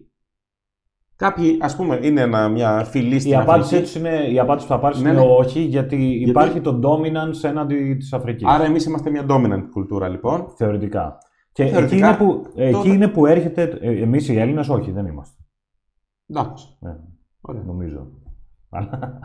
Κάποιοι, 1.17 1.57
ας 1.61 1.75
πούμε, 1.75 1.99
είναι 2.01 2.21
ένα, 2.21 2.49
μια 2.49 2.83
φυλή 2.89 3.19
στην 3.19 3.31
Η 3.31 3.35
απάντησή, 3.35 3.75
Αφρική. 3.75 3.83
τους 3.93 3.95
είναι, 4.01 4.27
η 4.31 4.39
απάντηση 4.39 4.67
που 4.67 4.73
θα 4.73 4.79
πάρεις 4.79 5.01
Ναι, 5.01 5.09
είναι 5.09 5.19
ναι. 5.19 5.25
όχι, 5.39 5.59
γιατί, 5.59 6.23
υπάρχει 6.27 6.61
το 6.61 6.79
dominance 6.83 7.49
έναντι 7.49 7.95
της 7.99 8.13
Αφρικής. 8.13 8.47
Άρα 8.47 8.63
εμείς 8.63 8.85
είμαστε 8.85 9.09
μια 9.09 9.25
dominant 9.29 9.63
κουλτούρα, 9.71 10.07
λοιπόν. 10.07 10.45
Θεωρητικά. 10.57 11.17
Και 11.51 11.65
Θεωρητικά, 11.65 12.09
εκεί, 12.09 12.23
είναι 12.23 12.31
που, 12.31 12.45
εκεί 12.55 12.71
τότε- 12.71 12.87
είναι 12.93 13.07
που 13.07 13.25
έρχεται. 13.25 13.77
Εμείς 13.81 14.29
οι 14.29 14.39
Έλληνες, 14.39 14.69
όχι, 14.69 14.91
δεν 14.91 15.05
είμαστε. 15.05 15.35
Εντάξει. 16.27 16.77
Ναι, 16.79 16.95
Ωραία. 17.41 17.61
νομίζω. 17.63 18.07
Αλλά 18.69 19.19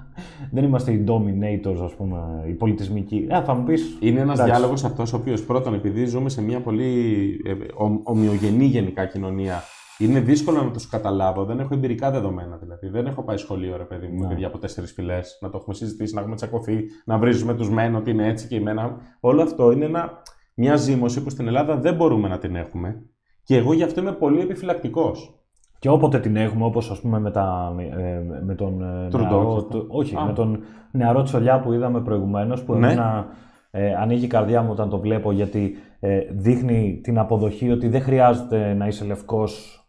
δεν 0.50 0.64
είμαστε 0.64 0.92
οι 0.92 1.04
dominators, 1.08 1.78
ας 1.84 1.94
πούμε, 1.94 2.44
οι 2.48 2.52
πολιτισμικοί. 2.52 3.26
Ε, 3.30 3.42
θα 3.42 3.54
μου 3.54 3.64
πεις. 3.64 3.96
Είναι 4.00 4.20
ένας 4.20 4.34
Εντάξει. 4.38 4.52
διάλογος 4.52 4.84
αυτός 4.84 5.12
ο 5.12 5.16
οποίος 5.16 5.44
πρώτον, 5.44 5.74
επειδή 5.74 6.04
ζούμε 6.04 6.28
σε 6.28 6.42
μια 6.42 6.60
πολύ 6.60 7.26
ε, 7.44 7.52
ο- 7.52 8.00
ομοιογενή 8.04 8.64
γενικά 8.64 9.06
κοινωνία, 9.06 9.60
είναι 9.98 10.20
δύσκολο 10.20 10.62
να 10.62 10.70
τους 10.70 10.88
καταλάβω. 10.88 11.44
Δεν 11.44 11.60
έχω 11.60 11.74
εμπειρικά 11.74 12.10
δεδομένα 12.10 12.56
δηλαδή. 12.56 12.88
Δεν 12.88 13.06
έχω 13.06 13.22
πάει 13.22 13.36
σχολείο, 13.36 13.76
ρε 13.76 13.84
παιδί 13.84 14.06
μου, 14.06 14.14
με 14.18 14.20
Ναι. 14.26 14.28
παιδιά 14.28 14.46
από 14.46 14.58
τέσσερις 14.58 14.92
φυλές, 14.92 15.38
να 15.40 15.50
το 15.50 15.56
έχουμε 15.60 15.74
συζητήσει, 15.74 16.14
να 16.14 16.20
έχουμε 16.20 16.36
τσακωθεί, 16.36 16.80
να 17.04 17.18
βρίζουμε 17.18 17.54
τους 17.54 17.70
μεν 17.70 17.94
ότι 17.94 18.10
είναι 18.10 18.26
έτσι 18.28 18.46
και 18.48 18.54
η 18.54 18.60
μένα. 18.60 18.96
Όλο 19.20 19.42
αυτό 19.42 19.70
είναι 19.70 19.84
ένα, 19.84 20.22
μια 20.54 20.76
ζήμωση 20.76 21.22
που 21.22 21.30
στην 21.30 21.46
Ελλάδα 21.46 21.76
δεν 21.76 21.94
μπορούμε 21.94 22.28
να 22.28 22.38
την 22.38 22.56
έχουμε. 22.56 23.02
Και 23.42 23.56
εγώ 23.56 23.72
γι' 23.72 23.82
αυτό 23.82 24.00
είμαι 24.00 24.12
πολύ 24.12 24.40
επιφυλακτικός. 24.40 25.39
Και 25.80 25.88
όποτε 25.88 26.18
την 26.20 26.36
έχουμε, 26.36 26.64
όπως 26.64 26.90
ας 26.90 27.00
πούμε 27.00 27.18
με, 27.20 27.30
τα, 27.30 27.74
ε, 27.98 28.20
με 28.44 28.54
τον 28.54 28.82
ε, 28.82 29.08
Τρουντό 29.08 29.28
και 29.28 29.34
νεαρό, 29.34 29.56
αυτά. 29.56 29.68
το- 29.68 29.84
όχι, 29.88 30.16
Α. 30.16 30.24
με 30.24 30.32
τον 30.32 30.58
νεαρό 30.90 31.22
Τσολιά 31.22 31.60
που 31.60 31.72
είδαμε 31.72 32.00
προηγουμένως, 32.00 32.62
που 32.62 32.74
Ναι. 32.74 32.86
εμένα 32.86 33.26
ε, 33.70 33.94
ανοίγει 33.94 34.24
η 34.24 34.28
καρδιά 34.28 34.62
μου 34.62 34.68
όταν 34.70 34.88
το 34.88 34.98
βλέπω, 34.98 35.32
γιατί 35.32 35.74
ε, 36.00 36.18
δείχνει 36.30 37.00
την 37.02 37.18
αποδοχή 37.18 37.70
ότι 37.70 37.88
δεν 37.88 38.00
χρειάζεται 38.02 38.74
να 38.74 38.86
είσαι 38.86 39.04
λευκός, 39.04 39.79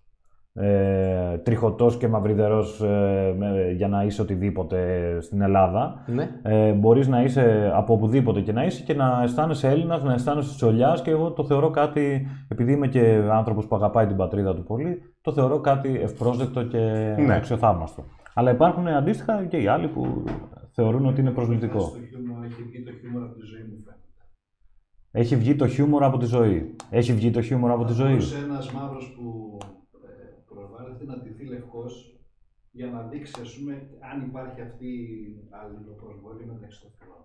ε, 0.54 1.38
τριχωτός 1.38 1.98
και 1.98 2.08
μαυριδερός 2.08 2.82
ε, 2.82 3.36
με- 3.38 3.72
για 3.76 3.88
να 3.88 4.04
είσαι 4.04 4.22
οτιδήποτε 4.22 5.18
στην 5.22 5.42
Ελλάδα. 5.42 6.04
Ναι. 6.08 6.30
Ε, 6.42 6.72
μπορείς 6.72 7.08
να 7.08 7.22
είσαι 7.24 7.72
από 7.74 7.94
οπουδήποτε 7.94 8.42
και 8.42 8.52
να 8.52 8.64
είσαι 8.66 8.84
και 8.84 8.94
να 8.94 9.22
αισθάνεσαι 9.24 9.68
Έλληνας, 9.68 10.04
να 10.04 10.14
αισθάνεσαι 10.14 10.56
Τσολιάς 10.56 11.02
και 11.02 11.12
εγώ 11.12 11.32
το 11.32 11.44
θεωρώ 11.46 11.70
κάτι, 11.70 12.28
επειδή 12.48 12.72
είμαι 12.72 12.88
και 12.88 13.22
άνθρωπος 13.32 13.68
που 13.68 13.76
αγαπάει 13.76 14.08
την 14.08 14.16
πατρίδα 14.16 14.56
του 14.56 14.64
πολύ, 14.64 15.02
το 15.22 15.34
θεωρώ 15.34 15.60
κάτι 15.60 16.00
ευπρόσδεκτο 16.02 16.64
και 16.64 16.78
Ναι. 17.26 17.36
αξιοθαύμαστο. 17.36 18.04
Αλλά 18.34 18.52
υπάρχουν 18.52 18.88
αντίστοιχα 18.88 19.46
και 19.46 19.58
οι 19.58 19.68
άλλοι 19.68 19.88
που 19.88 20.24
θεωρούν 20.72 21.06
ότι 21.06 21.22
είναι 21.22 21.32
προσβλητικό. 21.32 21.80
Στο 21.80 21.98
χιούμορ, 22.10 22.46
έχει 22.46 22.64
βγει 22.64 22.84
το 22.84 22.92
χιούμορ 23.00 23.24
από 23.24 23.36
τη 23.40 23.46
ζωή 23.46 23.62
μου, 23.62 23.84
φαίνεται. 23.86 24.00
Έχει 25.12 25.36
βγει 25.36 25.56
το 25.56 25.68
χιούμορ 25.68 26.04
από 26.04 26.18
τη 26.18 26.26
ζωή. 26.26 26.76
Έχει 26.90 27.14
βγει 27.14 27.32
το 27.32 27.42
χιούμορ 27.42 27.72
από 27.72 27.84
τη 27.86 27.94
ζωή. 27.94 28.10
Μπορούσε 28.10 28.38
ένας 28.44 28.72
μαύρος 28.72 29.14
που 29.18 29.58
ε, 31.02 31.06
προβάλλεται 31.06 31.12
να 31.12 31.18
τηθεί 31.24 31.44
λευκός 31.54 31.92
για 32.72 32.88
να 32.94 33.00
δείξει, 33.12 33.34
ας 33.42 33.50
πούμε, 33.58 33.74
αν 34.12 34.18
υπάρχει 34.30 34.60
αυτή 34.62 34.88
η 34.88 35.48
αλληλοπροσβολή 35.60 36.44
μεταξύ 36.54 36.78
των 36.82 36.92
φυλών. 36.98 37.24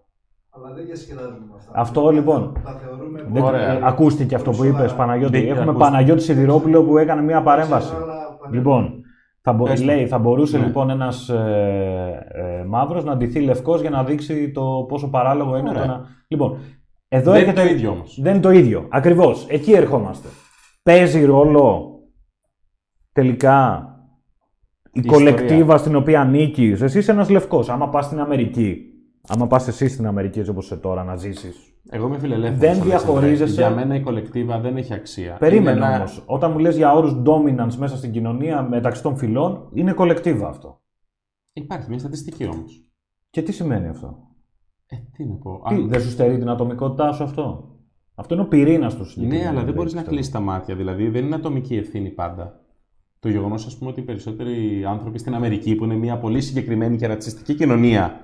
Αλλά 0.55 0.69
δεν 0.77 0.85
διασκεδάζουμε 0.89 1.45
με 1.51 1.55
αυτά. 1.57 1.71
Αυτό, 1.75 2.03
Τα- 2.05 2.13
λοιπόν, 2.13 2.41
Τα 2.65 2.73
θεωρούμε 2.83 3.19
Δεν, 3.33 3.43
Ωραία. 3.43 3.73
ε, 3.73 3.81
ακούστηκε 3.83 4.35
αυτό 4.35 4.51
που 4.51 4.57
Πολύ 4.57 4.69
είπες 4.69 4.81
σοβαρά. 4.91 4.99
Παναγιώτη. 5.07 5.33
Μπήκε, 5.39 5.51
Έχουμε 5.51 5.63
ακούστηκε. 5.63 5.85
Παναγιώτη 5.91 6.23
Σιδηρόπουλο 6.23 6.83
που 6.85 6.99
έκανε 6.99 7.23
μια 7.23 7.43
παρέμβαση. 7.43 7.93
Αλλά, 7.95 8.05
Παναγιώτη, 8.07 8.57
Λοιπόν, 8.57 8.83
θα, 9.41 9.53
μπο- 9.53 9.65
Πες 9.65 9.81
το. 9.81 9.87
λέει, 9.87 10.07
θα 10.07 10.19
μπορούσε 10.19 10.59
Ναι. 10.59 10.65
λοιπόν 10.67 10.91
ένας 10.91 11.29
ε, 11.29 12.27
ε, 12.33 12.65
μαύρος 12.65 13.05
να 13.05 13.17
ντυθεί 13.17 13.41
λευκός 13.41 13.81
για 13.81 13.91
να 13.91 14.05
δείξει 14.05 14.51
το 14.51 14.85
πόσο 14.89 15.09
παράλογο 15.11 15.57
είναι 15.57 15.69
Ωραία. 15.69 15.83
το 15.83 15.89
να... 15.89 16.07
Λοιπόν, 16.29 16.59
εδώ 17.09 17.31
Δεν 17.33 17.41
είναι 17.41 17.51
έρχεται... 17.51 17.69
το 17.69 17.75
ίδιο 17.75 17.91
όμως. 17.91 18.19
Δεν 18.23 18.33
είναι 18.33 18.43
το 18.43 18.51
ίδιο. 18.51 18.87
Ακριβώς. 18.91 19.47
Εκεί 19.49 19.73
ερχόμαστε. 19.73 20.29
Παίζει 20.83 21.25
ρόλο 21.25 21.95
τελικά 23.21 23.91
η, 24.85 24.91
Η 24.93 25.01
ιστορία. 25.05 25.31
κολεκτίβα 25.33 25.77
στην 25.77 25.97
οποία 25.97 26.21
ανήκεις. 26.21 26.81
Εσύ 26.81 26.99
είσαι 26.99 27.11
ένας 27.13 27.29
λευκός. 27.31 27.69
Άμα 27.69 27.89
πας 27.89 28.05
στην 28.05 28.21
Αμερική, 28.21 28.83
άμα 29.29 29.47
πας 29.47 29.69
εσύ 29.69 29.89
στην 29.89 30.07
Αμερική 30.07 30.39
έτσι 30.39 30.51
όπως 30.51 30.65
είσαι 30.65 30.77
τώρα 30.77 31.05
να 31.05 31.17
ζήσεις, 31.17 31.71
Εγώ 31.91 32.07
είμαι 32.07 32.19
φιλελεύθερος. 32.19 32.77
Δεν 32.79 32.87
διαχωρίζεσαι. 32.89 33.55
Για 33.55 33.71
μένα 33.71 33.95
η 33.95 34.01
κολεκτίβα 34.01 34.59
δεν 34.61 34.77
έχει 34.77 34.95
αξία. 34.95 35.37
Περίμενε 35.39 35.77
Είναι 35.77 35.87
ένα- 35.87 35.97
όμως. 35.97 36.23
Όταν 36.27 36.51
μου 36.51 36.59
λες 36.59 36.77
για 36.77 36.93
όρους 36.93 37.17
dominance 37.25 37.75
μέσα 37.79 37.97
στην 37.97 38.13
κοινωνία 38.13 38.63
μεταξύ 38.63 39.03
των 39.03 39.17
φυλών, 39.17 39.69
είναι 39.73 39.93
κολεκτίβα 39.93 40.49
αυτό. 40.49 40.81
Υπάρχει 41.53 41.89
μια 41.89 41.99
στατιστική 41.99 42.45
όμως. 42.45 42.91
Και 43.31 43.43
τι 43.43 43.53
σημαίνει 43.53 43.89
αυτό; 43.89 44.19
Ε, 44.87 44.97
τι 45.17 45.25
να 45.25 45.35
πω. 45.35 45.63
Τι, 45.69 45.75
Αν- 45.75 45.89
δεν 45.89 46.01
σου 46.01 46.11
στερεί 46.11 46.39
την 46.39 46.49
ατομικότητά 46.49 47.13
σου 47.13 47.23
αυτό; 47.25 47.71
Αυτό 48.15 48.35
είναι 48.35 48.43
ο 48.43 48.47
πυρήνας 48.47 48.95
του 48.95 49.03
Ναι, 49.03 49.09
συγκεκριμένου, 49.09 49.49
αλλά 49.49 49.65
δεν 49.65 49.75
μπορείς 49.75 49.93
να 49.93 49.99
πιστεύω. 49.99 50.09
κλείσεις 50.17 50.33
τα 50.33 50.41
μάτια. 50.41 50.75
Δηλαδή 50.77 51.09
δεν 51.09 51.25
είναι 51.25 51.35
ατομική 51.35 51.77
ευθύνη 51.77 52.11
πάντα. 52.11 52.61
Το 53.21 53.29
γεγονός, 53.29 53.67
ας 53.67 53.79
πούμε, 53.79 53.91
ότι 53.91 54.01
οι 54.01 54.05
περισσότεροι 54.05 54.85
άνθρωποι 54.85 55.19
στην 55.19 55.35
Αμερική, 55.35 55.75
που 55.75 55.85
είναι 55.85 55.95
μια 55.95 56.19
πολύ 56.19 56.41
συγκεκριμένη 56.41 56.97
και 56.97 57.07
ρατσιστική 57.07 57.55
κοινωνία, 57.55 58.21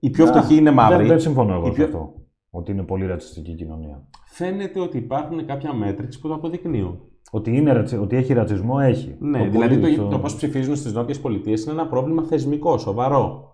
οι 0.00 0.10
πιο 0.10 0.24
Α, 0.24 0.26
φτωχοί 0.26 0.54
είναι 0.56 0.70
μαύροι. 0.70 0.96
Δεν, 0.96 1.06
δεν 1.06 1.20
συμφωνώ 1.20 1.54
εγώ 1.54 1.62
Οι 1.66 1.68
σε 1.68 1.72
πιο- 1.74 1.84
αυτό. 1.84 2.12
Ότι 2.50 2.72
είναι 2.72 2.82
πολύ 2.82 3.06
ρατσιστική 3.06 3.54
κοινωνία. 3.54 4.08
Φαίνεται 4.26 4.80
ότι 4.80 4.96
υπάρχουν 4.98 5.46
κάποια 5.46 5.72
μέτρηξ 5.74 6.18
που 6.18 6.28
το 6.28 6.34
αποδεικνύουν. 6.34 7.00
Ότι, 7.30 7.56
είναι, 7.56 7.72
ρατσι- 7.72 8.00
ότι 8.00 8.16
έχει 8.16 8.32
ρατσισμό, 8.32 8.76
έχει. 8.80 9.16
Ναι, 9.20 9.44
Το 9.44 9.50
δηλαδή 9.50 9.78
πολύ- 9.78 9.96
το, 9.96 10.02
το- 10.02 10.08
το 10.08 10.18
πώς 10.18 10.36
ψηφίζουν 10.36 10.76
στις 10.76 10.92
νότιε 10.92 11.14
πολιτείες 11.14 11.62
είναι 11.64 11.72
ένα 11.72 11.86
πρόβλημα 11.88 12.22
θεσμικό, 12.24 12.78
σοβαρό. 12.78 13.52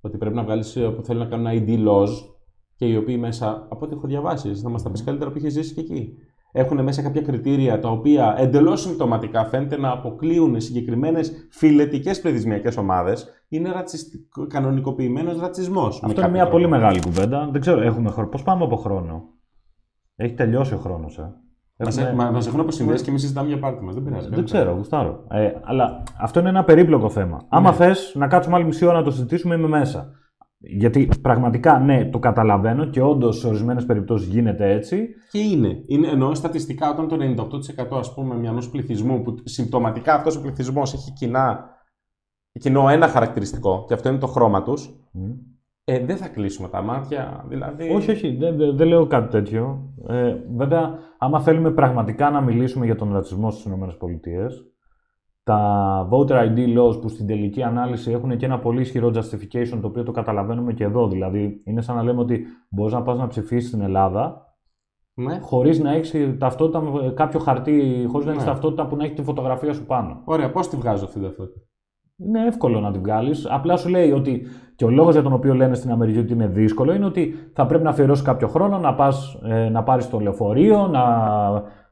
Ότι 0.00 0.16
πρέπει 0.18 0.34
να 0.34 0.42
βγάλεις 0.42 0.78
που 0.96 1.02
θέλει 1.02 1.18
να 1.18 1.26
κάνουν 1.26 1.46
ID 1.50 1.88
laws 1.88 2.08
και 2.76 2.86
οι 2.86 2.96
οποίοι 2.96 3.16
μέσα, 3.20 3.66
από 3.70 3.84
ό,τι 3.84 3.94
έχω 3.94 4.06
διαβάσει, 4.06 4.48
εσύ 4.48 4.62
θα 4.62 4.68
μας 4.68 4.82
τα 4.82 4.90
πεις 4.90 5.04
καλύτερα 5.04 5.30
που 5.30 5.38
είχες 5.38 5.52
ζήσει 5.52 5.74
και 5.74 5.80
εκεί. 5.80 6.14
Έχουν 6.54 6.82
μέσα 6.82 7.02
κάποια 7.02 7.22
κριτήρια 7.22 7.78
τα 7.78 7.88
οποία 7.88 8.34
εντελώς 8.38 8.80
συμπτωματικά 8.80 9.44
φαίνεται 9.44 9.78
να 9.78 9.90
αποκλείουν 9.90 10.60
συγκεκριμένες 10.60 11.48
φιλετικές 11.50 12.20
πληθυσμιακές 12.20 12.76
ομάδες. 12.76 13.28
Είναι 13.48 13.70
ρατσιστικ- 13.72 14.46
κανονικοποιημένος 14.48 15.40
ρατσισμός. 15.40 16.02
Αυτό 16.04 16.20
είναι 16.20 16.30
μια 16.30 16.48
πολύ 16.48 16.68
μεγάλη 16.68 17.00
κουβέντα. 17.00 17.48
Δεν 17.52 17.60
ξέρω, 17.60 17.80
έχουμε 17.80 18.10
χρόνο. 18.10 18.28
Πώς 18.28 18.42
πάμε 18.42 18.64
από 18.64 18.76
χρόνο; 18.76 19.22
Έχει 20.16 20.34
τελειώσει 20.34 20.74
ο 20.74 20.78
χρόνος. 20.78 21.18
Ε. 21.18 21.34
Μα 21.76 22.02
Έχουμε- 22.02 22.30
μας 22.30 22.46
έχουν 22.46 22.60
αποσυνδέσει 22.60 23.04
και 23.04 23.10
εμείς 23.10 23.20
συζητάμε 23.22 23.48
για 23.48 23.58
πάρτι 23.58 23.84
μας. 23.84 23.94
Δεν 23.94 24.04
πειράζει. 24.04 24.28
Δεν 24.28 24.44
ξέρω, 24.44 24.72
γουστάρω. 24.72 25.24
Ε, 25.30 25.50
αλλά 25.62 26.02
αυτό 26.20 26.40
είναι 26.40 26.48
ένα 26.48 26.64
περίπλοκο 26.64 27.08
θέμα. 27.08 27.46
Άμα 27.48 27.70
Ναι. 27.70 27.76
θες 27.76 28.12
να 28.16 28.26
κάτσουμε 28.26 28.56
άλλη 28.56 28.64
μισή 28.64 28.84
ώρα 28.86 28.98
να 28.98 29.02
το 29.04 29.10
συζητήσουμε, 29.10 29.54
είμαι 29.54 29.68
μέσα. 29.68 30.10
Γιατί 30.64 31.08
πραγματικά, 31.22 31.78
ναι, 31.78 32.04
το 32.04 32.18
καταλαβαίνω 32.18 32.84
και 32.84 33.02
όντως 33.02 33.38
σε 33.38 33.46
ορισμένες 33.46 33.86
περιπτώσεις 33.86 34.28
γίνεται 34.28 34.72
έτσι. 34.72 35.08
Και 35.30 35.38
είναι. 35.38 35.82
είναι 35.86 36.08
εννοώ 36.08 36.34
στατιστικά 36.34 36.90
όταν 36.90 37.08
το 37.08 37.16
98% 37.94 37.98
ας 37.98 38.14
πούμε 38.14 38.34
μιανός 38.34 38.70
πληθυσμού 38.70 39.22
που 39.22 39.34
συμπτωματικά 39.44 40.14
αυτός 40.14 40.36
ο 40.36 40.40
πληθυσμός 40.40 40.94
έχει 40.94 41.12
κοινά, 41.12 41.70
κοινό 42.52 42.88
ένα 42.88 43.08
χαρακτηριστικό 43.08 43.84
και 43.88 43.94
αυτό 43.94 44.08
είναι 44.08 44.18
το 44.18 44.26
χρώμα 44.26 44.62
τους, 44.62 44.90
ε, 45.84 46.04
δεν 46.04 46.16
θα 46.16 46.28
κλείσουμε 46.28 46.68
τα 46.68 46.82
μάτια. 46.82 47.44
Δηλαδή... 47.48 47.90
Όχι, 47.94 48.10
όχι, 48.10 48.36
δεν, 48.36 48.56
δεν, 48.56 48.76
δεν 48.76 48.88
λέω 48.88 49.06
κάτι 49.06 49.28
τέτοιο. 49.28 49.92
Ε, 50.08 50.36
βέβαια, 50.56 50.98
άμα 51.18 51.40
θέλουμε 51.40 51.70
πραγματικά 51.70 52.30
να 52.30 52.40
μιλήσουμε 52.40 52.84
για 52.84 52.96
τον 52.96 53.12
ρατσισμό 53.12 53.50
στις 53.50 53.64
ΗΠΑ, 53.64 54.48
τα 55.44 56.08
voter 56.10 56.32
ID 56.48 56.78
laws 56.78 57.00
που 57.00 57.08
στην 57.08 57.26
τελική 57.26 57.62
ανάλυση 57.62 58.10
έχουν 58.12 58.36
και 58.36 58.46
ένα 58.46 58.58
πολύ 58.58 58.80
ισχυρό 58.80 59.08
justification 59.14 59.78
το 59.80 59.86
οποίο 59.86 60.02
το 60.02 60.12
καταλαβαίνουμε 60.12 60.72
και 60.72 60.84
εδώ. 60.84 61.08
Δηλαδή, 61.08 61.62
είναι 61.64 61.80
σαν 61.80 61.96
να 61.96 62.02
λέμε 62.02 62.20
ότι 62.20 62.44
μπορείς 62.70 62.92
να 62.92 63.02
πας 63.02 63.18
να 63.18 63.26
ψηφίσεις 63.26 63.68
στην 63.68 63.80
Ελλάδα 63.80 64.46
Ναι. 65.14 65.38
χωρίς 65.42 65.78
να 65.80 65.92
έχεις 65.92 66.38
ταυτότητα, 66.38 66.80
με 66.80 67.12
κάποιο 67.16 67.40
χαρτί, 67.40 68.04
χωρίς 68.08 68.26
να 68.26 68.32
έχεις 68.32 68.44
Ναι. 68.44 68.50
ταυτότητα 68.50 68.86
που 68.86 68.96
να 68.96 69.04
έχει 69.04 69.14
τη 69.14 69.22
φωτογραφία 69.22 69.72
σου 69.72 69.86
πάνω. 69.86 70.20
Ωραία, 70.24 70.50
πώς 70.50 70.68
τη 70.68 70.76
βγάζω 70.76 71.04
αυτή 71.04 71.18
την 71.18 71.26
ταυτότητα. 71.28 71.60
Είναι 72.16 72.46
εύκολο 72.46 72.80
να 72.80 72.90
τη 72.92 72.98
βγάλεις. 72.98 73.46
Απλά 73.50 73.76
σου 73.76 73.88
λέει 73.88 74.10
ότι 74.12 74.42
και 74.76 74.84
ο 74.84 74.90
λόγος 74.90 75.12
για 75.12 75.22
τον 75.22 75.32
οποίο 75.32 75.54
λένε 75.54 75.74
στην 75.74 75.90
Αμερική 75.90 76.18
ότι 76.18 76.32
είναι 76.32 76.46
δύσκολο 76.46 76.92
είναι 76.94 77.04
ότι 77.04 77.34
θα 77.52 77.66
πρέπει 77.66 77.84
να 77.84 77.90
αφιερώσεις 77.90 78.24
κάποιο 78.24 78.48
χρόνο 78.48 78.78
να, 78.78 78.94
πας, 78.94 79.38
ε, 79.44 79.68
να 79.68 79.82
πάρεις 79.82 80.10
το 80.10 80.18
λεωφορείο, 80.18 80.86
να 80.86 81.02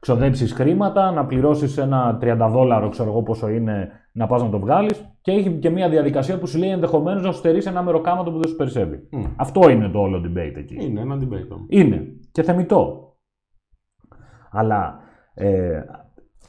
ξοδέψεις 0.01 0.53
χρήματα, 0.53 1.11
να 1.11 1.25
πληρώσεις 1.25 1.77
ένα 1.77 2.17
30 2.21 2.47
δόλαρο, 2.51 2.89
ξέρω 2.89 3.09
εγώ 3.09 3.23
πόσο 3.23 3.49
είναι, 3.49 3.89
να 4.13 4.27
πας 4.27 4.41
να 4.41 4.49
το 4.49 4.59
βγάλεις. 4.59 5.05
Και 5.21 5.31
έχει 5.31 5.51
και 5.51 5.69
μια 5.69 5.89
διαδικασία 5.89 6.39
που 6.39 6.47
σου 6.47 6.57
λέει 6.57 6.69
ενδεχομένως 6.69 7.23
να 7.23 7.31
σου 7.31 7.37
στερήσει 7.37 7.69
ένα 7.69 7.83
μεροκάματο 7.83 8.31
που 8.31 8.39
δεν 8.39 8.49
σου 8.49 8.55
περισσεύει. 8.55 9.07
Μμ. 9.11 9.23
Αυτό 9.35 9.69
είναι 9.69 9.89
το 9.89 9.99
όλο 9.99 10.17
debate 10.17 10.57
εκεί. 10.57 10.77
Είναι 10.79 11.01
ένα 11.01 11.15
debate 11.15 11.49
όμως. 11.51 11.65
Είναι 11.69 12.07
και 12.31 12.43
θεμητό. 12.43 13.15
Αλλά 14.51 14.99
ε, 15.33 15.81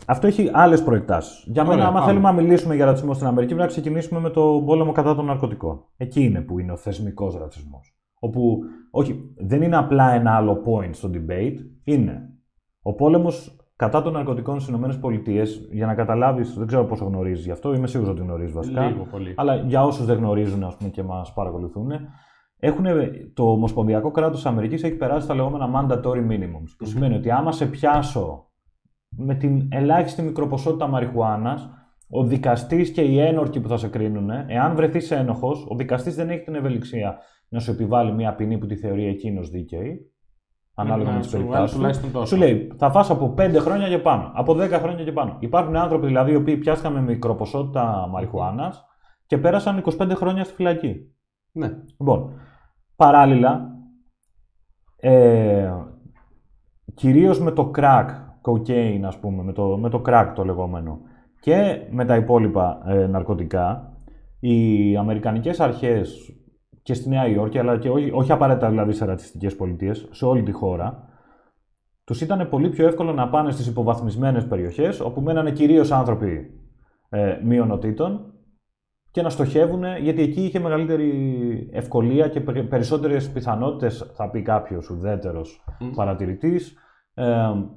αυτό 0.07 0.26
έχει 0.26 0.50
άλλες 0.53 0.82
προεκτάσεις. 0.82 1.44
Για 1.46 1.62
μένα, 1.62 1.74
Ωραία, 1.74 1.86
άμα 1.86 1.98
πάμε. 1.98 2.11
θέλουμε 2.11 2.30
να 2.30 2.42
μιλήσουμε 2.42 2.74
για 2.74 2.84
ρατσισμό 2.84 3.14
στην 3.14 3.26
Αμερική, 3.26 3.55
πρέπει 3.55 3.68
να 3.68 3.74
ξεκινήσουμε 3.74 4.20
με 4.20 4.30
το 4.30 4.62
πόλεμο 4.66 4.92
κατά 4.92 5.14
των 5.14 5.24
ναρκωτικών. 5.24 5.84
Εκεί 5.96 6.24
είναι 6.24 6.40
που 6.40 6.59
είναι 6.59 6.72
ο 6.72 6.76
θεσμικός 6.76 7.38
ρατσισμός. 7.38 7.96
Όπου, 8.18 8.59
όχι, 8.90 9.34
δεν 9.36 9.62
είναι 9.62 9.76
απλά 9.76 10.12
ένα 10.12 10.36
άλλο 10.36 10.62
point 10.66 10.90
στο 10.92 11.11
debate, 11.14 11.57
είναι 11.84 12.32
ο 12.83 12.95
πόλεμος 12.95 13.57
κατά 13.76 14.03
των 14.03 14.12
ναρκωτικών 14.12 14.61
στις 14.61 14.74
ΗΠΑ. 14.74 15.45
Για 15.72 15.87
να 15.87 15.95
καταλάβεις, 15.95 16.55
δεν 16.55 16.66
ξέρω 16.66 16.85
πόσο 16.85 17.05
γνωρίζεις 17.05 17.45
γι' 17.45 17.51
αυτό, 17.51 17.74
είμαι 17.74 17.87
σίγουρος 17.87 18.12
ότι 18.12 18.22
γνωρίζεις 18.22 18.55
βασικά. 18.55 18.87
Λίγο 18.87 19.07
πολύ. 19.11 19.35
Αλλά 19.37 19.55
για 19.55 19.85
όσους 19.85 20.07
δεν 20.07 20.16
γνωρίζουν 20.16 20.64
ας 20.64 20.76
πούμε, 20.76 20.91
και 20.91 21.03
μας 21.03 21.33
παρακολουθούν, 21.33 21.91
έχουν, 22.59 22.85
το 23.35 23.51
Ομοσπονδιακό 23.51 24.11
κράτος 24.11 24.43
τη 24.43 24.49
Αμερικής 24.49 24.83
έχει 24.83 24.97
περάσει 24.97 25.26
τα 25.26 25.35
λεγόμενα 25.35 25.70
mandatory 25.74 26.30
minimums. 26.30 26.74
Που 26.78 26.85
σημαίνει 26.85 27.14
ότι 27.14 27.30
άμα 27.30 27.53
σε 27.53 27.66
πιάσω 27.66 28.47
με 29.09 29.35
την 29.35 29.68
ελάχιστη 29.70 30.22
μικροποσότητα 30.22 30.87
μαριχουάνας, 30.87 31.70
ο 32.09 32.24
δικαστής 32.24 32.91
και 32.91 33.03
οι 33.03 33.20
ένορκοι 33.20 33.61
που 33.61 33.68
θα 33.68 33.76
σε 33.76 33.89
κρίνουν, 33.89 34.30
εάν 34.30 34.76
βρεθείς 34.76 35.11
ένοχος, 35.11 35.66
ο 35.68 35.74
δικαστής 35.74 36.14
δεν 36.14 36.30
έχει 36.30 36.45
την 36.45 36.55
ευελιξία 36.55 37.18
να 37.49 37.59
σου 37.59 37.70
επιβάλλει 37.70 38.12
μια 38.12 38.35
ποινή 38.35 38.59
που 38.59 38.66
τη 38.66 38.76
θεωρεί 38.76 39.07
εκείνος 39.07 39.51
δίκαιη. 39.51 40.11
Ανάλογα 40.74 41.08
Ναι, 41.10 41.14
με 41.14 41.20
τις 41.20 41.30
σου 41.30 41.36
βγάλει 41.36 41.48
περιπτώσει. 41.50 41.74
τουλάχιστον 41.76 42.12
τόσο. 42.12 42.26
Σου 42.26 42.36
λέει, 42.36 42.72
θα 42.76 42.90
φας 42.90 43.10
από 43.10 43.34
5 43.38 43.56
χρόνια 43.58 43.88
και 43.88 43.98
πάνω, 43.98 44.30
από 44.34 44.52
10 44.52 44.70
χρόνια 44.70 45.04
και 45.04 45.12
πάνω. 45.12 45.36
Υπάρχουν 45.38 45.76
άνθρωποι 45.76 46.06
δηλαδή 46.06 46.32
οι 46.32 46.36
οποίοι 46.36 46.56
πιάστηκαν 46.56 46.92
με 46.92 47.00
μικροποσότητα 47.00 48.06
μαριχουάνας 48.10 48.84
και 49.26 49.38
πέρασαν 49.38 49.82
25 49.98 50.10
χρόνια 50.14 50.44
στη 50.44 50.54
φυλακή. 50.54 50.96
Ναι. 51.52 51.70
Λοιπόν, 51.98 52.32
παράλληλα, 52.96 53.68
ε, 54.96 55.72
κυρίως 56.94 57.40
με 57.40 57.50
το 57.50 57.70
crack, 57.76 58.06
cocaine 58.42 59.02
ας 59.04 59.18
πούμε, 59.18 59.42
με 59.42 59.52
το, 59.52 59.76
με 59.78 59.88
το 59.88 60.02
crack 60.06 60.32
το 60.34 60.44
λεγόμενο 60.44 61.00
και 61.40 61.86
με 61.90 62.04
τα 62.04 62.16
υπόλοιπα 62.16 62.82
ε, 62.86 63.06
ναρκωτικά, 63.06 63.96
οι 64.40 64.96
Αμερικανικές 64.96 65.60
αρχές 65.60 66.36
και 66.83 66.95
στη 66.95 67.09
Νέα 67.09 67.26
Υόρκη, 67.28 67.59
αλλά 67.59 67.78
και 67.78 67.91
όχι, 67.91 68.11
όχι 68.14 68.33
απαραίτητα 68.33 68.68
δηλαδή 68.68 68.93
σε 68.93 69.05
ρατσιστικές 69.05 69.57
πολιτείες, 69.57 70.09
σε 70.11 70.24
όλη 70.24 70.43
τη 70.43 70.53
χώρα, 70.53 71.09
τους 72.05 72.20
ήταν 72.20 72.49
πολύ 72.49 72.68
πιο 72.68 72.87
εύκολο 72.87 73.12
να 73.12 73.28
πάνε 73.28 73.51
στις 73.51 73.66
υποβαθμισμένες 73.66 74.47
περιοχές, 74.47 75.01
όπου 75.01 75.20
μένανε 75.20 75.51
κυρίως 75.51 75.93
άνθρωποι 75.93 76.61
ε, 77.09 77.39
μειονοτήτων 77.45 78.33
και 79.11 79.22
να 79.22 79.30
στοχεύουν, 79.30 79.85
γιατί 80.01 80.22
εκεί 80.22 80.45
είχε 80.45 80.59
μεγαλύτερη 80.59 81.68
ευκολία 81.72 82.28
και 82.28 82.41
περι- 82.41 82.68
περισσότερες 82.68 83.30
πιθανότητες, 83.30 84.11
θα 84.14 84.30
πει 84.30 84.43
κάποιος 84.43 84.91
ουδέτερος 84.91 85.64
Μμ. 85.80 85.91
παρατηρητής, 85.91 86.76
ε, 87.14 87.24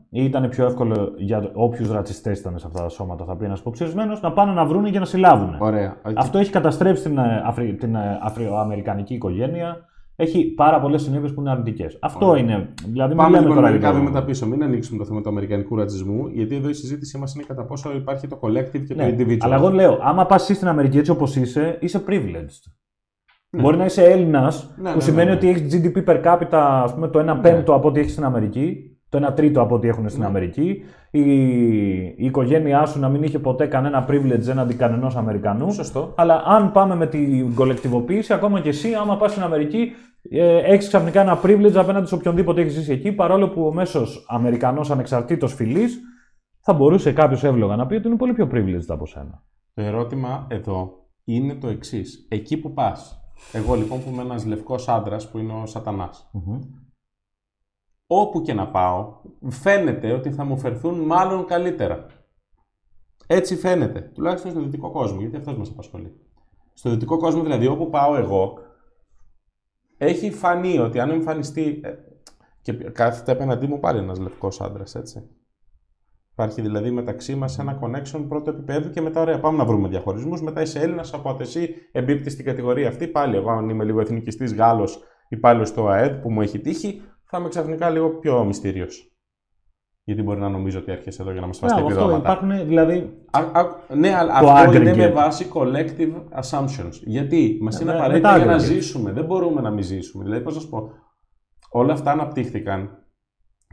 ή 0.09 0.23
ήταν 0.23 0.49
πιο 0.49 0.65
εύκολο 0.65 1.13
για 1.17 1.51
όποιους 1.53 1.91
ρατσιστές 1.91 2.39
ήταν 2.39 2.59
σε 2.59 2.67
αυτά 2.67 2.81
τα 2.81 2.89
σώματα, 2.89 3.25
θα 3.25 3.36
πει 3.38 3.45
ένας 3.45 3.59
υποψηφισμένος, 3.59 4.21
να 4.21 4.31
πάνε 4.33 4.51
να 4.51 4.65
βρούνε 4.65 4.89
και 4.89 4.99
να 4.99 5.05
συλλάβουν. 5.05 5.55
Ωραία. 5.59 5.97
Αυτό 6.15 6.38
έχει 6.38 6.51
καταστρέψει 6.51 7.03
την, 7.03 7.17
ε, 7.17 7.41
Αφρι... 7.45 7.75
την 7.75 7.95
ε, 7.95 8.19
αφροαμερικανική 8.21 9.13
οικογένεια. 9.13 9.77
Έχει 10.17 10.45
πάρα 10.45 10.79
πολλές 10.79 11.01
συνέπειες 11.01 11.33
που 11.33 11.41
είναι 11.41 11.49
αρνητικές. 11.49 11.97
Αυτό 12.01 12.27
Ωραία. 12.27 12.41
είναι. 12.43 12.73
Δηλαδή, 12.86 13.07
μην 13.09 13.17
Πάμε 13.17 13.29
λέμε 13.29 13.39
λοιπόν 13.41 13.55
τώρα 13.55 13.67
μερικά 13.67 13.89
για 13.89 13.97
το- 13.99 14.03
βήματα 14.05 14.25
πίσω. 14.25 14.47
Μην 14.47 14.63
ανοίξουμε 14.63 14.97
το 14.97 15.05
θέμα 15.05 15.21
του 15.21 15.29
αμερικανικού 15.29 15.75
ρατσισμού, 15.75 16.27
γιατί 16.27 16.55
εδώ 16.55 16.69
η 16.69 16.73
συζήτησή 16.73 17.17
μας 17.17 17.36
είναι 17.36 17.43
κατά 17.47 17.65
πόσο 17.65 17.95
υπάρχει 17.95 18.27
το 18.27 18.39
collective 18.41 18.83
και 18.88 18.93
Ναι, 18.95 19.13
το 19.13 19.15
individual. 19.23 19.38
Αλλά 19.41 19.55
εγώ 19.55 19.69
λέω, 19.69 19.99
άμα 20.01 20.25
πας 20.25 20.43
στην 20.43 20.67
Αμερική 20.67 20.97
έτσι 20.97 21.11
όπως 21.11 21.36
είσαι, 21.36 21.77
είσαι 21.81 22.03
privileged. 22.07 22.71
Ναι. 23.49 23.61
Μπορεί 23.61 23.77
να 23.77 23.86
είσαι 23.86 24.03
Έλληνας, 24.03 24.73
Ναι, 24.77 24.89
που 24.89 24.95
ναι, 24.95 25.01
σημαίνει 25.03 25.29
ναι, 25.29 25.36
ότι 25.36 25.49
έχεις 25.49 25.75
GDP 25.81 26.03
per 26.05 26.23
capita 26.23 26.47
ας 26.83 26.93
πούμε, 26.93 27.07
το 27.07 27.19
1 27.19 27.39
πέμπτο 27.41 27.73
από 27.73 27.88
ό,τι 27.88 27.99
έχεις 27.99 28.11
στην 28.11 28.23
Αμερική, 28.23 28.94
το 29.10 29.28
1 29.28 29.36
τρίτο 29.36 29.62
από 29.62 29.76
ό,τι 29.76 29.88
έχουν 29.88 30.10
στην 30.10 30.22
Ναι. 30.22 30.28
Αμερική. 30.28 30.84
Η... 31.12 31.22
η 32.01 32.16
οικογένειά 32.18 32.86
σου 32.86 32.99
να 32.99 33.10
μην 33.10 33.24
είχε 33.24 33.39
ποτέ 33.39 33.66
κανένα 33.66 34.08
privilege 34.10 34.47
έναντι 34.47 34.74
κανενός 34.76 35.16
Αμερικανού. 35.16 35.72
Σωστό. 35.72 36.14
Αλλά 36.18 36.43
αν 36.45 36.72
πάμε 36.72 36.95
με 36.95 37.08
την 37.08 37.56
κολεκτιβοποίηση, 37.56 38.34
ακόμα 38.34 38.62
και 38.62 38.70
εσύ, 38.70 38.93
άμα 38.93 39.18
πας 39.18 39.32
στην 39.32 39.43
Αμερική, 39.43 39.91
ε, 40.30 40.58
έχεις 40.58 40.88
ξαφνικά 40.88 41.22
ένα 41.22 41.39
privilege 41.43 41.76
απέναντι 41.76 42.08
σε 42.08 42.16
οποιονδήποτε 42.16 42.62
έχεις 42.62 42.74
ζήσει 42.74 42.91
εκεί, 42.91 43.12
παρόλο 43.12 43.49
που 43.49 43.66
ο 43.66 43.74
μέσος 43.74 44.26
Αμερικανός 44.30 44.91
ανεξαρτήτως 44.91 45.53
φυλής 45.53 45.99
θα 46.62 46.74
μπορούσε 46.74 47.12
κάποιος 47.14 47.43
εύλογα 47.43 47.76
να 47.76 47.86
πει 47.86 47.95
ότι 47.95 48.08
είναι 48.08 48.18
πολύ 48.18 48.34
πιο 48.34 48.49
privileged 48.51 48.88
από 48.88 49.06
σένα. 49.06 49.43
Το 49.74 49.82
ερώτημα 49.82 50.47
εδώ 50.49 50.91
είναι 51.24 51.56
το 51.56 51.68
εξής. 51.68 52.28
Εκεί 52.30 52.58
που 52.58 52.74
πας, 52.74 53.22
εγώ 53.51 53.76
λοιπόν 53.76 54.03
που 54.03 54.10
είμαι 54.14 54.22
ένας 54.22 54.45
λευκός 54.45 54.88
άντρας 54.88 55.30
που 55.30 55.38
είναι 55.38 55.53
ο 55.53 55.66
Σατανάς, 55.66 56.30
όπου 58.08 58.41
και 58.41 58.53
να 58.53 58.68
πάω, 58.68 59.14
φαίνεται 59.49 60.12
ότι 60.12 60.32
θα 60.32 60.43
μου 60.43 60.58
φερθούν 60.58 60.99
μάλλον 60.99 61.45
καλύτερα. 61.45 62.06
Έτσι 63.28 63.56
φαίνεται, 63.56 64.12
τουλάχιστον 64.14 64.51
στο 64.51 64.62
δυτικό 64.62 64.91
κόσμο, 64.91 65.20
γιατί 65.20 65.36
αυτός 65.36 65.58
μας 65.58 65.70
απασχολεί. 65.70 66.20
Στο 66.74 66.89
δυτικό 66.89 67.18
κόσμο, 67.18 67.41
δηλαδή, 67.41 67.68
όπου 67.68 67.89
πάω 67.89 68.16
εγώ, 68.16 68.58
έχει 69.97 70.32
φανεί 70.32 70.80
ότι 70.80 70.99
αν 70.99 71.10
εμφανιστεί. 71.10 71.80
ε, 71.84 71.93
και 72.62 72.74
κάθεται 72.74 73.32
απέναντί 73.32 73.68
μου 73.68 73.80
πάλι 73.80 73.99
ένας 73.99 74.20
λευκός 74.20 74.62
άντρας, 74.62 74.95
έτσι. 74.95 75.30
Υπάρχει 76.32 76.62
δηλαδή 76.62 76.91
μεταξύ 76.91 77.36
μας 77.36 77.60
ένα 77.60 77.80
connection 77.82 78.26
πρώτο 78.28 78.49
επίπεδο 78.49 78.89
και 78.89 79.01
μετά, 79.01 79.22
ωραία, 79.22 79.39
πάμε 79.39 79.58
να 79.58 79.66
βρούμε 79.66 79.88
διαχωρισμούς. 79.88 80.41
Μετά 80.41 80.62
είσαι 80.62 80.80
Έλληνας, 80.80 81.14
οπότε 81.14 81.43
εσύ 81.43 81.76
εμπίπτεις 81.91 82.34
στην 82.34 82.45
κατηγορία 82.45 82.88
αυτή. 82.88 83.08
Πάλι, 83.08 83.36
εγώ, 83.36 83.49
αν 83.49 83.70
είμαι 83.70 83.84
λίγο 83.84 83.99
εθνικιστής 83.99 84.53
Γάλλος 84.53 85.03
υπάλληλος 85.30 85.68
στο 85.68 85.88
ΑΕΔ 85.88 86.22
που 86.22 86.32
μου 86.32 86.41
έχει 86.41 86.60
τύχει, 86.60 87.01
θα 87.36 87.41
είμαι 87.41 87.49
ξαφνικά 87.49 87.89
λίγο 87.89 88.09
πιο 88.09 88.43
μυστήριος. 88.43 89.09
Γιατί 90.03 90.21
μπορεί 90.23 90.39
να 90.39 90.49
νομίζω 90.49 90.79
ότι 90.79 90.91
έρχεσαι 90.91 91.21
εδώ 91.21 91.31
για 91.31 91.41
να 91.41 91.47
μας 91.47 91.57
φας 91.57 91.69
τα 91.71 91.75
αυτό 91.77 91.88
επιδόματα. 91.89 92.17
υπάρχουν 92.17 92.67
δηλαδή. 92.67 93.13
Α, 93.31 93.39
α, 93.39 93.65
ναι, 93.95 94.15
αλλά 94.15 94.39
Το 94.39 94.49
αυτό 94.51 94.73
είναι 94.77 94.91
aggregate. 94.91 94.97
με 94.97 95.07
βάση 95.11 95.51
collective 95.53 96.13
assumptions. 96.41 96.91
Γιατί 97.05 97.57
μας 97.61 97.79
είναι 97.79 97.91
με- 97.91 97.97
απαραίτητο 97.97 98.27
με 98.31 98.33
τα 98.38 98.43
για 98.43 98.51
να 98.51 98.55
aggregate. 98.57 98.65
ζήσουμε. 98.65 99.11
Δεν 99.11 99.25
μπορούμε 99.25 99.61
να 99.61 99.69
μην 99.71 99.83
ζήσουμε. 99.83 100.23
Δηλαδή, 100.23 100.43
πώς 100.43 100.55
να 100.55 100.61
σου 100.61 100.69
πω, 100.69 100.91
όλα 101.69 101.93
αυτά 101.93 102.11
αναπτύχθηκαν 102.11 102.97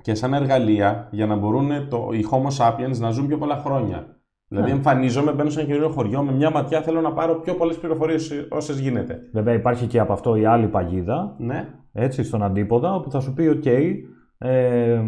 και 0.03 0.15
σαν 0.15 0.35
εργαλεία 0.35 1.09
για 1.13 1.27
να 1.27 1.37
μπορούν 1.37 1.89
το, 1.89 2.09
οι 2.13 2.25
Homo 2.31 2.57
sapiens 2.59 2.97
να 2.99 3.11
ζουν 3.11 3.27
πιο 3.27 3.39
πολλά 3.39 3.57
χρόνια. 3.57 4.21
Δηλαδή, 4.53 4.71
Ναι. 4.71 4.77
εμφανίζομαι, 4.77 5.33
μπαίνω 5.33 5.51
σε 5.51 5.59
ένα 5.61 5.69
καινούριο 5.69 5.89
χωριό 5.91 6.23
με 6.23 6.33
μια 6.33 6.51
ματιά, 6.51 6.81
θέλω 6.83 7.01
να 7.01 7.13
πάρω 7.13 7.35
πιο 7.41 7.55
πολλές 7.55 7.79
πληροφορίες 7.79 8.47
όσες 8.51 8.79
γίνεται. 8.79 9.19
Βέβαια, 9.33 9.55
υπάρχει 9.55 9.87
και 9.87 9.99
από 9.99 10.13
αυτό 10.13 10.37
η 10.37 10.45
άλλη 10.45 10.67
παγίδα, 10.69 11.35
Ναι, 11.39 11.69
έτσι, 11.93 12.23
στον 12.25 12.43
αντίποδα, 12.43 12.95
όπου 12.95 13.11
θα 13.11 13.21
σου 13.21 13.33
πει: 13.33 13.61
OK, 13.65 13.95
ε, 14.39 15.01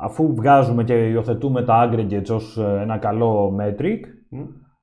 αφού 0.00 0.34
βγάζουμε 0.34 0.84
και 0.84 1.08
υιοθετούμε 1.08 1.62
τα 1.62 1.88
aggregates 1.90 2.30
ως 2.30 2.56
ε, 2.58 2.78
ένα 2.82 2.96
καλό 2.98 3.56
metric, 3.60 4.00
Μμ. 4.28 4.40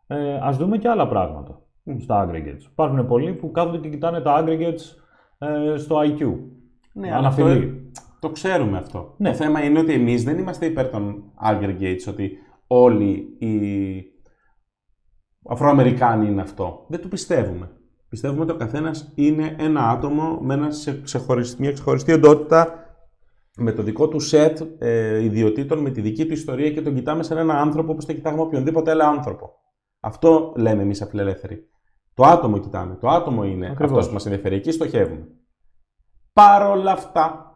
ε, 0.08 0.40
ας 0.42 0.58
δούμε 0.58 0.78
και 0.78 0.88
άλλα 0.90 1.08
πράγματα 1.08 1.60
Μμ. 1.84 1.98
στα 2.00 2.28
aggregates. 2.30 2.72
Υπάρχουν 2.72 3.08
πολλοί 3.08 3.34
που 3.34 3.52
κάθονται 3.52 3.78
και 3.78 3.90
κοιτάνε 3.90 4.22
τα 4.22 4.44
aggregates 4.44 4.98
ε, 5.38 5.78
στο 5.78 5.96
IQ. 6.00 6.34
ναι 6.94 7.14
αλλά 7.16 7.28
αυτό, 7.28 7.44
Αναφιλεί. 7.46 7.92
το 8.20 8.30
ξέρουμε 8.30 8.78
αυτό. 8.78 9.14
Ναι. 9.18 9.30
Το 9.30 9.36
θέμα 9.36 9.64
είναι 9.64 9.80
ότι 9.80 9.94
εμείς 9.94 10.24
δεν 10.24 10.38
είμαστε 10.38 10.66
υπέρ 10.66 10.88
των 10.90 11.24
aggregates, 11.52 12.10
ότι 12.10 12.32
όλοι 12.68 13.36
οι 13.40 14.04
Αφροαμερικάνοι 15.50 16.28
είναι 16.28 16.42
αυτό. 16.42 16.86
Δεν 16.90 17.02
το 17.02 17.08
πιστεύουμε. 17.08 17.72
Πιστεύουμε 18.10 18.42
ότι 18.42 18.52
ο 18.52 18.56
καθένας 18.56 19.12
είναι 19.16 19.56
ένα 19.60 19.90
άτομο 19.90 20.38
με 20.42 20.54
ένα 20.54 20.72
σε- 20.72 21.02
ξεχωριστή, 21.02 21.62
μια 21.62 21.72
ξεχωριστή 21.72 22.12
εντότητα 22.12 22.78
με 23.58 23.72
το 23.72 23.84
δικό 23.84 24.08
του 24.08 24.20
σετ 24.20 24.62
ε, 24.80 25.24
ιδιωτήτων, 25.24 25.80
με 25.80 25.90
τη 25.90 26.02
δική 26.02 26.26
του 26.26 26.34
ιστορία 26.34 26.72
και 26.72 26.82
τον 26.82 26.96
κοιτάμε 26.96 27.24
σαν 27.24 27.38
ένα 27.38 27.54
άνθρωπο 27.54 27.92
όπως 27.92 28.06
θα 28.06 28.14
κοιτάμε 28.14 28.42
οποιονδήποτε 28.42 28.92
άλλο 28.92 29.04
άνθρωπο. 29.04 29.54
Αυτό 30.00 30.54
λέμε 30.58 30.82
εμείς 30.82 31.02
αφιλελεύθεροι. 31.02 31.68
Το 32.14 32.24
άτομο 32.24 32.58
κοιτάμε. 32.58 32.96
Το 32.96 33.08
άτομο 33.10 33.44
είναι 33.44 33.66
Ακριβώς. 33.66 33.90
αυτός 33.92 34.08
που 34.08 34.14
μας 34.14 34.26
ενδιαφέρει. 34.26 34.56
Εκεί 34.56 34.72
στοχεύουμε. 34.72 35.28
Παρ' 36.34 36.64
όλα 36.70 36.92
αυτά, 36.92 37.56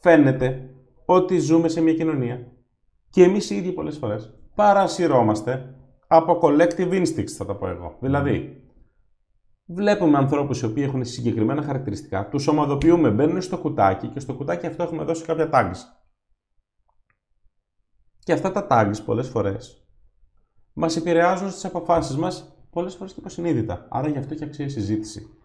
φαίνεται 0.00 0.70
ότι 1.04 1.38
ζούμε 1.38 1.68
σε 1.68 1.80
μια 1.80 1.94
κοινωνία 1.94 2.52
και 3.14 3.22
εμείς 3.22 3.50
οι 3.50 3.56
ίδιοι 3.56 3.72
πολλές 3.72 3.96
φορές 3.96 4.34
παρασυρώμαστε 4.54 5.74
από 6.06 6.38
collective 6.42 7.04
instincts, 7.04 7.30
θα 7.30 7.44
τα 7.44 7.56
πω 7.56 7.68
εγώ. 7.68 7.96
Δηλαδή, 8.00 8.62
βλέπουμε 9.66 10.18
ανθρώπους 10.18 10.60
οι 10.60 10.64
οποίοι 10.64 10.84
έχουν 10.86 11.04
συγκεκριμένα 11.04 11.62
χαρακτηριστικά, 11.62 12.28
τους 12.28 12.46
ομαδοποιούμε, 12.46 13.10
μπαίνουν 13.10 13.42
στο 13.42 13.58
κουτάκι 13.58 14.08
και 14.08 14.20
στο 14.20 14.34
κουτάκι 14.34 14.66
αυτό 14.66 14.82
έχουμε 14.82 15.04
δώσει 15.04 15.24
κάποια 15.24 15.50
tags. 15.52 15.76
Και 18.18 18.32
αυτά 18.32 18.52
τα 18.52 18.66
tags 18.70 19.04
πολλές 19.04 19.28
φορές 19.28 19.88
μας 20.72 20.96
επηρεάζουν 20.96 21.50
στις 21.50 21.64
αποφάσεις 21.64 22.16
μας 22.16 22.56
πολλές 22.70 22.94
φορές 22.94 23.12
και 23.12 23.20
υποσυνείδητα. 23.20 23.86
Άρα 23.90 24.08
γι' 24.08 24.18
αυτό 24.18 24.34
έχει 24.34 24.44
αξία 24.44 24.64
η 24.64 24.68
συζήτηση. 24.68 25.38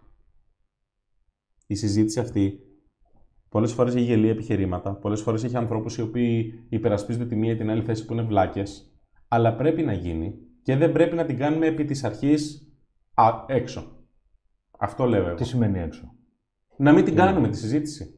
Η 1.67 1.75
συζήτηση 1.75 2.19
αυτή 2.19 2.68
πολλές 3.49 3.71
φορές 3.73 3.95
έχει 3.95 4.03
γελία 4.03 4.31
επιχειρήματα. 4.31 4.93
Πολλές 4.93 5.21
φορές 5.21 5.43
έχει 5.43 5.57
ανθρώπους 5.57 5.97
οι 5.97 6.01
οποίοι 6.01 6.53
υπερασπίζονται 6.69 7.25
τη 7.25 7.35
μία 7.35 7.51
ή 7.51 7.55
την 7.55 7.69
άλλη 7.69 7.81
θέση 7.81 8.05
που 8.05 8.13
είναι 8.13 8.21
βλάκες. 8.21 8.93
Αλλά 9.27 9.55
πρέπει 9.55 9.81
να 9.81 9.93
γίνει 9.93 10.33
και 10.63 10.75
δεν 10.75 10.91
πρέπει 10.91 11.15
να 11.15 11.25
την 11.25 11.37
κάνουμε 11.37 11.65
επί 11.65 11.85
της 11.85 12.03
αρχής 12.03 12.67
έξω. 13.45 13.83
Αυτό 14.79 15.05
λέω 15.05 15.25
εγώ. 15.25 15.35
Τι 15.35 15.45
σημαίνει 15.45 15.79
έξω; 15.79 16.13
Να 16.77 16.93
μην 16.93 17.05
την 17.05 17.15
κάνουμε 17.15 17.47
τη 17.47 17.57
συζήτηση. 17.57 18.13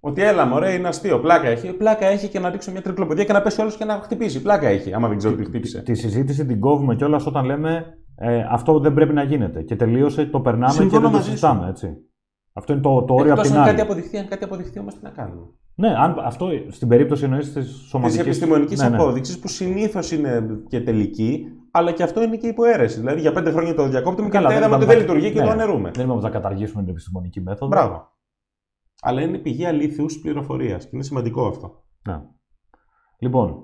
Ότι 0.00 0.22
έλα, 0.22 0.46
μωρέ, 0.46 0.72
είναι 0.72 0.88
αστείο. 0.88 1.20
Πλάκα 1.20 1.48
έχει. 1.48 1.72
Πλάκα 1.72 2.06
έχει 2.06 2.28
και 2.28 2.38
να 2.38 2.50
ρίξω 2.50 2.70
μια 2.70 2.82
τρικλοποδία 2.82 3.24
και 3.24 3.32
να 3.32 3.42
πέσει 3.42 3.60
όλο 3.60 3.70
και 3.70 3.84
να 3.84 3.94
χτυπήσει. 3.94 4.42
Πλάκα 4.42 4.68
έχει, 4.68 4.94
άμα 4.94 5.08
δεν 5.08 5.16
ξέρω 5.18 5.34
τι 5.34 5.44
χτύπησε. 5.44 5.82
Τη 5.82 5.94
συζήτηση 5.94 6.46
την 6.46 6.60
κόβουμε 6.60 6.96
κιόλας 6.96 7.26
όταν 7.26 7.44
λέμε 7.44 7.98
ε, 8.16 8.44
αυτό 8.50 8.80
δεν 8.80 8.94
πρέπει 8.94 9.12
να 9.12 9.22
γίνεται. 9.22 9.62
Και 9.62 9.76
τελείωσε, 9.76 10.26
το 10.26 10.40
περνάμε 10.40 10.72
Συμφωνώ 10.72 10.90
και 10.90 10.98
δεν 10.98 11.04
το 11.04 11.10
μαζί 11.10 11.24
σου. 11.24 11.30
συζητάμε. 11.30 11.68
Έτσι. 11.68 11.96
Αυτό 12.52 12.72
είναι 12.72 12.82
το, 12.82 13.02
το 13.04 13.14
όριο 13.14 13.32
από 13.32 13.40
Εκτός 13.40 13.46
την 13.46 13.56
αν 13.56 13.62
άλλη. 13.62 13.70
κάτι 13.70 13.82
αποδειχθεί, 13.82 14.18
αν 14.18 14.28
κάτι 14.28 14.44
αποδειχθεί 14.44 14.78
όμως 14.78 14.94
τι 14.94 15.00
να 15.02 15.10
κάνουμε. 15.10 15.46
Ναι, 15.74 15.88
αν, 15.98 16.18
αυτό 16.24 16.48
στην 16.68 16.88
περίπτωση 16.88 17.24
εννοείς 17.24 17.52
της 17.52 17.66
Της 17.66 17.74
σωματική. 17.88 18.20
επιστημονικής 18.20 18.80
ναι, 18.82 18.88
ναι. 18.88 18.96
απόδειξης 18.96 19.38
που 19.38 19.48
συνήθως 19.48 20.10
είναι 20.12 20.46
και 20.68 20.80
τελική, 20.80 21.46
αλλά 21.70 21.92
και 21.92 22.02
αυτό 22.02 22.22
είναι 22.22 22.36
και 22.36 22.46
υποαίρεση. 22.46 22.98
Δηλαδή 22.98 23.20
για 23.20 23.32
πέντε 23.32 23.50
χρόνια 23.50 23.74
το 23.74 23.88
διακόπτουμε 23.88 24.28
και 24.28 24.32
Καλά, 24.36 24.46
μετά 24.48 24.58
είδαμε 24.58 24.74
ότι 24.74 24.84
είπαμε 24.84 24.98
δεν 24.98 25.06
θα- 25.06 25.12
λειτουργεί 25.14 25.34
και 25.34 25.40
ναι. 25.40 25.46
το 25.46 25.52
αναιρούμε. 25.52 25.90
Δεν 25.94 26.04
είπαμε 26.04 26.18
ότι 26.18 26.22
θα 26.26 26.30
καταργήσουμε 26.30 26.82
την 26.82 26.90
επιστημονική 26.90 27.40
μέθοδο. 27.40 27.66
Μπράβο. 27.66 28.10
Αλλά 29.02 29.20
είναι 29.20 29.38
πηγή 29.38 29.64
αλήθειους 29.66 30.18
πληροφορίας 30.20 30.84
και 30.84 30.90
είναι 30.92 31.02
σημαντικό 31.02 31.46
αυτό. 31.46 31.82
Ναι. 32.08 32.20
Λοιπόν, 33.18 33.56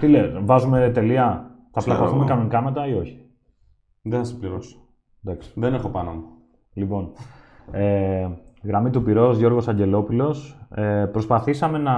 τι 0.00 0.08
λέει, 0.08 0.32
βάζουμε 0.42 0.90
τελεία; 0.94 1.50
Θα 1.72 1.80
Ξέρω 1.80 1.96
πλακωθούμε 1.96 2.20
εγώ. 2.20 2.28
κανονικά 2.28 2.62
μετά 2.62 2.86
ή 2.86 2.92
όχι; 2.94 3.30
Δεν 4.02 4.18
θα 4.18 4.24
σε 4.24 4.34
πληρώσω. 4.34 4.76
Εντάξει. 5.24 5.52
Δεν 5.54 5.74
έχω 5.74 5.88
πάνω 5.88 6.10
μου. 6.12 6.24
Λοιπόν, 6.72 7.12
ε, 7.70 8.28
γραμμή 8.62 8.90
του 8.90 9.02
πυρός, 9.02 9.38
Γιώργος 9.38 9.68
Αγγελόπουλος. 9.68 10.66
Ε, 10.74 11.08
προσπαθήσαμε 11.12 11.78
να 11.78 11.94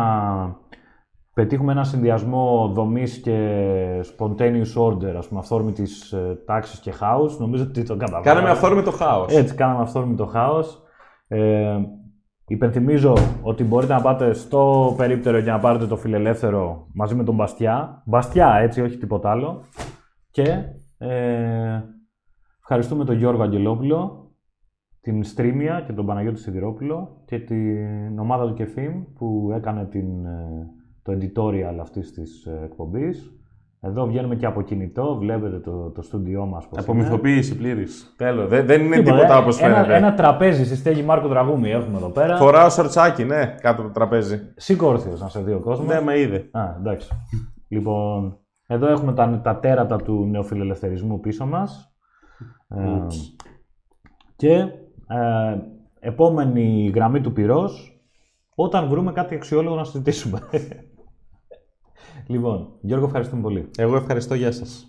πετύχουμε 1.35 1.73
ένα 1.73 1.85
συνδυασμό 1.85 2.71
δομής 2.75 3.21
και 3.21 3.61
spontaneous 4.19 4.75
order, 4.79 5.15
ας 5.17 5.29
πούμε, 5.29 5.41
αυθόρμητης 5.41 6.13
ε, 6.13 6.43
τάξης 6.47 6.79
και 6.81 6.91
χάους. 6.91 7.39
Νομίζω 7.39 7.65
ότι 7.65 7.83
το 7.83 7.97
καταφέραμε. 7.97 8.25
Κάναμε 8.25 8.51
αυθόρμητο 8.51 8.91
χάος. 8.91 9.35
Έτσι, 9.35 9.55
κάναμε 9.55 9.83
αυθόρμητο 9.83 10.27
χάος. 10.27 10.83
Ε, 11.29 11.79
υπενθυμίζω 12.47 13.15
ότι 13.43 13.65
μπορείτε 13.65 13.93
να 13.93 14.01
πάτε 14.01 14.33
στο 14.33 14.95
περίπτερο 14.97 15.41
και 15.41 15.51
να 15.51 15.59
πάρετε 15.59 15.87
το 15.87 15.97
φιλελεύθερο 15.97 16.87
μαζί 16.95 17.15
με 17.15 17.25
τον 17.25 17.35
Μπαστιά. 17.35 18.03
Μπαστιά, 18.07 18.55
έτσι, 18.55 18.83
όχι 18.83 18.97
τίποτα 18.97 19.31
άλλο. 19.31 19.63
Και 20.31 20.43
ε, 20.99 21.83
ευχαριστούμε 22.61 23.05
τον 23.05 23.17
Γιώργο 23.17 23.43
Αγγελόπουλο, 23.43 24.24
την 25.05 25.25
Στρίμια 25.25 25.83
και 25.87 25.93
τον 25.93 26.07
Παναγιώτη 26.07 26.41
Σιδηρόπουλο 26.41 27.23
και 27.25 27.39
την 27.39 28.19
ομάδα 28.19 28.47
του 28.47 28.55
Κεφίμ 28.55 29.03
που 29.15 29.53
έκανε 29.57 29.85
την, 29.85 30.25
ε, 30.25 30.71
το 31.03 31.13
editorial 31.13 31.79
αυτής 31.81 32.13
της 32.13 32.45
ε, 32.45 32.61
εκπομπής. 32.65 33.39
Εδώ 33.81 34.07
βγαίνουμε 34.07 34.35
και 34.35 34.47
από 34.47 34.63
κινητό, 34.63 35.17
βλέπετε 35.17 35.59
το, 35.59 35.91
το 35.91 36.03
στούντιό 36.03 36.47
μας 36.47 36.69
πώς 36.69 36.73
είναι. 36.73 36.81
Απομυθοποίηση 36.81 37.57
πλήρης. 37.57 38.15
Τέλο. 38.17 38.47
Δεν, 38.47 38.67
δεν 38.67 38.85
είναι 38.85 38.97
Τίποτα, 38.97 39.17
τίποτα 39.17 39.35
ε, 39.37 39.41
όπως 39.41 39.61
ένα, 39.61 39.75
φαίνεται. 39.75 39.97
ένα 39.97 40.15
τραπέζι 40.15 40.65
στη 40.65 40.77
στέγη 40.77 41.03
Μάρκο 41.03 41.29
Τραγούμη 41.29 41.71
έχουμε 41.71 41.97
εδώ 41.97 42.09
πέρα. 42.09 42.37
Φοράω 42.37 42.71
σορτσάκι, 42.71 43.25
ναι, 43.25 43.55
κάτω 43.61 43.81
από 43.81 43.83
το 43.83 43.91
τραπέζι. 43.91 44.41
Σήκω 44.57 44.87
όρθιος 44.87 45.21
να 45.21 45.29
σε 45.29 45.41
δει 45.41 45.53
ο 45.53 45.61
κόσμος. 45.61 45.89
Ναι, 45.89 46.01
με 46.01 46.19
είδε. 46.19 46.49
Α, 46.51 46.75
εντάξει. 46.79 47.09
λοιπόν, 47.69 48.39
εδώ 48.67 48.89
έχουμε 48.89 49.13
τα, 49.13 49.41
τα 49.45 49.59
τέρατα 49.59 49.97
του 49.97 50.27
νεοφιλελευθερισμού 50.31 51.21
πίσω 51.21 51.47
μας. 51.47 51.95
Ε, 52.69 53.07
και 54.37 54.69
ε, 55.09 55.59
επόμενη 56.01 56.93
γραμμή 56.95 57.21
του 57.21 57.33
πυρός, 57.33 58.01
όταν 58.55 58.89
βρούμε 58.89 59.13
κάτι 59.13 59.35
αξιόλογο 59.35 59.77
να 59.77 59.85
συζητήσουμε. 59.85 60.41
λοιπόν, 62.33 62.69
Γιώργο, 62.81 63.07
ευχαριστούμε 63.07 63.43
πολύ. 63.43 63.71
Εγώ 63.77 63.97
ευχαριστώ, 63.97 64.35
γεια 64.35 64.53
σας. 64.53 64.87